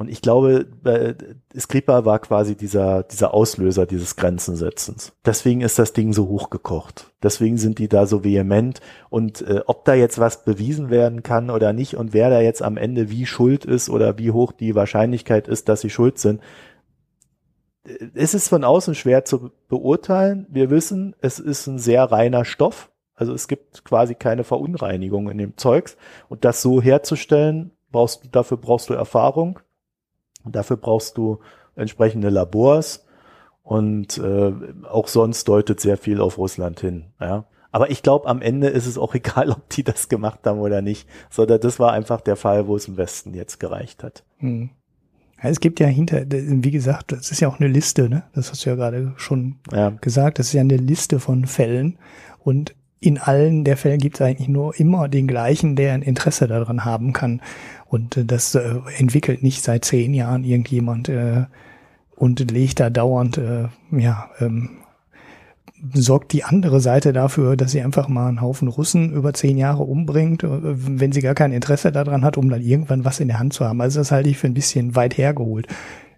Und 0.00 0.08
ich 0.08 0.22
glaube, 0.22 0.64
äh, 0.84 1.12
Skripal 1.54 2.06
war 2.06 2.20
quasi 2.20 2.56
dieser, 2.56 3.02
dieser 3.02 3.34
Auslöser 3.34 3.84
dieses 3.84 4.16
Grenzensetzens. 4.16 5.12
Deswegen 5.26 5.60
ist 5.60 5.78
das 5.78 5.92
Ding 5.92 6.14
so 6.14 6.26
hochgekocht. 6.26 7.12
Deswegen 7.22 7.58
sind 7.58 7.78
die 7.78 7.88
da 7.88 8.06
so 8.06 8.24
vehement. 8.24 8.80
Und 9.10 9.42
äh, 9.42 9.60
ob 9.66 9.84
da 9.84 9.92
jetzt 9.92 10.18
was 10.18 10.42
bewiesen 10.42 10.88
werden 10.88 11.22
kann 11.22 11.50
oder 11.50 11.74
nicht 11.74 11.98
und 11.98 12.14
wer 12.14 12.30
da 12.30 12.40
jetzt 12.40 12.62
am 12.62 12.78
Ende 12.78 13.10
wie 13.10 13.26
schuld 13.26 13.66
ist 13.66 13.90
oder 13.90 14.16
wie 14.16 14.30
hoch 14.30 14.52
die 14.52 14.74
Wahrscheinlichkeit 14.74 15.48
ist, 15.48 15.68
dass 15.68 15.82
sie 15.82 15.90
schuld 15.90 16.18
sind, 16.18 16.40
äh, 17.84 18.06
es 18.14 18.32
ist 18.32 18.48
von 18.48 18.64
außen 18.64 18.94
schwer 18.94 19.26
zu 19.26 19.50
beurteilen. 19.68 20.46
Wir 20.48 20.70
wissen, 20.70 21.14
es 21.20 21.38
ist 21.38 21.66
ein 21.66 21.78
sehr 21.78 22.04
reiner 22.04 22.46
Stoff. 22.46 22.90
Also 23.14 23.34
es 23.34 23.48
gibt 23.48 23.84
quasi 23.84 24.14
keine 24.14 24.44
Verunreinigung 24.44 25.28
in 25.28 25.36
dem 25.36 25.58
Zeugs. 25.58 25.98
Und 26.30 26.46
das 26.46 26.62
so 26.62 26.80
herzustellen, 26.80 27.72
brauchst, 27.92 28.22
dafür 28.32 28.56
brauchst 28.56 28.88
du 28.88 28.94
Erfahrung 28.94 29.60
Dafür 30.44 30.76
brauchst 30.76 31.16
du 31.16 31.38
entsprechende 31.76 32.28
Labors 32.28 33.04
und 33.62 34.18
äh, 34.18 34.52
auch 34.88 35.08
sonst 35.08 35.48
deutet 35.48 35.80
sehr 35.80 35.96
viel 35.96 36.20
auf 36.20 36.38
Russland 36.38 36.80
hin. 36.80 37.06
Ja. 37.20 37.44
Aber 37.72 37.90
ich 37.90 38.02
glaube, 38.02 38.28
am 38.28 38.42
Ende 38.42 38.68
ist 38.68 38.86
es 38.86 38.98
auch 38.98 39.14
egal, 39.14 39.50
ob 39.50 39.68
die 39.70 39.84
das 39.84 40.08
gemacht 40.08 40.40
haben 40.44 40.60
oder 40.60 40.82
nicht, 40.82 41.08
sondern 41.30 41.60
das 41.60 41.78
war 41.78 41.92
einfach 41.92 42.20
der 42.20 42.36
Fall, 42.36 42.66
wo 42.66 42.76
es 42.76 42.88
im 42.88 42.96
Westen 42.96 43.34
jetzt 43.34 43.60
gereicht 43.60 44.02
hat. 44.02 44.24
Hm. 44.38 44.70
Es 45.42 45.60
gibt 45.60 45.80
ja 45.80 45.86
hinter, 45.86 46.22
wie 46.28 46.70
gesagt, 46.70 47.12
das 47.12 47.30
ist 47.30 47.40
ja 47.40 47.48
auch 47.48 47.60
eine 47.60 47.68
Liste, 47.68 48.10
ne? 48.10 48.24
Das 48.34 48.50
hast 48.50 48.66
du 48.66 48.70
ja 48.70 48.76
gerade 48.76 49.14
schon 49.16 49.56
ja. 49.72 49.88
gesagt. 49.88 50.38
Das 50.38 50.48
ist 50.48 50.52
ja 50.52 50.60
eine 50.60 50.76
Liste 50.76 51.18
von 51.18 51.46
Fällen 51.46 51.96
und 52.40 52.74
in 53.00 53.18
allen 53.18 53.64
der 53.64 53.78
Fällen 53.78 53.98
gibt 53.98 54.16
es 54.16 54.20
eigentlich 54.20 54.48
nur 54.48 54.78
immer 54.78 55.08
den 55.08 55.26
gleichen, 55.26 55.74
der 55.74 55.94
ein 55.94 56.02
Interesse 56.02 56.46
daran 56.46 56.84
haben 56.84 57.12
kann. 57.14 57.40
Und 57.86 58.16
äh, 58.16 58.24
das 58.24 58.54
äh, 58.54 58.74
entwickelt 58.98 59.42
nicht 59.42 59.62
seit 59.62 59.84
zehn 59.86 60.12
Jahren 60.12 60.44
irgendjemand 60.44 61.08
äh, 61.08 61.46
und 62.14 62.50
legt 62.50 62.78
da 62.78 62.90
dauernd, 62.90 63.38
äh, 63.38 63.68
ja, 63.90 64.30
ähm, 64.38 64.80
sorgt 65.94 66.34
die 66.34 66.44
andere 66.44 66.80
Seite 66.80 67.14
dafür, 67.14 67.56
dass 67.56 67.72
sie 67.72 67.80
einfach 67.80 68.06
mal 68.08 68.28
einen 68.28 68.42
Haufen 68.42 68.68
Russen 68.68 69.12
über 69.14 69.32
zehn 69.32 69.56
Jahre 69.56 69.82
umbringt, 69.82 70.44
äh, 70.44 70.48
wenn 70.50 71.12
sie 71.12 71.22
gar 71.22 71.34
kein 71.34 71.52
Interesse 71.52 71.92
daran 71.92 72.22
hat, 72.22 72.36
um 72.36 72.50
dann 72.50 72.60
irgendwann 72.60 73.06
was 73.06 73.18
in 73.18 73.28
der 73.28 73.38
Hand 73.38 73.54
zu 73.54 73.64
haben. 73.64 73.80
Also 73.80 74.00
das 74.00 74.12
halte 74.12 74.28
ich 74.28 74.36
für 74.36 74.46
ein 74.46 74.54
bisschen 74.54 74.94
weit 74.94 75.16
hergeholt. 75.16 75.68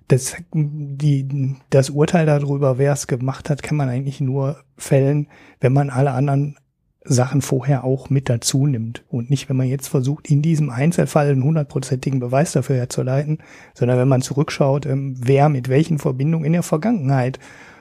Das, 0.08 0.34
die, 0.52 1.54
das 1.70 1.90
Urteil 1.90 2.26
darüber, 2.26 2.76
wer 2.76 2.92
es 2.92 3.06
gemacht 3.06 3.48
hat, 3.48 3.62
kann 3.62 3.76
man 3.76 3.88
eigentlich 3.88 4.20
nur 4.20 4.56
fällen, 4.76 5.28
wenn 5.60 5.72
man 5.72 5.88
alle 5.90 6.10
anderen 6.10 6.56
Sachen 7.05 7.42
vorher 7.42 7.84
auch 7.84 8.11
mit 8.11 8.28
dazu 8.28 8.66
nimmt 8.66 9.05
und 9.09 9.30
nicht, 9.30 9.48
wenn 9.48 9.57
man 9.57 9.66
jetzt 9.66 9.88
versucht, 9.88 10.30
in 10.30 10.42
diesem 10.42 10.70
Einzelfall 10.70 11.28
einen 11.28 11.44
hundertprozentigen 11.44 12.20
Beweis 12.20 12.53
dafür 12.53 12.76
herzuleiten, 12.76 13.38
sondern 13.74 13.98
wenn 13.98 14.09
man 14.09 14.22
zurückschaut, 14.22 14.86
ähm, 14.86 15.14
wer 15.18 15.48
mit 15.48 15.68
welchen 15.68 15.98
Verbindungen 15.98 16.44
in 16.44 16.53
der 16.53 16.62
Vergangenheit 16.62 17.38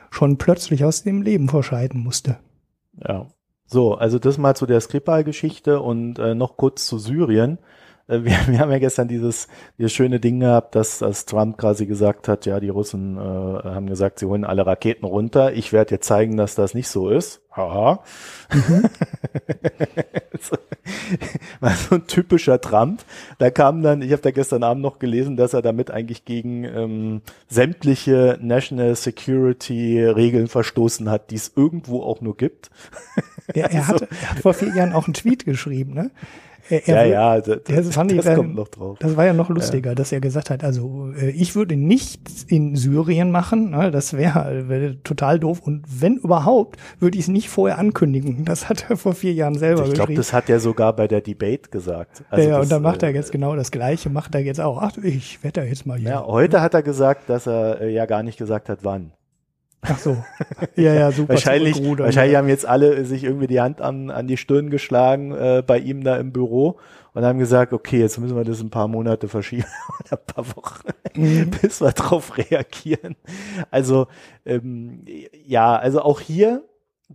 schon 0.10 0.38
plötzlich 0.38 0.84
aus 0.84 1.04
dem 1.04 1.22
Leben 1.22 1.50
verscheiden 1.50 2.02
musste. 2.02 2.38
Ja. 2.98 3.28
So, 3.66 3.96
also 3.96 4.20
das 4.20 4.38
mal 4.38 4.56
zu 4.56 4.66
der 4.66 4.82
Skripal-Geschichte 4.82 5.80
und 5.80 6.20
äh, 6.20 6.36
noch 6.36 6.58
kurz 6.58 6.86
zu 6.86 7.00
Syrien. 7.00 7.58
Äh, 8.12 8.24
wir, 8.26 8.32
wir 8.48 8.60
haben 8.60 8.72
ja 8.72 8.80
gestern 8.80 9.08
dieses, 9.08 9.48
dieses 9.78 9.94
schöne 9.94 10.20
Ding 10.20 10.40
gehabt, 10.42 10.76
dass, 10.76 11.00
dass 11.00 11.26
Trump 11.26 11.58
quasi 11.58 11.86
gesagt 11.86 12.28
hat, 12.28 12.46
ja, 12.46 12.60
die 12.60 12.70
Russen 12.70 13.18
äh, 13.18 13.20
haben 13.20 13.88
gesagt, 13.88 14.20
sie 14.20 14.26
holen 14.26 14.44
alle 14.44 14.66
Raketen 14.66 15.06
runter. 15.06 15.54
Ich 15.54 15.72
werde 15.74 15.96
jetzt 15.96 16.08
zeigen, 16.08 16.38
dass 16.38 16.56
das 16.56 16.74
nicht 16.74 16.90
so 16.90 17.10
ist. 17.10 17.42
Haha. 17.56 18.04
Mhm. 18.54 18.84
War 21.60 21.72
so 21.72 21.96
ein 21.96 22.08
typischer 22.08 22.60
Trump. 22.62 23.04
Da 23.38 23.50
kam 23.52 23.82
dann, 23.84 24.02
ich 24.02 24.12
habe 24.14 24.22
da 24.22 24.32
gestern 24.32 24.64
Abend 24.64 24.82
noch 24.82 25.00
gelesen, 25.00 25.36
dass 25.36 25.54
er 25.54 25.62
damit 25.62 25.92
eigentlich 25.92 26.24
gegen 26.26 26.64
ähm, 26.64 27.22
sämtliche 27.48 28.38
National 28.42 28.96
Security 28.96 30.02
Regeln 30.02 30.48
verstoßen 30.48 31.10
hat, 31.10 31.30
die 31.32 31.36
es 31.36 31.52
irgendwo 31.56 32.04
auch 32.04 32.22
nur 32.22 32.38
gibt. 32.38 32.70
Ja, 33.54 33.66
er, 33.68 33.80
Also- 33.90 33.94
hat, 33.96 34.02
er 34.22 34.30
hat 34.32 34.40
vor 34.40 34.54
vier 34.54 34.74
Jahren 34.74 34.94
auch 34.94 35.06
einen 35.08 35.14
Tweet 35.14 35.44
geschrieben, 35.46 35.94
ne? 35.94 36.12
Er, 36.70 36.88
er 36.88 37.06
ja, 37.08 37.36
ja, 37.36 37.42
das, 37.42 37.60
das 37.66 37.86
das, 37.88 37.96
fand 37.96 38.12
ich 38.12 38.22
dann- 38.22 38.36
kommt 38.36 38.56
noch 38.56 38.68
drauf. 38.68 38.98
Das 39.00 39.18
war 39.18 39.26
ja 39.26 39.34
noch 39.34 39.50
lustiger, 39.50 39.96
dass 39.96 40.12
er 40.12 40.22
gesagt 40.22 40.50
hat, 40.50 40.64
also 40.64 41.12
äh, 41.20 41.30
ich 41.32 41.56
würde 41.56 41.76
nichts 41.76 42.44
in 42.44 42.76
Syrien 42.76 43.32
machen, 43.32 43.72
ne, 43.72 43.92
das 43.92 44.14
wäre 44.14 44.70
wär 44.70 45.02
total 45.04 45.40
doof 45.40 45.60
und 45.64 45.84
wenn 45.90 46.18
überhaupt, 46.18 46.80
würde 47.00 47.18
ich 47.18 47.26
es 47.26 47.28
nicht 47.30 47.50
vorher 47.50 47.78
ankündigen. 47.78 48.46
Das 48.46 48.70
hat 48.70 48.90
er 48.90 48.98
vor 48.98 49.14
vier 49.14 49.34
Jahren 49.34 49.56
selber 49.58 49.82
Ich 49.86 49.94
glaube, 49.94 50.00
geschrieben. 50.14 50.18
das 50.18 50.34
hat 50.34 50.50
er 50.50 50.60
sogar 50.60 50.96
bei 50.96 51.08
der 51.08 51.22
Debate 51.22 51.70
gesagt. 51.70 52.24
ja, 52.32 52.38
ja, 52.40 52.50
das, 52.58 52.64
und 52.66 52.72
dann 52.72 52.82
macht 52.82 53.04
äh, 53.04 53.08
er 53.08 53.14
jetzt 53.14 53.32
genau 53.32 53.56
das 53.56 53.72
Gleiche, 53.72 54.10
macht 54.10 54.36
er 54.36 54.42
jetzt 54.42 54.60
auch. 54.62 54.82
Ach, 54.82 54.96
ich 54.98 55.44
werde 55.44 55.62
da 55.62 55.66
jetzt 55.68 55.86
mal 55.86 55.98
hier. 55.98 56.10
Ja, 56.10 56.26
heute 56.26 56.62
hat 56.62 56.74
er 56.74 56.84
gesagt, 56.84 57.30
dass 57.30 57.48
er 57.48 57.82
äh, 57.82 57.94
ja 57.94 58.06
gar 58.06 58.24
nicht 58.24 58.38
gesagt 58.38 58.70
hat, 58.70 58.80
wann. 58.84 59.12
Ach 59.82 59.98
so. 59.98 60.24
Ja, 60.76 60.94
ja, 60.94 61.12
super. 61.12 61.30
wahrscheinlich, 61.34 61.76
zurückrudern. 61.76 62.06
wahrscheinlich 62.06 62.38
haben 62.38 62.48
jetzt 62.50 62.66
alle 62.66 63.04
sich 63.06 63.24
irgendwie 63.24 63.48
die 63.48 63.62
Hand 63.62 63.82
an, 63.82 64.10
an 64.12 64.28
die 64.28 64.38
Stirn 64.38 64.70
geschlagen 64.70 65.32
äh, 65.34 65.64
bei 65.66 65.80
ihm 65.80 66.04
da 66.04 66.18
im 66.18 66.32
Büro 66.32 66.78
und 67.14 67.26
haben 67.26 67.40
gesagt, 67.40 67.74
okay, 67.74 68.00
jetzt 68.00 68.20
müssen 68.20 68.38
wir 68.38 68.44
das 68.44 68.62
ein 68.62 68.70
paar 68.70 68.88
Monate 68.88 69.28
verschieben 69.28 69.66
oder 70.00 70.20
ein 70.20 70.26
paar 70.34 70.48
Wochen, 70.56 70.88
Mhm. 71.16 71.50
bis 71.62 71.82
wir 71.82 71.92
drauf 71.92 72.38
reagieren. 72.38 73.16
Also 73.70 74.08
ähm, 74.46 75.04
ja, 75.46 75.76
also 75.76 76.02
auch 76.02 76.20
hier 76.22 76.64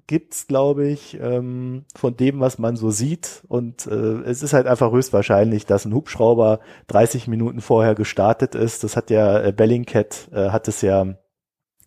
gibt's, 0.07 0.47
glaube 0.47 0.87
ich, 0.87 1.19
ähm, 1.21 1.85
von 1.95 2.17
dem, 2.17 2.41
was 2.41 2.59
man 2.59 2.77
so 2.77 2.91
sieht. 2.91 3.43
Und 3.49 3.87
äh, 3.87 4.21
es 4.25 4.43
ist 4.43 4.53
halt 4.53 4.67
einfach 4.67 4.93
höchstwahrscheinlich, 4.93 5.64
dass 5.64 5.87
ein 5.87 5.95
Hubschrauber 5.95 6.61
30 6.89 7.29
Minuten 7.29 7.61
vorher 7.62 7.95
gestartet 7.95 8.55
ist. 8.55 8.85
Das 8.85 8.97
hat 8.97 9.09
ja 9.11 9.41
äh, 9.41 9.53
Bellingcat, 9.53 10.29
äh, 10.33 10.51
hat 10.51 10.69
es 10.69 10.83
ja 10.83 11.14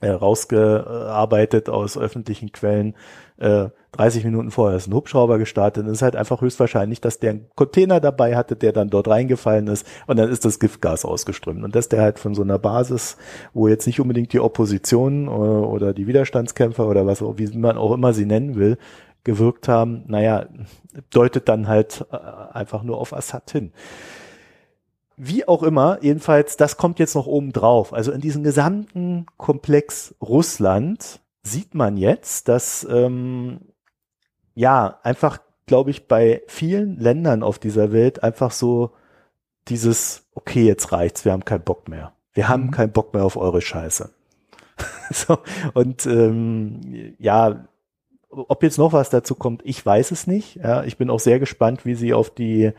äh, 0.02 0.10
rausgearbeitet 0.10 1.70
aus 1.70 1.98
öffentlichen 1.98 2.52
Quellen. 2.52 2.96
Äh, 3.38 3.70
30 3.94 4.24
Minuten 4.24 4.52
vorher 4.52 4.78
ist 4.78 4.88
ein 4.88 4.94
Hubschrauber 4.94 5.40
gestartet. 5.40 5.86
Es 5.88 5.94
ist 5.94 6.02
halt 6.02 6.16
einfach 6.16 6.42
höchstwahrscheinlich, 6.42 7.02
dass 7.02 7.20
der 7.20 7.32
einen 7.32 7.48
Container 7.56 8.00
dabei 8.00 8.36
hatte, 8.36 8.56
der 8.56 8.72
dann 8.72 8.90
dort 8.90 9.08
reingefallen 9.08 9.68
ist 9.68 9.86
und 10.08 10.18
dann 10.20 10.30
ist 10.30 10.46
das 10.46 10.60
Giftgas 10.60 11.06
ausgeströmt. 11.06 11.64
Und 11.64 11.76
dass 11.76 11.90
der 11.90 12.02
halt 12.02 12.20
von 12.20 12.36
so 12.36 12.44
einer 12.44 12.60
Basis, 12.60 13.18
wo 13.54 13.68
jetzt 13.68 13.88
nicht 13.88 14.00
unbedingt 14.00 14.32
die 14.34 14.40
Opposition 14.40 15.26
äh, 15.28 15.30
oder 15.30 15.94
die 15.94 16.06
Widerstandskämpfer 16.08 16.86
oder 16.88 17.06
was, 17.08 17.22
auch- 17.22 17.38
wie 17.38 17.48
man 17.58 17.78
auch 17.78 17.94
immer 17.94 18.14
sie 18.14 18.26
nennen 18.26 18.56
will, 18.56 18.78
gewirkt 19.24 19.68
haben, 19.68 20.04
naja, 20.08 20.46
deutet 21.12 21.50
dann 21.50 21.68
halt 21.68 22.06
äh, 22.12 22.18
einfach 22.54 22.84
nur 22.84 22.98
auf 23.00 23.14
Assad 23.14 23.52
hin. 23.52 23.72
Wie 25.22 25.46
auch 25.46 25.64
immer, 25.64 25.98
jedenfalls, 26.02 26.56
das 26.56 26.78
kommt 26.78 26.98
jetzt 26.98 27.14
noch 27.14 27.28
oben 27.28 27.52
drauf. 27.52 27.94
Also 27.94 28.14
in 28.14 28.22
diesem 28.22 28.42
gesamten 28.42 29.26
Komplex 29.36 30.16
Russland 30.22 31.20
sieht 31.44 31.76
man 31.76 31.98
jetzt, 31.98 32.48
dass 32.48 32.88
ähm, 32.90 33.60
ja 34.56 34.98
einfach, 35.04 35.40
glaube 35.66 35.92
ich, 35.92 36.08
bei 36.08 36.42
vielen 36.48 36.98
Ländern 36.98 37.44
auf 37.44 37.60
dieser 37.60 37.92
Welt 37.92 38.24
einfach 38.24 38.52
so 38.52 38.92
dieses, 39.68 40.30
okay, 40.36 40.66
jetzt 40.66 40.94
reicht's, 40.94 41.26
wir 41.26 41.34
haben 41.34 41.44
keinen 41.44 41.64
Bock 41.64 41.90
mehr. 41.90 42.14
Wir 42.32 42.48
haben 42.48 42.68
Mhm. 42.68 42.72
keinen 42.72 42.92
Bock 42.94 43.14
mehr 43.14 43.26
auf 43.26 43.36
eure 43.36 43.60
Scheiße. 43.62 44.12
so, 45.12 45.40
und 45.74 46.06
ähm, 46.06 47.16
ja, 47.20 47.68
ob 48.30 48.64
jetzt 48.64 48.78
noch 48.78 48.94
was 48.94 49.10
dazu 49.10 49.36
kommt, 49.36 49.64
ich 49.66 49.86
weiß 49.86 50.12
es 50.12 50.28
nicht. 50.28 50.56
Ja, 50.56 50.86
ich 50.86 50.96
bin 50.98 51.10
auch 51.10 51.20
sehr 51.20 51.40
gespannt, 51.40 51.86
wie 51.86 51.96
sie 51.96 52.14
auf 52.14 52.30
die 52.30 52.72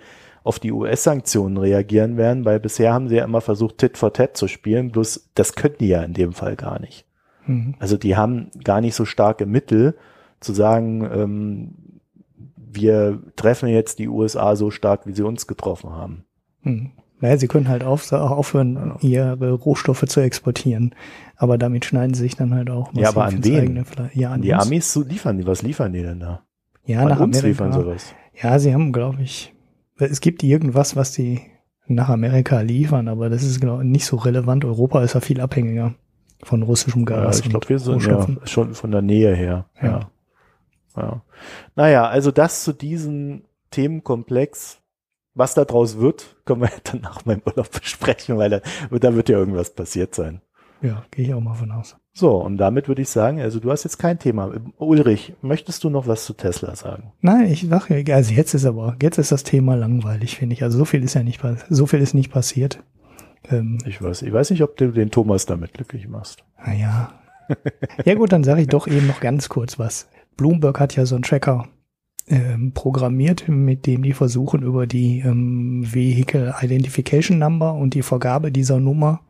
auf 0.43 0.59
die 0.59 0.72
US-Sanktionen 0.72 1.57
reagieren 1.57 2.16
werden, 2.16 2.45
weil 2.45 2.61
bisher 2.61 2.93
haben 2.93 3.09
sie 3.09 3.16
ja 3.16 3.24
immer 3.24 3.41
versucht, 3.41 3.78
Tit 3.78 3.99
for 3.99 4.12
Tat 4.12 4.36
zu 4.36 4.49
spielen, 4.49 4.91
bloß 4.91 5.30
das 5.34 5.55
können 5.55 5.76
die 5.80 5.88
ja 5.88 6.03
in 6.03 6.14
dem 6.14 6.32
Fall 6.32 6.57
gar 6.57 6.80
nicht. 6.80 7.05
Mhm. 7.47 7.74
Also 7.78 7.97
die 7.97 8.16
haben 8.16 8.51
gar 8.64 8.80
nicht 8.80 8.95
so 8.95 9.05
starke 9.05 9.47
Mittel 9.47 9.97
zu 10.41 10.53
sagen, 10.53 11.09
ähm, 11.12 11.74
wir 12.57 13.20
treffen 13.36 13.68
jetzt 13.68 13.99
die 13.99 14.09
USA 14.09 14.57
so 14.57 14.70
stark, 14.70 15.07
wie 15.07 15.12
sie 15.12 15.24
uns 15.24 15.47
getroffen 15.47 15.91
haben. 15.91 16.24
Hm. 16.62 16.93
Naja, 17.20 17.36
sie 17.36 17.49
können 17.49 17.68
halt 17.68 17.84
auf, 17.84 18.11
aufhören, 18.12 18.95
ihre 19.01 19.53
Rohstoffe 19.53 20.05
zu 20.07 20.20
exportieren. 20.20 20.95
Aber 21.36 21.59
damit 21.59 21.84
schneiden 21.84 22.14
sie 22.14 22.22
sich 22.22 22.36
dann 22.36 22.55
halt 22.55 22.70
auch 22.70 22.93
Ja, 22.95 23.09
aber 23.11 23.24
an 23.26 23.45
wen? 23.45 23.84
Ja, 24.14 24.30
an 24.30 24.41
die 24.43 24.53
uns. 24.53 24.66
Amis 24.66 24.93
so 24.93 25.03
liefern 25.03 25.36
die, 25.36 25.47
was 25.47 25.61
liefern 25.62 25.93
die 25.93 26.03
denn 26.03 26.20
da? 26.20 26.43
Ja, 26.86 27.01
An 27.01 27.09
nach 27.09 27.20
uns 27.20 27.38
Amerika. 27.38 27.64
liefern 27.64 27.72
sie 27.72 27.86
was. 27.86 28.14
Ja, 28.41 28.59
sie 28.59 28.72
haben, 28.72 28.93
glaube 28.93 29.20
ich, 29.22 29.53
es 30.01 30.20
gibt 30.20 30.42
irgendwas, 30.42 30.96
was 30.96 31.12
die 31.12 31.40
nach 31.86 32.09
Amerika 32.09 32.61
liefern, 32.61 33.09
aber 33.09 33.28
das 33.28 33.42
ist 33.42 33.62
ich 33.62 33.64
nicht 33.64 34.07
so 34.07 34.16
relevant. 34.16 34.64
Europa 34.64 35.03
ist 35.03 35.14
ja 35.14 35.20
viel 35.20 35.40
abhängiger 35.40 35.94
von 36.42 36.62
russischem 36.62 37.01
Ja, 37.01 37.24
Gas. 37.24 37.40
ich 37.40 37.51
glaube, 37.51 37.68
wir 37.68 37.78
sind 37.78 38.05
ja 38.05 38.26
schon 38.44 38.74
von 38.74 38.90
der 38.90 39.03
Nähe 39.03 39.34
her. 39.34 39.66
Ja. 39.82 39.88
Ja. 39.88 40.11
ja. 40.96 41.22
Naja, 41.74 42.07
also 42.09 42.30
das 42.30 42.64
zu 42.64 42.72
diesem 42.72 43.42
Themenkomplex. 43.70 44.78
Was 45.32 45.55
da 45.55 45.64
draus 45.64 45.98
wird, 45.98 46.36
können 46.44 46.62
wir 46.62 46.70
dann 46.84 47.03
nach 47.03 47.24
meinem 47.24 47.42
Urlaub 47.46 47.70
besprechen, 47.70 48.36
weil 48.36 48.51
da, 48.51 48.61
da 48.90 49.14
wird 49.14 49.28
ja 49.28 49.38
irgendwas 49.38 49.70
passiert 49.74 50.14
sein. 50.14 50.40
Ja, 50.83 51.05
gehe 51.11 51.26
ich 51.26 51.35
auch 51.35 51.41
mal 51.41 51.55
von 51.55 51.70
aus. 51.72 51.97
So, 52.12 52.37
und 52.37 52.57
damit 52.57 52.89
würde 52.89 53.03
ich 53.03 53.09
sagen, 53.09 53.41
also 53.41 53.61
du 53.61 53.70
hast 53.70 53.85
jetzt 53.85 53.99
kein 53.99 54.18
Thema. 54.18 54.51
Ulrich, 54.78 55.35
möchtest 55.43 55.85
du 55.85 55.91
noch 55.91 56.07
was 56.07 56.24
zu 56.24 56.33
Tesla 56.33 56.74
sagen? 56.74 57.12
Nein, 57.20 57.51
ich 57.51 57.68
sage 57.68 58.05
also 58.14 58.35
jetzt 58.35 58.55
ist 58.55 58.64
aber, 58.64 58.97
jetzt 59.01 59.18
ist 59.18 59.33
das 59.33 59.45
Thema 59.45 59.74
langweilig, 59.76 60.37
finde 60.37 60.55
ich. 60.55 60.62
Also 60.62 60.78
so 60.78 60.85
viel 60.85 61.05
ist 61.05 61.14
ja 61.14 61.22
nicht, 61.22 61.41
so 61.68 61.87
viel 61.87 62.01
ist 62.01 62.14
nicht 62.14 62.33
passiert. 62.33 62.83
Ähm, 63.49 63.78
Ich 63.87 64.03
weiß, 64.03 64.22
ich 64.22 64.33
weiß 64.33 64.51
nicht, 64.51 64.62
ob 64.62 64.76
du 64.76 64.91
den 64.91 65.11
Thomas 65.11 65.47
damit 65.47 65.74
glücklich 65.74 66.09
machst. 66.09 66.45
naja. 66.64 67.12
Ja 68.05 68.14
gut, 68.14 68.31
dann 68.33 68.45
sage 68.45 68.61
ich 68.61 68.68
doch 68.68 68.87
eben 68.87 69.09
noch 69.09 69.18
ganz 69.20 69.49
kurz 69.49 69.76
was. 69.78 70.09
Bloomberg 70.37 70.78
hat 70.78 70.95
ja 70.95 71.05
so 71.05 71.16
einen 71.16 71.24
Tracker 71.24 71.66
ähm, 72.28 72.72
programmiert, 72.74 73.49
mit 73.49 73.87
dem 73.87 74.03
die 74.03 74.12
versuchen, 74.12 74.62
über 74.62 74.87
die 74.87 75.18
ähm, 75.20 75.83
Vehicle 75.85 76.55
Identification 76.61 77.39
Number 77.39 77.74
und 77.74 77.95
die 77.95 78.03
Vergabe 78.03 78.53
dieser 78.53 78.78
Nummer 78.78 79.20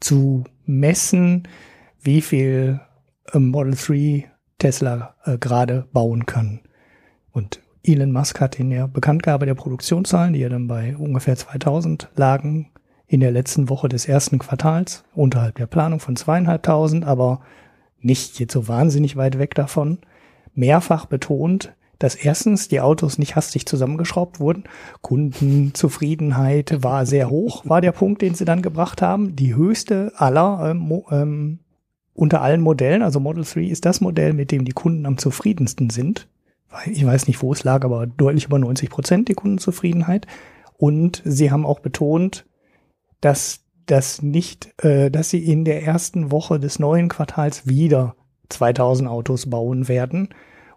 zu 0.00 0.44
messen, 0.66 1.48
wie 2.00 2.20
viel 2.20 2.80
ähm, 3.32 3.48
Model 3.48 3.74
3 3.74 4.30
Tesla 4.58 5.14
äh, 5.24 5.38
gerade 5.38 5.88
bauen 5.92 6.26
können. 6.26 6.60
Und 7.32 7.60
Elon 7.82 8.12
Musk 8.12 8.40
hat 8.40 8.58
in 8.58 8.70
der 8.70 8.88
Bekanntgabe 8.88 9.46
der 9.46 9.54
Produktionszahlen, 9.54 10.34
die 10.34 10.40
ja 10.40 10.48
dann 10.48 10.66
bei 10.66 10.96
ungefähr 10.96 11.36
2000 11.36 12.10
lagen, 12.14 12.70
in 13.06 13.20
der 13.20 13.32
letzten 13.32 13.68
Woche 13.68 13.88
des 13.88 14.06
ersten 14.06 14.38
Quartals, 14.38 15.04
unterhalb 15.14 15.56
der 15.56 15.66
Planung 15.66 15.98
von 15.98 16.14
zweieinhalbtausend, 16.14 17.04
aber 17.04 17.40
nicht 17.98 18.38
jetzt 18.38 18.52
so 18.52 18.68
wahnsinnig 18.68 19.16
weit 19.16 19.38
weg 19.38 19.54
davon, 19.54 19.98
mehrfach 20.54 21.06
betont, 21.06 21.74
dass 22.00 22.16
erstens 22.16 22.66
die 22.66 22.80
Autos 22.80 23.18
nicht 23.18 23.36
hastig 23.36 23.66
zusammengeschraubt 23.66 24.40
wurden. 24.40 24.64
Kundenzufriedenheit 25.02 26.82
war 26.82 27.06
sehr 27.06 27.30
hoch, 27.30 27.62
war 27.66 27.80
der 27.80 27.92
Punkt, 27.92 28.22
den 28.22 28.34
sie 28.34 28.46
dann 28.46 28.62
gebracht 28.62 29.02
haben. 29.02 29.36
Die 29.36 29.54
höchste 29.54 30.12
aller 30.16 30.70
ähm, 30.70 31.02
ähm, 31.10 31.58
unter 32.14 32.40
allen 32.40 32.62
Modellen, 32.62 33.02
also 33.02 33.20
Model 33.20 33.44
3 33.44 33.60
ist 33.64 33.84
das 33.84 34.00
Modell, 34.00 34.32
mit 34.32 34.50
dem 34.50 34.64
die 34.64 34.72
Kunden 34.72 35.06
am 35.06 35.18
zufriedensten 35.18 35.90
sind. 35.90 36.26
Ich 36.90 37.04
weiß 37.04 37.26
nicht, 37.26 37.42
wo 37.42 37.52
es 37.52 37.64
lag, 37.64 37.84
aber 37.84 38.06
deutlich 38.06 38.46
über 38.46 38.58
90 38.58 38.90
Prozent 38.90 39.28
die 39.28 39.34
Kundenzufriedenheit. 39.34 40.26
Und 40.78 41.20
sie 41.26 41.50
haben 41.50 41.66
auch 41.66 41.80
betont, 41.80 42.46
dass 43.20 43.60
das 43.84 44.22
nicht, 44.22 44.72
äh, 44.82 45.10
dass 45.10 45.28
sie 45.28 45.44
in 45.44 45.66
der 45.66 45.82
ersten 45.82 46.30
Woche 46.30 46.58
des 46.58 46.78
neuen 46.78 47.08
Quartals 47.08 47.66
wieder 47.66 48.16
2000 48.48 49.08
Autos 49.08 49.50
bauen 49.50 49.88
werden. 49.88 50.30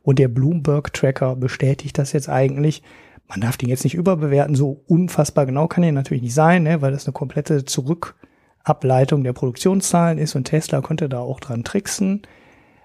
Und 0.03 0.19
der 0.19 0.27
Bloomberg 0.27 0.93
Tracker 0.93 1.35
bestätigt 1.35 1.97
das 1.97 2.11
jetzt 2.11 2.29
eigentlich. 2.29 2.83
Man 3.27 3.41
darf 3.41 3.57
den 3.57 3.69
jetzt 3.69 3.85
nicht 3.85 3.95
überbewerten, 3.95 4.53
so 4.53 4.83
unfassbar 4.85 5.45
genau 5.45 5.67
kann 5.67 5.83
er 5.83 5.93
natürlich 5.93 6.21
nicht 6.21 6.33
sein, 6.33 6.63
ne, 6.63 6.81
weil 6.81 6.91
das 6.91 7.07
eine 7.07 7.13
komplette 7.13 7.65
Zurückableitung 7.65 9.23
der 9.23 9.33
Produktionszahlen 9.33 10.19
ist 10.19 10.35
und 10.35 10.43
Tesla 10.43 10.81
konnte 10.81 11.09
da 11.09 11.19
auch 11.19 11.39
dran 11.39 11.63
tricksen. 11.63 12.21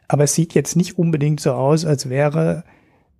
Aber 0.07 0.25
es 0.25 0.35
sieht 0.35 0.55
jetzt 0.55 0.77
nicht 0.77 0.97
unbedingt 0.97 1.41
so 1.41 1.53
aus, 1.53 1.85
als 1.85 2.09
wäre 2.09 2.65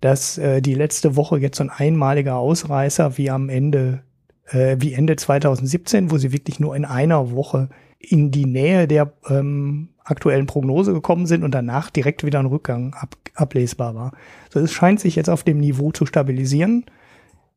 das 0.01 0.39
äh, 0.39 0.63
die 0.63 0.75
letzte 0.75 1.17
Woche 1.17 1.39
jetzt 1.39 1.59
so 1.59 1.65
ein 1.65 1.71
einmaliger 1.71 2.37
Ausreißer 2.37 3.19
wie 3.19 3.31
am 3.31 3.49
Ende, 3.49 4.05
äh, 4.47 4.77
wie 4.79 4.95
Ende 4.95 5.17
2017, 5.17 6.11
wo 6.11 6.19
sie 6.19 6.33
wirklich 6.33 6.61
nur 6.61 6.77
in 6.77 6.85
einer 6.85 7.33
Woche 7.33 7.69
in 7.99 8.31
die 8.31 8.47
Nähe 8.47 8.87
der 8.87 9.13
ähm, 9.29 9.89
aktuellen 10.11 10.47
Prognose 10.47 10.93
gekommen 10.93 11.27
sind 11.27 11.45
und 11.45 11.55
danach 11.55 11.91
direkt 11.91 12.25
wieder 12.25 12.39
ein 12.39 12.47
Rückgang 12.47 12.95
ab, 12.95 13.17
ablesbar 13.35 13.95
war. 13.95 14.13
So, 14.51 14.61
es 14.61 14.73
scheint 14.73 15.01
sich 15.01 15.17
jetzt 15.17 15.31
auf 15.31 15.43
dem 15.43 15.59
Niveau 15.59 15.93
zu 15.93 16.07
stabilisieren. 16.07 16.85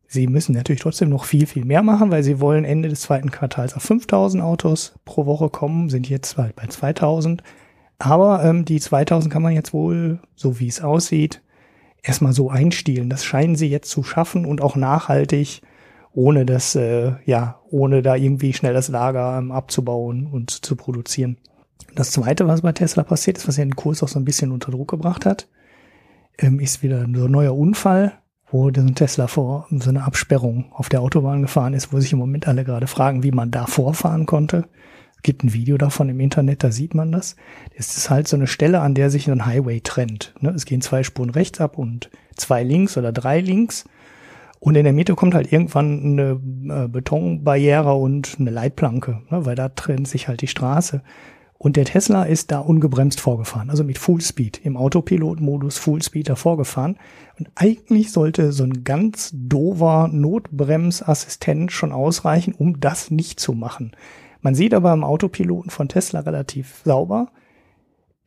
Sie 0.07 0.27
müssen 0.27 0.53
natürlich 0.53 0.81
trotzdem 0.81 1.09
noch 1.09 1.23
viel, 1.23 1.47
viel 1.47 1.63
mehr 1.63 1.83
machen, 1.83 2.11
weil 2.11 2.23
sie 2.23 2.39
wollen 2.39 2.65
Ende 2.65 2.89
des 2.89 3.01
zweiten 3.01 3.31
Quartals 3.31 3.75
auf 3.75 3.83
5000 3.83 4.43
Autos 4.43 4.93
pro 5.05 5.25
Woche 5.25 5.49
kommen, 5.49 5.89
sind 5.89 6.09
jetzt 6.09 6.35
bald 6.35 6.55
bei 6.55 6.67
2000. 6.67 7.41
Aber 7.97 8.43
ähm, 8.43 8.65
die 8.65 8.79
2000 8.79 9.31
kann 9.31 9.41
man 9.41 9.53
jetzt 9.53 9.73
wohl, 9.73 10.19
so 10.35 10.59
wie 10.59 10.67
es 10.67 10.81
aussieht, 10.81 11.41
erstmal 12.03 12.33
so 12.33 12.49
einstielen. 12.49 13.09
Das 13.09 13.23
scheinen 13.23 13.55
sie 13.55 13.67
jetzt 13.67 13.89
zu 13.89 14.03
schaffen 14.03 14.45
und 14.45 14.61
auch 14.61 14.75
nachhaltig, 14.75 15.61
ohne 16.13 16.45
das, 16.45 16.75
äh, 16.75 17.13
ja, 17.25 17.59
ohne 17.69 18.01
da 18.01 18.15
irgendwie 18.15 18.53
schnell 18.53 18.73
das 18.73 18.89
Lager 18.89 19.37
ähm, 19.37 19.51
abzubauen 19.51 20.27
und 20.27 20.49
zu 20.49 20.75
produzieren. 20.75 21.37
Das 21.95 22.11
zweite, 22.11 22.47
was 22.47 22.61
bei 22.61 22.71
Tesla 22.71 23.03
passiert 23.03 23.37
ist, 23.37 23.47
was 23.47 23.57
ja 23.57 23.65
den 23.65 23.75
Kurs 23.75 24.03
auch 24.03 24.07
so 24.07 24.19
ein 24.19 24.25
bisschen 24.25 24.51
unter 24.51 24.71
Druck 24.71 24.89
gebracht 24.89 25.25
hat, 25.25 25.47
ähm, 26.37 26.59
ist 26.59 26.83
wieder 26.83 27.01
ein 27.01 27.11
neuer 27.11 27.55
Unfall, 27.55 28.13
wo 28.49 28.69
ein 28.69 28.95
Tesla 28.95 29.27
vor 29.27 29.67
so 29.69 29.89
eine 29.89 30.03
Absperrung 30.03 30.71
auf 30.71 30.89
der 30.89 31.01
Autobahn 31.01 31.41
gefahren 31.41 31.73
ist, 31.73 31.93
wo 31.93 31.99
sich 31.99 32.13
im 32.13 32.19
Moment 32.19 32.47
alle 32.47 32.63
gerade 32.63 32.87
fragen, 32.87 33.23
wie 33.23 33.31
man 33.31 33.51
da 33.51 33.65
vorfahren 33.65 34.25
konnte. 34.25 34.65
Es 35.15 35.23
gibt 35.23 35.43
ein 35.43 35.53
Video 35.53 35.77
davon 35.77 36.09
im 36.09 36.19
Internet, 36.19 36.63
da 36.63 36.71
sieht 36.71 36.95
man 36.95 37.11
das. 37.11 37.35
Es 37.75 37.95
ist 37.95 38.09
halt 38.09 38.27
so 38.27 38.35
eine 38.35 38.47
Stelle, 38.47 38.81
an 38.81 38.95
der 38.95 39.09
sich 39.09 39.29
ein 39.29 39.45
Highway 39.45 39.79
trennt. 39.79 40.33
Ne? 40.39 40.49
Es 40.49 40.65
gehen 40.65 40.81
zwei 40.81 41.03
Spuren 41.03 41.29
rechts 41.29 41.61
ab 41.61 41.77
und 41.77 42.09
zwei 42.35 42.63
links 42.63 42.97
oder 42.97 43.11
drei 43.11 43.39
links. 43.39 43.85
Und 44.59 44.75
in 44.75 44.83
der 44.83 44.93
Mitte 44.93 45.15
kommt 45.15 45.33
halt 45.33 45.51
irgendwann 45.51 46.19
eine 46.19 46.83
äh, 46.85 46.87
Betonbarriere 46.87 47.93
und 47.93 48.37
eine 48.39 48.49
Leitplanke, 48.49 49.21
ne? 49.29 49.45
weil 49.45 49.55
da 49.55 49.69
trennt 49.69 50.07
sich 50.07 50.27
halt 50.27 50.41
die 50.41 50.47
Straße. 50.47 51.01
Und 51.63 51.75
der 51.75 51.85
Tesla 51.85 52.23
ist 52.23 52.49
da 52.49 52.57
ungebremst 52.57 53.19
vorgefahren, 53.19 53.69
also 53.69 53.83
mit 53.83 53.99
Fullspeed, 53.99 54.65
im 54.65 54.75
Autopilot-Modus 54.75 55.77
Fullspeed 55.77 56.35
vorgefahren. 56.35 56.97
Und 57.37 57.51
eigentlich 57.53 58.11
sollte 58.11 58.51
so 58.51 58.63
ein 58.63 58.83
ganz 58.83 59.29
dover 59.31 60.09
Notbremsassistent 60.11 61.71
schon 61.71 61.91
ausreichen, 61.91 62.55
um 62.57 62.79
das 62.79 63.11
nicht 63.11 63.39
zu 63.39 63.53
machen. 63.53 63.91
Man 64.41 64.55
sieht 64.55 64.73
aber 64.73 64.91
im 64.91 65.03
Autopiloten 65.03 65.69
von 65.69 65.87
Tesla 65.87 66.21
relativ 66.21 66.81
sauber, 66.83 67.27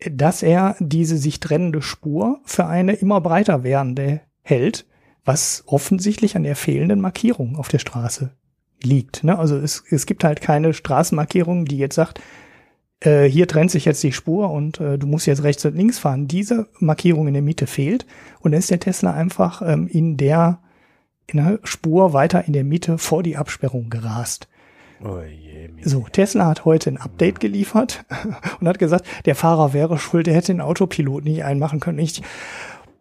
dass 0.09 0.45
er 0.45 0.77
diese 0.79 1.17
sich 1.17 1.41
trennende 1.41 1.83
Spur 1.83 2.39
für 2.45 2.67
eine 2.67 2.93
immer 2.93 3.21
breiter 3.21 3.65
werdende 3.65 4.21
hält, 4.43 4.87
was 5.25 5.65
offensichtlich 5.67 6.37
an 6.37 6.45
der 6.45 6.55
fehlenden 6.55 7.01
Markierung 7.01 7.57
auf 7.57 7.67
der 7.67 7.81
Straße 7.81 8.31
liegt. 8.81 9.25
Ne? 9.25 9.37
Also 9.37 9.57
es, 9.57 9.83
es 9.91 10.07
gibt 10.07 10.23
halt 10.23 10.41
keine 10.41 10.73
Straßenmarkierung, 10.73 11.65
die 11.65 11.79
jetzt 11.79 11.97
sagt, 11.97 12.21
äh, 13.01 13.25
hier 13.25 13.49
trennt 13.49 13.71
sich 13.71 13.85
jetzt 13.85 14.03
die 14.03 14.13
Spur 14.13 14.51
und 14.51 14.81
äh, 14.81 14.99
du 14.99 15.07
musst 15.07 15.27
jetzt 15.27 15.43
rechts 15.43 15.65
und 15.65 15.77
links 15.77 15.99
fahren. 15.99 16.29
Diese 16.29 16.69
Markierung 16.79 17.27
in 17.29 17.35
der 17.35 17.43
Mitte 17.43 17.67
fehlt 17.67 18.07
und 18.41 18.53
dann 18.53 18.59
ist 18.61 18.71
der 18.71 18.81
Tesla 18.81 19.13
einfach 19.13 19.63
ähm, 19.63 19.89
in 19.89 20.17
der 20.17 20.61
in 21.27 21.39
der 21.43 21.59
Spur 21.65 22.13
weiter 22.13 22.47
in 22.47 22.53
der 22.53 22.65
Mitte 22.65 22.99
vor 22.99 23.23
die 23.23 23.37
Absperrung 23.37 23.89
gerast. 23.89 24.49
Oh 25.03 25.21
je, 25.21 25.71
so, 25.83 26.07
Tesla 26.11 26.47
hat 26.47 26.65
heute 26.65 26.91
ein 26.91 26.97
Update 26.97 27.41
geliefert 27.41 28.05
und 28.61 28.69
hat 28.69 28.79
gesagt, 28.79 29.07
der 29.27 29.35
Fahrer 29.35 29.73
wäre 29.73 29.99
schuld, 29.99 30.27
der 30.27 30.35
hätte 30.35 30.53
den 30.53 30.61
Autopilot 30.61 31.25
nicht 31.25 31.45
einmachen 31.45 31.81
können. 31.81 31.99
Ich, 31.99 32.23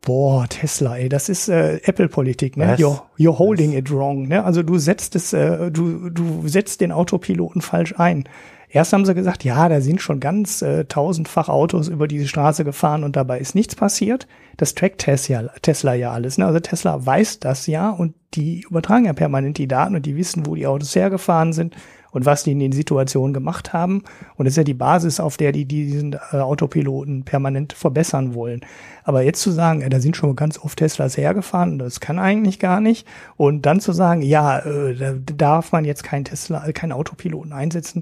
boah, 0.01 0.47
Tesla, 0.49 0.97
ey, 0.97 1.07
das 1.07 1.29
ist 1.29 1.47
äh, 1.47 1.77
Apple-Politik, 1.83 2.57
ne? 2.57 2.75
You're, 2.75 3.01
you're 3.17 3.37
holding 3.37 3.71
Was? 3.71 3.79
it 3.79 3.91
wrong, 3.91 4.27
ne? 4.27 4.43
Also 4.43 4.63
du 4.63 4.77
setzt 4.77 5.15
es, 5.15 5.33
äh, 5.33 5.71
du, 5.71 6.09
du 6.09 6.47
setzt 6.47 6.81
den 6.81 6.91
Autopiloten 6.91 7.61
falsch 7.61 7.93
ein. 7.97 8.25
Erst 8.73 8.91
haben 8.91 9.05
sie 9.05 9.13
gesagt, 9.13 9.43
ja, 9.43 9.69
da 9.69 9.81
sind 9.81 10.01
schon 10.01 10.19
ganz 10.19 10.63
äh, 10.63 10.85
tausendfach 10.85 11.47
Autos 11.47 11.89
über 11.89 12.07
diese 12.07 12.27
Straße 12.27 12.63
gefahren 12.63 13.03
und 13.03 13.15
dabei 13.15 13.37
ist 13.37 13.53
nichts 13.53 13.75
passiert. 13.75 14.27
Das 14.57 14.73
trackt 14.73 15.01
Tesla, 15.01 15.51
Tesla 15.61 15.93
ja 15.93 16.11
alles. 16.11 16.39
Ne? 16.39 16.47
Also 16.47 16.59
Tesla 16.59 17.05
weiß 17.05 17.39
das 17.39 17.67
ja 17.67 17.91
und 17.91 18.15
die 18.33 18.61
übertragen 18.61 19.05
ja 19.05 19.13
permanent 19.13 19.59
die 19.59 19.67
Daten 19.67 19.95
und 19.95 20.07
die 20.07 20.15
wissen, 20.15 20.47
wo 20.47 20.55
die 20.55 20.65
Autos 20.65 20.95
hergefahren 20.95 21.53
sind 21.53 21.75
und 22.09 22.25
was 22.25 22.45
die 22.45 22.53
in 22.53 22.57
den 22.57 22.71
Situationen 22.71 23.31
gemacht 23.31 23.73
haben. 23.73 24.01
Und 24.37 24.45
das 24.45 24.53
ist 24.53 24.57
ja 24.57 24.63
die 24.63 24.73
Basis, 24.73 25.19
auf 25.19 25.37
der 25.37 25.51
die 25.51 25.65
diesen 25.65 26.13
äh, 26.31 26.37
Autopiloten 26.37 27.25
permanent 27.25 27.73
verbessern 27.73 28.33
wollen. 28.33 28.61
Aber 29.03 29.21
jetzt 29.21 29.41
zu 29.41 29.51
sagen, 29.51 29.81
ja, 29.81 29.89
da 29.89 29.99
sind 29.99 30.17
schon 30.17 30.35
ganz 30.35 30.57
oft 30.57 30.79
Teslas 30.79 31.15
hergefahren, 31.15 31.77
das 31.77 31.99
kann 31.99 32.17
eigentlich 32.17 32.57
gar 32.57 32.81
nicht. 32.81 33.07
Und 33.37 33.67
dann 33.67 33.79
zu 33.79 33.91
sagen, 33.91 34.23
ja, 34.23 34.57
äh, 34.57 34.95
da 34.95 35.13
darf 35.37 35.71
man 35.71 35.85
jetzt 35.85 36.03
kein 36.03 36.25
Tesla, 36.25 36.71
kein 36.71 36.91
Autopiloten 36.91 37.53
einsetzen 37.53 38.01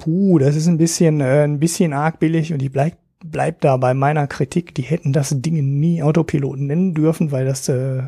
puh, 0.00 0.38
das 0.38 0.56
ist 0.56 0.66
ein 0.66 0.78
bisschen, 0.78 1.20
äh, 1.20 1.44
ein 1.44 1.60
bisschen 1.60 1.92
arg 1.92 2.18
billig 2.18 2.52
und 2.52 2.60
ich 2.62 2.72
bleib, 2.72 2.96
bleib 3.24 3.60
da 3.60 3.76
bei 3.76 3.94
meiner 3.94 4.26
Kritik. 4.26 4.74
Die 4.74 4.82
hätten 4.82 5.12
das 5.12 5.32
Ding 5.36 5.78
nie 5.78 6.02
Autopiloten 6.02 6.66
nennen 6.66 6.94
dürfen, 6.94 7.30
weil 7.30 7.44
das, 7.44 7.68
äh, 7.68 8.02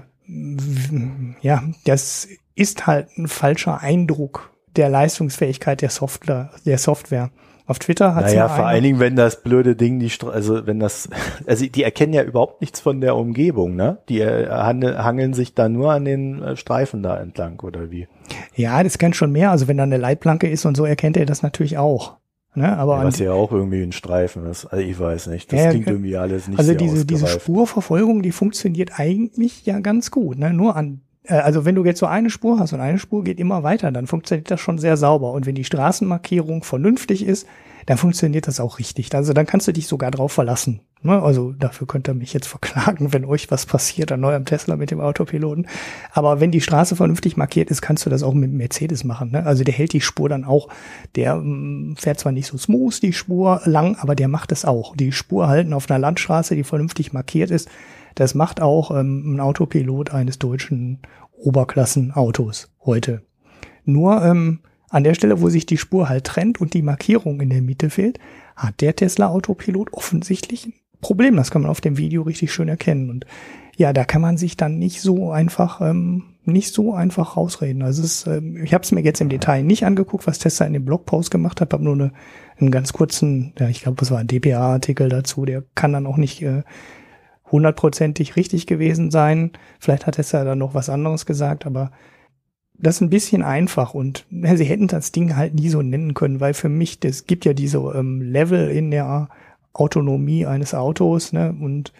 ja, 1.40 1.62
das 1.84 2.26
ist 2.54 2.86
halt 2.86 3.08
ein 3.16 3.28
falscher 3.28 3.80
Eindruck 3.80 4.52
der 4.76 4.88
Leistungsfähigkeit 4.88 5.82
der 5.82 5.90
Software, 5.90 6.50
der 6.64 6.78
Software. 6.78 7.30
Auf 7.72 7.78
Twitter 7.78 8.14
hat 8.14 8.26
naja, 8.26 8.36
ja 8.36 8.48
vor 8.50 8.66
allen 8.66 8.82
Dingen, 8.82 9.00
wenn 9.00 9.16
das 9.16 9.42
blöde 9.42 9.74
Ding 9.74 9.98
die 9.98 10.10
Stra 10.10 10.28
also 10.28 10.66
wenn 10.66 10.78
das 10.78 11.08
also 11.46 11.64
die 11.64 11.82
erkennen 11.82 12.12
ja 12.12 12.22
überhaupt 12.22 12.60
nichts 12.60 12.80
von 12.80 13.00
der 13.00 13.16
Umgebung, 13.16 13.76
ne? 13.76 13.96
Die 14.10 14.20
äh, 14.20 14.46
hangeln 14.50 15.32
sich 15.32 15.54
da 15.54 15.70
nur 15.70 15.90
an 15.90 16.04
den 16.04 16.42
äh, 16.42 16.56
Streifen 16.56 17.02
da 17.02 17.18
entlang 17.18 17.58
oder 17.60 17.90
wie? 17.90 18.08
Ja, 18.54 18.82
das 18.82 18.98
kennt 18.98 19.16
schon 19.16 19.32
mehr. 19.32 19.50
Also 19.50 19.68
wenn 19.68 19.78
da 19.78 19.84
eine 19.84 19.96
Leitplanke 19.96 20.50
ist 20.50 20.66
und 20.66 20.76
so 20.76 20.84
erkennt 20.84 21.16
er 21.16 21.24
das 21.24 21.42
natürlich 21.42 21.78
auch. 21.78 22.18
Ne, 22.54 22.76
aber 22.76 22.98
ja, 22.98 23.04
was 23.04 23.18
ja 23.18 23.32
auch 23.32 23.52
irgendwie 23.52 23.82
ein 23.82 23.92
Streifen 23.92 24.44
ist. 24.44 24.66
Also 24.66 24.84
ich 24.84 25.00
weiß 25.00 25.28
nicht. 25.28 25.50
Das 25.50 25.58
ja, 25.58 25.70
klingt 25.70 25.86
irgendwie 25.86 26.18
alles 26.18 26.48
nicht 26.48 26.58
Also 26.58 26.74
diese, 26.74 27.06
diese 27.06 27.26
Spurverfolgung, 27.26 28.20
die 28.20 28.32
funktioniert 28.32 29.00
eigentlich 29.00 29.64
ja 29.64 29.80
ganz 29.80 30.10
gut. 30.10 30.36
Ne? 30.36 30.52
Nur 30.52 30.76
an 30.76 31.00
also 31.28 31.64
wenn 31.64 31.74
du 31.74 31.84
jetzt 31.84 32.00
so 32.00 32.06
eine 32.06 32.30
Spur 32.30 32.58
hast 32.58 32.72
und 32.72 32.80
eine 32.80 32.98
Spur 32.98 33.22
geht 33.22 33.38
immer 33.38 33.62
weiter, 33.62 33.92
dann 33.92 34.06
funktioniert 34.06 34.50
das 34.50 34.60
schon 34.60 34.78
sehr 34.78 34.96
sauber. 34.96 35.32
Und 35.32 35.46
wenn 35.46 35.54
die 35.54 35.64
Straßenmarkierung 35.64 36.64
vernünftig 36.64 37.24
ist, 37.24 37.46
dann 37.86 37.98
funktioniert 37.98 38.46
das 38.46 38.60
auch 38.60 38.78
richtig. 38.78 39.14
Also 39.14 39.32
dann 39.32 39.46
kannst 39.46 39.66
du 39.68 39.72
dich 39.72 39.86
sogar 39.86 40.10
drauf 40.10 40.32
verlassen. 40.32 40.80
Ne? 41.02 41.20
Also 41.20 41.52
dafür 41.52 41.86
könnt 41.86 42.08
ihr 42.08 42.14
mich 42.14 42.32
jetzt 42.32 42.46
verklagen, 42.46 43.12
wenn 43.12 43.24
euch 43.24 43.50
was 43.50 43.66
passiert 43.66 44.12
an 44.12 44.24
eurem 44.24 44.44
Tesla 44.44 44.76
mit 44.76 44.90
dem 44.90 45.00
Autopiloten. 45.00 45.66
Aber 46.12 46.40
wenn 46.40 46.50
die 46.50 46.60
Straße 46.60 46.96
vernünftig 46.96 47.36
markiert 47.36 47.70
ist, 47.70 47.82
kannst 47.82 48.06
du 48.06 48.10
das 48.10 48.22
auch 48.22 48.34
mit 48.34 48.52
Mercedes 48.52 49.04
machen. 49.04 49.32
Ne? 49.32 49.44
Also 49.44 49.64
der 49.64 49.74
hält 49.74 49.92
die 49.92 50.00
Spur 50.00 50.28
dann 50.28 50.44
auch. 50.44 50.68
Der 51.16 51.36
mm, 51.36 51.96
fährt 51.96 52.20
zwar 52.20 52.32
nicht 52.32 52.46
so 52.46 52.58
smooth 52.58 53.02
die 53.02 53.12
Spur 53.12 53.62
lang, 53.64 53.96
aber 53.96 54.14
der 54.14 54.28
macht 54.28 54.52
es 54.52 54.64
auch. 54.64 54.96
Die 54.96 55.12
Spur 55.12 55.48
halten 55.48 55.72
auf 55.72 55.90
einer 55.90 55.98
Landstraße, 55.98 56.54
die 56.54 56.64
vernünftig 56.64 57.12
markiert 57.12 57.50
ist 57.50 57.68
das 58.14 58.34
macht 58.34 58.60
auch 58.60 58.90
ähm, 58.90 59.34
ein 59.34 59.40
Autopilot 59.40 60.12
eines 60.12 60.38
deutschen 60.38 61.00
Oberklassenautos 61.32 62.70
heute. 62.84 63.22
Nur 63.84 64.22
ähm, 64.22 64.60
an 64.90 65.04
der 65.04 65.14
Stelle, 65.14 65.40
wo 65.40 65.48
sich 65.48 65.66
die 65.66 65.78
Spur 65.78 66.08
halt 66.08 66.24
trennt 66.24 66.60
und 66.60 66.74
die 66.74 66.82
Markierung 66.82 67.40
in 67.40 67.50
der 67.50 67.62
Mitte 67.62 67.90
fehlt, 67.90 68.18
hat 68.56 68.80
der 68.80 68.94
Tesla 68.94 69.28
Autopilot 69.28 69.92
offensichtlich 69.92 70.66
ein 70.66 70.74
Problem. 71.00 71.36
Das 71.36 71.50
kann 71.50 71.62
man 71.62 71.70
auf 71.70 71.80
dem 71.80 71.96
Video 71.96 72.22
richtig 72.22 72.52
schön 72.52 72.68
erkennen. 72.68 73.10
Und 73.10 73.26
ja, 73.76 73.92
da 73.92 74.04
kann 74.04 74.20
man 74.20 74.36
sich 74.36 74.56
dann 74.56 74.78
nicht 74.78 75.00
so 75.00 75.30
einfach 75.30 75.80
ähm, 75.80 76.24
nicht 76.44 76.74
so 76.74 76.92
einfach 76.92 77.36
rausreden. 77.36 77.82
Also 77.82 78.02
es 78.02 78.26
ähm, 78.26 78.62
ich 78.62 78.74
habe 78.74 78.84
es 78.84 78.92
mir 78.92 79.00
jetzt 79.00 79.20
im 79.20 79.28
Detail 79.28 79.62
nicht 79.62 79.84
angeguckt, 79.84 80.26
was 80.26 80.38
Tesla 80.38 80.66
in 80.66 80.72
dem 80.72 80.84
Blogpost 80.84 81.30
gemacht 81.30 81.60
hat, 81.60 81.72
habe 81.72 81.84
nur 81.84 81.94
eine, 81.94 82.12
einen 82.58 82.70
ganz 82.70 82.92
kurzen, 82.92 83.54
ja, 83.58 83.68
ich 83.68 83.82
glaube, 83.82 83.96
das 83.98 84.10
war 84.10 84.18
ein 84.18 84.26
DPA-Artikel 84.26 85.08
dazu, 85.08 85.44
der 85.44 85.64
kann 85.74 85.92
dann 85.92 86.06
auch 86.06 86.16
nicht 86.16 86.42
äh, 86.42 86.62
hundertprozentig 87.52 88.36
richtig 88.36 88.66
gewesen 88.66 89.10
sein. 89.10 89.52
Vielleicht 89.78 90.06
hat 90.06 90.18
es 90.18 90.32
ja 90.32 90.42
dann 90.42 90.58
noch 90.58 90.74
was 90.74 90.88
anderes 90.88 91.26
gesagt, 91.26 91.66
aber 91.66 91.92
das 92.74 92.96
ist 92.96 93.00
ein 93.02 93.10
bisschen 93.10 93.42
einfach 93.42 93.94
und 93.94 94.26
ja, 94.30 94.56
sie 94.56 94.64
hätten 94.64 94.88
das 94.88 95.12
Ding 95.12 95.36
halt 95.36 95.54
nie 95.54 95.68
so 95.68 95.82
nennen 95.82 96.14
können, 96.14 96.40
weil 96.40 96.54
für 96.54 96.68
mich, 96.68 96.98
das 96.98 97.26
gibt 97.26 97.44
ja 97.44 97.52
diese 97.52 97.78
ähm, 97.78 98.20
Level 98.22 98.70
in 98.70 98.90
der 98.90 99.28
Autonomie 99.72 100.46
eines 100.46 100.74
Autos, 100.74 101.32
ne, 101.32 101.54
und 101.58 101.92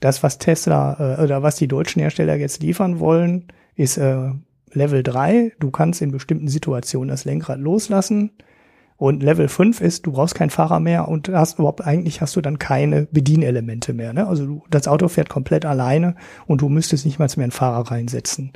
das, 0.00 0.22
was 0.22 0.38
Tesla 0.38 1.18
äh, 1.18 1.22
oder 1.22 1.42
was 1.42 1.56
die 1.56 1.68
deutschen 1.68 2.00
Hersteller 2.00 2.36
jetzt 2.36 2.62
liefern 2.62 2.98
wollen, 2.98 3.44
ist 3.76 3.98
äh, 3.98 4.30
Level 4.72 5.02
3. 5.02 5.52
Du 5.60 5.70
kannst 5.70 6.02
in 6.02 6.10
bestimmten 6.10 6.48
Situationen 6.48 7.08
das 7.08 7.24
Lenkrad 7.24 7.60
loslassen 7.60 8.30
und 9.02 9.20
Level 9.20 9.48
5 9.48 9.80
ist, 9.80 10.06
du 10.06 10.12
brauchst 10.12 10.36
keinen 10.36 10.50
Fahrer 10.50 10.78
mehr 10.78 11.08
und 11.08 11.28
hast 11.28 11.58
überhaupt, 11.58 11.84
eigentlich 11.84 12.20
hast 12.20 12.36
du 12.36 12.40
dann 12.40 12.60
keine 12.60 13.08
Bedienelemente 13.10 13.94
mehr. 13.94 14.12
Ne? 14.12 14.28
Also 14.28 14.46
du, 14.46 14.62
das 14.70 14.86
Auto 14.86 15.08
fährt 15.08 15.28
komplett 15.28 15.64
alleine 15.64 16.14
und 16.46 16.60
du 16.60 16.68
müsstest 16.68 17.04
nicht 17.04 17.18
mal 17.18 17.28
mehr 17.36 17.42
einen 17.42 17.50
Fahrer 17.50 17.90
reinsetzen. 17.90 18.52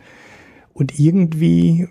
Und 0.72 1.00
irgendwie 1.00 1.88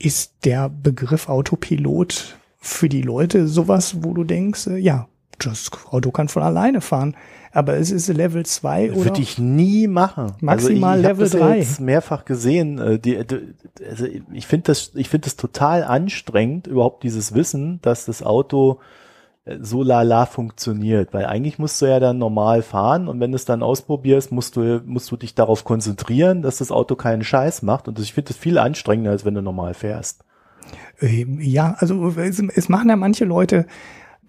ist 0.00 0.34
der 0.44 0.68
Begriff 0.68 1.28
Autopilot 1.28 2.36
für 2.58 2.88
die 2.88 3.02
Leute 3.02 3.46
sowas, 3.46 4.02
wo 4.02 4.14
du 4.14 4.24
denkst, 4.24 4.66
äh, 4.66 4.78
ja, 4.78 5.06
das 5.38 5.70
Auto 5.90 6.10
kann 6.10 6.28
von 6.28 6.42
alleine 6.42 6.80
fahren 6.80 7.16
aber 7.52 7.76
es 7.76 7.90
ist 7.90 8.08
Level 8.08 8.44
2 8.44 8.92
oder? 8.92 9.04
Würde 9.04 9.20
ich 9.20 9.38
nie 9.38 9.86
machen. 9.86 10.32
Maximal 10.40 10.92
also 10.92 11.02
ich, 11.02 11.08
Level 11.08 11.26
ich 11.26 11.32
3. 11.32 11.58
Ich 11.58 11.72
habe 11.74 11.82
mehrfach 11.82 12.24
gesehen. 12.24 12.78
Äh, 12.78 12.98
die, 12.98 13.18
also 13.88 14.06
ich 14.32 14.46
finde 14.46 14.64
das, 14.64 14.92
ich 14.94 15.08
finde 15.10 15.26
das 15.26 15.36
total 15.36 15.84
anstrengend, 15.84 16.66
überhaupt 16.66 17.02
dieses 17.02 17.34
Wissen, 17.34 17.78
dass 17.82 18.06
das 18.06 18.22
Auto 18.22 18.80
äh, 19.44 19.58
so 19.60 19.82
lala 19.82 20.24
funktioniert, 20.24 21.12
weil 21.12 21.26
eigentlich 21.26 21.58
musst 21.58 21.80
du 21.82 21.86
ja 21.86 22.00
dann 22.00 22.16
normal 22.16 22.62
fahren 22.62 23.06
und 23.06 23.20
wenn 23.20 23.32
du 23.32 23.36
es 23.36 23.44
dann 23.44 23.62
ausprobierst, 23.62 24.32
musst 24.32 24.56
du, 24.56 24.80
musst 24.86 25.10
du 25.10 25.16
dich 25.18 25.34
darauf 25.34 25.64
konzentrieren, 25.64 26.40
dass 26.40 26.56
das 26.56 26.72
Auto 26.72 26.96
keinen 26.96 27.22
Scheiß 27.22 27.60
macht 27.62 27.86
und 27.86 27.98
ich 27.98 28.14
finde 28.14 28.28
das 28.28 28.38
viel 28.38 28.56
anstrengender, 28.56 29.10
als 29.10 29.26
wenn 29.26 29.34
du 29.34 29.42
normal 29.42 29.74
fährst. 29.74 30.24
Ähm, 31.00 31.38
ja, 31.40 31.74
also 31.78 32.08
es, 32.16 32.42
es 32.54 32.68
machen 32.70 32.88
ja 32.88 32.96
manche 32.96 33.26
Leute, 33.26 33.66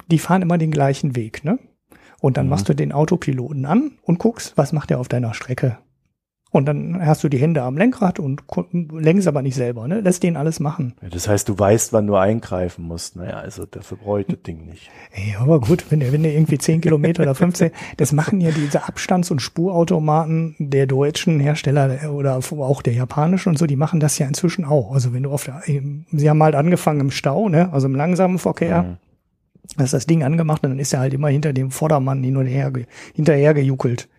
die 0.10 0.20
fahren 0.20 0.42
immer 0.42 0.58
den 0.58 0.72
gleichen 0.72 1.16
Weg, 1.16 1.44
ne? 1.44 1.60
Und 2.22 2.38
dann 2.38 2.46
Mhm. 2.46 2.52
machst 2.52 2.70
du 2.70 2.74
den 2.74 2.92
Autopiloten 2.94 3.66
an 3.66 3.92
und 4.04 4.18
guckst, 4.20 4.54
was 4.58 4.72
macht 4.74 4.92
er 4.92 5.00
auf 5.00 5.08
deiner 5.10 5.34
Strecke. 5.34 5.78
Und 6.52 6.68
dann 6.68 7.04
hast 7.04 7.24
du 7.24 7.30
die 7.30 7.40
Hände 7.40 7.64
am 7.64 7.78
Lenkrad 7.78 8.20
und 8.20 8.44
lenkst 8.92 9.28
aber 9.28 9.42
nicht 9.42 9.56
selber, 9.56 9.88
ne? 9.88 10.02
Lässt 10.02 10.22
den 10.22 10.38
alles 10.38 10.60
machen. 10.60 10.94
Ja, 11.02 11.10
das 11.10 11.28
heißt, 11.28 11.50
du 11.50 11.58
weißt, 11.58 11.94
wann 11.94 12.06
du 12.06 12.16
eingreifen 12.16 12.86
musst. 12.86 13.16
Naja, 13.16 13.38
also 13.38 13.66
dafür 13.66 13.98
brauche 13.98 14.22
ich 14.22 14.28
das 14.28 14.40
Ding 14.44 14.68
nicht. 14.68 14.92
Ey, 15.14 15.36
aber 15.40 15.60
gut, 15.60 15.86
wenn 15.90 16.00
der, 16.00 16.12
wenn 16.14 16.22
der 16.22 16.32
irgendwie 16.36 16.60
10 16.60 16.80
Kilometer 16.82 17.24
oder 17.24 17.34
15, 17.34 17.72
das 17.98 18.12
machen 18.12 18.40
ja 18.40 18.52
diese 18.52 18.88
Abstands- 18.88 19.32
und 19.32 19.42
Spurautomaten 19.42 20.56
der 20.60 20.86
deutschen 20.86 21.40
Hersteller 21.40 22.12
oder 22.14 22.36
auch 22.38 22.82
der 22.84 22.94
japanischen 22.94 23.50
und 23.50 23.58
so, 23.58 23.66
die 23.66 23.76
machen 23.76 24.00
das 24.00 24.18
ja 24.20 24.28
inzwischen 24.28 24.64
auch. 24.64 24.94
Also 24.94 25.12
wenn 25.12 25.24
du 25.24 25.32
auf 25.32 25.46
der, 25.46 25.62
sie 25.66 26.30
haben 26.30 26.44
halt 26.44 26.54
angefangen 26.56 27.00
im 27.02 27.12
Stau, 27.12 27.50
ne, 27.50 27.74
also 27.74 27.88
im 27.88 27.96
langsamen 27.96 28.38
Verkehr, 28.38 28.84
Mhm. 28.84 28.98
Hast 29.78 29.94
das 29.94 30.06
Ding 30.06 30.24
angemacht 30.24 30.64
und 30.64 30.72
dann 30.72 30.80
ist 30.80 30.94
er 30.94 31.00
halt 31.00 31.14
immer 31.14 31.30
hinter 31.30 31.54
dem 31.54 31.72
Vordermann 31.72 32.24
hin 32.24 32.38
und 32.38 32.45
her, 32.45 32.72
hinterher 33.14 33.54
gejuckelt. 33.54 34.10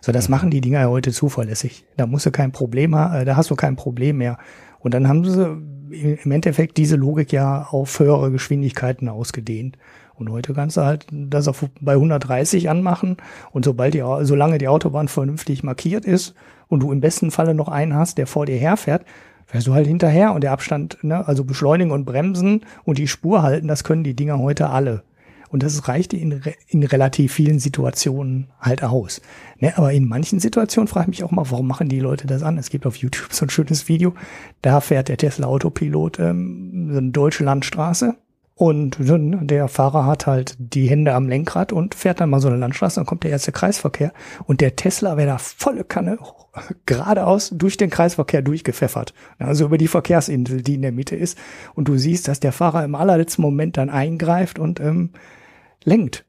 So, 0.00 0.12
das 0.12 0.28
machen 0.28 0.50
die 0.50 0.60
Dinger 0.60 0.80
ja 0.80 0.88
heute 0.88 1.12
zuverlässig. 1.12 1.84
Da 1.96 2.06
musst 2.06 2.26
du 2.26 2.30
kein 2.30 2.52
Problem 2.52 2.94
haben, 2.94 3.24
da 3.24 3.36
hast 3.36 3.50
du 3.50 3.56
kein 3.56 3.76
Problem 3.76 4.18
mehr. 4.18 4.38
Und 4.78 4.94
dann 4.94 5.08
haben 5.08 5.24
sie 5.24 5.44
im 5.90 6.30
Endeffekt 6.30 6.76
diese 6.76 6.96
Logik 6.96 7.32
ja 7.32 7.66
auf 7.70 7.98
höhere 7.98 8.30
Geschwindigkeiten 8.30 9.08
ausgedehnt. 9.08 9.76
Und 10.14 10.30
heute 10.30 10.52
kannst 10.52 10.76
du 10.76 10.82
halt 10.82 11.06
das 11.10 11.48
auf, 11.48 11.64
bei 11.80 11.92
130 11.92 12.68
anmachen 12.68 13.16
und 13.52 13.64
sobald 13.64 13.94
die, 13.94 14.02
solange 14.22 14.58
die 14.58 14.68
Autobahn 14.68 15.08
vernünftig 15.08 15.62
markiert 15.62 16.04
ist 16.04 16.34
und 16.66 16.80
du 16.80 16.92
im 16.92 17.00
besten 17.00 17.30
Falle 17.30 17.54
noch 17.54 17.68
einen 17.68 17.94
hast, 17.94 18.18
der 18.18 18.26
vor 18.26 18.44
dir 18.46 18.56
herfährt, 18.56 19.04
fährst 19.48 19.66
du 19.66 19.74
halt 19.74 19.86
hinterher 19.86 20.34
und 20.34 20.42
der 20.42 20.52
Abstand, 20.52 20.98
ne, 21.02 21.26
also 21.26 21.42
beschleunigen 21.42 21.90
und 21.90 22.04
bremsen 22.04 22.66
und 22.84 22.98
die 22.98 23.08
Spur 23.08 23.42
halten, 23.42 23.66
das 23.66 23.82
können 23.82 24.04
die 24.04 24.14
Dinger 24.14 24.38
heute 24.38 24.68
alle. 24.68 25.02
Und 25.50 25.62
das 25.62 25.88
reicht 25.88 26.12
in, 26.12 26.42
in 26.68 26.82
relativ 26.82 27.32
vielen 27.32 27.58
Situationen 27.58 28.48
halt 28.60 28.84
aus. 28.84 29.22
Ne, 29.58 29.72
aber 29.78 29.94
in 29.94 30.06
manchen 30.06 30.38
Situationen 30.38 30.86
frage 30.86 31.04
ich 31.04 31.20
mich 31.20 31.24
auch 31.24 31.30
mal, 31.30 31.50
warum 31.50 31.66
machen 31.66 31.88
die 31.88 32.00
Leute 32.00 32.26
das 32.26 32.42
an? 32.42 32.58
Es 32.58 32.68
gibt 32.68 32.84
auf 32.84 32.96
YouTube 32.96 33.32
so 33.32 33.46
ein 33.46 33.50
schönes 33.50 33.88
Video, 33.88 34.12
da 34.60 34.82
fährt 34.82 35.08
der 35.08 35.16
Tesla 35.16 35.46
Autopilot 35.46 36.18
ähm, 36.18 36.90
so 36.92 36.98
eine 36.98 37.10
deutsche 37.10 37.44
Landstraße 37.44 38.16
und 38.58 38.96
der 38.98 39.68
Fahrer 39.68 40.04
hat 40.04 40.26
halt 40.26 40.56
die 40.58 40.90
Hände 40.90 41.14
am 41.14 41.28
Lenkrad 41.28 41.72
und 41.72 41.94
fährt 41.94 42.20
dann 42.20 42.30
mal 42.30 42.40
so 42.40 42.48
eine 42.48 42.56
Landstraße, 42.56 42.96
dann 42.96 43.06
kommt 43.06 43.22
der 43.22 43.30
erste 43.30 43.52
Kreisverkehr 43.52 44.12
und 44.46 44.60
der 44.60 44.74
Tesla 44.74 45.16
wäre 45.16 45.28
da 45.28 45.38
volle 45.38 45.84
Kanne 45.84 46.18
geradeaus 46.86 47.50
durch 47.54 47.76
den 47.76 47.88
Kreisverkehr 47.88 48.42
durchgepfeffert. 48.42 49.14
Also 49.38 49.66
über 49.66 49.78
die 49.78 49.86
Verkehrsinsel, 49.86 50.62
die 50.62 50.74
in 50.74 50.82
der 50.82 50.90
Mitte 50.90 51.14
ist. 51.14 51.38
Und 51.76 51.86
du 51.86 51.96
siehst, 51.96 52.26
dass 52.26 52.40
der 52.40 52.50
Fahrer 52.50 52.82
im 52.82 52.96
allerletzten 52.96 53.42
Moment 53.42 53.76
dann 53.76 53.90
eingreift 53.90 54.58
und 54.58 54.80
ähm, 54.80 55.10
lenkt. 55.84 56.24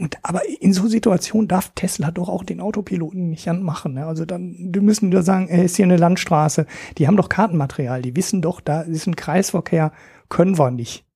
Und, 0.00 0.18
aber 0.22 0.40
in 0.60 0.72
so 0.72 0.88
Situationen 0.88 1.46
darf 1.46 1.70
Tesla 1.76 2.10
doch 2.10 2.28
auch 2.28 2.42
den 2.42 2.60
Autopiloten 2.60 3.30
nicht 3.30 3.46
anmachen. 3.48 3.94
Ne? 3.94 4.04
Also 4.04 4.24
dann, 4.24 4.56
die 4.58 4.80
müssen 4.80 5.10
nur 5.10 5.22
sagen, 5.22 5.46
ey, 5.46 5.64
ist 5.64 5.76
hier 5.76 5.84
eine 5.84 5.96
Landstraße. 5.96 6.66
Die 6.98 7.06
haben 7.06 7.16
doch 7.16 7.28
Kartenmaterial. 7.28 8.02
Die 8.02 8.16
wissen 8.16 8.42
doch, 8.42 8.60
da 8.60 8.80
ist 8.80 9.06
ein 9.06 9.14
Kreisverkehr, 9.14 9.92
können 10.28 10.58
wir 10.58 10.72
nicht. 10.72 11.07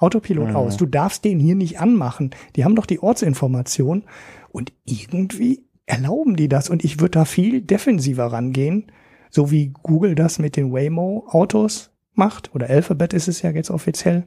Autopilot 0.00 0.50
Mhm. 0.50 0.56
aus. 0.56 0.76
Du 0.76 0.86
darfst 0.86 1.24
den 1.24 1.38
hier 1.38 1.54
nicht 1.54 1.80
anmachen. 1.80 2.30
Die 2.56 2.64
haben 2.64 2.74
doch 2.74 2.86
die 2.86 3.00
Ortsinformation. 3.02 4.04
Und 4.50 4.72
irgendwie 4.84 5.64
erlauben 5.86 6.36
die 6.36 6.48
das. 6.48 6.70
Und 6.70 6.84
ich 6.84 7.00
würde 7.00 7.12
da 7.12 7.24
viel 7.24 7.60
defensiver 7.60 8.26
rangehen, 8.26 8.90
so 9.30 9.50
wie 9.50 9.72
Google 9.82 10.14
das 10.14 10.38
mit 10.38 10.56
den 10.56 10.72
Waymo-Autos 10.72 11.90
macht. 12.14 12.54
Oder 12.54 12.68
Alphabet 12.68 13.12
ist 13.12 13.28
es 13.28 13.42
ja 13.42 13.50
jetzt 13.50 13.70
offiziell 13.70 14.24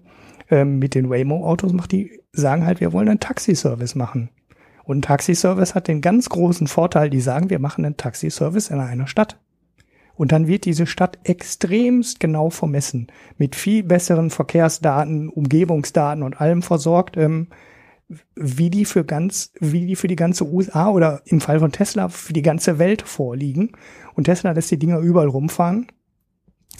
ähm, 0.49 0.79
mit 0.79 0.95
den 0.95 1.09
Waymo-Autos 1.09 1.73
macht, 1.73 1.91
die 1.91 2.19
sagen 2.31 2.65
halt, 2.65 2.79
wir 2.79 2.93
wollen 2.93 3.09
einen 3.09 3.19
Taxiservice 3.19 3.95
machen. 3.95 4.29
Und 4.83 4.97
ein 4.99 5.01
Taxiservice 5.01 5.75
hat 5.75 5.87
den 5.87 6.01
ganz 6.01 6.29
großen 6.29 6.67
Vorteil, 6.67 7.09
die 7.09 7.21
sagen, 7.21 7.49
wir 7.49 7.59
machen 7.59 7.85
einen 7.85 7.97
Taxiservice 7.97 8.69
in 8.69 8.79
einer 8.79 9.07
Stadt. 9.07 9.39
Und 10.15 10.31
dann 10.31 10.47
wird 10.47 10.65
diese 10.65 10.85
Stadt 10.85 11.19
extremst 11.23 12.19
genau 12.19 12.49
vermessen, 12.49 13.07
mit 13.37 13.55
viel 13.55 13.83
besseren 13.83 14.29
Verkehrsdaten, 14.29 15.29
Umgebungsdaten 15.29 16.23
und 16.23 16.39
allem 16.39 16.61
versorgt, 16.61 17.17
ähm, 17.17 17.47
wie 18.35 18.69
die 18.69 18.85
für 18.85 19.05
ganz, 19.05 19.53
wie 19.59 19.87
die 19.87 19.95
für 19.95 20.07
die 20.07 20.15
ganze 20.15 20.45
USA 20.45 20.89
oder 20.89 21.21
im 21.25 21.41
Fall 21.41 21.59
von 21.59 21.71
Tesla 21.71 22.09
für 22.09 22.33
die 22.33 22.41
ganze 22.41 22.77
Welt 22.77 23.01
vorliegen. 23.01 23.71
Und 24.13 24.25
Tesla 24.25 24.51
lässt 24.51 24.71
die 24.71 24.79
Dinger 24.79 24.99
überall 24.99 25.27
rumfahren. 25.27 25.87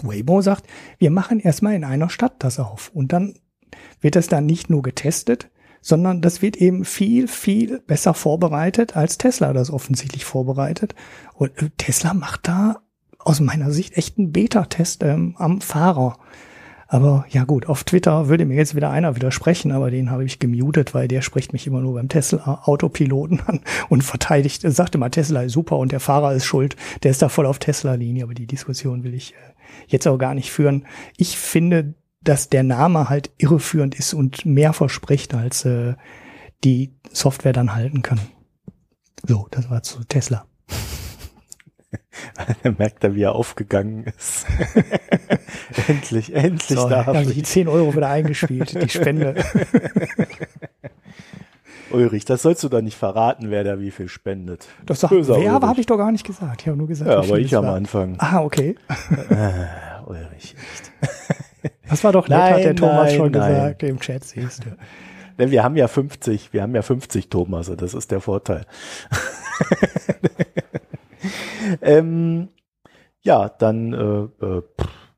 Waymo 0.03 0.41
sagt, 0.41 0.67
wir 0.97 1.11
machen 1.11 1.39
erstmal 1.39 1.75
in 1.75 1.83
einer 1.83 2.09
Stadt 2.09 2.35
das 2.39 2.59
auf. 2.59 2.91
Und 2.93 3.13
dann 3.13 3.35
wird 4.01 4.15
das 4.15 4.27
dann 4.27 4.45
nicht 4.45 4.69
nur 4.69 4.81
getestet, 4.81 5.49
sondern 5.81 6.21
das 6.21 6.41
wird 6.41 6.55
eben 6.57 6.85
viel, 6.85 7.27
viel 7.27 7.79
besser 7.81 8.13
vorbereitet, 8.13 8.95
als 8.95 9.17
Tesla 9.17 9.53
das 9.53 9.71
offensichtlich 9.71 10.25
vorbereitet. 10.25 10.95
Und 11.33 11.61
äh, 11.61 11.69
Tesla 11.77 12.13
macht 12.13 12.47
da 12.47 12.82
aus 13.25 13.39
meiner 13.39 13.71
Sicht 13.71 13.97
echt 13.97 14.17
einen 14.17 14.31
Beta-Test 14.31 15.03
ähm, 15.03 15.35
am 15.37 15.61
Fahrer. 15.61 16.17
Aber 16.87 17.25
ja 17.29 17.43
gut, 17.43 17.65
auf 17.65 17.83
Twitter 17.85 18.27
würde 18.27 18.45
mir 18.45 18.55
jetzt 18.55 18.75
wieder 18.75 18.91
einer 18.91 19.15
widersprechen, 19.15 19.71
aber 19.71 19.89
den 19.89 20.11
habe 20.11 20.25
ich 20.25 20.37
gemutet, 20.37 20.93
weil 20.93 21.07
der 21.07 21.23
spricht 21.23 21.51
mich 21.51 21.65
immer 21.65 21.81
nur 21.81 21.95
beim 21.95 22.07
Tesla-Autopiloten 22.07 23.41
an 23.47 23.61
und 23.89 24.03
verteidigt, 24.03 24.61
sagt 24.61 24.93
immer, 24.93 25.09
Tesla 25.09 25.41
ist 25.41 25.53
super 25.53 25.77
und 25.77 25.91
der 25.91 25.99
Fahrer 25.99 26.33
ist 26.35 26.45
schuld, 26.45 26.75
der 27.01 27.09
ist 27.09 27.21
da 27.23 27.29
voll 27.29 27.47
auf 27.47 27.57
Tesla-Linie, 27.57 28.23
aber 28.23 28.35
die 28.35 28.45
Diskussion 28.45 29.03
will 29.03 29.15
ich 29.15 29.33
äh, 29.33 29.37
jetzt 29.87 30.07
auch 30.07 30.19
gar 30.19 30.35
nicht 30.35 30.51
führen. 30.51 30.85
Ich 31.17 31.37
finde, 31.39 31.95
dass 32.21 32.49
der 32.49 32.61
Name 32.61 33.09
halt 33.09 33.31
irreführend 33.39 33.95
ist 33.95 34.13
und 34.13 34.45
mehr 34.45 34.73
verspricht, 34.73 35.33
als 35.33 35.65
äh, 35.65 35.95
die 36.63 36.93
Software 37.11 37.53
dann 37.53 37.73
halten 37.73 38.03
kann. 38.03 38.19
So, 39.25 39.47
das 39.49 39.69
war 39.69 39.81
zu 39.81 40.03
Tesla. 40.03 40.45
Dann 42.63 42.75
merkt 42.77 43.03
er, 43.03 43.15
wie 43.15 43.23
er 43.23 43.33
aufgegangen 43.35 44.05
ist. 44.17 44.45
endlich, 45.87 46.33
endlich 46.35 46.79
So, 46.79 46.89
darf 46.89 47.15
ich. 47.21 47.33
die 47.33 47.43
10 47.43 47.67
Euro 47.67 47.95
wieder 47.95 48.09
eingespielt, 48.09 48.81
die 48.81 48.89
Spende. 48.89 49.35
Ulrich, 51.91 52.25
das 52.25 52.41
sollst 52.41 52.63
du 52.63 52.69
doch 52.69 52.81
nicht 52.81 52.97
verraten, 52.97 53.51
wer 53.51 53.63
da 53.63 53.79
wie 53.79 53.91
viel 53.91 54.09
spendet. 54.09 54.67
Das 54.85 55.01
sagt, 55.01 55.11
Böser 55.13 55.39
wer, 55.39 55.51
habe 55.53 55.79
ich 55.79 55.85
doch 55.85 55.97
gar 55.97 56.11
nicht 56.11 56.25
gesagt. 56.25 56.61
Ich 56.61 56.67
habe 56.67 56.77
nur 56.77 56.87
gesagt, 56.87 57.09
Ja, 57.09 57.17
aber 57.19 57.37
ich 57.37 57.55
am 57.55 57.65
war. 57.65 57.75
Anfang. 57.75 58.15
Ah, 58.17 58.41
okay. 58.41 58.75
Äh, 59.29 60.03
Ulrich, 60.07 60.55
echt. 60.55 60.91
Das 61.87 62.03
war 62.03 62.11
doch 62.11 62.27
nett, 62.27 62.39
hat 62.39 62.57
der 62.59 62.65
Nein, 62.67 62.75
Thomas 62.77 63.07
nein, 63.09 63.15
schon 63.15 63.31
nein. 63.31 63.53
gesagt 63.53 63.83
im 63.83 63.99
Chat, 63.99 64.23
siehst 64.23 64.65
du. 64.65 64.69
Denn 65.37 65.51
wir 65.51 65.63
haben 65.63 65.75
ja 65.75 65.87
50, 65.87 66.51
wir 66.53 66.63
haben 66.63 66.73
ja 66.73 66.81
50 66.81 67.29
Thomasse, 67.29 67.77
das 67.77 67.93
ist 67.93 68.09
der 68.11 68.21
Vorteil. 68.21 68.65
ähm, 71.81 72.49
ja, 73.21 73.49
dann, 73.49 73.93
äh, 73.93 74.45
äh, 74.45 74.61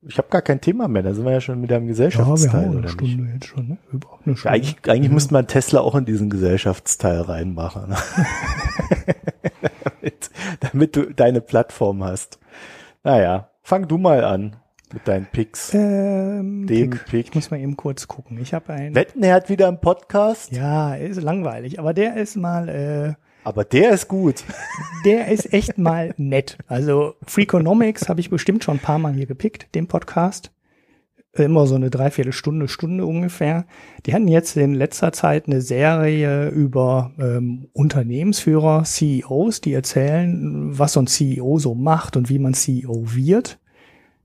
ich 0.07 0.17
habe 0.19 0.27
gar 0.29 0.41
kein 0.43 0.61
Thema 0.61 0.87
mehr, 0.87 1.01
da 1.01 1.13
sind 1.13 1.25
wir 1.25 1.31
ja 1.31 1.41
schon 1.41 1.63
Ja, 1.63 1.69
wir 1.69 1.87
Gesellschaftsteil, 1.87 2.51
haben 2.65 2.73
auch 2.73 2.77
eine 2.77 2.89
Stunde 2.89 3.23
nicht? 3.23 3.33
jetzt 3.33 3.45
schon, 3.47 3.67
ne? 3.67 3.77
Über 3.91 4.07
eine 4.23 4.33
Ja, 4.33 4.37
Stunde. 4.37 4.55
eigentlich 4.55 4.75
eigentlich 4.87 5.11
müsste 5.11 5.33
man 5.33 5.47
Tesla 5.47 5.81
auch 5.81 5.95
in 5.95 6.05
diesen 6.05 6.29
Gesellschaftsteil 6.29 7.21
reinmachen. 7.21 7.89
ne? 7.89 7.95
damit, 10.01 10.29
damit 10.59 10.95
du 10.95 11.13
deine 11.13 11.41
Plattform 11.41 12.03
hast. 12.03 12.39
Naja, 13.03 13.49
fang 13.63 13.87
du 13.87 13.97
mal 13.97 14.23
an 14.23 14.55
mit 14.93 15.07
deinen 15.07 15.25
Picks. 15.25 15.73
ähm, 15.73 16.67
Dem 16.67 16.91
Pick. 16.91 17.05
Pick. 17.05 17.25
Ich 17.29 17.35
muss 17.35 17.49
mal 17.51 17.59
eben 17.59 17.75
kurz 17.75 18.07
gucken. 18.07 18.39
Ich 18.39 18.53
habe 18.53 18.71
einen. 18.73 18.93
Wetten, 18.95 19.23
er 19.23 19.33
hat 19.35 19.49
wieder 19.49 19.67
einen 19.67 19.81
Podcast, 19.81 20.51
Ja, 20.51 20.93
ist 20.95 21.21
langweilig, 21.21 21.79
aber 21.79 21.93
der 21.93 22.15
ist 22.17 22.35
mal, 22.35 22.69
äh, 22.69 23.13
aber 23.45 23.63
der 23.63 23.91
ist 23.91 24.07
gut. 24.07 24.43
der 25.05 25.29
ist 25.29 25.53
echt 25.53 25.77
mal 25.77 26.13
nett. 26.17 26.57
Also 26.67 27.15
Freakonomics 27.25 28.09
habe 28.09 28.19
ich 28.19 28.29
bestimmt 28.29 28.63
schon 28.63 28.77
ein 28.77 28.81
paar 28.81 28.99
Mal 28.99 29.13
hier 29.13 29.27
gepickt, 29.27 29.73
den 29.75 29.87
Podcast. 29.87 30.51
Immer 31.33 31.67
so 31.67 31.75
eine 31.75 31.89
Dreiviertelstunde, 31.89 32.67
Stunde 32.69 33.05
ungefähr. 33.05 33.65
Die 34.05 34.13
hatten 34.13 34.29
jetzt 34.29 34.55
in 34.55 34.73
letzter 34.73 35.11
Zeit 35.11 35.47
eine 35.47 35.61
Serie 35.61 36.49
über 36.49 37.11
ähm, 37.19 37.67
Unternehmensführer, 37.73 38.83
CEOs, 38.85 39.59
die 39.59 39.73
erzählen, 39.73 40.77
was 40.77 40.93
so 40.93 41.01
ein 41.01 41.07
CEO 41.07 41.59
so 41.59 41.75
macht 41.75 42.15
und 42.15 42.29
wie 42.29 42.39
man 42.39 42.53
CEO 42.53 43.13
wird. 43.13 43.59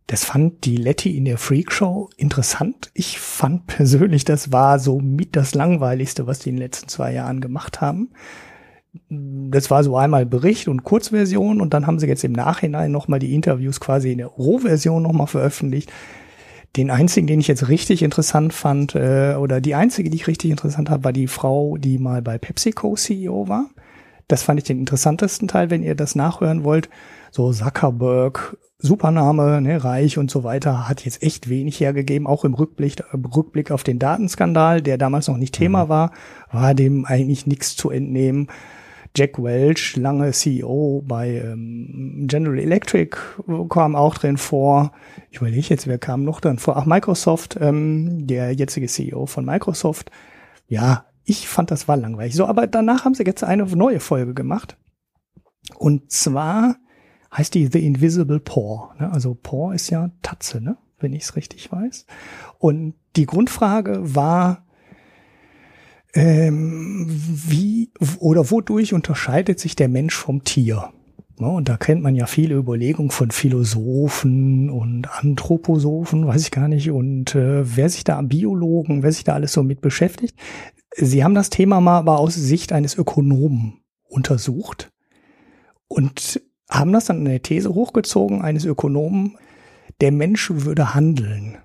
Das 0.06 0.24
fand 0.24 0.64
die 0.64 0.76
Letty 0.76 1.16
in 1.16 1.24
der 1.24 1.38
Freakshow 1.38 2.10
interessant. 2.16 2.90
Ich 2.94 3.18
fand 3.18 3.66
persönlich, 3.66 4.24
das 4.24 4.50
war 4.50 4.78
so 4.78 4.98
mit 4.98 5.36
das 5.36 5.54
Langweiligste, 5.54 6.26
was 6.26 6.38
die 6.38 6.50
in 6.50 6.56
den 6.56 6.62
letzten 6.62 6.88
zwei 6.88 7.12
Jahren 7.12 7.40
gemacht 7.40 7.80
haben. 7.80 8.10
Das 9.08 9.70
war 9.70 9.84
so 9.84 9.96
einmal 9.96 10.26
Bericht 10.26 10.66
und 10.66 10.82
Kurzversion 10.82 11.60
und 11.60 11.74
dann 11.74 11.86
haben 11.86 12.00
sie 12.00 12.08
jetzt 12.08 12.24
im 12.24 12.32
Nachhinein 12.32 12.90
nochmal 12.90 13.20
die 13.20 13.34
Interviews 13.34 13.78
quasi 13.78 14.12
in 14.12 14.18
der 14.18 14.26
Rohversion 14.26 15.02
nochmal 15.02 15.28
veröffentlicht. 15.28 15.92
Den 16.76 16.90
einzigen, 16.90 17.26
den 17.26 17.40
ich 17.40 17.48
jetzt 17.48 17.68
richtig 17.68 18.02
interessant 18.02 18.52
fand, 18.52 18.94
äh, 18.94 19.34
oder 19.38 19.60
die 19.60 19.74
einzige, 19.74 20.10
die 20.10 20.16
ich 20.16 20.26
richtig 20.26 20.50
interessant 20.50 20.90
habe, 20.90 21.04
war 21.04 21.12
die 21.12 21.26
Frau, 21.26 21.76
die 21.76 21.98
mal 21.98 22.22
bei 22.22 22.38
PepsiCo 22.38 22.94
CEO 22.94 23.48
war. 23.48 23.70
Das 24.28 24.42
fand 24.42 24.60
ich 24.60 24.64
den 24.64 24.78
interessantesten 24.78 25.48
Teil, 25.48 25.70
wenn 25.70 25.82
ihr 25.82 25.96
das 25.96 26.14
nachhören 26.14 26.62
wollt. 26.64 26.88
So 27.32 27.52
Zuckerberg 27.52 28.56
Supername, 28.82 29.60
ne, 29.60 29.82
reich 29.84 30.16
und 30.16 30.30
so 30.30 30.42
weiter, 30.42 30.88
hat 30.88 31.04
jetzt 31.04 31.22
echt 31.22 31.48
wenig 31.48 31.80
hergegeben, 31.80 32.26
auch 32.26 32.44
im 32.44 32.54
Rückblick, 32.54 33.02
Rückblick 33.12 33.70
auf 33.70 33.82
den 33.82 33.98
Datenskandal, 33.98 34.80
der 34.80 34.96
damals 34.96 35.28
noch 35.28 35.36
nicht 35.36 35.54
Thema 35.54 35.84
mhm. 35.84 35.88
war, 35.90 36.12
war 36.50 36.74
dem 36.74 37.04
eigentlich 37.04 37.46
nichts 37.46 37.76
zu 37.76 37.90
entnehmen. 37.90 38.48
Jack 39.16 39.42
Welch, 39.42 39.96
lange 39.96 40.30
CEO 40.32 41.02
bei 41.06 41.36
ähm, 41.36 42.26
General 42.28 42.58
Electric, 42.58 43.16
kam 43.68 43.96
auch 43.96 44.14
drin 44.14 44.36
vor. 44.36 44.92
Ich 45.30 45.38
überlege 45.38 45.66
jetzt, 45.68 45.86
wer 45.86 45.98
kam 45.98 46.22
noch 46.22 46.40
drin 46.40 46.58
vor? 46.58 46.76
Ach, 46.76 46.86
Microsoft, 46.86 47.58
ähm, 47.60 48.26
der 48.26 48.52
jetzige 48.52 48.86
CEO 48.86 49.26
von 49.26 49.44
Microsoft. 49.44 50.10
Ja, 50.68 51.06
ich 51.24 51.48
fand 51.48 51.70
das 51.70 51.88
war 51.88 51.96
langweilig. 51.96 52.34
So, 52.34 52.46
aber 52.46 52.66
danach 52.66 53.04
haben 53.04 53.14
sie 53.14 53.24
jetzt 53.24 53.44
eine 53.44 53.64
neue 53.64 54.00
Folge 54.00 54.34
gemacht. 54.34 54.76
Und 55.76 56.10
zwar 56.12 56.76
heißt 57.36 57.54
die 57.54 57.66
The 57.66 57.84
Invisible 57.84 58.40
Paw. 58.40 58.94
Ne? 58.98 59.12
Also 59.12 59.34
Paw 59.34 59.72
ist 59.72 59.90
ja 59.90 60.10
Tatze, 60.22 60.60
ne? 60.60 60.76
wenn 60.98 61.12
ich 61.12 61.24
es 61.24 61.36
richtig 61.36 61.70
weiß. 61.70 62.06
Und 62.58 62.94
die 63.16 63.26
Grundfrage 63.26 64.14
war, 64.14 64.66
ähm, 66.14 67.06
wie 67.08 67.90
oder 68.18 68.50
wodurch 68.50 68.92
unterscheidet 68.92 69.60
sich 69.60 69.76
der 69.76 69.88
Mensch 69.88 70.14
vom 70.14 70.44
Tier? 70.44 70.92
Und 71.36 71.70
da 71.70 71.78
kennt 71.78 72.02
man 72.02 72.14
ja 72.14 72.26
viele 72.26 72.54
Überlegungen 72.54 73.10
von 73.10 73.30
Philosophen 73.30 74.68
und 74.68 75.08
Anthroposophen, 75.08 76.26
weiß 76.26 76.42
ich 76.42 76.50
gar 76.50 76.68
nicht, 76.68 76.90
und 76.90 77.34
äh, 77.34 77.76
wer 77.76 77.88
sich 77.88 78.04
da 78.04 78.20
Biologen, 78.20 79.02
wer 79.02 79.10
sich 79.10 79.24
da 79.24 79.34
alles 79.34 79.54
so 79.54 79.62
mit 79.62 79.80
beschäftigt. 79.80 80.36
Sie 80.96 81.24
haben 81.24 81.34
das 81.34 81.48
Thema 81.48 81.80
mal 81.80 81.98
aber 81.98 82.18
aus 82.18 82.34
Sicht 82.34 82.72
eines 82.72 82.94
Ökonomen 82.94 83.80
untersucht 84.08 84.90
und 85.88 86.42
haben 86.68 86.92
das 86.92 87.06
dann 87.06 87.18
in 87.18 87.24
der 87.24 87.42
These 87.42 87.74
hochgezogen 87.74 88.42
eines 88.42 88.66
Ökonomen, 88.66 89.38
der 90.00 90.12
Mensch 90.12 90.50
würde 90.52 90.94
handeln. 90.94 91.56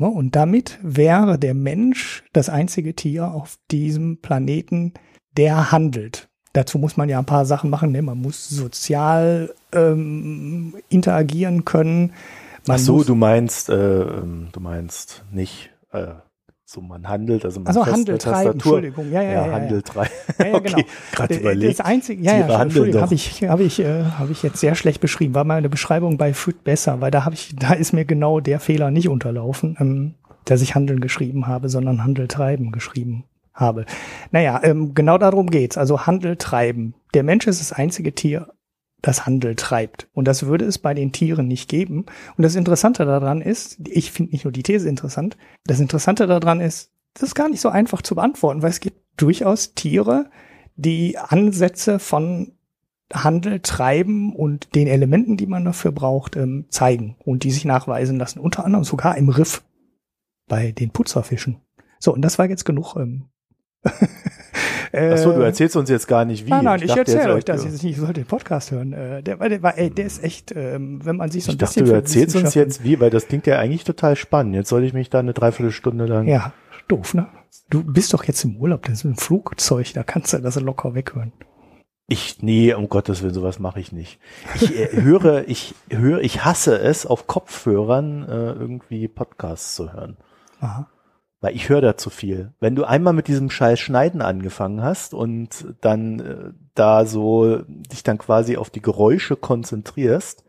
Ne? 0.00 0.08
Und 0.08 0.34
damit 0.34 0.78
wäre 0.82 1.38
der 1.38 1.54
Mensch 1.54 2.24
das 2.32 2.48
einzige 2.48 2.96
Tier 2.96 3.32
auf 3.32 3.58
diesem 3.70 4.20
Planeten, 4.20 4.94
der 5.36 5.70
handelt. 5.70 6.28
Dazu 6.54 6.78
muss 6.78 6.96
man 6.96 7.08
ja 7.08 7.18
ein 7.18 7.26
paar 7.26 7.44
Sachen 7.44 7.70
machen. 7.70 7.92
Ne? 7.92 8.02
Man 8.02 8.18
muss 8.18 8.48
sozial 8.48 9.54
ähm, 9.72 10.74
interagieren 10.88 11.64
können. 11.64 12.14
Man 12.66 12.76
Ach 12.76 12.80
so, 12.80 13.04
du 13.04 13.14
meinst, 13.14 13.68
äh, 13.68 14.00
ähm, 14.00 14.48
du 14.52 14.60
meinst 14.60 15.24
nicht 15.30 15.70
äh, 15.92 16.14
so 16.72 16.80
man 16.80 17.08
handelt, 17.08 17.44
also 17.44 17.58
man 17.58 17.66
also 17.66 17.84
Handel 17.84 18.16
treiben, 18.16 18.52
Entschuldigung, 18.52 19.10
ja, 19.10 19.22
ja, 19.22 19.32
ja, 19.32 19.46
ja 19.46 19.52
Handel 19.54 19.82
treiben. 19.82 20.12
Ja, 20.38 20.46
ja, 20.46 20.58
genau. 20.60 20.78
okay, 20.78 20.86
gerade 21.10 21.34
überlegt. 21.34 21.80
Das 21.80 21.84
einzige, 21.84 22.22
ja, 22.22 22.38
ja, 22.38 22.62
Entschuldigung, 22.62 23.00
habe 23.02 23.14
ich, 23.14 23.42
habe 23.42 23.64
ich, 23.64 23.80
äh, 23.80 24.04
habe 24.04 24.30
ich 24.30 24.44
jetzt 24.44 24.60
sehr 24.60 24.76
schlecht 24.76 25.00
beschrieben. 25.00 25.34
War 25.34 25.42
meine 25.42 25.68
Beschreibung 25.68 26.16
bei 26.16 26.32
Food 26.32 26.62
besser, 26.62 27.00
weil 27.00 27.10
da 27.10 27.24
habe 27.24 27.34
ich, 27.34 27.56
da 27.56 27.72
ist 27.72 27.92
mir 27.92 28.04
genau 28.04 28.38
der 28.38 28.60
Fehler 28.60 28.92
nicht 28.92 29.08
unterlaufen, 29.08 29.76
ähm, 29.80 30.14
dass 30.44 30.62
ich 30.62 30.76
Handeln 30.76 31.00
geschrieben 31.00 31.48
habe, 31.48 31.68
sondern 31.68 32.04
Handel 32.04 32.28
treiben 32.28 32.70
geschrieben 32.70 33.24
habe. 33.52 33.84
Naja, 34.30 34.60
ähm, 34.62 34.94
genau 34.94 35.18
darum 35.18 35.50
geht's. 35.50 35.76
Also 35.76 36.06
Handel 36.06 36.36
treiben. 36.36 36.94
Der 37.14 37.24
Mensch 37.24 37.48
ist 37.48 37.60
das 37.60 37.72
einzige 37.72 38.14
Tier, 38.14 38.46
das 39.02 39.26
Handel 39.26 39.56
treibt. 39.56 40.08
Und 40.12 40.26
das 40.28 40.46
würde 40.46 40.64
es 40.64 40.78
bei 40.78 40.94
den 40.94 41.12
Tieren 41.12 41.48
nicht 41.48 41.68
geben. 41.68 42.06
Und 42.36 42.42
das 42.42 42.54
Interessante 42.54 43.04
daran 43.04 43.40
ist, 43.40 43.78
ich 43.86 44.10
finde 44.12 44.32
nicht 44.32 44.44
nur 44.44 44.52
die 44.52 44.62
These 44.62 44.88
interessant, 44.88 45.36
das 45.64 45.80
Interessante 45.80 46.26
daran 46.26 46.60
ist, 46.60 46.92
das 47.14 47.24
ist 47.24 47.34
gar 47.34 47.48
nicht 47.48 47.60
so 47.60 47.68
einfach 47.68 48.02
zu 48.02 48.14
beantworten, 48.14 48.62
weil 48.62 48.70
es 48.70 48.80
gibt 48.80 49.00
durchaus 49.16 49.74
Tiere, 49.74 50.30
die 50.76 51.18
Ansätze 51.18 51.98
von 51.98 52.52
Handel 53.12 53.60
treiben 53.60 54.34
und 54.34 54.74
den 54.74 54.86
Elementen, 54.86 55.36
die 55.36 55.46
man 55.46 55.64
dafür 55.64 55.92
braucht, 55.92 56.36
ähm, 56.36 56.66
zeigen 56.68 57.16
und 57.24 57.42
die 57.42 57.50
sich 57.50 57.64
nachweisen 57.64 58.18
lassen. 58.18 58.38
Unter 58.38 58.64
anderem 58.64 58.84
sogar 58.84 59.16
im 59.16 59.28
Riff 59.28 59.64
bei 60.46 60.72
den 60.72 60.90
Putzerfischen. 60.90 61.60
So, 61.98 62.14
und 62.14 62.22
das 62.22 62.38
war 62.38 62.48
jetzt 62.48 62.64
genug 62.64 62.94
ähm, 62.96 63.26
Achso, 64.92 65.32
du 65.32 65.40
äh, 65.40 65.44
erzählst 65.44 65.76
uns 65.76 65.88
jetzt 65.88 66.08
gar 66.08 66.24
nicht 66.24 66.46
wie. 66.46 66.50
Nein, 66.50 66.64
nein, 66.64 66.80
ich, 66.82 66.90
ich 66.90 66.96
erzähle 66.96 67.34
euch 67.34 67.44
das 67.44 67.64
jetzt 67.64 67.82
nicht. 67.82 67.92
Ich 67.92 67.96
sollte 67.98 68.14
den 68.14 68.26
Podcast 68.26 68.72
hören. 68.72 68.92
Äh, 68.92 69.22
der, 69.22 69.36
der, 69.36 69.62
war, 69.62 69.78
ey, 69.78 69.90
der 69.90 70.06
ist 70.06 70.24
echt, 70.24 70.52
ähm, 70.54 71.04
wenn 71.04 71.16
man 71.16 71.30
sich 71.30 71.44
so 71.44 71.52
ein 71.52 71.54
ich 71.54 71.58
bisschen. 71.58 71.84
Dachte, 71.84 71.92
du 71.92 71.96
erzählst 71.96 72.36
uns 72.36 72.54
jetzt 72.54 72.82
wie, 72.82 73.00
weil 73.00 73.10
das 73.10 73.28
klingt 73.28 73.46
ja 73.46 73.58
eigentlich 73.58 73.84
total 73.84 74.16
spannend. 74.16 74.54
Jetzt 74.54 74.68
soll 74.68 74.84
ich 74.84 74.92
mich 74.92 75.08
da 75.08 75.20
eine 75.20 75.32
Dreiviertelstunde 75.32 76.06
lang. 76.06 76.26
Ja, 76.26 76.52
doof, 76.88 77.14
ne? 77.14 77.28
Du 77.68 77.84
bist 77.84 78.12
doch 78.14 78.24
jetzt 78.24 78.44
im 78.44 78.56
Urlaub, 78.56 78.82
das 78.82 78.98
ist 78.98 79.04
ein 79.04 79.16
Flugzeug, 79.16 79.92
da 79.94 80.02
kannst 80.02 80.32
du 80.32 80.38
das 80.38 80.60
locker 80.60 80.94
weghören. 80.94 81.32
Ich, 82.08 82.42
nee, 82.42 82.74
um 82.74 82.88
Gottes 82.88 83.22
Willen, 83.22 83.34
sowas 83.34 83.60
mache 83.60 83.78
ich 83.78 83.92
nicht. 83.92 84.18
Ich 84.56 84.76
äh, 84.76 84.88
höre, 85.02 85.48
ich 85.48 85.76
höre, 85.88 86.20
ich 86.20 86.44
hasse 86.44 86.76
es, 86.76 87.06
auf 87.06 87.28
Kopfhörern 87.28 88.28
äh, 88.28 88.52
irgendwie 88.52 89.06
Podcasts 89.06 89.76
zu 89.76 89.92
hören. 89.92 90.16
Aha. 90.60 90.88
Weil 91.40 91.56
ich 91.56 91.68
höre 91.70 91.80
da 91.80 91.96
zu 91.96 92.10
viel. 92.10 92.52
Wenn 92.60 92.74
du 92.74 92.84
einmal 92.84 93.14
mit 93.14 93.26
diesem 93.26 93.48
scheiß 93.48 93.80
Schneiden 93.80 94.20
angefangen 94.20 94.82
hast 94.82 95.14
und 95.14 95.74
dann 95.80 96.20
äh, 96.20 96.52
da 96.74 97.06
so 97.06 97.62
dich 97.66 98.02
dann 98.02 98.18
quasi 98.18 98.56
auf 98.56 98.68
die 98.68 98.82
Geräusche 98.82 99.36
konzentrierst, 99.36 100.44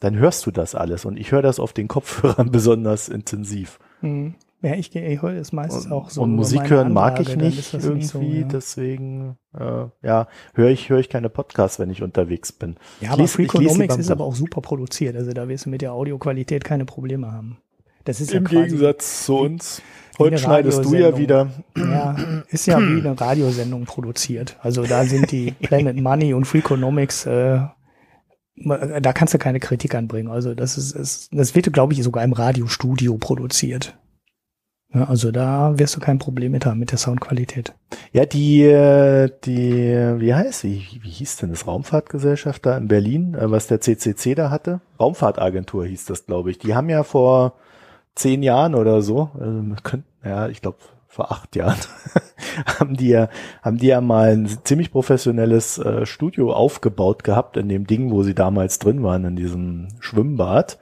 dann 0.00 0.16
hörst 0.16 0.46
du 0.46 0.50
das 0.50 0.74
alles. 0.74 1.04
Und 1.04 1.18
ich 1.18 1.32
höre 1.32 1.42
das 1.42 1.60
auf 1.60 1.72
den 1.72 1.88
Kopfhörern 1.88 2.50
besonders 2.52 3.08
intensiv. 3.08 3.78
Mhm. 4.00 4.34
Ja, 4.62 4.74
ich 4.74 4.90
gehe, 4.90 5.06
ich 5.06 5.20
höre 5.20 5.34
es 5.34 5.52
meistens 5.52 5.86
und, 5.86 5.92
auch 5.92 6.08
so. 6.08 6.22
Und 6.22 6.34
Musik 6.34 6.70
hören 6.70 6.92
mag 6.92 7.20
ich 7.20 7.36
nicht 7.36 7.74
irgendwie, 7.74 7.94
nicht 7.94 8.08
so, 8.08 8.20
ja. 8.20 8.42
deswegen 8.44 9.36
äh, 9.54 9.84
ja, 10.02 10.28
höre 10.54 10.70
ich 10.70 10.88
höre 10.88 10.98
ich 10.98 11.10
keine 11.10 11.28
Podcasts, 11.28 11.78
wenn 11.78 11.90
ich 11.90 12.02
unterwegs 12.02 12.52
bin. 12.52 12.76
Ja, 13.00 13.10
aber 13.10 13.28
Freakonomics 13.28 13.96
ist 13.96 14.10
aber 14.10 14.24
auch 14.24 14.34
super 14.34 14.62
produziert, 14.62 15.14
also 15.14 15.32
da 15.32 15.48
wirst 15.48 15.66
du 15.66 15.70
mit 15.70 15.82
der 15.82 15.92
Audioqualität 15.92 16.64
keine 16.64 16.86
Probleme 16.86 17.30
haben. 17.30 17.58
Das 18.04 18.20
ist 18.20 18.32
Im 18.32 18.44
ja 18.44 18.62
Gegensatz 18.62 19.24
zu 19.24 19.36
uns. 19.36 19.82
Heute 20.18 20.38
schneidest 20.38 20.84
du 20.84 20.94
ja 20.94 21.16
wieder. 21.18 21.48
Ja, 21.76 22.16
ist 22.48 22.66
ja 22.66 22.78
wie 22.80 23.00
eine 23.00 23.20
Radiosendung 23.20 23.84
produziert. 23.84 24.56
Also 24.62 24.84
da 24.84 25.04
sind 25.04 25.30
die 25.30 25.50
Planet 25.62 25.96
Money 25.96 26.34
und 26.34 26.46
Freakonomics, 26.46 27.26
äh, 27.26 27.60
da 28.56 29.12
kannst 29.12 29.34
du 29.34 29.38
keine 29.38 29.60
Kritik 29.60 29.94
anbringen. 29.94 30.30
Also 30.30 30.54
das 30.54 30.78
ist, 30.78 30.92
ist 30.92 31.28
das 31.32 31.54
wird, 31.54 31.72
glaube 31.72 31.92
ich, 31.92 32.02
sogar 32.02 32.24
im 32.24 32.32
Radiostudio 32.32 33.18
produziert. 33.18 33.98
Ja, 34.94 35.04
also 35.04 35.30
da 35.30 35.78
wirst 35.78 35.96
du 35.96 36.00
kein 36.00 36.18
Problem 36.18 36.52
mit 36.52 36.64
haben 36.64 36.78
mit 36.78 36.90
der 36.90 36.98
Soundqualität. 36.98 37.74
Ja, 38.12 38.24
die, 38.24 38.62
die, 39.44 40.20
wie 40.20 40.34
heißt 40.34 40.60
sie? 40.60 40.86
Wie 41.02 41.10
hieß 41.10 41.36
denn 41.36 41.50
das? 41.50 41.66
Raumfahrtgesellschaft 41.66 42.64
da 42.64 42.78
in 42.78 42.88
Berlin, 42.88 43.34
äh, 43.34 43.50
was 43.50 43.66
der 43.66 43.80
CCC 43.80 44.34
da 44.34 44.50
hatte? 44.50 44.80
Raumfahrtagentur 44.98 45.84
hieß 45.84 46.06
das, 46.06 46.24
glaube 46.24 46.50
ich. 46.50 46.58
Die 46.58 46.74
haben 46.74 46.88
ja 46.88 47.02
vor 47.02 47.54
zehn 48.16 48.42
Jahren 48.42 48.74
oder 48.74 49.02
so, 49.02 49.30
also 49.38 49.62
könnten, 49.84 50.08
ja, 50.24 50.48
ich 50.48 50.60
glaube 50.60 50.78
vor 51.06 51.30
acht 51.30 51.56
Jahren, 51.56 51.78
haben 52.78 52.96
die 52.96 53.08
ja, 53.08 53.28
haben 53.62 53.78
die 53.78 53.86
ja 53.86 54.00
mal 54.00 54.32
ein 54.32 54.46
ziemlich 54.64 54.90
professionelles 54.90 55.78
äh, 55.78 56.04
Studio 56.04 56.52
aufgebaut 56.52 57.24
gehabt 57.24 57.56
in 57.56 57.68
dem 57.68 57.86
Ding, 57.86 58.10
wo 58.10 58.22
sie 58.22 58.34
damals 58.34 58.78
drin 58.78 59.02
waren, 59.02 59.24
in 59.24 59.36
diesem 59.36 59.88
Schwimmbad. 60.00 60.78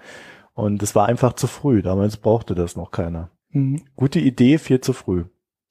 Und 0.55 0.83
es 0.83 0.95
war 0.95 1.07
einfach 1.07 1.35
zu 1.35 1.47
früh. 1.47 1.83
Damals 1.83 2.17
brauchte 2.17 2.55
das 2.55 2.77
noch 2.77 2.91
keiner. 2.91 3.31
Mhm. 3.51 3.83
Gute 3.97 4.19
Idee, 4.19 4.59
viel 4.59 4.81
zu 4.81 4.93
früh. 4.93 5.25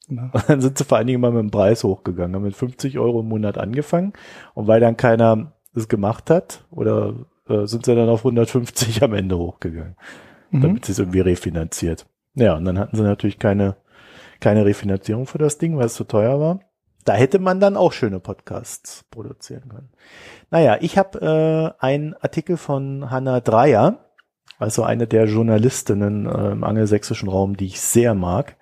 Ja. 0.07 0.29
Und 0.31 0.43
dann 0.49 0.61
sind 0.61 0.77
sie 0.77 0.85
vor 0.85 0.97
allen 0.97 1.07
Dingen 1.07 1.21
mal 1.21 1.31
mit 1.31 1.41
dem 1.41 1.51
Preis 1.51 1.83
hochgegangen, 1.83 2.35
haben 2.35 2.43
mit 2.43 2.55
50 2.55 2.99
Euro 2.99 3.21
im 3.21 3.27
Monat 3.27 3.57
angefangen. 3.57 4.13
Und 4.53 4.67
weil 4.67 4.79
dann 4.79 4.97
keiner 4.97 5.53
das 5.73 5.89
gemacht 5.89 6.29
hat, 6.29 6.65
oder 6.69 7.15
äh, 7.49 7.65
sind 7.65 7.85
sie 7.85 7.95
dann 7.95 8.09
auf 8.09 8.21
150 8.21 9.03
am 9.03 9.13
Ende 9.13 9.37
hochgegangen 9.37 9.95
mhm. 10.53 10.61
damit 10.61 10.85
sie 10.85 10.93
es 10.93 10.99
irgendwie 10.99 11.21
refinanziert. 11.21 12.05
Ja, 12.35 12.55
und 12.55 12.65
dann 12.65 12.79
hatten 12.79 12.95
sie 12.95 13.03
natürlich 13.03 13.39
keine, 13.39 13.75
keine 14.39 14.65
Refinanzierung 14.65 15.27
für 15.27 15.37
das 15.37 15.57
Ding, 15.57 15.77
weil 15.77 15.85
es 15.85 15.95
zu 15.95 16.03
teuer 16.03 16.39
war. 16.39 16.59
Da 17.05 17.13
hätte 17.13 17.39
man 17.39 17.59
dann 17.59 17.75
auch 17.75 17.91
schöne 17.91 18.19
Podcasts 18.19 19.03
produzieren 19.11 19.67
können. 19.69 19.89
Naja, 20.51 20.77
ich 20.79 20.97
habe 20.97 21.75
äh, 21.79 21.83
einen 21.83 22.13
Artikel 22.13 22.55
von 22.55 23.11
Hannah 23.11 23.41
Dreier, 23.41 24.05
also 24.57 24.83
eine 24.83 25.05
der 25.05 25.25
Journalistinnen 25.25 26.25
äh, 26.25 26.51
im 26.51 26.63
angelsächsischen 26.63 27.27
Raum, 27.27 27.57
die 27.57 27.65
ich 27.65 27.81
sehr 27.81 28.13
mag. 28.13 28.55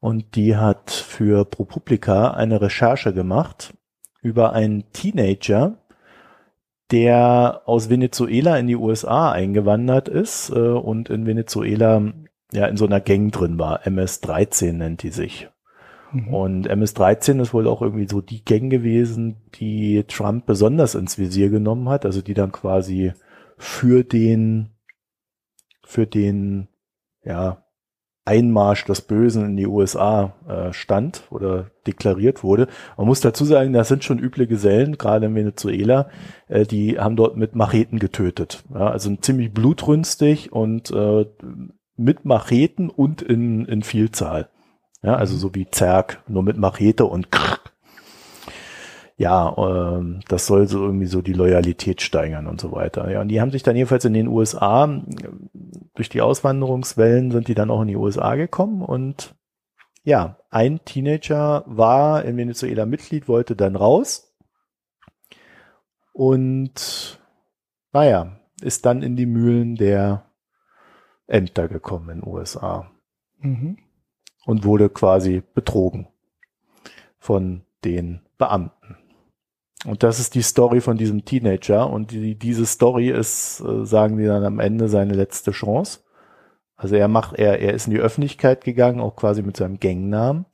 Und 0.00 0.34
die 0.34 0.56
hat 0.56 0.90
für 0.90 1.44
ProPublica 1.44 2.32
eine 2.32 2.60
Recherche 2.60 3.14
gemacht 3.14 3.74
über 4.20 4.52
einen 4.52 4.90
Teenager, 4.92 5.78
der 6.92 7.62
aus 7.64 7.88
Venezuela 7.88 8.56
in 8.58 8.66
die 8.66 8.76
USA 8.76 9.32
eingewandert 9.32 10.08
ist 10.08 10.50
äh, 10.50 10.58
und 10.58 11.08
in 11.08 11.26
Venezuela 11.26 12.12
ja 12.52 12.66
in 12.66 12.76
so 12.76 12.84
einer 12.84 13.00
Gang 13.00 13.32
drin 13.32 13.58
war. 13.58 13.86
MS-13 13.86 14.74
nennt 14.74 15.02
die 15.02 15.08
sich. 15.08 15.48
Mhm. 16.12 16.34
Und 16.34 16.66
MS-13 16.68 17.40
ist 17.40 17.54
wohl 17.54 17.66
auch 17.66 17.80
irgendwie 17.80 18.06
so 18.08 18.20
die 18.20 18.44
Gang 18.44 18.70
gewesen, 18.70 19.36
die 19.54 20.04
Trump 20.06 20.44
besonders 20.44 20.94
ins 20.94 21.18
Visier 21.18 21.48
genommen 21.48 21.88
hat, 21.88 22.04
also 22.04 22.20
die 22.20 22.34
dann 22.34 22.52
quasi 22.52 23.14
für 23.56 24.04
den, 24.04 24.70
für 25.82 26.06
den, 26.06 26.68
ja, 27.24 27.61
Einmarsch 28.24 28.84
des 28.84 29.00
Bösen 29.00 29.44
in 29.44 29.56
die 29.56 29.66
USA 29.66 30.34
äh, 30.48 30.72
stand 30.72 31.24
oder 31.30 31.70
deklariert 31.86 32.44
wurde. 32.44 32.68
Man 32.96 33.06
muss 33.08 33.20
dazu 33.20 33.44
sagen, 33.44 33.72
das 33.72 33.88
sind 33.88 34.04
schon 34.04 34.20
üble 34.20 34.46
Gesellen, 34.46 34.96
gerade 34.96 35.26
in 35.26 35.34
Venezuela, 35.34 36.08
äh, 36.48 36.64
die 36.64 37.00
haben 37.00 37.16
dort 37.16 37.36
mit 37.36 37.56
Macheten 37.56 37.98
getötet. 37.98 38.62
Ja, 38.72 38.88
also 38.88 39.14
ziemlich 39.16 39.52
blutrünstig 39.52 40.52
und 40.52 40.90
äh, 40.92 41.26
mit 41.96 42.24
Macheten 42.24 42.90
und 42.90 43.22
in, 43.22 43.64
in 43.64 43.82
Vielzahl. 43.82 44.48
Ja, 45.02 45.16
also 45.16 45.36
so 45.36 45.52
wie 45.54 45.68
Zerg, 45.68 46.22
nur 46.28 46.44
mit 46.44 46.56
Machete 46.56 47.06
und 47.06 47.32
krr. 47.32 47.58
Ja, 49.22 49.54
ähm, 49.56 50.18
das 50.26 50.46
soll 50.46 50.66
so 50.66 50.84
irgendwie 50.84 51.06
so 51.06 51.22
die 51.22 51.32
Loyalität 51.32 52.02
steigern 52.02 52.48
und 52.48 52.60
so 52.60 52.72
weiter. 52.72 53.08
Ja, 53.08 53.20
und 53.20 53.28
die 53.28 53.40
haben 53.40 53.52
sich 53.52 53.62
dann 53.62 53.76
jedenfalls 53.76 54.04
in 54.04 54.14
den 54.14 54.26
USA 54.26 55.00
durch 55.94 56.08
die 56.08 56.20
Auswanderungswellen 56.20 57.30
sind 57.30 57.46
die 57.46 57.54
dann 57.54 57.70
auch 57.70 57.82
in 57.82 57.88
die 57.88 57.96
USA 57.96 58.34
gekommen 58.34 58.82
und 58.82 59.36
ja, 60.02 60.38
ein 60.50 60.84
Teenager 60.84 61.62
war 61.66 62.24
in 62.24 62.36
Venezuela 62.36 62.84
Mitglied, 62.84 63.28
wollte 63.28 63.54
dann 63.54 63.76
raus 63.76 64.34
und 66.12 67.20
naja, 67.92 68.40
ist 68.60 68.84
dann 68.86 69.02
in 69.02 69.14
die 69.14 69.26
Mühlen 69.26 69.76
der 69.76 70.24
Ämter 71.28 71.68
gekommen 71.68 72.10
in 72.10 72.20
den 72.22 72.28
USA 72.28 72.90
mhm. 73.38 73.78
und 74.46 74.64
wurde 74.64 74.88
quasi 74.88 75.44
betrogen 75.54 76.08
von 77.20 77.62
den 77.84 78.22
Beamten. 78.36 78.96
Und 79.84 80.02
das 80.02 80.20
ist 80.20 80.34
die 80.34 80.42
Story 80.42 80.80
von 80.80 80.96
diesem 80.96 81.24
Teenager. 81.24 81.90
Und 81.90 82.12
die, 82.12 82.36
diese 82.36 82.66
Story 82.66 83.10
ist, 83.10 83.60
äh, 83.60 83.84
sagen 83.84 84.16
die 84.16 84.26
dann 84.26 84.44
am 84.44 84.60
Ende, 84.60 84.88
seine 84.88 85.14
letzte 85.14 85.50
Chance. 85.50 86.00
Also 86.76 86.96
er 86.96 87.08
macht, 87.08 87.34
er, 87.38 87.60
er 87.60 87.74
ist 87.74 87.86
in 87.86 87.94
die 87.94 88.00
Öffentlichkeit 88.00 88.64
gegangen, 88.64 89.00
auch 89.00 89.16
quasi 89.16 89.42
mit 89.42 89.56
seinem 89.56 89.78
Gangnamen, 89.78 90.46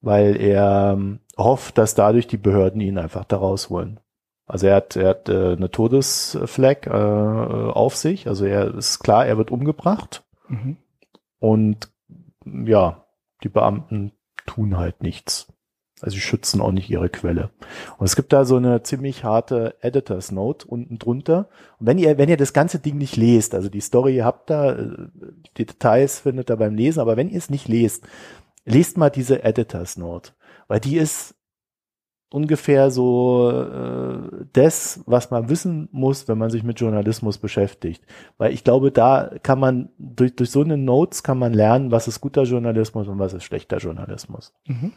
weil 0.00 0.40
er 0.40 0.92
ähm, 0.94 1.20
hofft, 1.38 1.78
dass 1.78 1.94
dadurch 1.94 2.26
die 2.26 2.36
Behörden 2.36 2.80
ihn 2.80 2.98
einfach 2.98 3.24
da 3.24 3.38
rausholen. 3.38 4.00
Also 4.46 4.66
er 4.66 4.76
hat, 4.76 4.96
er 4.96 5.08
hat 5.08 5.28
äh, 5.28 5.52
eine 5.52 5.70
Todesfleck 5.70 6.86
äh, 6.86 6.90
auf 6.90 7.96
sich. 7.96 8.28
Also 8.28 8.44
er 8.44 8.74
ist 8.74 8.98
klar, 8.98 9.26
er 9.26 9.38
wird 9.38 9.50
umgebracht. 9.50 10.22
Mhm. 10.48 10.76
Und 11.38 11.90
ja, 12.44 13.06
die 13.42 13.48
Beamten 13.48 14.12
tun 14.46 14.76
halt 14.76 15.02
nichts. 15.02 15.53
Also 16.04 16.16
sie 16.16 16.20
schützen 16.20 16.60
auch 16.60 16.70
nicht 16.70 16.90
ihre 16.90 17.08
Quelle. 17.08 17.48
Und 17.96 18.04
es 18.04 18.14
gibt 18.14 18.34
da 18.34 18.44
so 18.44 18.56
eine 18.56 18.82
ziemlich 18.82 19.24
harte 19.24 19.74
Editors 19.80 20.30
Note 20.32 20.66
unten 20.66 20.98
drunter. 20.98 21.48
Und 21.80 21.86
wenn 21.86 21.96
ihr, 21.96 22.18
wenn 22.18 22.28
ihr 22.28 22.36
das 22.36 22.52
ganze 22.52 22.78
Ding 22.78 22.98
nicht 22.98 23.16
lest, 23.16 23.54
also 23.54 23.70
die 23.70 23.80
Story 23.80 24.18
habt 24.18 24.50
da, 24.50 24.72
äh, 24.72 24.90
die 25.56 25.64
Details 25.64 26.20
findet 26.20 26.50
ihr 26.50 26.56
beim 26.56 26.74
Lesen, 26.74 27.00
aber 27.00 27.16
wenn 27.16 27.30
ihr 27.30 27.38
es 27.38 27.48
nicht 27.48 27.68
lest, 27.68 28.04
lest 28.66 28.98
mal 28.98 29.08
diese 29.08 29.44
Editors 29.44 29.96
Note. 29.96 30.32
Weil 30.68 30.80
die 30.80 30.98
ist 30.98 31.34
ungefähr 32.28 32.90
so 32.90 33.50
äh, 33.50 34.44
das, 34.52 35.00
was 35.06 35.30
man 35.30 35.48
wissen 35.48 35.88
muss, 35.90 36.28
wenn 36.28 36.36
man 36.36 36.50
sich 36.50 36.64
mit 36.64 36.80
Journalismus 36.80 37.38
beschäftigt. 37.38 38.04
Weil 38.36 38.52
ich 38.52 38.62
glaube, 38.62 38.92
da 38.92 39.30
kann 39.42 39.58
man, 39.58 39.88
durch, 39.96 40.36
durch 40.36 40.50
so 40.50 40.60
eine 40.60 40.76
Notes 40.76 41.22
kann 41.22 41.38
man 41.38 41.54
lernen, 41.54 41.92
was 41.92 42.08
ist 42.08 42.20
guter 42.20 42.42
Journalismus 42.42 43.08
und 43.08 43.18
was 43.18 43.32
ist 43.32 43.44
schlechter 43.44 43.78
Journalismus. 43.78 44.52
Mhm. 44.66 44.92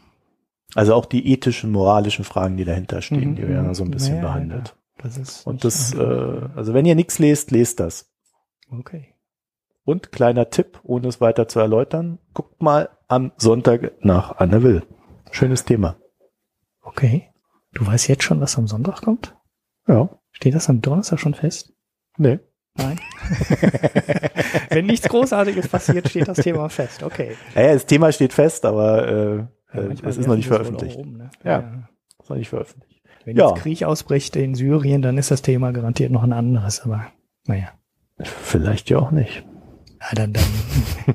Also 0.75 0.93
auch 0.93 1.05
die 1.05 1.31
ethischen, 1.31 1.71
moralischen 1.71 2.25
Fragen, 2.25 2.57
die 2.57 2.65
dahinter 2.65 3.01
stehen, 3.01 3.31
mhm. 3.31 3.35
die 3.35 3.47
werden 3.47 3.73
so 3.73 3.83
ein 3.83 3.91
bisschen 3.91 4.15
naja, 4.17 4.27
behandelt. 4.27 4.75
Ja, 4.97 5.03
das 5.03 5.17
ist 5.17 5.47
und 5.47 5.63
das, 5.63 5.93
äh, 5.93 6.41
also 6.55 6.73
wenn 6.73 6.85
ihr 6.85 6.95
nichts 6.95 7.19
lest, 7.19 7.51
lest 7.51 7.79
das. 7.79 8.11
Okay. 8.69 9.13
Und 9.85 10.11
kleiner 10.11 10.49
Tipp, 10.49 10.79
ohne 10.83 11.07
es 11.07 11.21
weiter 11.21 11.47
zu 11.47 11.59
erläutern, 11.59 12.19
guckt 12.33 12.61
mal 12.61 12.89
am 13.07 13.31
Sonntag 13.37 13.93
nach 14.03 14.37
Anne 14.37 14.61
Will. 14.61 14.83
Schönes 15.31 15.63
Thema. 15.63 15.95
Okay. 16.81 17.29
Du 17.73 17.85
weißt 17.85 18.07
jetzt 18.09 18.23
schon, 18.23 18.41
was 18.41 18.57
am 18.57 18.67
Sonntag 18.67 19.01
kommt? 19.01 19.35
Ja. 19.87 20.09
Steht 20.31 20.55
das 20.55 20.69
am 20.69 20.81
Donnerstag 20.81 21.19
schon 21.19 21.33
fest? 21.33 21.73
Nee. 22.17 22.39
Nein. 22.75 22.99
Wenn 24.69 24.85
nichts 24.85 25.07
Großartiges 25.07 25.67
passiert, 25.67 26.09
steht 26.09 26.27
das 26.27 26.37
Thema 26.37 26.69
fest. 26.69 27.03
Okay. 27.03 27.35
Ja, 27.55 27.73
das 27.73 27.85
Thema 27.85 28.11
steht 28.11 28.33
fest, 28.33 28.65
aber 28.65 29.07
äh, 29.07 29.45
ja, 29.73 29.81
äh, 29.81 29.95
es 30.03 30.17
ist 30.17 30.27
noch 30.27 30.35
nicht 30.35 30.47
veröffentlicht. 30.47 30.97
Oben, 30.97 31.17
ne? 31.17 31.29
ja, 31.43 31.51
ja, 31.51 31.89
ist 32.19 32.29
noch 32.29 32.37
nicht 32.37 32.49
veröffentlicht. 32.49 33.01
Wenn 33.25 33.35
ja. 33.35 33.49
jetzt 33.49 33.61
Krieg 33.61 33.83
ausbricht 33.83 34.35
in 34.35 34.55
Syrien, 34.55 35.01
dann 35.01 35.17
ist 35.17 35.31
das 35.31 35.41
Thema 35.41 35.71
garantiert 35.71 36.11
noch 36.11 36.23
ein 36.23 36.33
anderes, 36.33 36.81
aber 36.81 37.07
naja. 37.45 37.69
Vielleicht 38.19 38.89
ja 38.89 38.99
auch 38.99 39.11
nicht. 39.11 39.45
Ja, 39.99 40.07
dann, 40.15 40.33
dann, 40.33 40.43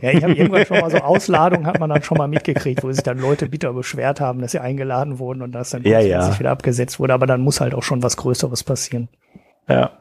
ja, 0.03 0.11
ich 0.11 0.23
habe 0.23 0.35
irgendwann 0.35 0.67
schon 0.67 0.81
mal 0.81 0.91
so 0.91 0.99
Ausladungen 0.99 1.67
hat 1.67 1.79
man 1.79 1.89
dann 1.89 2.03
schon 2.03 2.19
mal 2.19 2.29
mitgekriegt, 2.29 2.83
wo 2.83 2.91
sich 2.91 3.03
dann 3.03 3.19
Leute 3.19 3.49
bitter 3.49 3.73
beschwert 3.73 4.21
haben, 4.21 4.41
dass 4.41 4.53
sie 4.53 4.59
eingeladen 4.59 5.19
wurden 5.19 5.41
und 5.41 5.53
das 5.53 5.71
dann 5.71 5.85
ja, 5.85 6.01
ja. 6.01 6.39
wieder 6.39 6.51
abgesetzt 6.51 6.99
wurde, 6.99 7.15
aber 7.15 7.27
dann 7.27 7.41
muss 7.41 7.61
halt 7.61 7.75
auch 7.75 7.83
schon 7.83 8.03
was 8.03 8.17
Größeres 8.17 8.65
passieren. 8.65 9.09
Ja. 9.69 9.93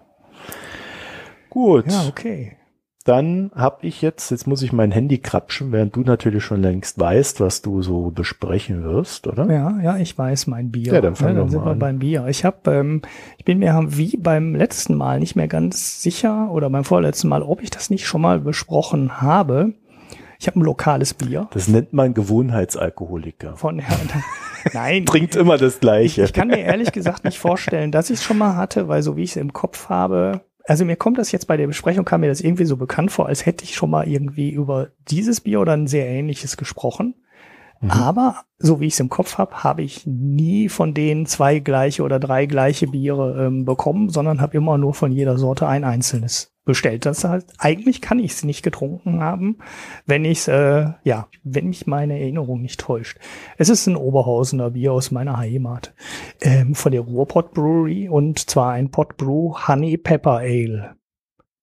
Gut. 1.50 1.92
Ja, 1.92 2.08
okay 2.08 2.58
dann 3.04 3.52
habe 3.56 3.88
ich 3.88 4.02
jetzt, 4.02 4.30
jetzt 4.32 4.48
muss 4.48 4.62
ich 4.62 4.74
mein 4.74 4.92
Handy 4.92 5.18
krapschen, 5.18 5.72
während 5.72 5.96
du 5.96 6.02
natürlich 6.02 6.44
schon 6.44 6.62
längst 6.62 7.00
weißt, 7.00 7.40
was 7.40 7.62
du 7.62 7.82
so 7.82 8.12
besprechen 8.12 8.84
wirst, 8.84 9.28
oder? 9.28 9.52
Ja, 9.52 9.80
ja, 9.82 9.98
ich 9.98 10.18
weiß 10.18 10.48
mein 10.48 10.72
Bier. 10.72 10.94
Ja, 10.94 11.02
dann, 11.02 11.16
ja, 11.16 11.34
dann 11.34 11.50
sind 11.50 11.64
wir 11.64 11.72
an. 11.72 11.80
beim 11.80 12.00
Bier. 12.00 12.28
Ich 12.28 12.46
habe, 12.46 12.72
ähm, 12.72 13.02
ich 13.38 13.46
bin 13.46 13.60
mir 13.60 13.78
wie 13.88 14.18
beim 14.18 14.56
letzten 14.56 14.96
Mal 14.96 15.20
nicht 15.20 15.36
mehr 15.36 15.48
ganz 15.48 16.02
sicher 16.02 16.52
oder 16.52 16.70
beim 16.70 16.84
vorletzten 16.84 17.28
Mal, 17.28 17.42
ob 17.42 17.64
ich 17.64 17.72
das 17.72 17.90
nicht 17.90 18.06
schon 18.06 18.22
mal 18.22 18.40
besprochen 18.40 19.22
habe. 19.22 19.74
Ich 20.40 20.48
habe 20.48 20.60
ein 20.60 20.64
lokales 20.64 21.14
Bier. 21.14 21.48
Das 21.54 21.68
nennt 21.68 21.94
man 21.94 22.14
Gewohnheitsalkoholiker. 22.14 23.58
Von 23.58 23.80
ja, 23.80 23.86
Nein. 24.74 25.06
Trinkt 25.06 25.36
immer 25.36 25.58
das 25.58 25.80
Gleiche. 25.80 26.22
Ich, 26.22 26.30
ich 26.30 26.34
kann 26.34 26.48
mir 26.48 26.60
ehrlich 26.60 26.92
gesagt 26.92 27.24
nicht 27.24 27.40
vorstellen, 27.40 27.92
dass 27.92 28.10
ich 28.10 28.20
es 28.20 28.24
schon 28.24 28.38
mal 28.38 28.56
hatte, 28.56 28.88
weil 28.88 29.02
so 29.02 29.16
wie 29.18 29.24
ich 29.24 29.32
es 29.32 29.36
im 29.36 29.54
Kopf 29.54 29.90
habe, 29.90 30.42
also 30.66 30.86
mir 30.86 30.96
kommt 30.96 31.18
das 31.18 31.32
jetzt 31.32 31.48
bei 31.48 31.58
der 31.58 31.68
Besprechung, 31.68 32.06
kam 32.06 32.22
mir 32.22 32.28
das 32.28 32.42
irgendwie 32.42 32.66
so 32.66 32.78
bekannt 32.78 33.12
vor, 33.12 33.28
als 33.28 33.46
hätte 33.46 33.64
ich 33.64 33.76
schon 33.76 33.90
mal 33.90 34.08
irgendwie 34.08 34.52
über 34.52 34.90
dieses 35.10 35.42
Bier 35.42 35.62
oder 35.62 35.74
ein 35.74 35.88
sehr 35.88 36.08
ähnliches 36.08 36.58
gesprochen. 36.58 37.16
Mhm. 37.82 37.92
Aber 37.92 38.44
so 38.60 38.80
wie 38.80 38.86
ich 38.88 38.94
es 38.94 39.00
im 39.00 39.10
Kopf 39.10 39.38
habe, 39.38 39.64
habe 39.64 39.82
ich 39.82 40.06
nie 40.06 40.70
von 40.70 40.94
denen 40.94 41.26
zwei 41.26 41.60
gleiche 41.60 42.04
oder 42.04 42.20
drei 42.20 42.46
gleiche 42.46 42.88
Biere 42.88 43.46
ähm, 43.48 43.66
bekommen, 43.66 44.10
sondern 44.10 44.40
habe 44.40 44.58
immer 44.58 44.78
nur 44.78 44.94
von 44.94 45.12
jeder 45.12 45.38
Sorte 45.38 45.68
ein 45.68 45.84
einzelnes 45.84 46.51
bestellt. 46.64 47.06
Das 47.06 47.24
heißt, 47.24 47.54
eigentlich 47.58 48.02
kann 48.02 48.20
ich 48.20 48.34
es 48.34 48.44
nicht 48.44 48.62
getrunken 48.64 49.22
haben, 49.22 49.58
wenn 50.06 50.26
ich 50.26 50.48
äh, 50.48 50.94
ja, 51.04 51.28
wenn 51.44 51.70
mich 51.70 51.88
meine 51.88 52.20
Erinnerung 52.20 52.62
nicht 52.62 52.80
täuscht. 52.80 53.18
Es 53.58 53.70
ist 53.70 53.88
ein 53.88 53.96
Oberhausener 53.96 54.72
Bier 54.72 54.94
aus 54.94 55.12
meiner 55.12 55.38
Heimat 55.38 55.94
ähm, 56.42 56.76
von 56.76 56.92
der 56.92 57.02
Ruhrpott 57.02 57.54
Brewery 57.54 58.10
und 58.10 58.50
zwar 58.50 58.74
ein 58.74 58.92
Pot 58.92 59.18
Brew 59.18 59.56
Honey 59.68 59.98
Pepper 59.98 60.38
Ale. 60.38 60.96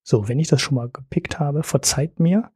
So, 0.02 0.28
wenn 0.28 0.40
ich 0.40 0.48
das 0.48 0.60
schon 0.60 0.76
mal 0.76 0.88
gepickt 0.88 1.38
habe, 1.38 1.62
verzeiht 1.62 2.18
mir. 2.18 2.50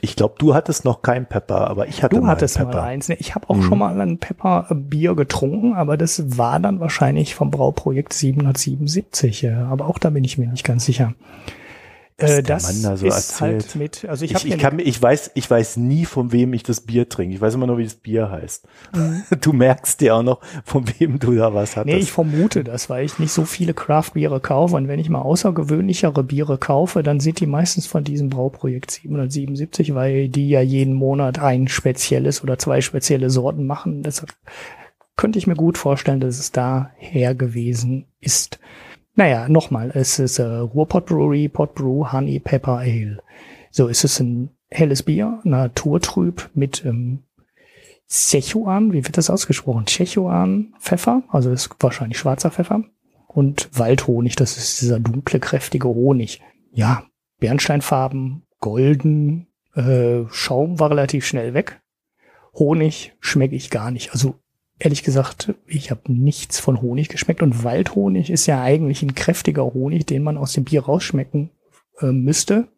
Ich 0.00 0.16
glaube, 0.16 0.36
du 0.38 0.54
hattest 0.54 0.84
noch 0.84 1.02
kein 1.02 1.26
Pepper, 1.26 1.68
aber 1.68 1.88
ich 1.88 2.02
hatte 2.02 2.16
du 2.16 2.22
mal 2.22 2.28
hattest 2.28 2.56
Pepper. 2.56 2.78
mal 2.78 2.82
eins. 2.82 3.08
Ich 3.08 3.34
habe 3.34 3.50
auch 3.50 3.56
mhm. 3.56 3.62
schon 3.62 3.78
mal 3.78 4.00
ein 4.00 4.18
Pepper-Bier 4.18 5.14
getrunken, 5.16 5.74
aber 5.74 5.96
das 5.96 6.38
war 6.38 6.60
dann 6.60 6.80
wahrscheinlich 6.80 7.34
vom 7.34 7.50
Brauprojekt 7.50 8.12
777. 8.12 9.50
Aber 9.50 9.86
auch 9.86 9.98
da 9.98 10.10
bin 10.10 10.24
ich 10.24 10.38
mir 10.38 10.48
nicht 10.48 10.64
ganz 10.64 10.84
sicher. 10.84 11.14
Äh, 12.20 12.42
das 12.42 12.82
da 12.82 12.96
so 12.96 13.06
ist 13.06 13.40
halt 13.40 13.54
erzählt. 13.54 13.62
halt 13.62 13.76
mit, 13.76 14.04
also 14.04 14.24
ich, 14.24 14.34
ich, 14.34 14.44
ich, 14.44 14.58
kann, 14.58 14.80
ich 14.80 15.00
weiß, 15.00 15.30
ich 15.34 15.48
weiß 15.48 15.76
nie, 15.76 16.04
von 16.04 16.32
wem 16.32 16.52
ich 16.52 16.64
das 16.64 16.80
Bier 16.80 17.08
trinke. 17.08 17.36
Ich 17.36 17.40
weiß 17.40 17.54
immer 17.54 17.68
nur, 17.68 17.78
wie 17.78 17.84
das 17.84 17.94
Bier 17.94 18.28
heißt. 18.30 18.66
Mhm. 18.94 19.22
Du 19.40 19.52
merkst 19.52 20.00
dir 20.00 20.16
auch 20.16 20.24
noch, 20.24 20.40
von 20.64 20.84
wem 20.98 21.20
du 21.20 21.36
da 21.36 21.54
was 21.54 21.76
hattest. 21.76 21.94
Nee, 21.94 22.02
ich 22.02 22.10
vermute 22.10 22.64
das, 22.64 22.90
weil 22.90 23.04
ich 23.04 23.20
nicht 23.20 23.32
so 23.32 23.44
viele 23.44 23.72
Craft-Biere 23.72 24.40
kaufe. 24.40 24.74
Und 24.74 24.88
wenn 24.88 24.98
ich 24.98 25.08
mal 25.08 25.22
außergewöhnlichere 25.22 26.24
Biere 26.24 26.58
kaufe, 26.58 27.04
dann 27.04 27.20
sind 27.20 27.38
die 27.38 27.46
meistens 27.46 27.86
von 27.86 28.02
diesem 28.02 28.30
Brauprojekt 28.30 28.90
777, 28.90 29.94
weil 29.94 30.28
die 30.28 30.48
ja 30.48 30.60
jeden 30.60 30.94
Monat 30.94 31.38
ein 31.38 31.68
spezielles 31.68 32.42
oder 32.42 32.58
zwei 32.58 32.80
spezielle 32.80 33.30
Sorten 33.30 33.64
machen. 33.64 34.02
Deshalb 34.02 34.34
könnte 35.16 35.38
ich 35.38 35.46
mir 35.46 35.56
gut 35.56 35.78
vorstellen, 35.78 36.20
dass 36.20 36.40
es 36.40 36.50
daher 36.50 37.36
gewesen 37.36 38.06
ist. 38.20 38.58
Naja, 39.18 39.48
nochmal, 39.48 39.90
es 39.94 40.20
ist 40.20 40.38
äh, 40.38 40.44
Ruhrpott 40.44 41.06
Brewery, 41.06 41.48
Pot 41.48 41.74
Brew, 41.74 42.06
Honey 42.12 42.38
Pepper 42.38 42.78
Ale. 42.78 43.18
So, 43.72 43.88
es 43.88 44.04
ist 44.04 44.20
ein 44.20 44.50
helles 44.70 45.02
Bier, 45.02 45.40
naturtrüb 45.42 46.48
mit 46.54 46.84
ähm, 46.84 47.24
Zechuan, 48.06 48.92
wie 48.92 49.04
wird 49.04 49.18
das 49.18 49.28
ausgesprochen? 49.28 49.88
Zechuan 49.88 50.72
Pfeffer, 50.78 51.24
also 51.30 51.50
ist 51.50 51.68
wahrscheinlich 51.80 52.16
schwarzer 52.16 52.52
Pfeffer. 52.52 52.84
Und 53.26 53.68
Waldhonig, 53.76 54.36
das 54.36 54.56
ist 54.56 54.82
dieser 54.82 55.00
dunkle, 55.00 55.40
kräftige 55.40 55.88
Honig. 55.88 56.40
Ja, 56.72 57.02
Bernsteinfarben, 57.40 58.46
golden, 58.60 59.48
äh, 59.74 60.26
Schaum 60.30 60.78
war 60.78 60.90
relativ 60.92 61.26
schnell 61.26 61.54
weg. 61.54 61.80
Honig 62.54 63.16
schmecke 63.18 63.56
ich 63.56 63.70
gar 63.70 63.90
nicht. 63.90 64.12
Also 64.12 64.36
ehrlich 64.78 65.02
gesagt, 65.02 65.54
ich 65.66 65.90
habe 65.90 66.12
nichts 66.12 66.60
von 66.60 66.80
Honig 66.80 67.08
geschmeckt 67.08 67.42
und 67.42 67.64
Waldhonig 67.64 68.30
ist 68.30 68.46
ja 68.46 68.62
eigentlich 68.62 69.02
ein 69.02 69.14
kräftiger 69.14 69.64
Honig, 69.64 70.06
den 70.06 70.22
man 70.22 70.36
aus 70.36 70.52
dem 70.52 70.64
Bier 70.64 70.84
rausschmecken 70.84 71.50
äh, 72.00 72.06
müsste. 72.06 72.68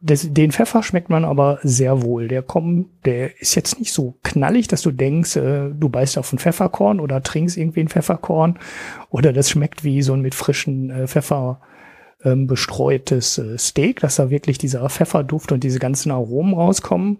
das, 0.00 0.32
den 0.32 0.52
Pfeffer 0.52 0.82
schmeckt 0.82 1.08
man 1.08 1.24
aber 1.24 1.60
sehr 1.62 2.02
wohl. 2.02 2.28
Der 2.28 2.42
kommt, 2.42 2.88
der 3.06 3.40
ist 3.40 3.54
jetzt 3.54 3.78
nicht 3.78 3.92
so 3.92 4.18
knallig, 4.22 4.68
dass 4.68 4.82
du 4.82 4.90
denkst, 4.90 5.36
äh, 5.36 5.70
du 5.70 5.88
beißt 5.88 6.18
auf 6.18 6.32
ein 6.32 6.38
Pfefferkorn 6.38 7.00
oder 7.00 7.22
trinkst 7.22 7.56
irgendwie 7.56 7.80
ein 7.80 7.88
Pfefferkorn 7.88 8.58
oder 9.08 9.32
das 9.32 9.48
schmeckt 9.48 9.84
wie 9.84 10.02
so 10.02 10.12
ein 10.14 10.20
mit 10.20 10.34
frischen 10.34 10.90
äh, 10.90 11.06
Pfeffer 11.06 11.60
ähm, 12.24 12.46
bestreutes 12.46 13.38
äh, 13.38 13.56
Steak, 13.56 14.00
dass 14.00 14.16
da 14.16 14.30
wirklich 14.30 14.58
dieser 14.58 14.88
Pfefferduft 14.90 15.52
und 15.52 15.62
diese 15.62 15.78
ganzen 15.78 16.10
Aromen 16.10 16.54
rauskommen. 16.54 17.18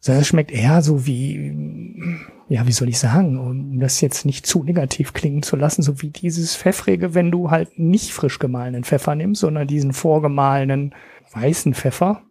Sondern 0.00 0.22
es 0.22 0.28
schmeckt 0.28 0.52
eher 0.52 0.82
so 0.82 1.06
wie, 1.06 2.16
ja, 2.48 2.66
wie 2.66 2.72
soll 2.72 2.88
ich 2.88 2.98
sagen, 2.98 3.38
um 3.38 3.80
das 3.80 4.00
jetzt 4.00 4.24
nicht 4.24 4.46
zu 4.46 4.62
negativ 4.62 5.12
klingen 5.12 5.42
zu 5.42 5.56
lassen, 5.56 5.82
so 5.82 6.00
wie 6.02 6.10
dieses 6.10 6.56
Pfeffrige, 6.56 7.14
wenn 7.14 7.30
du 7.30 7.50
halt 7.50 7.78
nicht 7.78 8.12
frisch 8.12 8.38
gemahlenen 8.38 8.84
Pfeffer 8.84 9.14
nimmst, 9.14 9.40
sondern 9.40 9.66
diesen 9.66 9.92
vorgemahlenen 9.92 10.94
weißen 11.32 11.74
Pfeffer. 11.74 12.22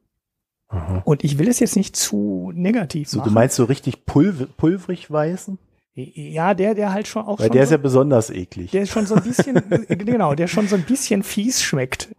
Aha. 0.70 1.02
Und 1.06 1.24
ich 1.24 1.38
will 1.38 1.48
es 1.48 1.60
jetzt 1.60 1.76
nicht 1.76 1.96
zu 1.96 2.52
negativ 2.56 3.10
So, 3.10 3.18
machen. 3.20 3.30
du 3.30 3.34
meinst 3.34 3.56
so 3.56 3.66
richtig 3.66 4.06
pulv 4.06 4.48
pulverig 4.58 5.12
weißen? 5.12 5.58
ja, 5.98 6.54
der, 6.54 6.76
der 6.76 6.92
halt 6.92 7.08
schon 7.08 7.24
auch 7.24 7.40
Weil 7.40 7.48
schon 7.48 7.54
der 7.54 7.64
ist 7.64 7.70
so, 7.70 7.76
ja 7.76 7.82
besonders 7.82 8.30
eklig. 8.30 8.72
der 8.72 8.82
ist 8.82 8.92
schon 8.92 9.06
so 9.06 9.16
ein 9.16 9.24
bisschen, 9.24 9.62
genau, 9.88 10.36
der 10.36 10.48
schon 10.48 10.68
so 10.68 10.76
ein 10.76 10.84
bisschen 10.84 11.24
fies 11.24 11.62
schmeckt. 11.62 12.14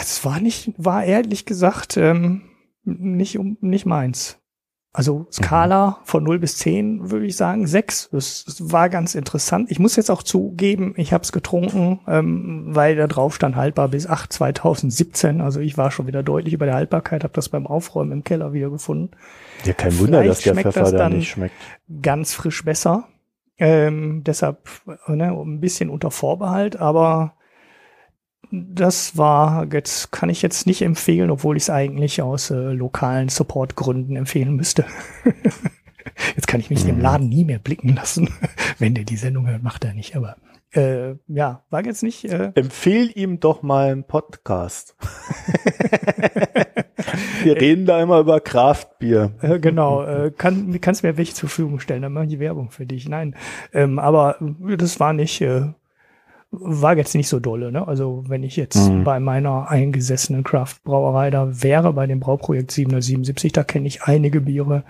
Es 0.00 0.24
war 0.26 0.40
nicht, 0.40 0.72
war 0.76 1.04
ehrlich 1.04 1.46
gesagt 1.46 1.96
ähm, 1.96 2.42
nicht 2.84 3.38
um, 3.38 3.56
nicht 3.62 3.86
meins. 3.86 4.38
Also 4.96 5.26
Skala 5.32 5.98
von 6.04 6.22
0 6.22 6.38
bis 6.38 6.56
10 6.58 7.10
würde 7.10 7.26
ich 7.26 7.36
sagen 7.36 7.66
6. 7.66 8.10
Es, 8.12 8.44
es 8.46 8.70
war 8.72 8.88
ganz 8.88 9.16
interessant. 9.16 9.68
Ich 9.72 9.80
muss 9.80 9.96
jetzt 9.96 10.08
auch 10.08 10.22
zugeben, 10.22 10.94
ich 10.96 11.12
habe 11.12 11.24
es 11.24 11.32
getrunken, 11.32 11.98
ähm, 12.06 12.66
weil 12.68 12.94
da 12.94 13.08
drauf 13.08 13.34
stand 13.34 13.56
haltbar 13.56 13.88
bis 13.88 14.06
8 14.06 14.32
2017. 14.32 15.40
Also 15.40 15.58
ich 15.58 15.76
war 15.76 15.90
schon 15.90 16.06
wieder 16.06 16.22
deutlich 16.22 16.54
über 16.54 16.66
der 16.66 16.76
Haltbarkeit, 16.76 17.24
habe 17.24 17.34
das 17.34 17.48
beim 17.48 17.66
Aufräumen 17.66 18.12
im 18.12 18.22
Keller 18.22 18.52
wieder 18.52 18.70
gefunden. 18.70 19.10
ja, 19.64 19.72
kein 19.72 19.98
Wunder, 19.98 20.22
dass 20.22 20.40
Vielleicht 20.42 20.46
der 20.46 20.52
schmeckt 20.52 20.74
Pfeffer 20.74 20.80
das 20.80 20.90
da 20.92 20.98
dann- 20.98 21.12
nicht 21.18 21.28
schmeckt. 21.28 21.56
Ganz 22.00 22.32
frisch 22.32 22.64
besser. 22.64 23.08
Ähm, 23.58 24.22
deshalb 24.24 24.68
ne, 25.08 25.32
ein 25.32 25.60
bisschen 25.60 25.90
unter 25.90 26.12
Vorbehalt, 26.12 26.76
aber 26.76 27.34
das 28.50 29.16
war, 29.16 29.66
jetzt 29.72 30.12
kann 30.12 30.28
ich 30.28 30.42
jetzt 30.42 30.66
nicht 30.66 30.82
empfehlen, 30.82 31.30
obwohl 31.30 31.56
ich 31.56 31.64
es 31.64 31.70
eigentlich 31.70 32.22
aus 32.22 32.50
äh, 32.50 32.72
lokalen 32.72 33.28
Supportgründen 33.28 34.16
empfehlen 34.16 34.54
müsste. 34.54 34.84
jetzt 36.36 36.46
kann 36.46 36.60
ich 36.60 36.70
mich 36.70 36.84
dem 36.84 36.96
Mhm. 36.96 37.02
Laden 37.02 37.28
nie 37.28 37.44
mehr 37.44 37.58
blicken 37.58 37.94
lassen. 37.94 38.30
Wenn 38.78 38.94
der 38.94 39.04
die 39.04 39.16
Sendung 39.16 39.46
hört, 39.46 39.62
macht 39.62 39.84
er 39.84 39.94
nicht, 39.94 40.16
aber 40.16 40.36
äh, 40.74 41.14
ja, 41.28 41.62
war 41.70 41.84
jetzt 41.84 42.02
nicht. 42.02 42.24
Äh, 42.24 42.52
Empfehl 42.54 43.10
ihm 43.14 43.38
doch 43.40 43.62
mal 43.62 43.92
einen 43.92 44.04
Podcast. 44.04 44.96
Wir 47.44 47.60
reden 47.60 47.86
da 47.86 48.02
immer 48.02 48.18
über 48.20 48.40
Kraftbier. 48.40 49.32
Äh, 49.40 49.60
genau, 49.60 50.02
äh, 50.02 50.32
kann, 50.36 50.80
kannst 50.80 51.02
mir 51.02 51.16
welche 51.16 51.34
zur 51.34 51.48
Verfügung 51.48 51.78
stellen, 51.78 52.02
dann 52.02 52.12
mache 52.12 52.26
ich 52.26 52.38
Werbung 52.40 52.70
für 52.70 52.86
dich. 52.86 53.08
Nein, 53.08 53.36
ähm, 53.72 53.98
aber 53.98 54.40
äh, 54.40 54.76
das 54.76 54.98
war 54.98 55.12
nicht, 55.12 55.40
äh, 55.40 55.66
war 56.60 56.96
jetzt 56.96 57.14
nicht 57.14 57.28
so 57.28 57.40
dolle. 57.40 57.70
Ne? 57.72 57.86
Also 57.86 58.24
wenn 58.28 58.42
ich 58.42 58.56
jetzt 58.56 58.88
Mhm. 58.88 59.04
bei 59.04 59.20
meiner 59.20 59.68
eingesessenen 59.70 60.44
Craft-Brauerei 60.44 61.30
da 61.30 61.62
wäre, 61.62 61.92
bei 61.92 62.06
dem 62.06 62.20
Brauprojekt 62.20 62.70
777, 62.70 63.52
da 63.52 63.64
kenne 63.64 63.86
ich 63.86 64.02
einige 64.04 64.40
Biere, 64.40 64.84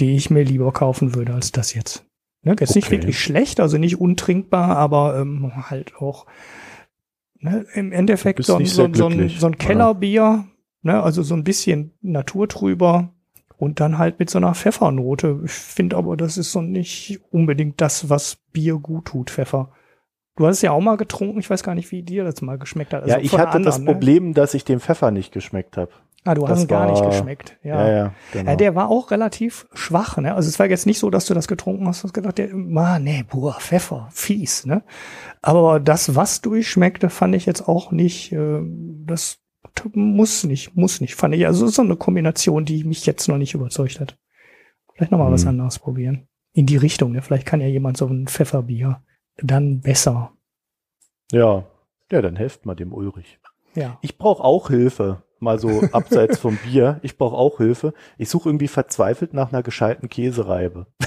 die 0.00 0.16
ich 0.16 0.30
mir 0.30 0.44
lieber 0.44 0.72
kaufen 0.72 1.14
würde 1.14 1.34
als 1.34 1.52
das 1.52 1.74
jetzt. 1.74 2.04
Ne? 2.42 2.56
Jetzt 2.58 2.74
nicht 2.74 2.86
Okay. 2.88 2.96
wirklich 2.98 3.18
schlecht, 3.20 3.60
also 3.60 3.78
nicht 3.78 4.00
untrinkbar, 4.00 4.76
aber 4.76 5.18
ähm, 5.18 5.52
halt 5.70 5.96
auch 5.96 6.26
ne, 7.40 7.64
im 7.74 7.92
Endeffekt 7.92 8.44
so, 8.44 8.54
ein- 8.56 8.62
nicht 8.62 8.72
so, 8.72 8.86
so, 8.92 9.08
so 9.28 9.46
ein? 9.46 9.58
Kellerbier, 9.58 10.44
ne? 10.82 11.02
also 11.02 11.22
so 11.22 11.34
ein 11.34 11.44
bisschen 11.44 11.92
naturtrüber 12.02 13.10
und 13.56 13.80
dann 13.80 13.98
halt 13.98 14.18
mit 14.18 14.30
so 14.30 14.38
einer 14.38 14.54
Pfeffernote. 14.54 15.40
Ich 15.44 15.52
finde 15.52 15.96
aber, 15.96 16.16
das 16.16 16.36
ist 16.38 16.52
so 16.52 16.60
nicht 16.60 17.20
unbedingt 17.30 17.80
das, 17.80 18.10
was 18.10 18.36
Bier 18.52 18.76
gut 18.78 19.06
tut, 19.06 19.30
Pfeffer. 19.30 19.70
Du 20.36 20.46
hast 20.46 20.56
es 20.56 20.62
ja 20.62 20.72
auch 20.72 20.80
mal 20.80 20.96
getrunken, 20.96 21.38
ich 21.38 21.48
weiß 21.48 21.62
gar 21.62 21.74
nicht, 21.74 21.92
wie 21.92 22.02
dir 22.02 22.24
das 22.24 22.42
mal 22.42 22.58
geschmeckt 22.58 22.92
hat. 22.92 23.02
Also 23.04 23.14
ja, 23.16 23.20
ich 23.22 23.32
hatte 23.38 23.60
das 23.60 23.76
anderen, 23.76 23.84
ne? 23.84 23.92
Problem, 23.92 24.34
dass 24.34 24.54
ich 24.54 24.64
den 24.64 24.80
Pfeffer 24.80 25.10
nicht 25.10 25.32
geschmeckt 25.32 25.76
habe. 25.76 25.90
Ah, 26.24 26.34
du 26.34 26.42
hast 26.48 26.50
das 26.52 26.62
ihn 26.62 26.68
gar 26.68 26.90
nicht 26.90 27.04
geschmeckt. 27.04 27.58
Ja, 27.62 27.86
Ja. 27.86 27.96
ja, 27.96 28.14
genau. 28.32 28.50
Ja, 28.50 28.56
der 28.56 28.74
war 28.74 28.88
auch 28.88 29.10
relativ 29.10 29.66
schwach, 29.74 30.16
ne? 30.16 30.34
Also 30.34 30.48
es 30.48 30.58
war 30.58 30.66
jetzt 30.66 30.86
nicht 30.86 30.98
so, 30.98 31.10
dass 31.10 31.26
du 31.26 31.34
das 31.34 31.46
getrunken 31.46 31.86
hast, 31.86 32.02
hast 32.02 32.14
gedacht, 32.14 32.38
der, 32.38 32.48
ah, 32.76 32.98
nee, 32.98 33.24
boah, 33.30 33.56
Pfeffer, 33.60 34.08
fies, 34.10 34.64
ne? 34.66 34.82
Aber 35.42 35.78
das, 35.80 36.16
was 36.16 36.40
durchschmeckte, 36.40 37.10
fand 37.10 37.34
ich 37.36 37.46
jetzt 37.46 37.68
auch 37.68 37.92
nicht, 37.92 38.32
äh, 38.32 38.60
das 39.04 39.38
muss 39.92 40.44
nicht, 40.44 40.74
muss 40.76 41.00
nicht, 41.00 41.14
fand 41.14 41.34
ich. 41.34 41.46
Also 41.46 41.66
so 41.68 41.82
eine 41.82 41.96
Kombination, 41.96 42.64
die 42.64 42.84
mich 42.84 43.04
jetzt 43.06 43.28
noch 43.28 43.38
nicht 43.38 43.54
überzeugt 43.54 44.00
hat. 44.00 44.16
Vielleicht 44.94 45.12
nochmal 45.12 45.30
was 45.30 45.42
Hm. 45.42 45.50
anderes 45.50 45.78
probieren. 45.78 46.26
In 46.54 46.66
die 46.66 46.76
Richtung, 46.76 47.12
ne? 47.12 47.20
Vielleicht 47.22 47.46
kann 47.46 47.60
ja 47.60 47.66
jemand 47.66 47.96
so 47.98 48.06
ein 48.06 48.26
Pfefferbier 48.28 49.02
dann 49.36 49.80
besser. 49.80 50.32
ja. 51.32 51.64
ja, 52.10 52.22
dann 52.22 52.36
helft 52.36 52.66
mal 52.66 52.74
dem 52.74 52.92
Ulrich. 52.92 53.38
Ja. 53.74 53.98
Ich 54.02 54.18
brauche 54.18 54.44
auch 54.44 54.68
Hilfe, 54.68 55.22
mal 55.40 55.58
so 55.58 55.82
abseits 55.92 56.38
vom 56.38 56.56
Bier. 56.58 57.00
Ich 57.02 57.18
brauche 57.18 57.36
auch 57.36 57.58
Hilfe. 57.58 57.94
Ich 58.18 58.28
suche 58.28 58.48
irgendwie 58.48 58.68
verzweifelt 58.68 59.34
nach 59.34 59.52
einer 59.52 59.62
gescheiten 59.62 60.08
Käsereibe. 60.08 60.86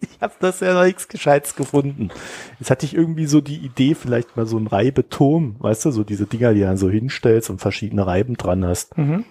ich 0.00 0.20
habe 0.20 0.34
das 0.40 0.60
ja 0.60 0.74
noch 0.74 0.84
nichts 0.84 1.08
Gescheites 1.08 1.56
gefunden. 1.56 2.10
Jetzt 2.58 2.70
hatte 2.70 2.86
ich 2.86 2.94
irgendwie 2.94 3.26
so 3.26 3.40
die 3.40 3.58
Idee, 3.58 3.94
vielleicht 3.94 4.36
mal 4.36 4.46
so 4.46 4.58
ein 4.58 4.66
Reibeturm, 4.66 5.56
weißt 5.58 5.86
du, 5.86 5.90
so 5.90 6.04
diese 6.04 6.26
Dinger, 6.26 6.52
die 6.54 6.60
du 6.60 6.66
dann 6.66 6.76
so 6.76 6.90
hinstellst 6.90 7.50
und 7.50 7.60
verschiedene 7.60 8.06
Reiben 8.06 8.36
dran 8.36 8.64
hast. 8.64 8.96
Mhm. 8.96 9.24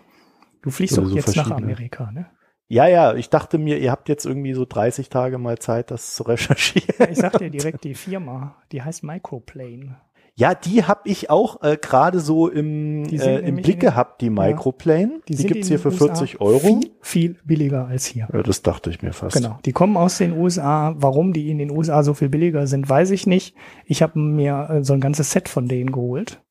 Du 0.62 0.70
fliegst 0.70 0.98
doch 0.98 1.06
so 1.06 1.16
jetzt 1.16 1.36
nach. 1.36 1.52
Amerika, 1.52 2.12
ne? 2.12 2.28
Ja, 2.72 2.88
ja, 2.88 3.14
ich 3.15 3.30
dachte 3.30 3.57
mir, 3.57 3.80
ihr 3.80 3.91
habt 3.91 4.07
jetzt 4.07 4.26
irgendwie 4.26 4.53
so 4.53 4.64
30 4.65 5.10
Tage 5.10 5.38
mal 5.38 5.60
Zeit, 5.60 5.91
das 5.91 6.15
zu 6.15 6.23
recherchieren. 6.23 7.11
Ich 7.11 7.18
sag 7.18 7.38
dir 7.38 7.49
direkt 7.49 7.84
die 7.84 7.95
Firma, 7.95 8.56
die 8.72 8.81
heißt 8.81 9.03
Microplane. 9.03 9.98
Ja, 10.35 10.56
die 10.56 10.85
habe 10.85 11.02
ich 11.10 11.30
auch 11.30 11.61
äh, 11.61 11.76
gerade 11.80 12.22
so 12.22 12.48
im, 12.48 13.03
Die 13.06 13.18
äh, 13.18 13.39
im 13.45 13.57
Blick 13.57 13.76
in- 13.76 13.80
gehabt, 13.81 14.22
die 14.22 14.30
Microplane. 14.30 15.19
Die, 15.27 15.34
sind 15.35 15.48
gibt's 15.52 15.68
hier 15.68 15.80
für 15.80 15.89
USA 15.89 16.06
40 16.15 16.39
Euro. 16.39 16.60
Viel, 16.60 16.91
viel 17.02 17.38
billiger 17.43 17.88
als 17.88 18.06
hier. 18.06 18.30
Ja, 18.31 18.41
das 18.41 18.61
dachte 18.61 18.89
ich 18.89 19.02
mir 19.02 19.11
fast. 19.11 19.35
Genau. 19.35 19.60
Die 19.65 19.73
kommen 19.73 19.98
aus 19.98 20.18
den 20.19 20.31
USA. 20.38 20.93
Warum 20.98 21.34
die 21.34 21.49
in 21.52 21.57
den 21.57 21.69
USA 21.69 22.03
so 22.03 22.14
viel 22.14 22.30
billiger 22.30 22.65
sind, 22.68 22.89
weiß 22.89 23.11
ich 23.11 23.27
nicht. 23.27 23.53
Ich 23.85 24.02
habe 24.02 24.18
mir 24.18 24.69
äh, 24.69 24.84
so 24.85 24.93
ein 24.93 25.02
ganzes 25.02 25.31
Set 25.31 25.49
von 25.49 25.68
denen 25.68 25.91
geholt. 25.91 26.41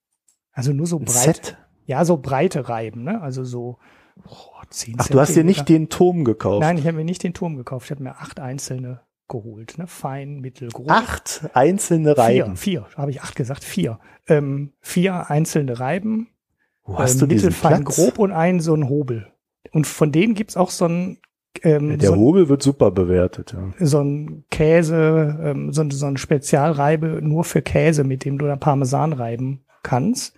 Also 0.53 0.75
nur 0.75 0.87
so 0.87 0.99
breit. 0.99 1.09
Set? 1.09 1.57
Ja, 1.87 2.05
so 2.05 2.19
breite 2.19 2.69
Reiben, 2.69 3.05
ne? 3.05 3.23
Also 3.23 3.43
so 3.45 3.79
oh, 4.27 4.63
10 4.69 4.97
Ach, 4.99 5.09
du 5.09 5.21
hast 5.21 5.35
dir 5.35 5.45
nicht 5.45 5.69
den 5.69 5.89
Turm 5.89 6.25
gekauft. 6.25 6.61
Nein, 6.61 6.79
ich 6.79 6.87
habe 6.87 6.97
mir 6.97 7.05
nicht 7.05 7.23
den 7.23 7.35
Turm 7.35 7.57
gekauft. 7.57 7.87
Ich 7.87 7.91
habe 7.91 8.03
mir 8.03 8.17
acht 8.17 8.41
einzelne 8.41 9.01
geholt, 9.29 9.79
ne? 9.79 9.87
Fein, 9.87 10.41
mittel, 10.41 10.69
groß. 10.69 10.89
Acht 10.89 11.51
einzelne 11.55 12.19
Reiben. 12.19 12.57
Vier, 12.57 12.85
vier, 12.85 12.99
habe 12.99 13.11
ich 13.11 13.23
acht 13.23 13.37
gesagt, 13.37 13.65
vier. 13.65 13.99
Ähm, 14.29 14.73
vier 14.81 15.31
einzelne 15.31 15.81
Reiben, 15.81 16.29
Wo 16.85 16.99
hast 16.99 17.15
ähm, 17.15 17.21
du 17.21 17.27
diesen 17.27 17.49
mittelfein, 17.49 17.85
Platz? 17.85 17.97
grob 17.97 18.19
und 18.19 18.33
einen 18.33 18.61
so 18.61 18.75
einen 18.75 18.89
Hobel. 18.89 19.33
Und 19.73 19.87
von 19.87 20.13
denen 20.13 20.35
gibt's 20.35 20.57
auch 20.57 20.71
so 20.71 20.87
einen 20.87 21.19
ähm, 21.63 21.99
Der 21.99 22.11
so, 22.11 22.17
Hobel 22.17 22.49
wird 22.49 22.63
super 22.63 22.91
bewertet. 22.91 23.55
Ja. 23.55 23.87
so 23.87 24.01
ein 24.01 24.45
Käse, 24.51 25.39
ähm, 25.43 25.73
so, 25.73 25.89
so 25.91 26.07
ein 26.07 26.17
Spezialreibe 26.17 27.21
nur 27.23 27.45
für 27.45 27.63
Käse, 27.63 28.05
mit 28.05 28.25
dem 28.25 28.39
du 28.39 28.47
dann 28.47 28.61
Parmesan 28.61 29.13
reiben 29.13 29.65
kannst. 29.83 30.35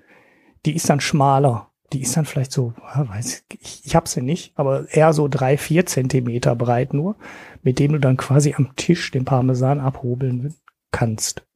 Die 0.65 0.75
ist 0.77 0.89
dann 0.89 1.01
schmaler. 1.01 1.72
Die 1.93 2.03
ist 2.03 2.17
dann 2.17 2.25
vielleicht 2.25 2.53
so, 2.53 2.75
weiß 2.95 3.45
ich, 3.61 3.85
ich, 3.85 3.97
hab's 3.97 4.15
ja 4.15 4.23
nicht, 4.23 4.53
aber 4.57 4.87
eher 4.91 5.13
so 5.13 5.29
drei, 5.29 5.57
vier 5.57 5.87
Zentimeter 5.87 6.57
breit 6.57 6.95
nur, 6.95 7.17
mit 7.63 7.79
dem 7.79 7.93
du 7.93 7.99
dann 7.99 8.17
quasi 8.17 8.55
am 8.57 8.75
Tisch 8.77 9.11
den 9.11 9.25
Parmesan 9.25 9.81
abhobeln 9.81 10.55
kannst. 10.91 11.47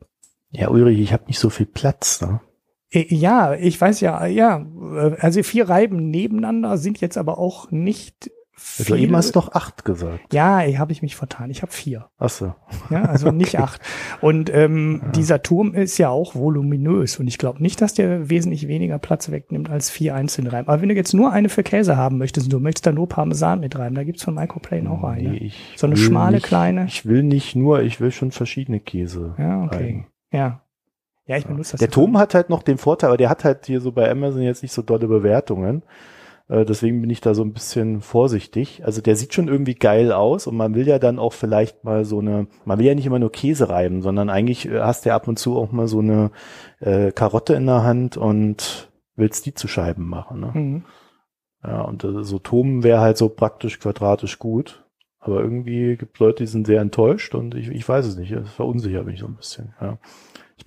ja, 0.51 0.69
Ulrich, 0.69 0.99
ich 0.99 1.13
habe 1.13 1.25
nicht 1.27 1.39
so 1.39 1.51
viel 1.51 1.67
Platz. 1.67 2.21
Ne? 2.21 2.41
Äh, 2.91 3.15
Ja, 3.15 3.55
ich 3.55 3.81
weiß 3.81 4.01
ja, 4.01 4.27
ja, 4.27 4.65
äh, 4.95 5.17
also 5.19 5.43
vier 5.43 5.69
Reiben 5.69 6.11
nebeneinander 6.11 6.79
sind 6.79 7.01
jetzt 7.01 7.19
aber 7.19 7.39
auch 7.39 7.71
nicht 7.71 8.31
Viel. 8.59 8.97
eben 8.97 9.15
hast 9.17 9.29
du 9.37 9.41
doch 9.41 9.53
acht 9.53 9.85
gesagt. 9.85 10.33
ja, 10.33 10.61
habe 10.79 10.91
ich 10.91 11.03
mich 11.03 11.15
vertan. 11.15 11.51
Ich 11.51 11.61
habe 11.61 11.71
vier. 11.73 12.07
Ach 12.19 12.31
so. 12.31 12.55
Ja, 12.91 13.05
also 13.05 13.31
nicht 13.31 13.59
acht. 13.59 13.83
Und 14.23 14.49
ähm, 14.53 15.03
Ja. 15.05 15.09
dieser 15.13 15.43
Turm 15.43 15.75
ist 15.75 15.99
ja 15.99 16.09
auch 16.09 16.35
voluminös 16.35 17.19
und 17.21 17.27
ich 17.27 17.37
glaube 17.37 17.63
nicht, 17.63 17.83
dass 17.83 17.93
der 17.93 18.31
wesentlich 18.31 18.67
weniger 18.67 18.99
Platz 18.99 19.31
wegnimmt 19.31 19.69
als 19.71 19.91
vier 19.91 20.15
einzelne 20.15 20.53
Reiben. 20.53 20.69
Aber 20.69 20.81
wenn 20.81 20.89
du 20.89 20.95
jetzt 20.95 21.13
nur 21.13 21.33
eine 21.33 21.51
für 21.51 21.63
Käse 21.63 21.99
haben 21.99 22.17
möchtest 22.17 22.47
und 22.47 22.53
du 22.55 22.59
möchtest 22.61 22.87
da 22.87 22.93
nur 22.93 23.09
Parmesan 23.09 23.61
mit 23.61 23.79
reiben, 23.79 23.95
da 23.95 24.05
gibt's 24.05 24.23
von 24.25 24.35
Microplane 24.35 24.91
auch 24.91 25.05
eine. 25.05 25.29
Nee, 25.29 25.53
So 25.77 25.87
eine 25.87 25.97
schmale, 25.99 26.37
nicht, 26.37 26.47
kleine. 26.47 26.87
Ich 26.87 27.05
will 27.05 27.23
nicht 27.23 27.57
nur, 27.57 27.83
ich 27.83 28.01
will 28.01 28.11
schon 28.11 28.31
verschiedene 28.31 28.81
Käse. 28.81 29.35
Ja, 29.39 29.65
okay. 29.65 29.77
reiben. 29.77 30.07
Ja. 30.33 30.63
Ja, 31.27 31.37
ich 31.37 31.45
benutze 31.47 31.73
das. 31.73 31.81
Der. 31.81 31.91
Turm 31.91 32.17
hat 32.19 32.35
halt 32.35 32.49
noch 32.51 32.63
den 32.63 32.79
Vorteil, 32.79 33.09
aber 33.11 33.17
der 33.17 33.29
hat 33.29 33.45
halt 33.45 33.67
hier 33.67 33.81
so 33.81 33.91
bei 33.93 34.11
Amazon 34.11 34.43
jetzt 34.43 34.63
nicht 34.63 34.73
so 34.73 34.81
dolle 34.83 35.09
Bewertungen. 35.09 35.83
Äh, 36.49 36.65
Deswegen 36.65 37.01
bin 37.01 37.11
ich 37.11 37.21
da 37.21 37.35
so 37.35 37.43
ein 37.43 37.53
bisschen 37.53 38.01
vorsichtig. 38.01 38.85
Also 38.85 39.01
der 39.01 39.17
sieht 39.17 39.35
schon 39.35 39.49
irgendwie 39.49 39.75
geil 39.75 40.13
aus 40.13 40.47
und 40.47 40.57
man 40.57 40.75
will 40.75 40.87
ja 40.87 40.99
dann 40.99 41.19
auch 41.19 41.33
vielleicht 41.33 41.85
mal 41.85 42.05
so 42.05 42.21
eine, 42.21 42.47
man 42.65 42.79
will 42.79 42.87
ja 42.87 42.95
nicht 42.95 43.07
immer 43.07 43.19
nur 43.19 43.33
Käse 43.33 43.69
reiben, 43.69 44.03
sondern 44.03 44.31
eigentlich 44.31 44.67
äh, 44.69 44.81
hast 44.81 45.05
du 45.05 45.11
ja 45.11 45.17
ab 45.17 45.29
und 45.29 45.39
zu 45.39 45.57
auch 45.57 45.73
mal 45.73 45.89
so 45.89 46.01
eine 46.01 46.31
äh, 46.81 47.13
Karotte 47.13 47.55
in 47.55 47.67
der 47.67 47.83
Hand 47.83 48.17
und 48.17 48.91
willst 49.17 49.47
die 49.47 49.55
zu 49.55 49.69
Scheiben 49.69 50.09
machen. 50.09 50.41
Ne? 50.41 50.51
Mhm. 50.55 50.85
Ja, 51.65 51.83
und 51.83 52.05
äh, 52.05 52.23
so 52.23 52.39
Tomen 52.39 52.83
wäre 52.85 53.01
halt 53.01 53.17
so 53.17 53.29
praktisch 53.29 53.81
quadratisch 53.81 54.39
gut. 54.39 54.85
Aber 55.19 55.41
irgendwie 55.41 55.97
gibt 55.97 56.21
Leute, 56.21 56.45
die 56.45 56.47
sind 56.47 56.69
sehr 56.69 56.81
enttäuscht 56.81 57.35
und 57.35 57.57
ich, 57.57 57.69
ich 57.69 57.89
weiß 57.89 58.07
es 58.07 58.17
nicht. 58.17 58.31
Es 58.31 58.49
verunsichert 58.53 59.07
mich 59.07 59.19
so 59.19 59.27
ein 59.27 59.35
bisschen. 59.35 59.75
Ja. 59.81 59.99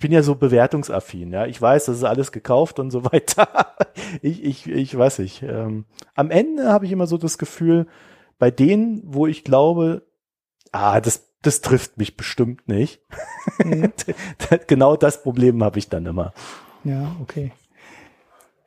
Ich 0.00 0.02
bin 0.02 0.12
ja 0.12 0.22
so 0.22 0.34
bewertungsaffin, 0.34 1.30
ja. 1.30 1.44
Ich 1.44 1.60
weiß, 1.60 1.84
das 1.84 1.98
ist 1.98 2.04
alles 2.04 2.32
gekauft 2.32 2.78
und 2.78 2.90
so 2.90 3.04
weiter. 3.12 3.76
ich, 4.22 4.42
ich, 4.42 4.66
ich 4.66 4.96
weiß 4.96 5.18
nicht. 5.18 5.42
Ähm, 5.42 5.84
am 6.14 6.30
Ende 6.30 6.72
habe 6.72 6.86
ich 6.86 6.92
immer 6.92 7.06
so 7.06 7.18
das 7.18 7.36
Gefühl, 7.36 7.86
bei 8.38 8.50
denen, 8.50 9.02
wo 9.04 9.26
ich 9.26 9.44
glaube, 9.44 10.06
ah, 10.72 11.02
das, 11.02 11.28
das 11.42 11.60
trifft 11.60 11.98
mich 11.98 12.16
bestimmt 12.16 12.66
nicht. 12.66 13.02
Mhm. 13.62 13.92
genau 14.66 14.96
das 14.96 15.22
Problem 15.22 15.62
habe 15.62 15.78
ich 15.78 15.90
dann 15.90 16.06
immer. 16.06 16.32
Ja, 16.82 17.14
okay. 17.20 17.52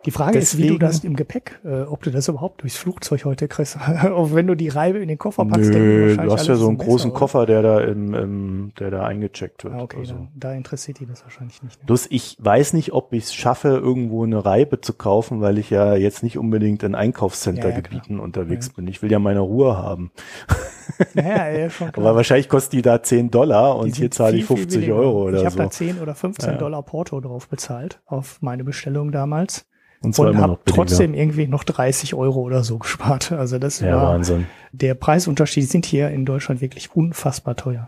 Die 0.05 0.11
Frage 0.11 0.39
Deswegen, 0.39 0.63
ist, 0.63 0.69
wie 0.69 0.73
du 0.73 0.79
das 0.79 1.03
im 1.03 1.15
Gepäck, 1.15 1.59
äh, 1.63 1.81
ob 1.83 2.03
du 2.03 2.11
das 2.11 2.27
überhaupt 2.27 2.61
durchs 2.61 2.75
Flugzeug 2.75 3.23
heute 3.25 3.47
kriegst. 3.47 3.77
Auch 4.03 4.33
wenn 4.33 4.47
du 4.47 4.55
die 4.55 4.67
Reibe 4.67 4.99
in 4.99 5.07
den 5.07 5.17
Koffer 5.17 5.45
packst. 5.45 5.71
Nö, 5.71 6.17
du 6.17 6.31
hast 6.31 6.47
ja 6.47 6.55
so 6.55 6.67
einen 6.67 6.77
großen 6.77 7.11
besser, 7.11 7.19
Koffer, 7.19 7.45
der 7.45 7.61
da 7.61 7.79
im, 7.81 8.13
im, 8.13 8.71
der 8.79 8.91
da 8.91 9.05
eingecheckt 9.05 9.63
wird. 9.63 9.73
Ah, 9.73 9.81
okay, 9.81 9.99
also. 9.99 10.27
da, 10.35 10.53
interessiert 10.53 10.99
die 10.99 11.05
das 11.05 11.23
wahrscheinlich 11.23 11.63
nicht. 11.63 11.79
Ne? 11.79 11.85
Bloß 11.85 12.07
ich 12.09 12.37
weiß 12.39 12.73
nicht, 12.73 12.91
ob 12.91 13.13
ich 13.13 13.25
es 13.25 13.33
schaffe, 13.33 13.69
irgendwo 13.69 14.23
eine 14.23 14.43
Reibe 14.43 14.81
zu 14.81 14.93
kaufen, 14.93 15.41
weil 15.41 15.57
ich 15.57 15.69
ja 15.69 15.95
jetzt 15.95 16.23
nicht 16.23 16.37
unbedingt 16.37 16.83
in 16.83 16.95
Einkaufscentergebieten 16.95 18.15
ja, 18.15 18.17
ja, 18.17 18.23
unterwegs 18.23 18.67
ja. 18.67 18.73
bin. 18.75 18.87
Ich 18.87 19.01
will 19.01 19.11
ja 19.11 19.19
meine 19.19 19.39
Ruhe 19.39 19.77
haben. 19.77 20.11
Naja, 21.13 21.49
ja, 21.49 21.69
schon 21.69 21.91
klar. 21.91 22.05
Aber 22.05 22.17
wahrscheinlich 22.17 22.49
kostet 22.49 22.73
die 22.73 22.81
da 22.81 23.01
10 23.01 23.31
Dollar 23.31 23.77
und 23.77 23.95
hier 23.95 24.11
zahle 24.11 24.37
ich 24.37 24.45
50 24.45 24.91
Euro 24.91 25.23
oder 25.23 25.37
ich 25.37 25.39
so. 25.39 25.47
Ich 25.47 25.53
habe 25.53 25.63
da 25.63 25.69
10 25.69 26.01
oder 26.01 26.15
15 26.15 26.57
Dollar 26.57 26.83
Porto 26.83 27.19
drauf 27.21 27.47
bezahlt 27.47 28.01
auf 28.05 28.41
meine 28.41 28.63
Bestellung 28.63 29.11
damals. 29.11 29.65
Und, 30.03 30.19
und 30.19 30.37
habe 30.37 30.59
trotzdem 30.65 31.13
irgendwie 31.13 31.47
noch 31.47 31.63
30 31.63 32.13
Euro 32.13 32.41
oder 32.41 32.63
so 32.65 32.77
gespart. 32.77 33.31
Also 33.31 33.57
das 33.57 33.79
ja, 33.79 33.95
war 33.95 34.13
Wahnsinn. 34.13 34.47
Der 34.73 34.95
Preisunterschied 34.95 35.69
sind 35.69 35.85
hier 35.85 36.09
in 36.09 36.25
Deutschland 36.25 36.59
wirklich 36.59 36.93
unfassbar 36.93 37.55
teuer. 37.55 37.87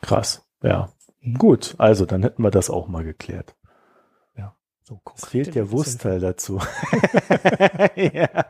Krass, 0.00 0.46
ja. 0.62 0.88
Mhm. 1.20 1.34
Gut, 1.34 1.74
also 1.76 2.06
dann 2.06 2.22
hätten 2.22 2.42
wir 2.42 2.50
das 2.50 2.70
auch 2.70 2.88
mal 2.88 3.04
geklärt. 3.04 3.54
Ja. 4.36 4.56
So 4.82 5.00
es 5.14 5.26
fehlt 5.26 5.54
der 5.54 5.70
Wurstteil 5.70 6.20
dazu. 6.20 6.58
ja. 7.96 8.28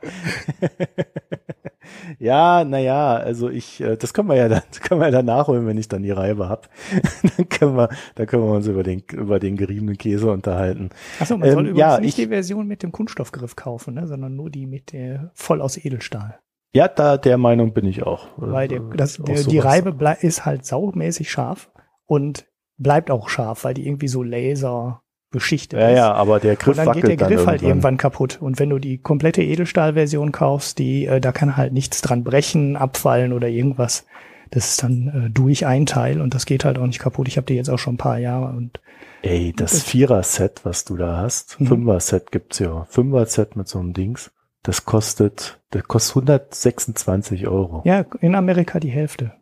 Ja, 2.18 2.64
naja, 2.64 3.16
also 3.16 3.48
ich, 3.48 3.80
äh, 3.80 3.96
das 3.96 4.14
können 4.14 4.28
wir 4.28 4.36
ja 4.36 4.48
dann, 4.48 4.62
können 4.82 5.00
wir 5.00 5.06
ja 5.06 5.12
dann 5.12 5.26
nachholen, 5.26 5.66
wenn 5.66 5.78
ich 5.78 5.88
dann 5.88 6.02
die 6.02 6.10
Reibe 6.10 6.48
hab. 6.48 6.68
dann 7.36 7.48
können 7.48 7.76
wir, 7.76 7.88
da 8.14 8.26
können 8.26 8.44
wir 8.44 8.52
uns 8.52 8.66
über 8.66 8.82
den, 8.82 9.02
über 9.12 9.38
den 9.38 9.56
geriebenen 9.56 9.96
Käse 9.96 10.30
unterhalten. 10.30 10.90
Achso, 11.20 11.36
man 11.36 11.48
ähm, 11.48 11.54
soll 11.54 11.62
übrigens 11.66 11.80
ja, 11.80 12.00
nicht 12.00 12.18
ich, 12.18 12.24
die 12.24 12.30
Version 12.30 12.66
mit 12.66 12.82
dem 12.82 12.92
Kunststoffgriff 12.92 13.56
kaufen, 13.56 13.94
ne, 13.94 14.06
sondern 14.06 14.36
nur 14.36 14.50
die 14.50 14.66
mit 14.66 14.92
der 14.92 15.30
voll 15.34 15.60
aus 15.60 15.76
Edelstahl. 15.76 16.38
Ja, 16.72 16.88
da 16.88 17.16
der 17.16 17.38
Meinung 17.38 17.72
bin 17.72 17.86
ich 17.86 18.02
auch. 18.02 18.28
Weil 18.36 18.68
der, 18.68 18.80
äh, 18.80 18.96
das, 18.96 19.16
der, 19.16 19.42
die 19.44 19.58
Reibe 19.58 19.96
ist 20.20 20.44
halt 20.44 20.66
saumäßig 20.66 21.30
scharf 21.30 21.70
und 22.04 22.46
bleibt 22.76 23.10
auch 23.10 23.28
scharf, 23.28 23.64
weil 23.64 23.74
die 23.74 23.86
irgendwie 23.86 24.08
so 24.08 24.22
Laser 24.22 25.02
beschichtet 25.36 25.78
ja, 25.78 25.90
ist. 25.90 25.96
Ja, 25.98 26.12
aber 26.14 26.40
der 26.40 26.56
Griff 26.56 26.78
und 26.78 26.86
dann 26.86 26.94
geht 26.94 27.06
der 27.06 27.16
Griff 27.16 27.40
dann 27.40 27.46
halt 27.46 27.62
irgendwann 27.62 27.98
kaputt. 27.98 28.38
Und 28.40 28.58
wenn 28.58 28.70
du 28.70 28.78
die 28.78 28.96
komplette 28.96 29.42
Edelstahlversion 29.42 30.32
kaufst, 30.32 30.78
die 30.78 31.04
äh, 31.04 31.20
da 31.20 31.30
kann 31.30 31.58
halt 31.58 31.74
nichts 31.74 32.00
dran 32.00 32.24
brechen, 32.24 32.74
abfallen 32.76 33.34
oder 33.34 33.48
irgendwas. 33.48 34.06
Das 34.50 34.70
ist 34.70 34.82
dann 34.82 35.26
äh, 35.26 35.30
durch 35.30 35.66
ein 35.66 35.84
Teil 35.84 36.22
und 36.22 36.32
das 36.32 36.46
geht 36.46 36.64
halt 36.64 36.78
auch 36.78 36.86
nicht 36.86 37.00
kaputt. 37.00 37.28
Ich 37.28 37.36
habe 37.36 37.46
die 37.46 37.54
jetzt 37.54 37.68
auch 37.68 37.78
schon 37.78 37.94
ein 37.94 37.98
paar 37.98 38.18
Jahre 38.18 38.56
und 38.56 38.80
Ey, 39.20 39.52
das 39.54 39.82
Vierer-Set, 39.82 40.60
was 40.64 40.84
du 40.84 40.96
da 40.96 41.18
hast, 41.18 41.60
mhm. 41.60 41.66
Fünfer-Set 41.66 42.30
gibt's 42.30 42.60
ja. 42.60 42.86
Fünfer-Set 42.88 43.56
mit 43.56 43.66
so 43.68 43.78
einem 43.78 43.92
Dings, 43.92 44.30
das 44.62 44.84
kostet, 44.84 45.60
das 45.70 45.82
kostet 45.84 46.30
126 46.30 47.48
Euro. 47.48 47.82
Ja, 47.84 48.04
in 48.20 48.34
Amerika 48.34 48.78
die 48.78 48.90
Hälfte. 48.90 49.32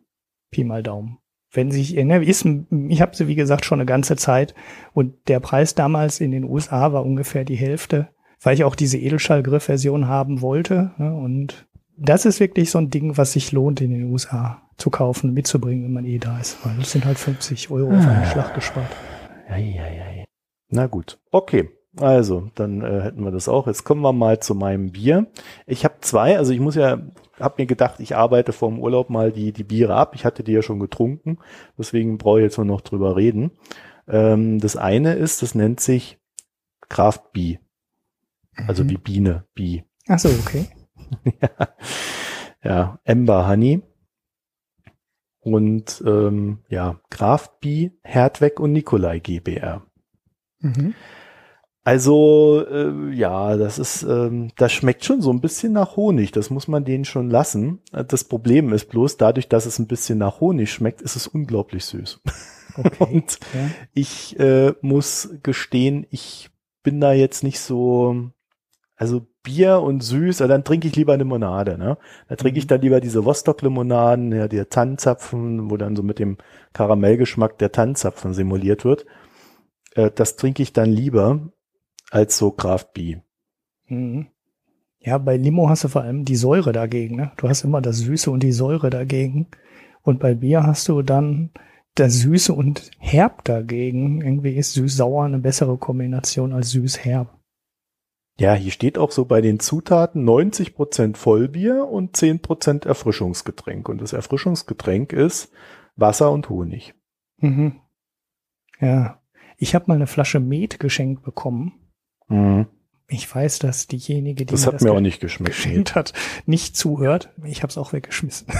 Pi 0.51 0.63
mal 0.63 0.81
Daumen 0.81 1.19
wenn 1.55 1.71
sich, 1.71 1.93
ne, 1.95 2.23
ist, 2.23 2.45
ich 2.89 3.01
habe 3.01 3.15
sie 3.15 3.27
wie 3.27 3.35
gesagt 3.35 3.65
schon 3.65 3.79
eine 3.79 3.85
ganze 3.85 4.15
Zeit 4.15 4.53
und 4.93 5.13
der 5.27 5.39
Preis 5.39 5.75
damals 5.75 6.19
in 6.19 6.31
den 6.31 6.43
USA 6.43 6.93
war 6.93 7.05
ungefähr 7.05 7.45
die 7.45 7.55
Hälfte, 7.55 8.09
weil 8.41 8.55
ich 8.55 8.63
auch 8.63 8.75
diese 8.75 8.97
Edelschallgriff-Version 8.97 10.07
haben 10.07 10.41
wollte. 10.41 10.91
Ne, 10.97 11.13
und 11.13 11.67
das 11.97 12.25
ist 12.25 12.39
wirklich 12.39 12.71
so 12.71 12.79
ein 12.79 12.89
Ding, 12.89 13.17
was 13.17 13.33
sich 13.33 13.51
lohnt 13.51 13.81
in 13.81 13.91
den 13.91 14.11
USA 14.11 14.61
zu 14.77 14.89
kaufen, 14.89 15.33
mitzubringen, 15.33 15.85
wenn 15.85 15.93
man 15.93 16.05
eh 16.05 16.19
da 16.19 16.39
ist, 16.39 16.57
weil 16.65 16.75
das 16.77 16.91
sind 16.91 17.05
halt 17.05 17.17
50 17.17 17.71
Euro 17.71 17.95
auf 17.95 18.05
einen 18.05 18.25
Schlag 18.25 18.53
gespart. 18.53 18.91
Ja, 19.49 19.57
ja, 19.57 19.87
ja. 19.87 20.25
Na 20.69 20.87
gut, 20.87 21.19
okay. 21.31 21.69
Also, 21.99 22.49
dann 22.55 22.81
äh, 22.81 23.01
hätten 23.01 23.23
wir 23.23 23.31
das 23.31 23.47
auch. 23.47 23.67
Jetzt 23.67 23.83
kommen 23.83 24.01
wir 24.01 24.13
mal 24.13 24.39
zu 24.39 24.53
meinem 24.53 24.91
Bier. 24.91 25.27
Ich 25.65 25.85
habe 25.85 25.95
zwei, 26.01 26.37
also 26.37 26.51
ich 26.51 26.59
muss 26.59 26.75
ja 26.75 26.99
habe 27.39 27.55
mir 27.57 27.65
gedacht, 27.65 27.99
ich 27.99 28.15
arbeite 28.15 28.53
vorm 28.53 28.79
Urlaub 28.79 29.09
mal 29.09 29.31
die, 29.31 29.51
die 29.51 29.63
Biere 29.63 29.95
ab. 29.95 30.15
Ich 30.15 30.25
hatte 30.25 30.43
die 30.43 30.53
ja 30.53 30.61
schon 30.61 30.79
getrunken, 30.79 31.37
deswegen 31.77 32.17
brauche 32.17 32.39
ich 32.39 32.43
jetzt 32.43 32.57
nur 32.57 32.65
noch 32.65 32.81
drüber 32.81 33.15
reden. 33.15 33.51
Ähm, 34.07 34.59
das 34.59 34.77
eine 34.77 35.13
ist, 35.13 35.41
das 35.41 35.55
nennt 35.55 35.79
sich 35.79 36.19
Craft 36.89 37.31
Bee. 37.33 37.59
Also 38.67 38.83
mhm. 38.83 38.89
wie 38.89 38.97
Biene, 38.97 39.45
Bee. 39.53 39.83
Ach 40.07 40.19
so, 40.19 40.29
okay. 40.29 40.67
ja. 41.41 41.49
ja, 42.63 42.99
Ember 43.03 43.47
Honey. 43.47 43.81
Und 45.39 46.03
ähm, 46.07 46.59
ja, 46.69 46.99
Craft 47.09 47.59
Bee, 47.59 47.91
Hertweg 48.03 48.59
und 48.59 48.71
Nikolai 48.71 49.19
GBR. 49.19 49.85
Mhm. 50.59 50.95
Also 51.85 52.65
äh, 52.67 53.13
ja, 53.13 53.55
das 53.57 53.77
ist, 53.77 54.01
ähm, 54.01 54.49
das 54.57 54.71
schmeckt 54.71 55.05
schon 55.05 55.21
so 55.21 55.31
ein 55.31 55.39
bisschen 55.39 55.71
nach 55.71 55.95
Honig. 55.95 56.31
Das 56.31 56.49
muss 56.49 56.67
man 56.67 56.83
denen 56.83 57.05
schon 57.05 57.29
lassen. 57.29 57.79
Das 57.91 58.23
Problem 58.23 58.73
ist 58.73 58.89
bloß, 58.89 59.17
dadurch, 59.17 59.47
dass 59.49 59.67
es 59.67 59.77
ein 59.77 59.85
bisschen 59.85 60.17
nach 60.17 60.41
Honig 60.41 60.73
schmeckt, 60.73 61.03
ist 61.03 61.15
es 61.15 61.27
unglaublich 61.27 61.85
süß. 61.85 62.21
Okay, 62.77 62.91
Und 62.99 63.39
ja. 63.53 63.69
ich 63.93 64.37
äh, 64.37 64.73
muss 64.81 65.29
gestehen, 65.43 66.07
ich 66.09 66.49
bin 66.83 66.99
da 66.99 67.13
jetzt 67.13 67.41
nicht 67.41 67.61
so, 67.61 68.31
also 68.97 69.25
Bier 69.43 69.79
und 69.79 70.03
süß, 70.03 70.41
also 70.41 70.51
dann 70.51 70.65
trinke 70.65 70.89
ich 70.89 70.97
lieber 70.97 71.15
Limonade. 71.15 71.77
Ne? 71.77 71.97
Da 72.27 72.35
trinke 72.35 72.59
ich 72.59 72.65
mhm. 72.65 72.69
dann 72.69 72.81
lieber 72.81 72.99
diese 72.99 73.23
Vostok-Limonaden, 73.23 74.33
ja, 74.33 74.49
die 74.49 74.61
Tannenzapfen, 74.65 75.71
wo 75.71 75.77
dann 75.77 75.95
so 75.95 76.03
mit 76.03 76.19
dem 76.19 76.35
Karamellgeschmack 76.73 77.57
der 77.59 77.71
Tannenzapfen 77.71 78.33
simuliert 78.33 78.83
wird. 78.83 79.05
Äh, 79.93 80.11
das 80.13 80.35
trinke 80.35 80.61
ich 80.61 80.73
dann 80.73 80.91
lieber 80.91 81.39
als 82.11 82.37
so 82.37 82.51
Craft 82.51 82.87
Bee. 82.93 83.21
Mhm. 83.87 84.27
Ja, 84.99 85.19
bei 85.19 85.37
Limo 85.37 85.69
hast 85.69 85.83
du 85.83 85.87
vor 85.87 86.01
allem 86.01 86.25
die 86.25 86.35
Säure 86.35 86.71
dagegen. 86.71 87.15
Ne? 87.15 87.31
Du 87.37 87.47
hast 87.47 87.63
immer 87.63 87.81
das 87.81 87.99
Süße 87.99 88.31
und 88.31 88.41
die 88.41 88.51
Säure 88.51 88.89
dagegen. 88.89 89.47
Und 90.01 90.19
bei 90.19 90.33
Bier 90.33 90.63
hast 90.63 90.87
du 90.87 91.03
dann 91.03 91.51
das 91.93 92.19
Süße 92.19 92.53
und 92.53 92.89
Herb 92.97 93.43
dagegen. 93.43 94.21
Irgendwie 94.21 94.55
ist 94.55 94.73
süß-sauer 94.73 95.25
eine 95.25 95.39
bessere 95.39 95.77
Kombination 95.77 96.53
als 96.53 96.71
süß-herb. 96.71 97.35
Ja, 98.37 98.53
hier 98.53 98.71
steht 98.71 98.97
auch 98.97 99.11
so 99.11 99.25
bei 99.25 99.41
den 99.41 99.59
Zutaten 99.59 100.27
90% 100.27 101.15
Vollbier 101.15 101.87
und 101.87 102.17
10% 102.17 102.85
Erfrischungsgetränk. 102.85 103.87
Und 103.87 104.01
das 104.01 104.11
Erfrischungsgetränk 104.11 105.13
ist 105.13 105.51
Wasser 105.95 106.31
und 106.31 106.49
Honig. 106.49 106.95
Mhm. 107.37 107.79
Ja. 108.81 109.21
Ich 109.57 109.73
habe 109.73 109.85
mal 109.87 109.93
eine 109.95 110.07
Flasche 110.07 110.41
Met 110.41 110.79
geschenkt 110.79 111.23
bekommen. 111.23 111.84
Mhm. 112.27 112.67
Ich 113.07 113.33
weiß, 113.33 113.59
dass 113.59 113.85
diejenige, 113.85 114.45
die 114.47 114.51
das 114.51 114.65
mir 114.65 114.71
das 114.71 114.81
mir 114.81 114.91
auch 114.91 114.99
nicht 114.99 115.19
geschmeckt. 115.19 115.93
hat, 115.93 116.13
nicht 116.47 116.75
zuhört. 116.75 117.29
Ich 117.43 117.61
habe 117.61 117.69
es 117.69 117.77
auch 117.77 117.93
weggeschmissen. 117.93 118.47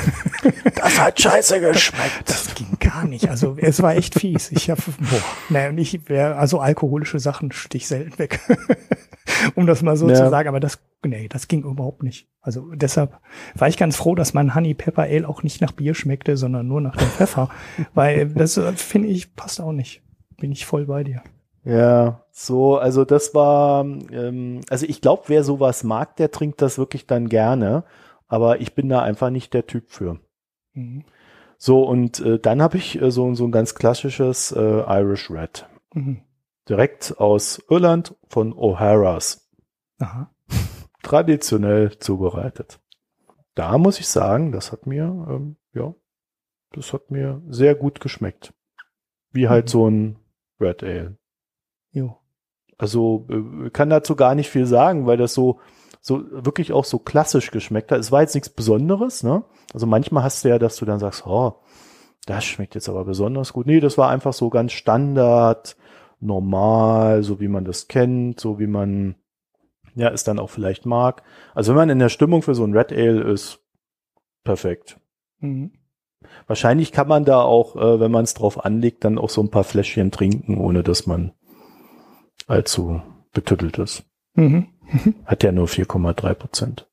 Das 0.76 1.00
hat 1.00 1.20
scheiße 1.20 1.60
geschmeckt. 1.62 2.22
Das, 2.26 2.46
das 2.46 2.56
ging 2.56 2.78
gar 2.80 3.06
nicht. 3.06 3.28
Also 3.30 3.58
es 3.58 3.82
war 3.82 3.96
echt 3.96 4.20
fies. 4.20 4.52
Ich 4.52 4.70
habe, 4.70 4.82
boah, 5.00 5.24
naja, 5.50 5.70
und 5.70 5.80
ich 5.80 6.08
wäre, 6.08 6.36
also 6.36 6.60
alkoholische 6.60 7.18
Sachen 7.20 7.52
stich 7.52 7.88
selten 7.88 8.20
weg, 8.20 8.40
um 9.56 9.66
das 9.66 9.82
mal 9.82 9.98
so 9.98 10.08
ja. 10.08 10.16
zu 10.16 10.30
sagen. 10.30 10.48
Aber 10.48 10.60
das, 10.60 10.80
nee, 11.04 11.28
das 11.28 11.48
ging 11.48 11.64
überhaupt 11.64 12.04
nicht. 12.04 12.28
Also 12.42 12.70
deshalb 12.76 13.20
war 13.56 13.68
ich 13.68 13.78
ganz 13.78 13.96
froh, 13.96 14.14
dass 14.14 14.36
mein 14.36 14.54
Honey 14.54 14.76
Pepper 14.76 15.04
Ale 15.04 15.28
auch 15.28 15.42
nicht 15.42 15.62
nach 15.62 15.72
Bier 15.72 15.96
schmeckte, 15.96 16.38
sondern 16.38 16.68
nur 16.68 16.82
nach 16.82 16.96
dem 16.96 17.08
Pfeffer, 17.08 17.50
weil 17.96 18.28
das 18.28 18.58
äh, 18.58 18.74
finde 18.74 19.08
ich 19.08 19.36
passt 19.36 19.60
auch 19.60 19.72
nicht. 19.72 20.04
Bin 20.38 20.52
ich 20.52 20.68
voll 20.68 20.86
bei 20.86 21.04
dir. 21.04 21.24
Ja, 21.66 22.24
so, 22.32 22.78
also 22.78 23.06
das 23.06 23.34
war, 23.34 23.84
ähm, 23.84 24.62
also 24.70 24.86
ich 24.86 25.02
glaube, 25.02 25.24
wer 25.28 25.44
sowas 25.44 25.84
mag, 25.84 26.16
der 26.16 26.30
trinkt 26.30 26.62
das 26.62 26.78
wirklich 26.78 27.08
dann 27.08 27.28
gerne, 27.28 27.84
aber 28.28 28.62
ich 28.62 28.76
bin 28.76 28.88
da 28.88 29.02
einfach 29.02 29.32
nicht 29.32 29.54
der 29.56 29.66
Typ 29.66 29.90
für. 29.90 30.20
Mhm. 30.74 31.06
So, 31.58 31.84
und 31.84 32.20
äh, 32.20 32.38
dann 32.40 32.62
habe 32.62 32.78
ich 32.78 33.02
äh, 33.02 33.10
so, 33.10 33.34
so 33.34 33.46
ein 33.46 33.52
ganz 33.52 33.74
klassisches 33.74 34.52
äh, 34.52 34.60
Irish 34.60 35.32
Red. 35.32 35.68
Mhm. 35.96 36.22
Direkt 36.70 37.16
aus 37.18 37.60
Irland 37.68 38.16
von 38.28 38.54
O'Hara's. 38.54 39.50
Aha. 40.00 40.30
Traditionell 41.02 41.98
zubereitet. 41.98 42.80
Da 43.56 43.78
muss 43.80 44.00
ich 44.00 44.08
sagen, 44.08 44.52
das 44.52 44.72
hat 44.72 44.86
mir, 44.86 45.06
ähm, 45.30 45.56
ja, 45.74 45.96
das 46.74 46.94
hat 46.94 47.10
mir 47.10 47.42
sehr 47.50 47.74
gut 47.74 48.02
geschmeckt. 48.02 48.54
Wie 49.32 49.50
halt 49.50 49.66
mhm. 49.66 49.70
so 49.70 49.90
ein 49.90 50.20
Red 50.60 50.84
Ale. 50.84 51.18
Jo. 51.96 52.18
Also 52.78 53.26
äh, 53.30 53.70
kann 53.70 53.90
dazu 53.90 54.16
gar 54.16 54.36
nicht 54.36 54.50
viel 54.50 54.66
sagen, 54.66 55.08
weil 55.08 55.18
das 55.18 55.34
so 55.34 55.60
so 56.02 56.24
wirklich 56.30 56.72
auch 56.72 56.86
so 56.86 57.00
klassisch 57.00 57.50
geschmeckt 57.50 57.92
hat. 57.92 58.00
Es 58.00 58.12
war 58.12 58.22
jetzt 58.22 58.36
nichts 58.36 58.50
Besonderes, 58.50 59.24
ne? 59.24 59.44
Also 59.74 59.88
manchmal 59.88 60.24
hast 60.24 60.44
du 60.44 60.50
ja, 60.50 60.60
dass 60.60 60.76
du 60.76 60.86
dann 60.86 61.00
sagst, 61.00 61.26
oh, 61.26 61.56
das 62.28 62.46
schmeckt 62.46 62.76
jetzt 62.76 62.90
aber 62.90 63.06
besonders 63.06 63.54
gut. 63.54 63.66
Nee, 63.66 63.80
das 63.80 63.98
war 63.98 64.10
einfach 64.10 64.34
so 64.34 64.52
ganz 64.52 64.74
Standard, 64.74 65.76
normal, 66.20 67.24
so 67.24 67.40
wie 67.40 67.48
man 67.48 67.66
das 67.66 67.88
kennt, 67.88 68.40
so 68.40 68.60
wie 68.60 68.68
man 68.68 69.16
ja 69.96 70.10
es 70.10 70.24
dann 70.24 70.38
auch 70.38 70.52
vielleicht 70.52 70.86
mag. 70.86 71.24
Also 71.56 71.72
wenn 71.72 71.78
man 71.78 71.90
in 71.90 72.00
der 72.00 72.10
Stimmung 72.10 72.44
für 72.44 72.54
so 72.54 72.66
ein 72.66 72.78
Red 72.78 72.92
Ale 72.92 73.22
ist, 73.22 73.60
perfekt. 74.44 75.00
Mhm. 75.40 75.72
Wahrscheinlich 76.46 76.92
kann 76.92 77.08
man 77.08 77.26
da 77.26 77.42
auch, 77.42 77.76
äh, 77.76 78.00
wenn 78.00 78.12
man 78.12 78.26
es 78.26 78.36
drauf 78.36 78.64
anlegt, 78.64 79.04
dann 79.06 79.18
auch 79.18 79.30
so 79.30 79.42
ein 79.42 79.50
paar 79.50 79.64
Fläschchen 79.64 80.12
trinken, 80.12 80.60
ohne 80.60 80.84
dass 80.84 81.08
man 81.08 81.32
allzu 82.46 83.02
betüttelt 83.34 83.78
ist. 83.78 84.04
Mhm. 84.36 84.68
Hat 85.26 85.44
ja 85.44 85.52
nur 85.52 85.68
4,3 85.68 86.34
Prozent. 86.34 86.88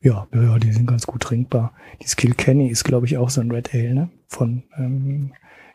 Ja, 0.00 0.28
ja, 0.32 0.58
die 0.58 0.72
sind 0.72 0.86
ganz 0.86 1.06
gut 1.06 1.22
trinkbar. 1.22 1.72
Die 2.00 2.06
Kilkenny 2.06 2.68
ist, 2.68 2.84
glaube 2.84 3.06
ich, 3.06 3.18
auch 3.18 3.30
so 3.30 3.40
ein 3.40 3.50
Red 3.50 3.74
Ale, 3.74 3.94
ne? 3.94 4.10
Von 4.28 4.62
ähm, 4.76 5.32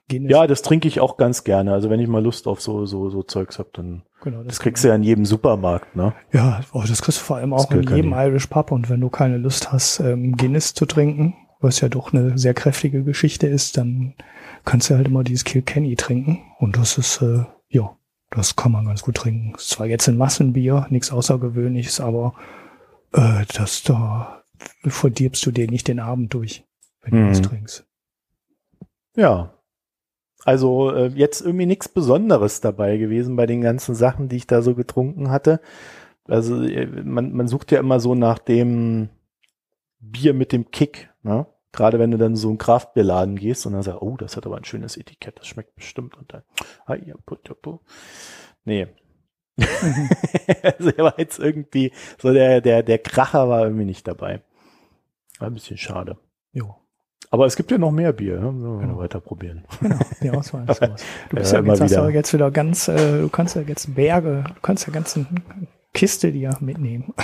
Guinness. 0.09 0.31
Ja, 0.31 0.47
das 0.47 0.61
trinke 0.61 0.87
ich 0.87 0.99
auch 0.99 1.17
ganz 1.17 1.43
gerne. 1.43 1.73
Also 1.73 1.89
wenn 1.89 1.99
ich 1.99 2.07
mal 2.07 2.23
Lust 2.23 2.47
auf 2.47 2.61
so 2.61 2.85
so 2.85 3.09
so 3.09 3.23
Zeugs 3.23 3.59
hab, 3.59 3.73
dann 3.73 4.03
genau, 4.21 4.39
das, 4.39 4.47
das 4.47 4.59
kriegst 4.59 4.83
du 4.83 4.89
ja 4.89 4.95
in 4.95 5.03
jedem 5.03 5.25
Supermarkt, 5.25 5.95
ne? 5.95 6.13
Ja, 6.31 6.61
oh, 6.71 6.83
das 6.87 7.01
kriegst 7.01 7.19
du 7.19 7.23
vor 7.23 7.37
allem 7.37 7.53
auch 7.53 7.69
in 7.71 7.81
jedem 7.83 8.13
Irish 8.13 8.47
Pub. 8.47 8.71
Und 8.71 8.89
wenn 8.89 9.01
du 9.01 9.09
keine 9.09 9.37
Lust 9.37 9.71
hast, 9.71 9.99
ähm, 9.99 10.37
Guinness 10.37 10.73
zu 10.73 10.85
trinken, 10.85 11.35
was 11.59 11.81
ja 11.81 11.89
doch 11.89 12.13
eine 12.13 12.37
sehr 12.37 12.53
kräftige 12.53 13.03
Geschichte 13.03 13.47
ist, 13.47 13.77
dann 13.77 14.13
kannst 14.65 14.89
du 14.89 14.95
halt 14.95 15.07
immer 15.07 15.23
dieses 15.23 15.43
Kilkenny 15.43 15.95
trinken. 15.95 16.39
Und 16.59 16.77
das 16.77 16.97
ist, 16.97 17.21
äh, 17.21 17.43
ja, 17.69 17.95
das 18.35 18.55
kann 18.55 18.71
man 18.71 18.85
ganz 18.85 19.01
gut 19.01 19.15
trinken. 19.15 19.53
Ist 19.55 19.69
zwar 19.69 19.85
jetzt 19.85 20.07
ein 20.07 20.17
Massenbier, 20.17 20.87
nichts 20.89 21.11
Außergewöhnliches, 21.11 21.99
aber 21.99 22.33
äh, 23.13 23.45
das 23.55 23.83
da 23.83 24.43
verdirbst 24.85 25.45
du 25.45 25.51
dir 25.51 25.69
nicht 25.69 25.87
den 25.87 25.99
Abend 25.99 26.33
durch, 26.33 26.65
wenn 27.01 27.13
du 27.13 27.29
das 27.29 27.39
mhm. 27.39 27.43
trinkst. 27.43 27.85
Ja. 29.15 29.53
Also 30.45 30.91
äh, 30.91 31.07
jetzt 31.07 31.41
irgendwie 31.41 31.65
nichts 31.65 31.87
Besonderes 31.87 32.59
dabei 32.59 32.97
gewesen 32.97 33.35
bei 33.35 33.45
den 33.45 33.61
ganzen 33.61 33.95
Sachen, 33.95 34.27
die 34.27 34.35
ich 34.37 34.47
da 34.47 34.61
so 34.61 34.75
getrunken 34.75 35.29
hatte. 35.29 35.61
Also 36.27 36.61
äh, 36.63 36.85
man, 37.03 37.31
man 37.33 37.47
sucht 37.47 37.71
ja 37.71 37.79
immer 37.79 37.99
so 37.99 38.15
nach 38.15 38.39
dem 38.39 39.09
Bier 39.99 40.33
mit 40.33 40.51
dem 40.51 40.71
Kick, 40.71 41.09
ne? 41.21 41.45
Gerade 41.73 41.97
wenn 41.97 42.11
du 42.11 42.17
dann 42.17 42.35
so 42.35 42.49
einen 42.49 42.59
Kraftbierladen 42.59 43.35
gehst 43.35 43.65
und 43.65 43.73
dann 43.73 43.81
sagst, 43.81 44.01
oh, 44.01 44.15
das 44.15 44.37
hat 44.37 44.45
aber 44.45 44.57
ein 44.57 44.63
schönes 44.63 44.95
Etikett, 44.95 45.39
das 45.39 45.47
schmeckt 45.47 45.75
bestimmt. 45.75 46.15
Und 46.15 46.31
dann, 46.31 46.43
ah, 46.85 46.95
ja, 46.95 47.15
put, 47.25 47.49
ja, 47.49 47.55
put. 47.55 47.81
Nee. 48.63 48.87
also 49.57 50.89
er 50.91 51.03
war 51.03 51.19
jetzt 51.19 51.39
irgendwie, 51.39 51.91
so 52.19 52.31
der, 52.31 52.61
der, 52.61 52.83
der 52.83 52.99
Kracher 52.99 53.49
war 53.49 53.63
irgendwie 53.63 53.85
nicht 53.85 54.07
dabei. 54.07 54.41
War 55.39 55.47
ein 55.47 55.55
bisschen 55.55 55.77
schade. 55.77 56.17
Jo. 56.51 56.75
Aber 57.31 57.47
es 57.47 57.55
gibt 57.55 57.71
ja 57.71 57.79
noch 57.79 57.91
mehr 57.91 58.13
Bier, 58.13 58.39
ne? 58.39 58.53
wir 58.53 58.79
genau. 58.79 58.99
weiter 58.99 59.19
probieren. 59.19 59.65
Genau, 59.81 59.97
die 60.21 60.29
Auswahl 60.29 60.69
ist 60.69 60.77
sowas. 60.77 61.03
Du 61.29 61.37
bist 61.37 61.53
ja, 61.53 61.59
ja 61.59 61.65
jetzt, 61.65 61.81
hast 61.81 61.97
aber 61.97 62.11
jetzt 62.11 62.33
wieder 62.33 62.51
ganz, 62.51 62.87
äh, 62.87 63.21
du 63.21 63.29
kannst 63.29 63.55
ja 63.55 63.63
jetzt 63.63 63.95
Berge, 63.95 64.43
du 64.47 64.61
kannst 64.61 64.85
ja 64.85 64.93
ganze 64.93 65.25
Kiste 65.91 66.31
dir 66.31 66.55
mitnehmen. 66.59 67.15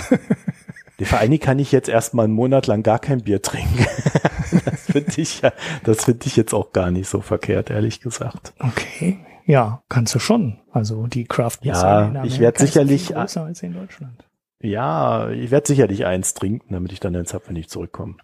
Die 1.00 1.06
Vereine 1.06 1.38
kann 1.38 1.58
ich 1.58 1.72
jetzt 1.72 1.88
erstmal 1.88 2.26
einen 2.26 2.34
Monat 2.34 2.66
lang 2.66 2.82
gar 2.82 2.98
kein 2.98 3.22
Bier 3.22 3.42
trinken. 3.42 3.86
das 4.64 4.82
finde 4.82 5.12
ich 5.16 5.40
ja, 5.40 5.52
das 5.82 6.04
finde 6.04 6.26
ich 6.26 6.36
jetzt 6.36 6.52
auch 6.52 6.72
gar 6.72 6.90
nicht 6.90 7.08
so 7.08 7.22
verkehrt, 7.22 7.70
ehrlich 7.70 8.00
gesagt. 8.00 8.52
Okay. 8.58 9.18
Ja, 9.46 9.82
kannst 9.88 10.14
du 10.14 10.18
schon. 10.18 10.60
Also 10.70 11.06
die 11.06 11.24
Craft 11.24 11.58
Ja, 11.62 12.22
ich 12.22 12.38
werde 12.38 12.60
sicherlich 12.60 13.16
als 13.16 13.34
in 13.36 13.72
Deutschland. 13.72 14.24
Ja, 14.62 15.30
ich 15.30 15.50
werde 15.50 15.66
sicherlich 15.66 16.04
eins 16.04 16.34
trinken, 16.34 16.74
damit 16.74 16.92
ich 16.92 17.00
dann 17.00 17.16
eins 17.16 17.32
habe, 17.32 17.48
wenn 17.48 17.56
ich 17.56 17.70
zurückkomme. 17.70 18.16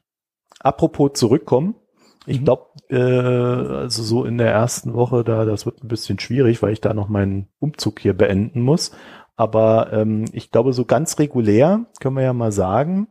Apropos 0.60 1.12
zurückkommen, 1.14 1.74
ich 2.26 2.40
mhm. 2.40 2.44
glaube, 2.44 2.66
äh, 2.90 2.96
also 2.96 4.02
so 4.02 4.24
in 4.24 4.36
der 4.36 4.50
ersten 4.50 4.94
Woche 4.94 5.24
da, 5.24 5.44
das 5.44 5.64
wird 5.64 5.82
ein 5.82 5.88
bisschen 5.88 6.18
schwierig, 6.18 6.60
weil 6.62 6.72
ich 6.72 6.80
da 6.80 6.92
noch 6.92 7.08
meinen 7.08 7.48
Umzug 7.58 8.00
hier 8.00 8.14
beenden 8.14 8.60
muss. 8.60 8.92
Aber 9.36 9.92
ähm, 9.92 10.24
ich 10.32 10.50
glaube, 10.50 10.72
so 10.72 10.84
ganz 10.84 11.18
regulär, 11.18 11.86
können 12.00 12.16
wir 12.16 12.22
ja 12.22 12.32
mal 12.32 12.52
sagen, 12.52 13.08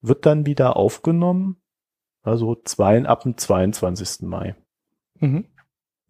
wird 0.00 0.26
dann 0.26 0.46
wieder 0.46 0.76
aufgenommen, 0.76 1.56
also 2.22 2.56
zwei, 2.64 3.04
ab 3.04 3.22
dem 3.22 3.36
22. 3.36 4.22
Mai. 4.22 4.56
Mhm. 5.20 5.44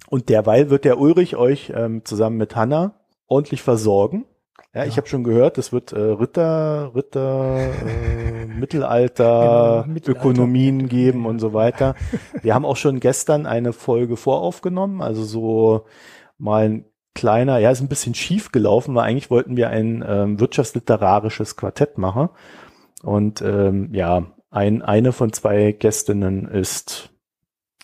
Und 0.09 0.29
derweil 0.29 0.71
wird 0.71 0.85
der 0.85 0.99
Ulrich 0.99 1.37
euch 1.37 1.73
ähm, 1.75 2.05
zusammen 2.05 2.37
mit 2.37 2.57
Hanna 2.57 3.01
ordentlich 3.27 3.63
versorgen. 3.63 4.25
Ja, 4.75 4.83
ja. 4.83 4.89
ich 4.89 4.97
habe 4.97 5.09
schon 5.09 5.25
gehört, 5.25 5.59
es 5.59 5.73
wird 5.73 5.93
äh, 5.93 5.99
Ritter, 5.99 6.93
Ritter, 6.95 7.59
äh, 7.59 8.47
Mittelalter, 8.59 9.83
genau, 9.85 9.95
Mittelalter, 9.95 10.21
Ökonomien 10.21 10.89
geben 10.89 11.27
und 11.27 11.39
so 11.39 11.53
weiter. 11.53 11.95
Wir 12.43 12.55
haben 12.55 12.65
auch 12.65 12.77
schon 12.77 13.01
gestern 13.01 13.47
eine 13.47 13.73
Folge 13.73 14.17
voraufgenommen, 14.17 15.01
also 15.03 15.25
so 15.25 15.87
mal 16.39 16.69
ein 16.69 16.85
kleiner, 17.19 17.59
ja, 17.59 17.71
ist 17.71 17.81
ein 17.81 17.89
bisschen 17.89 18.15
schief 18.15 18.53
gelaufen, 18.53 18.95
weil 18.95 19.09
eigentlich 19.09 19.31
wollten 19.31 19.57
wir 19.57 19.71
ein 19.71 20.05
ähm, 20.07 20.39
wirtschaftsliterarisches 20.39 21.57
Quartett 21.57 21.99
machen. 21.99 22.29
Und 23.03 23.43
ähm, 23.43 23.93
ja, 23.93 24.27
ein, 24.51 24.83
eine 24.83 25.13
von 25.13 25.33
zwei 25.33 25.73
Gästinnen 25.73 26.47
ist 26.47 27.11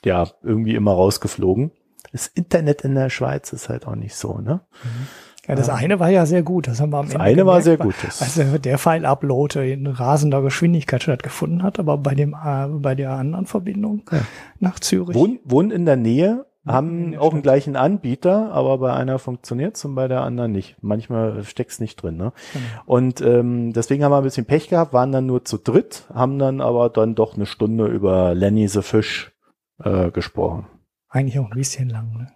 ja 0.05 0.29
irgendwie 0.43 0.77
immer 0.77 0.93
rausgeflogen. 0.93 1.73
Das 2.13 2.29
Internet 2.29 2.83
in 2.83 2.95
der 2.95 3.11
Schweiz 3.11 3.53
ist 3.53 3.69
halt 3.69 3.89
auch 3.89 3.97
nicht 3.97 4.15
so, 4.15 4.39
ne? 4.39 4.61
Mhm. 4.85 5.09
Ja, 5.49 5.57
das 5.57 5.69
eine 5.69 6.01
war 6.01 6.09
ja 6.09 6.25
sehr 6.25 6.43
gut. 6.43 6.69
Das 6.69 6.81
haben 6.81 6.91
wir 6.91 6.99
am 6.99 7.07
das 7.07 7.15
Ende 7.15 7.25
eine 7.25 7.37
gemerkt, 7.37 7.55
war 7.55 7.61
sehr 7.61 7.77
gut. 7.77 7.95
Also 8.21 8.57
der 8.57 8.79
File-Upload 8.79 9.73
in 9.73 9.87
rasender 9.87 10.41
Geschwindigkeit 10.41 11.03
stattgefunden 11.03 11.63
hat, 11.63 11.79
aber 11.79 11.99
bei 11.99 12.15
dem 12.15 12.33
äh, 12.33 12.67
bei 12.69 12.95
der 12.95 13.11
anderen 13.11 13.45
Verbindung 13.45 14.05
ja. 14.11 14.21
nach 14.59 14.81
Zürich. 14.81 15.15
Wohnen 15.15 15.41
wohn 15.45 15.71
in 15.71 15.85
der 15.85 15.97
Nähe 15.97 16.47
haben 16.67 17.17
auch 17.17 17.33
einen 17.33 17.43
gleichen 17.43 17.77
Anbieter, 17.77 18.53
aber 18.53 18.79
bei 18.79 18.93
einer 18.93 19.19
funktioniert's 19.19 19.85
und 19.85 19.95
bei 19.95 20.09
der 20.09 20.23
anderen 20.23 20.53
nicht. 20.53 20.77
Manchmal 20.81 21.45
steckt's 21.45 21.81
nicht 21.81 21.97
drin. 21.97 22.17
Ne? 22.17 22.33
Genau. 22.53 22.65
Und 22.87 23.21
ähm, 23.21 23.73
deswegen 23.73 24.03
haben 24.03 24.13
wir 24.13 24.19
ein 24.19 24.25
bisschen 24.25 24.47
Pech 24.47 24.69
gehabt, 24.69 24.93
waren 24.93 25.13
dann 25.13 25.27
nur 25.27 25.45
zu 25.45 25.59
dritt, 25.59 26.05
haben 26.13 26.39
dann 26.39 26.61
aber 26.61 26.89
dann 26.89 27.15
doch 27.15 27.35
eine 27.35 27.47
Stunde 27.47 27.87
über 27.87 28.35
Lenny 28.35 28.69
the 28.69 28.83
Fish 28.83 29.33
äh, 29.83 30.11
gesprochen. 30.11 30.67
Eigentlich 31.09 31.39
auch 31.39 31.51
ein 31.51 31.57
bisschen 31.57 31.91
lang. 31.91 32.13
Ne? 32.17 32.27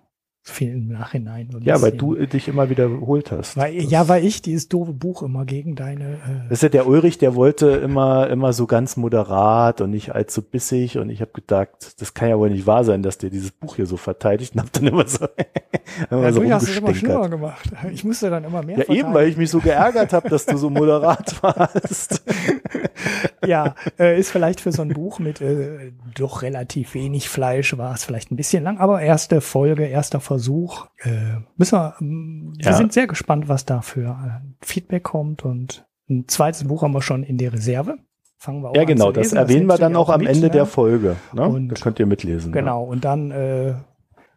Viel 0.50 0.72
im 0.72 0.88
Nachhinein. 0.88 1.48
Ja, 1.60 1.80
weil 1.82 1.92
du 1.92 2.14
dich 2.14 2.48
immer 2.48 2.70
wiederholt 2.70 3.30
hast. 3.30 3.56
Weil, 3.56 3.74
ja, 3.74 4.08
weil 4.08 4.24
ich 4.24 4.42
dieses 4.42 4.68
doofe 4.68 4.92
Buch 4.92 5.22
immer 5.22 5.44
gegen 5.44 5.74
deine. 5.74 6.04
Äh 6.14 6.48
das 6.48 6.58
ist 6.58 6.62
ja 6.62 6.68
der 6.68 6.86
Ulrich, 6.86 7.18
der 7.18 7.34
wollte 7.34 7.68
immer 7.68 8.28
immer 8.28 8.52
so 8.52 8.66
ganz 8.66 8.96
moderat 8.96 9.80
und 9.80 9.90
nicht 9.90 10.14
allzu 10.14 10.42
bissig 10.42 10.98
und 10.98 11.10
ich 11.10 11.20
habe 11.20 11.32
gedacht, 11.32 12.00
das 12.00 12.14
kann 12.14 12.28
ja 12.28 12.38
wohl 12.38 12.50
nicht 12.50 12.66
wahr 12.66 12.84
sein, 12.84 13.02
dass 13.02 13.18
der 13.18 13.30
dieses 13.30 13.50
Buch 13.50 13.76
hier 13.76 13.86
so 13.86 13.96
verteidigt 13.96 14.54
und 14.54 14.62
hab 14.62 14.72
dann 14.72 14.86
immer 14.86 15.06
so, 15.06 15.26
immer 16.10 16.22
ja, 16.22 16.32
so 16.32 16.40
du 16.40 16.50
hast 16.52 16.62
es 16.68 16.76
immer 16.78 16.94
schlimmer 16.94 17.28
gemacht. 17.28 17.70
Ich 17.92 18.04
musste 18.04 18.30
dann 18.30 18.44
immer 18.44 18.62
mehr. 18.62 18.78
Ja, 18.78 18.94
eben, 18.94 19.14
weil 19.14 19.28
ich 19.28 19.36
mich 19.36 19.50
so 19.50 19.60
geärgert 19.60 20.12
habe, 20.12 20.28
dass 20.28 20.46
du 20.46 20.56
so 20.56 20.70
moderat 20.70 21.42
warst. 21.42 22.22
ja, 23.44 23.74
äh, 23.98 24.18
ist 24.18 24.30
vielleicht 24.30 24.60
für 24.60 24.72
so 24.72 24.82
ein 24.82 24.88
Buch 24.88 25.18
mit 25.18 25.40
äh, 25.40 25.92
doch 26.14 26.42
relativ 26.42 26.94
wenig 26.94 27.28
Fleisch 27.28 27.76
war 27.76 27.94
es 27.94 28.04
vielleicht 28.04 28.30
ein 28.30 28.36
bisschen 28.36 28.64
lang, 28.64 28.78
aber 28.78 29.00
erste 29.00 29.40
Folge, 29.40 29.84
erster 29.84 30.20
Versuch 30.20 30.37
Versuch. 30.38 30.86
Äh, 30.98 31.40
müssen 31.56 31.78
wir, 31.78 31.94
ähm, 32.00 32.52
wir 32.56 32.72
sind 32.74 32.92
sehr 32.92 33.08
gespannt, 33.08 33.48
was 33.48 33.64
da 33.64 33.80
für 33.80 34.10
äh, 34.10 34.64
Feedback 34.64 35.02
kommt. 35.02 35.44
Und 35.44 35.84
ein 36.08 36.28
zweites 36.28 36.64
Buch 36.64 36.82
haben 36.82 36.92
wir 36.92 37.02
schon 37.02 37.24
in 37.24 37.38
der 37.38 37.52
Reserve. 37.52 37.98
Fangen 38.38 38.62
wir 38.62 38.70
auch 38.70 38.76
ja, 38.76 38.84
genau, 38.84 39.10
das 39.10 39.32
erwähnen 39.32 39.66
das 39.66 39.78
wir 39.78 39.80
dann 39.80 39.96
auch 39.96 40.08
am 40.08 40.20
mit, 40.20 40.28
Ende 40.28 40.46
ne? 40.46 40.50
der 40.50 40.66
Folge. 40.66 41.16
Ne? 41.32 41.48
Und 41.48 41.68
das 41.70 41.80
könnt 41.80 41.98
ihr 41.98 42.06
mitlesen. 42.06 42.52
Genau, 42.52 42.84
ja. 42.84 42.90
und 42.90 43.04
dann 43.04 43.32
äh, 43.32 43.74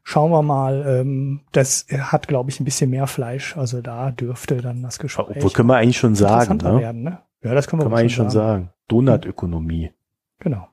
schauen 0.02 0.32
wir 0.32 0.42
mal. 0.42 0.84
Ähm, 0.88 1.42
das 1.52 1.86
hat, 1.92 2.28
glaube 2.28 2.50
ich, 2.50 2.60
ein 2.60 2.66
bisschen 2.66 2.90
mehr 2.90 3.06
Fleisch. 3.06 3.56
Also 3.56 3.82
da 3.82 4.10
dürfte 4.10 4.58
dann 4.58 4.82
das 4.82 4.98
Gespräch. 4.98 5.38
Obwohl 5.38 5.52
können 5.52 5.70
wir 5.70 5.78
eigentlich 5.78 6.00
schon 6.00 6.16
sagen. 6.16 6.58
Ne? 6.58 6.80
Werden, 6.80 7.04
ne? 7.04 7.20
Ja, 7.44 7.54
das 7.54 7.68
können 7.68 7.82
wir, 7.82 7.86
können 7.86 7.96
wir 7.96 8.00
eigentlich 8.00 8.16
schon 8.16 8.32
sagen. 8.32 8.64
sagen. 8.64 8.74
Donutökonomie. 8.88 9.92
Genau. 10.40 10.68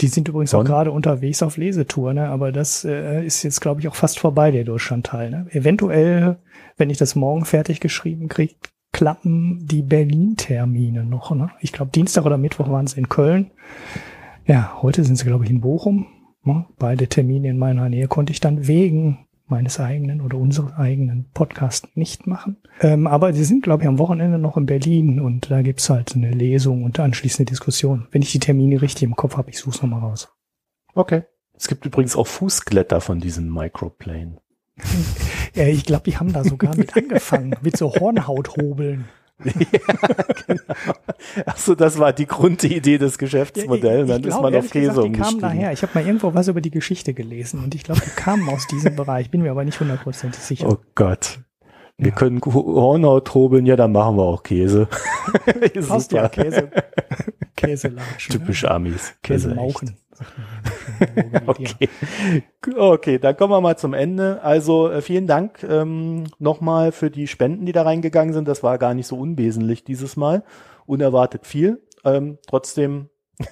Die 0.00 0.08
sind 0.08 0.28
übrigens 0.28 0.50
Von? 0.50 0.60
auch 0.60 0.64
gerade 0.64 0.92
unterwegs 0.92 1.42
auf 1.42 1.56
Lesetour, 1.56 2.12
ne? 2.12 2.28
aber 2.28 2.52
das 2.52 2.84
äh, 2.84 3.24
ist 3.24 3.42
jetzt, 3.42 3.60
glaube 3.60 3.80
ich, 3.80 3.88
auch 3.88 3.94
fast 3.94 4.18
vorbei, 4.18 4.50
der 4.50 4.64
Deutschlandteil. 4.64 5.30
Ne? 5.30 5.46
Eventuell, 5.50 6.38
wenn 6.76 6.90
ich 6.90 6.98
das 6.98 7.14
morgen 7.14 7.44
fertig 7.46 7.80
geschrieben 7.80 8.28
kriege, 8.28 8.54
klappen 8.92 9.66
die 9.66 9.82
Berlin-Termine 9.82 11.04
noch. 11.04 11.34
Ne? 11.34 11.50
Ich 11.60 11.72
glaube, 11.72 11.92
Dienstag 11.92 12.26
oder 12.26 12.38
Mittwoch 12.38 12.68
waren 12.68 12.86
sie 12.86 12.98
in 12.98 13.08
Köln. 13.08 13.50
Ja, 14.46 14.78
heute 14.82 15.02
sind 15.02 15.16
sie, 15.16 15.24
glaube 15.24 15.44
ich, 15.44 15.50
in 15.50 15.60
Bochum. 15.60 16.06
Ne? 16.44 16.66
Beide 16.78 17.08
Termine 17.08 17.48
in 17.48 17.58
meiner 17.58 17.88
Nähe 17.88 18.06
konnte 18.06 18.32
ich 18.32 18.40
dann 18.40 18.66
wegen 18.68 19.25
meines 19.48 19.78
eigenen 19.78 20.20
oder 20.20 20.38
unseres 20.38 20.72
eigenen 20.74 21.30
Podcasts 21.32 21.88
nicht 21.94 22.26
machen. 22.26 22.56
Ähm, 22.80 23.06
aber 23.06 23.32
sie 23.32 23.44
sind, 23.44 23.62
glaube 23.62 23.82
ich, 23.82 23.88
am 23.88 23.98
Wochenende 23.98 24.38
noch 24.38 24.56
in 24.56 24.66
Berlin 24.66 25.20
und 25.20 25.50
da 25.50 25.62
gibt's 25.62 25.88
halt 25.88 26.14
eine 26.14 26.30
Lesung 26.30 26.84
und 26.84 26.98
anschließende 26.98 27.50
Diskussion. 27.50 28.08
Wenn 28.10 28.22
ich 28.22 28.32
die 28.32 28.38
Termine 28.38 28.82
richtig 28.82 29.04
im 29.04 29.16
Kopf 29.16 29.36
habe, 29.36 29.50
ich 29.50 29.58
suche 29.58 29.76
es 29.76 29.82
nochmal 29.82 30.00
raus. 30.00 30.28
Okay. 30.94 31.22
Es 31.54 31.68
gibt 31.68 31.86
übrigens 31.86 32.16
auch 32.16 32.26
Fußglätter 32.26 33.00
von 33.00 33.20
diesen 33.20 33.52
Microplane. 33.52 34.38
ja, 35.54 35.66
ich 35.66 35.84
glaube, 35.84 36.04
die 36.04 36.18
haben 36.18 36.32
da 36.32 36.44
sogar 36.44 36.76
mit 36.76 36.96
angefangen, 36.96 37.54
mit 37.62 37.76
so 37.76 37.94
Hornhauthobeln. 37.94 39.06
ja, 39.44 39.52
genau. 40.46 40.62
Achso, 41.44 41.74
das 41.74 41.98
war 41.98 42.12
die 42.12 42.26
Grundidee 42.26 42.98
des 42.98 43.18
Geschäftsmodells. 43.18 44.08
Dann 44.08 44.20
ich, 44.20 44.26
ich 44.26 44.32
ist 44.34 44.40
man 44.40 44.54
auf 44.54 44.70
Käse 44.70 44.88
gesagt, 44.88 44.96
die 45.04 45.08
umgestiegen. 45.08 45.40
kamen 45.40 45.40
daher. 45.40 45.72
Ich 45.72 45.82
habe 45.82 45.92
mal 45.94 46.06
irgendwo 46.06 46.34
was 46.34 46.48
über 46.48 46.60
die 46.60 46.70
Geschichte 46.70 47.12
gelesen 47.14 47.62
und 47.62 47.74
ich 47.74 47.84
glaube, 47.84 48.00
die 48.04 48.10
kamen 48.10 48.48
aus 48.48 48.66
diesem 48.66 48.96
Bereich. 48.96 49.30
Bin 49.30 49.42
mir 49.42 49.50
aber 49.50 49.64
nicht 49.64 49.78
hundertprozentig 49.78 50.40
sicher. 50.42 50.68
Oh 50.68 50.78
Gott. 50.94 51.40
Wir 51.98 52.08
Ja. 52.10 52.14
können 52.14 52.40
Hornhaut 52.44 53.32
hobeln, 53.34 53.64
ja, 53.66 53.74
dann 53.76 53.92
machen 53.92 54.16
wir 54.16 54.22
auch 54.24 54.42
Käse. 54.42 54.88
Passt 55.88 56.12
ja, 56.12 56.28
Käse. 56.28 56.70
Käselatschen. 57.56 58.32
Typisch 58.32 58.64
Amis. 58.64 59.14
Käse 59.22 59.50
Also 59.58 59.60
Okay. 61.46 61.88
okay, 62.76 63.18
dann 63.18 63.36
kommen 63.36 63.52
wir 63.52 63.60
mal 63.60 63.76
zum 63.76 63.94
Ende. 63.94 64.42
Also 64.42 64.90
äh, 64.90 65.02
vielen 65.02 65.26
Dank 65.26 65.62
ähm, 65.62 66.24
nochmal 66.38 66.92
für 66.92 67.10
die 67.10 67.26
Spenden, 67.26 67.66
die 67.66 67.72
da 67.72 67.82
reingegangen 67.82 68.32
sind. 68.32 68.48
Das 68.48 68.62
war 68.62 68.78
gar 68.78 68.94
nicht 68.94 69.06
so 69.06 69.16
unwesentlich 69.16 69.84
dieses 69.84 70.16
Mal. 70.16 70.42
Unerwartet 70.86 71.46
viel. 71.46 71.82
Ähm, 72.04 72.38
trotzdem, 72.46 73.10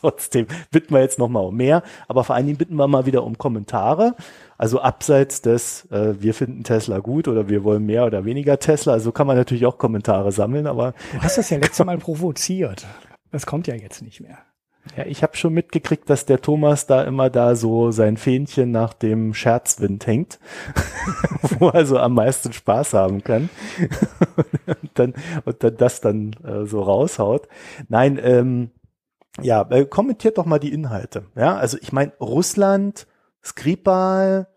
trotzdem 0.00 0.46
bitten 0.70 0.94
wir 0.94 1.00
jetzt 1.00 1.18
nochmal 1.18 1.44
um 1.44 1.56
mehr. 1.56 1.82
Aber 2.06 2.24
vor 2.24 2.36
allen 2.36 2.46
Dingen 2.46 2.58
bitten 2.58 2.76
wir 2.76 2.86
mal 2.86 3.06
wieder 3.06 3.24
um 3.24 3.38
Kommentare. 3.38 4.14
Also 4.56 4.80
abseits 4.80 5.42
des, 5.42 5.90
äh, 5.90 6.20
wir 6.20 6.34
finden 6.34 6.64
Tesla 6.64 6.98
gut 6.98 7.28
oder 7.28 7.48
wir 7.48 7.64
wollen 7.64 7.84
mehr 7.86 8.06
oder 8.06 8.24
weniger 8.24 8.58
Tesla. 8.58 8.92
Also 8.92 9.12
kann 9.12 9.26
man 9.26 9.36
natürlich 9.36 9.66
auch 9.66 9.78
Kommentare 9.78 10.32
sammeln, 10.32 10.66
aber 10.66 10.94
Du 11.12 11.22
hast 11.22 11.38
das 11.38 11.50
ja 11.50 11.58
letztes 11.58 11.84
Mal 11.84 11.98
provoziert. 11.98 12.86
Das 13.30 13.46
kommt 13.46 13.66
ja 13.66 13.74
jetzt 13.74 14.02
nicht 14.02 14.20
mehr. 14.20 14.38
Ja, 14.96 15.04
ich 15.06 15.22
habe 15.22 15.36
schon 15.36 15.54
mitgekriegt, 15.54 16.08
dass 16.10 16.26
der 16.26 16.40
Thomas 16.40 16.86
da 16.86 17.02
immer 17.04 17.30
da 17.30 17.54
so 17.54 17.90
sein 17.90 18.16
Fähnchen 18.16 18.70
nach 18.70 18.94
dem 18.94 19.34
Scherzwind 19.34 20.06
hängt, 20.06 20.38
wo 21.58 21.68
er 21.68 21.86
so 21.86 21.98
am 21.98 22.14
meisten 22.14 22.52
Spaß 22.52 22.94
haben 22.94 23.22
kann 23.22 23.48
und 24.66 24.90
dann, 24.94 25.14
und 25.44 25.62
dann 25.62 25.76
das 25.76 26.00
dann 26.00 26.32
äh, 26.44 26.66
so 26.66 26.82
raushaut. 26.82 27.48
Nein, 27.88 28.18
ähm, 28.22 28.70
ja, 29.40 29.62
äh, 29.70 29.84
kommentiert 29.84 30.38
doch 30.38 30.46
mal 30.46 30.58
die 30.58 30.72
Inhalte. 30.72 31.26
Ja, 31.36 31.56
also 31.56 31.78
ich 31.80 31.92
meine, 31.92 32.12
Russland, 32.20 33.06
Skripal, 33.44 34.48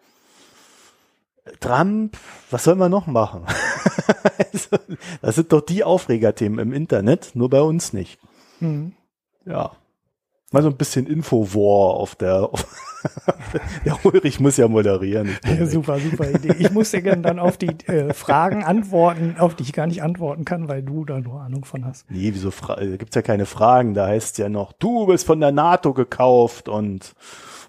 Trump, 1.59 2.17
was 2.49 2.63
soll 2.63 2.75
man 2.75 2.91
noch 2.91 3.07
machen? 3.07 3.45
also, 4.53 4.77
das 5.21 5.35
sind 5.35 5.51
doch 5.51 5.61
die 5.61 5.83
Aufregerthemen 5.83 6.59
im 6.59 6.73
Internet, 6.73 7.31
nur 7.33 7.49
bei 7.49 7.61
uns 7.61 7.93
nicht. 7.93 8.19
Mhm. 8.59 8.93
Ja. 9.45 9.71
Mal 10.51 10.63
so 10.63 10.69
ein 10.69 10.75
bisschen 10.75 11.07
Infowar 11.07 11.95
auf 11.95 12.15
der. 12.15 12.53
Auf 12.53 12.65
der 13.85 14.05
Ulrich 14.05 14.39
muss 14.39 14.57
ja 14.57 14.67
moderieren. 14.67 15.37
Super, 15.65 15.97
super 15.99 16.29
Idee. 16.29 16.55
Ich 16.59 16.71
muss 16.71 16.91
dir 16.91 17.01
dann 17.15 17.39
auf 17.39 17.57
die 17.57 17.69
äh, 17.87 18.13
Fragen 18.13 18.63
antworten, 18.63 19.35
auf 19.39 19.55
die 19.55 19.63
ich 19.63 19.73
gar 19.73 19.87
nicht 19.87 20.03
antworten 20.03 20.45
kann, 20.45 20.67
weil 20.67 20.83
du 20.83 21.05
da 21.05 21.19
nur 21.19 21.41
Ahnung 21.41 21.65
von 21.65 21.85
hast. 21.85 22.09
Nee, 22.11 22.31
wieso 22.33 22.51
Fra 22.51 22.75
da 22.75 22.97
gibt's 22.97 23.15
ja 23.15 23.21
keine 23.21 23.45
Fragen. 23.45 23.93
Da 23.93 24.07
heißt 24.07 24.37
ja 24.37 24.49
noch, 24.49 24.73
du 24.73 25.07
bist 25.07 25.25
von 25.25 25.39
der 25.39 25.51
NATO 25.51 25.93
gekauft 25.93 26.69
und 26.69 27.15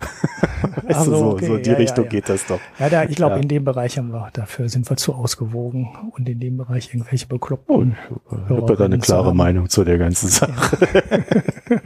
weißt 0.83 1.01
du, 1.07 1.11
so, 1.11 1.17
so, 1.17 1.27
okay. 1.33 1.47
so 1.47 1.57
in 1.57 1.63
die 1.63 1.69
Ja, 1.71 1.73
ja, 1.75 1.79
Richtung 1.79 2.05
ja. 2.05 2.11
geht 2.11 2.29
das 2.29 2.47
doch. 2.47 2.61
Ja, 2.79 2.89
da, 2.89 3.05
ich 3.05 3.17
glaube, 3.17 3.37
Ja. 3.37 3.41
in 3.43 3.49
dem 3.49 3.65
Bereich 3.65 3.99
haben 3.99 4.13
wir, 4.13 4.29
dafür 4.33 4.69
sind 4.69 4.89
wir 4.91 4.97
zu 4.97 5.15
ausgewogen 5.15 5.89
und 6.17 6.29
in 6.29 6.41
dem 6.41 6.57
Bereich 6.57 6.93
irgendwelche 6.95 7.27
Oh, 7.27 7.35
bekloppten. 7.35 7.97
ich 8.31 8.51
habe 8.51 8.77
da 8.77 8.85
eine 8.85 8.99
klare 8.99 9.27
haben. 9.29 9.37
Meinung 9.37 9.69
zu 9.69 9.85
der 9.85 9.99
ganzen 9.99 10.29
Sache. 10.29 10.77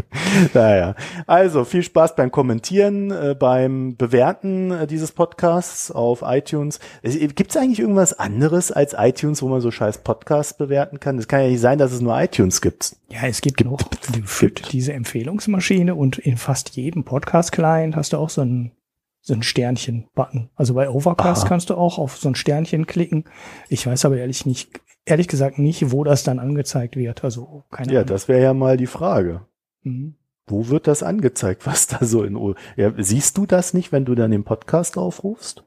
naja, 0.55 0.94
also 1.26 1.64
viel 1.64 1.82
Spaß 1.82 2.16
beim 2.16 2.30
Kommentieren, 2.30 3.10
äh, 3.10 3.34
beim 3.38 3.97
Bewerten 3.97 4.70
äh, 4.70 4.86
dieses 4.86 5.12
Podcasts 5.12 5.90
auf 5.90 6.22
iTunes. 6.24 6.80
Gibt 7.02 7.51
es 7.51 7.56
eigentlich 7.56 7.80
irgendwas 7.80 8.18
anderes 8.18 8.72
als 8.72 8.94
iTunes, 8.98 9.43
wo 9.43 9.48
man 9.48 9.60
so 9.60 9.70
scheiß 9.70 9.98
Podcasts 9.98 10.55
bewerten 10.56 11.01
kann? 11.01 11.16
Das 11.16 11.28
kann 11.28 11.40
ja 11.43 11.48
nicht 11.48 11.60
sein, 11.60 11.78
dass 11.78 11.93
es 11.93 12.01
nur 12.01 12.18
iTunes 12.20 12.60
gibt. 12.60 12.97
Ja, 13.09 13.20
es 13.28 13.40
gibt, 13.40 13.64
noch 13.64 13.78
die, 13.82 14.22
gibt 14.40 14.72
diese 14.72 14.93
Empfehlungsmaschine 14.93 15.94
und 15.94 16.18
in 16.18 16.36
fast 16.36 16.70
jedem 16.70 17.05
Podcast-Client 17.05 17.94
hast 17.94 18.05
du 18.12 18.18
auch 18.18 18.30
so 18.30 18.42
ein 18.42 18.72
so 19.20 19.34
ein 19.34 19.42
Sternchen-Button. 19.42 20.50
Also 20.54 20.74
bei 20.74 20.88
Overcast 20.88 21.42
Aha. 21.42 21.48
kannst 21.48 21.70
du 21.70 21.74
auch 21.74 21.98
auf 21.98 22.16
so 22.16 22.28
ein 22.28 22.36
Sternchen 22.36 22.86
klicken. 22.86 23.24
Ich 23.68 23.84
weiß 23.84 24.04
aber 24.04 24.18
ehrlich 24.18 24.46
nicht, 24.46 24.80
ehrlich 25.04 25.26
gesagt 25.26 25.58
nicht, 25.58 25.90
wo 25.90 26.04
das 26.04 26.22
dann 26.22 26.38
angezeigt 26.38 26.94
wird. 26.94 27.24
Also 27.24 27.64
keine 27.72 27.92
Ja, 27.92 28.00
Ahnung. 28.00 28.08
das 28.10 28.28
wäre 28.28 28.40
ja 28.40 28.54
mal 28.54 28.76
die 28.76 28.86
Frage. 28.86 29.40
Mhm. 29.82 30.14
Wo 30.46 30.68
wird 30.68 30.86
das 30.86 31.02
angezeigt, 31.02 31.66
was 31.66 31.88
da 31.88 32.04
so 32.04 32.22
in... 32.22 32.36
O 32.36 32.54
ja, 32.76 32.92
siehst 32.98 33.36
du 33.36 33.46
das 33.46 33.74
nicht, 33.74 33.90
wenn 33.90 34.04
du 34.04 34.14
dann 34.14 34.30
den 34.30 34.44
Podcast 34.44 34.96
aufrufst? 34.96 35.64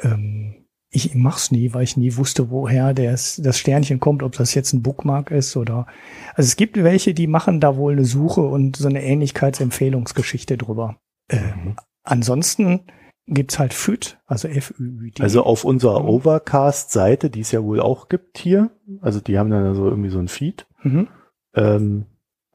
Ähm, 0.00 0.64
ich 0.90 1.14
mach's 1.14 1.52
nie, 1.52 1.72
weil 1.74 1.84
ich 1.84 1.96
nie 1.96 2.16
wusste, 2.16 2.50
woher 2.50 2.94
das, 2.94 3.36
das 3.36 3.58
Sternchen 3.58 4.00
kommt, 4.00 4.24
ob 4.24 4.32
das 4.32 4.54
jetzt 4.54 4.72
ein 4.72 4.82
Bookmark 4.82 5.30
ist 5.30 5.56
oder. 5.56 5.86
Also 6.34 6.48
es 6.48 6.56
gibt 6.56 6.76
welche, 6.82 7.14
die 7.14 7.28
machen 7.28 7.60
da 7.60 7.76
wohl 7.76 7.92
eine 7.92 8.04
Suche 8.04 8.40
und 8.40 8.74
so 8.74 8.88
eine 8.88 9.04
Ähnlichkeitsempfehlungsgeschichte 9.04 10.58
drüber. 10.58 10.96
Ähm, 11.32 11.76
ansonsten 12.04 12.86
gibt's 13.26 13.58
halt 13.58 13.72
FÜD, 13.72 14.18
also 14.26 14.48
F-Ü-D. 14.48 15.22
Also 15.22 15.44
auf 15.44 15.64
unserer. 15.64 16.04
Overcast-Seite, 16.04 17.30
die 17.30 17.40
es 17.40 17.52
ja 17.52 17.62
wohl 17.62 17.80
auch 17.80 18.08
gibt 18.08 18.38
hier, 18.38 18.70
also 19.00 19.20
die 19.20 19.38
haben 19.38 19.50
dann 19.50 19.74
so 19.74 19.88
irgendwie 19.88 20.10
so 20.10 20.18
ein 20.18 20.28
Feed, 20.28 20.66
mhm. 20.82 21.08
ähm, 21.54 22.06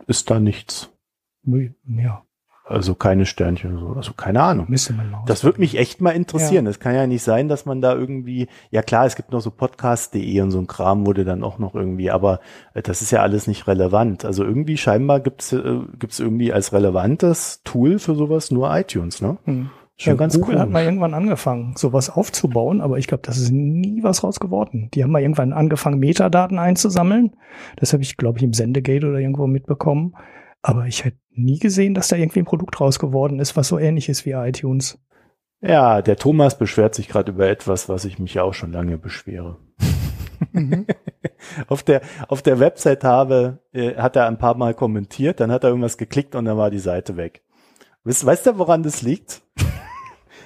ist 0.08 0.30
da 0.30 0.40
nichts. 0.40 0.91
Ja, 1.86 2.27
Also 2.69 2.95
keine 2.95 3.26
Sternchen, 3.26 3.77
so. 3.80 3.94
also 3.95 4.11
keine 4.14 4.44
Ahnung. 4.44 4.68
Das 5.26 5.44
würde 5.44 5.60
mich 5.60 5.77
echt 5.77 6.02
mal 6.02 6.11
interessieren. 6.11 6.68
Es 6.68 6.80
kann 6.80 6.95
ja 6.95 7.07
nicht 7.07 7.23
sein, 7.23 7.48
dass 7.48 7.65
man 7.65 7.81
da 7.81 7.95
irgendwie, 7.95 8.48
ja 8.72 8.81
klar, 8.81 9.06
es 9.06 9.15
gibt 9.15 9.31
noch 9.31 9.39
so 9.39 9.52
podcast.de 9.52 10.41
und 10.41 10.52
so 10.52 10.60
ein 10.60 10.68
Kram 10.68 11.06
wurde 11.06 11.23
dann 11.23 11.44
auch 11.44 11.60
noch 11.60 11.76
irgendwie, 11.76 12.11
aber 12.11 12.41
äh, 12.73 12.81
das 12.81 13.02
ist 13.02 13.11
ja 13.11 13.22
alles 13.22 13.48
nicht 13.48 13.68
relevant. 13.68 14.26
Also 14.26 14.44
irgendwie 14.44 14.77
scheinbar 14.77 15.22
gibt's 15.22 15.53
äh, 15.53 15.80
gibt's 15.98 16.19
irgendwie 16.19 16.52
als 16.52 16.73
relevantes 16.73 17.61
Tool 17.64 17.99
für 17.99 18.15
sowas 18.15 18.52
nur 18.52 18.76
iTunes, 18.76 19.22
ne? 19.22 19.38
Hm. 19.45 19.69
Schon 19.99 20.14
ja, 20.14 20.18
ganz 20.18 20.35
Google 20.35 20.56
cool. 20.56 20.61
hat 20.61 20.69
mal 20.69 20.84
irgendwann 20.84 21.15
angefangen, 21.15 21.73
sowas 21.76 22.11
aufzubauen, 22.11 22.81
aber 22.81 22.99
ich 22.99 23.07
glaube, 23.07 23.23
das 23.26 23.38
ist 23.39 23.52
nie 23.52 24.03
was 24.03 24.23
raus 24.23 24.39
geworden. 24.39 24.89
Die 24.94 25.03
haben 25.03 25.10
mal 25.10 25.23
irgendwann 25.23 25.53
angefangen, 25.53 25.98
Metadaten 25.98 26.60
einzusammeln. 26.60 27.31
Das 27.77 27.94
habe 27.94 28.03
ich, 28.03 28.15
glaube 28.15 28.38
ich, 28.38 28.44
im 28.44 28.53
Sendegate 28.53 29.07
oder 29.07 29.18
irgendwo 29.18 29.48
mitbekommen. 29.48 30.14
Aber 30.61 30.85
ich 30.85 31.05
hätte 31.05 31.17
nie 31.31 31.59
gesehen, 31.59 31.93
dass 31.93 32.09
da 32.09 32.15
irgendwie 32.15 32.39
ein 32.39 32.45
Produkt 32.45 32.79
raus 32.81 32.99
geworden 32.99 33.39
ist, 33.39 33.55
was 33.55 33.67
so 33.67 33.77
ähnlich 33.77 34.09
ist 34.09 34.25
wie 34.25 34.31
iTunes. 34.31 34.99
Ja, 35.61 36.01
der 36.01 36.17
Thomas 36.17 36.57
beschwert 36.57 36.93
sich 36.93 37.07
gerade 37.07 37.31
über 37.31 37.47
etwas, 37.47 37.89
was 37.89 38.05
ich 38.05 38.19
mich 38.19 38.35
ja 38.35 38.43
auch 38.43 38.53
schon 38.53 38.71
lange 38.71 38.97
beschwere. 38.97 39.57
auf 41.67 41.81
der 41.81 42.01
auf 42.27 42.41
der 42.43 42.59
Website 42.59 43.03
habe 43.03 43.59
äh, 43.73 43.95
hat 43.95 44.15
er 44.15 44.27
ein 44.27 44.38
paar 44.38 44.55
Mal 44.55 44.75
kommentiert, 44.75 45.39
dann 45.39 45.51
hat 45.51 45.63
er 45.63 45.69
irgendwas 45.69 45.97
geklickt 45.97 46.35
und 46.35 46.45
dann 46.45 46.57
war 46.57 46.69
die 46.69 46.79
Seite 46.79 47.17
weg. 47.17 47.43
Weißt, 48.03 48.25
weißt 48.25 48.45
du, 48.45 48.57
woran 48.57 48.84
das 48.84 49.01
liegt? 49.01 49.41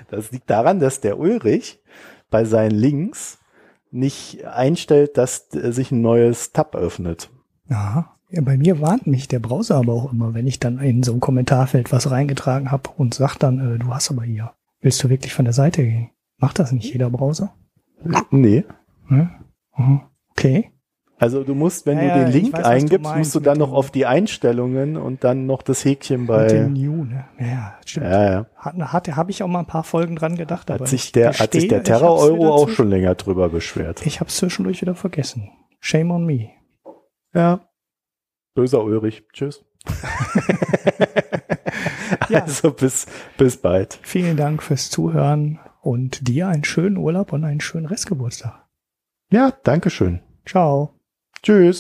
Das 0.10 0.32
liegt 0.32 0.50
daran, 0.50 0.82
dass 0.82 1.00
der 1.00 1.20
Ulrich 1.20 1.80
bei 2.30 2.44
seinen 2.44 2.72
Links 2.72 3.40
nicht 3.92 4.46
einstellt, 4.46 5.18
dass 5.18 5.54
äh, 5.54 5.72
sich 5.72 5.92
ein 5.92 6.02
neues 6.02 6.52
Tab 6.52 6.76
öffnet. 6.76 7.30
Ja, 7.70 8.18
ja, 8.32 8.42
bei 8.42 8.58
mir 8.58 8.80
warnt 8.82 9.08
mich 9.08 9.28
der 9.28 9.40
Browser 9.40 9.76
aber 9.76 9.94
auch 9.94 10.12
immer, 10.12 10.34
wenn 10.34 10.48
ich 10.48 10.60
dann 10.60 10.80
in 10.80 11.04
so 11.04 11.14
ein 11.14 11.20
Kommentarfeld 11.20 11.92
was 11.92 12.10
reingetragen 12.10 12.72
habe 12.72 12.90
und 12.98 13.14
sagt 13.14 13.44
dann, 13.44 13.76
äh, 13.76 13.78
du 13.80 13.94
hast 13.94 14.10
aber 14.12 14.24
hier, 14.24 14.52
willst 14.82 15.04
du 15.04 15.10
wirklich 15.10 15.34
von 15.34 15.46
der 15.46 15.54
Seite 15.54 15.84
gehen? 15.84 16.10
Macht 16.38 16.60
das 16.60 16.72
nicht 16.72 16.92
jeder 16.92 17.10
Browser? 17.10 17.54
Nee. 18.32 18.64
Hm? 19.08 19.30
Okay. 20.32 20.72
Also 21.20 21.44
du 21.44 21.54
musst, 21.54 21.86
wenn 21.86 22.00
Ja, 22.00 22.18
du 22.18 22.24
den 22.26 22.34
Link 22.34 22.54
weiß, 22.54 22.64
du 22.64 22.68
eingibst, 22.68 23.04
meinst 23.04 23.18
musst 23.20 23.36
du 23.36 23.40
mit 23.40 23.46
dann 23.48 23.60
noch 23.60 23.74
auf 23.74 23.92
die 23.92 24.08
Einstellungen 24.08 24.98
und 24.98 25.24
dann 25.24 25.46
noch 25.46 25.62
das 25.62 25.86
Häkchen 25.86 26.22
Mit 26.22 26.30
bei. 26.30 26.48
dem 26.48 26.74
New, 26.74 27.04
ne? 27.04 27.26
Ja, 27.40 27.76
stimmt. 27.86 28.08
Ja, 28.08 28.32
ja. 28.32 28.46
Hat, 28.56 28.76
hat, 28.76 29.16
habe 29.16 29.30
ich 29.30 29.44
auch 29.44 29.48
mal 29.48 29.60
ein 29.60 29.68
paar 29.68 29.84
Folgen 29.84 30.16
dran 30.16 30.36
gedacht, 30.36 30.72
aber 30.72 30.80
Hat 30.80 30.88
sich 30.88 31.06
ich 31.06 31.12
der, 31.12 31.28
hat 31.34 31.38
sich 31.52 31.64
gestehe, 31.64 31.68
der 31.70 31.84
Terra-Euro 31.84 32.38
wieder 32.38 32.52
auch 32.52 32.70
schon 32.70 32.90
länger 32.90 33.14
drüber 33.14 33.50
beschwert. 33.50 34.04
Ich 34.04 34.20
hab's 34.20 34.38
zwischendurch 34.38 34.82
wieder 34.82 34.96
vergessen. 34.96 35.52
Shame 35.80 36.10
on 36.10 36.26
me. 36.26 36.50
Ja. 37.36 37.60
Böser 38.54 38.84
Ulrich. 38.84 39.24
Tschüss. 39.34 39.64
Ja. 42.30 42.44
Also 42.44 42.72
bis, 42.72 43.08
bis 43.38 43.58
bald. 43.58 44.00
Vielen 44.04 44.38
Dank 44.38 44.64
fürs 44.64 44.90
Zuhören 44.90 45.60
und 45.82 46.28
dir 46.28 46.48
einen 46.48 46.64
schönen 46.64 46.98
Urlaub 46.98 47.34
und 47.34 47.44
einen 47.44 47.62
schönen 47.62 47.86
Restgeburtstag. 47.86 48.66
Ja, 49.30 49.52
Dankeschön. 49.64 50.22
Ciao. 50.46 50.94
Tschüss. 51.44 51.80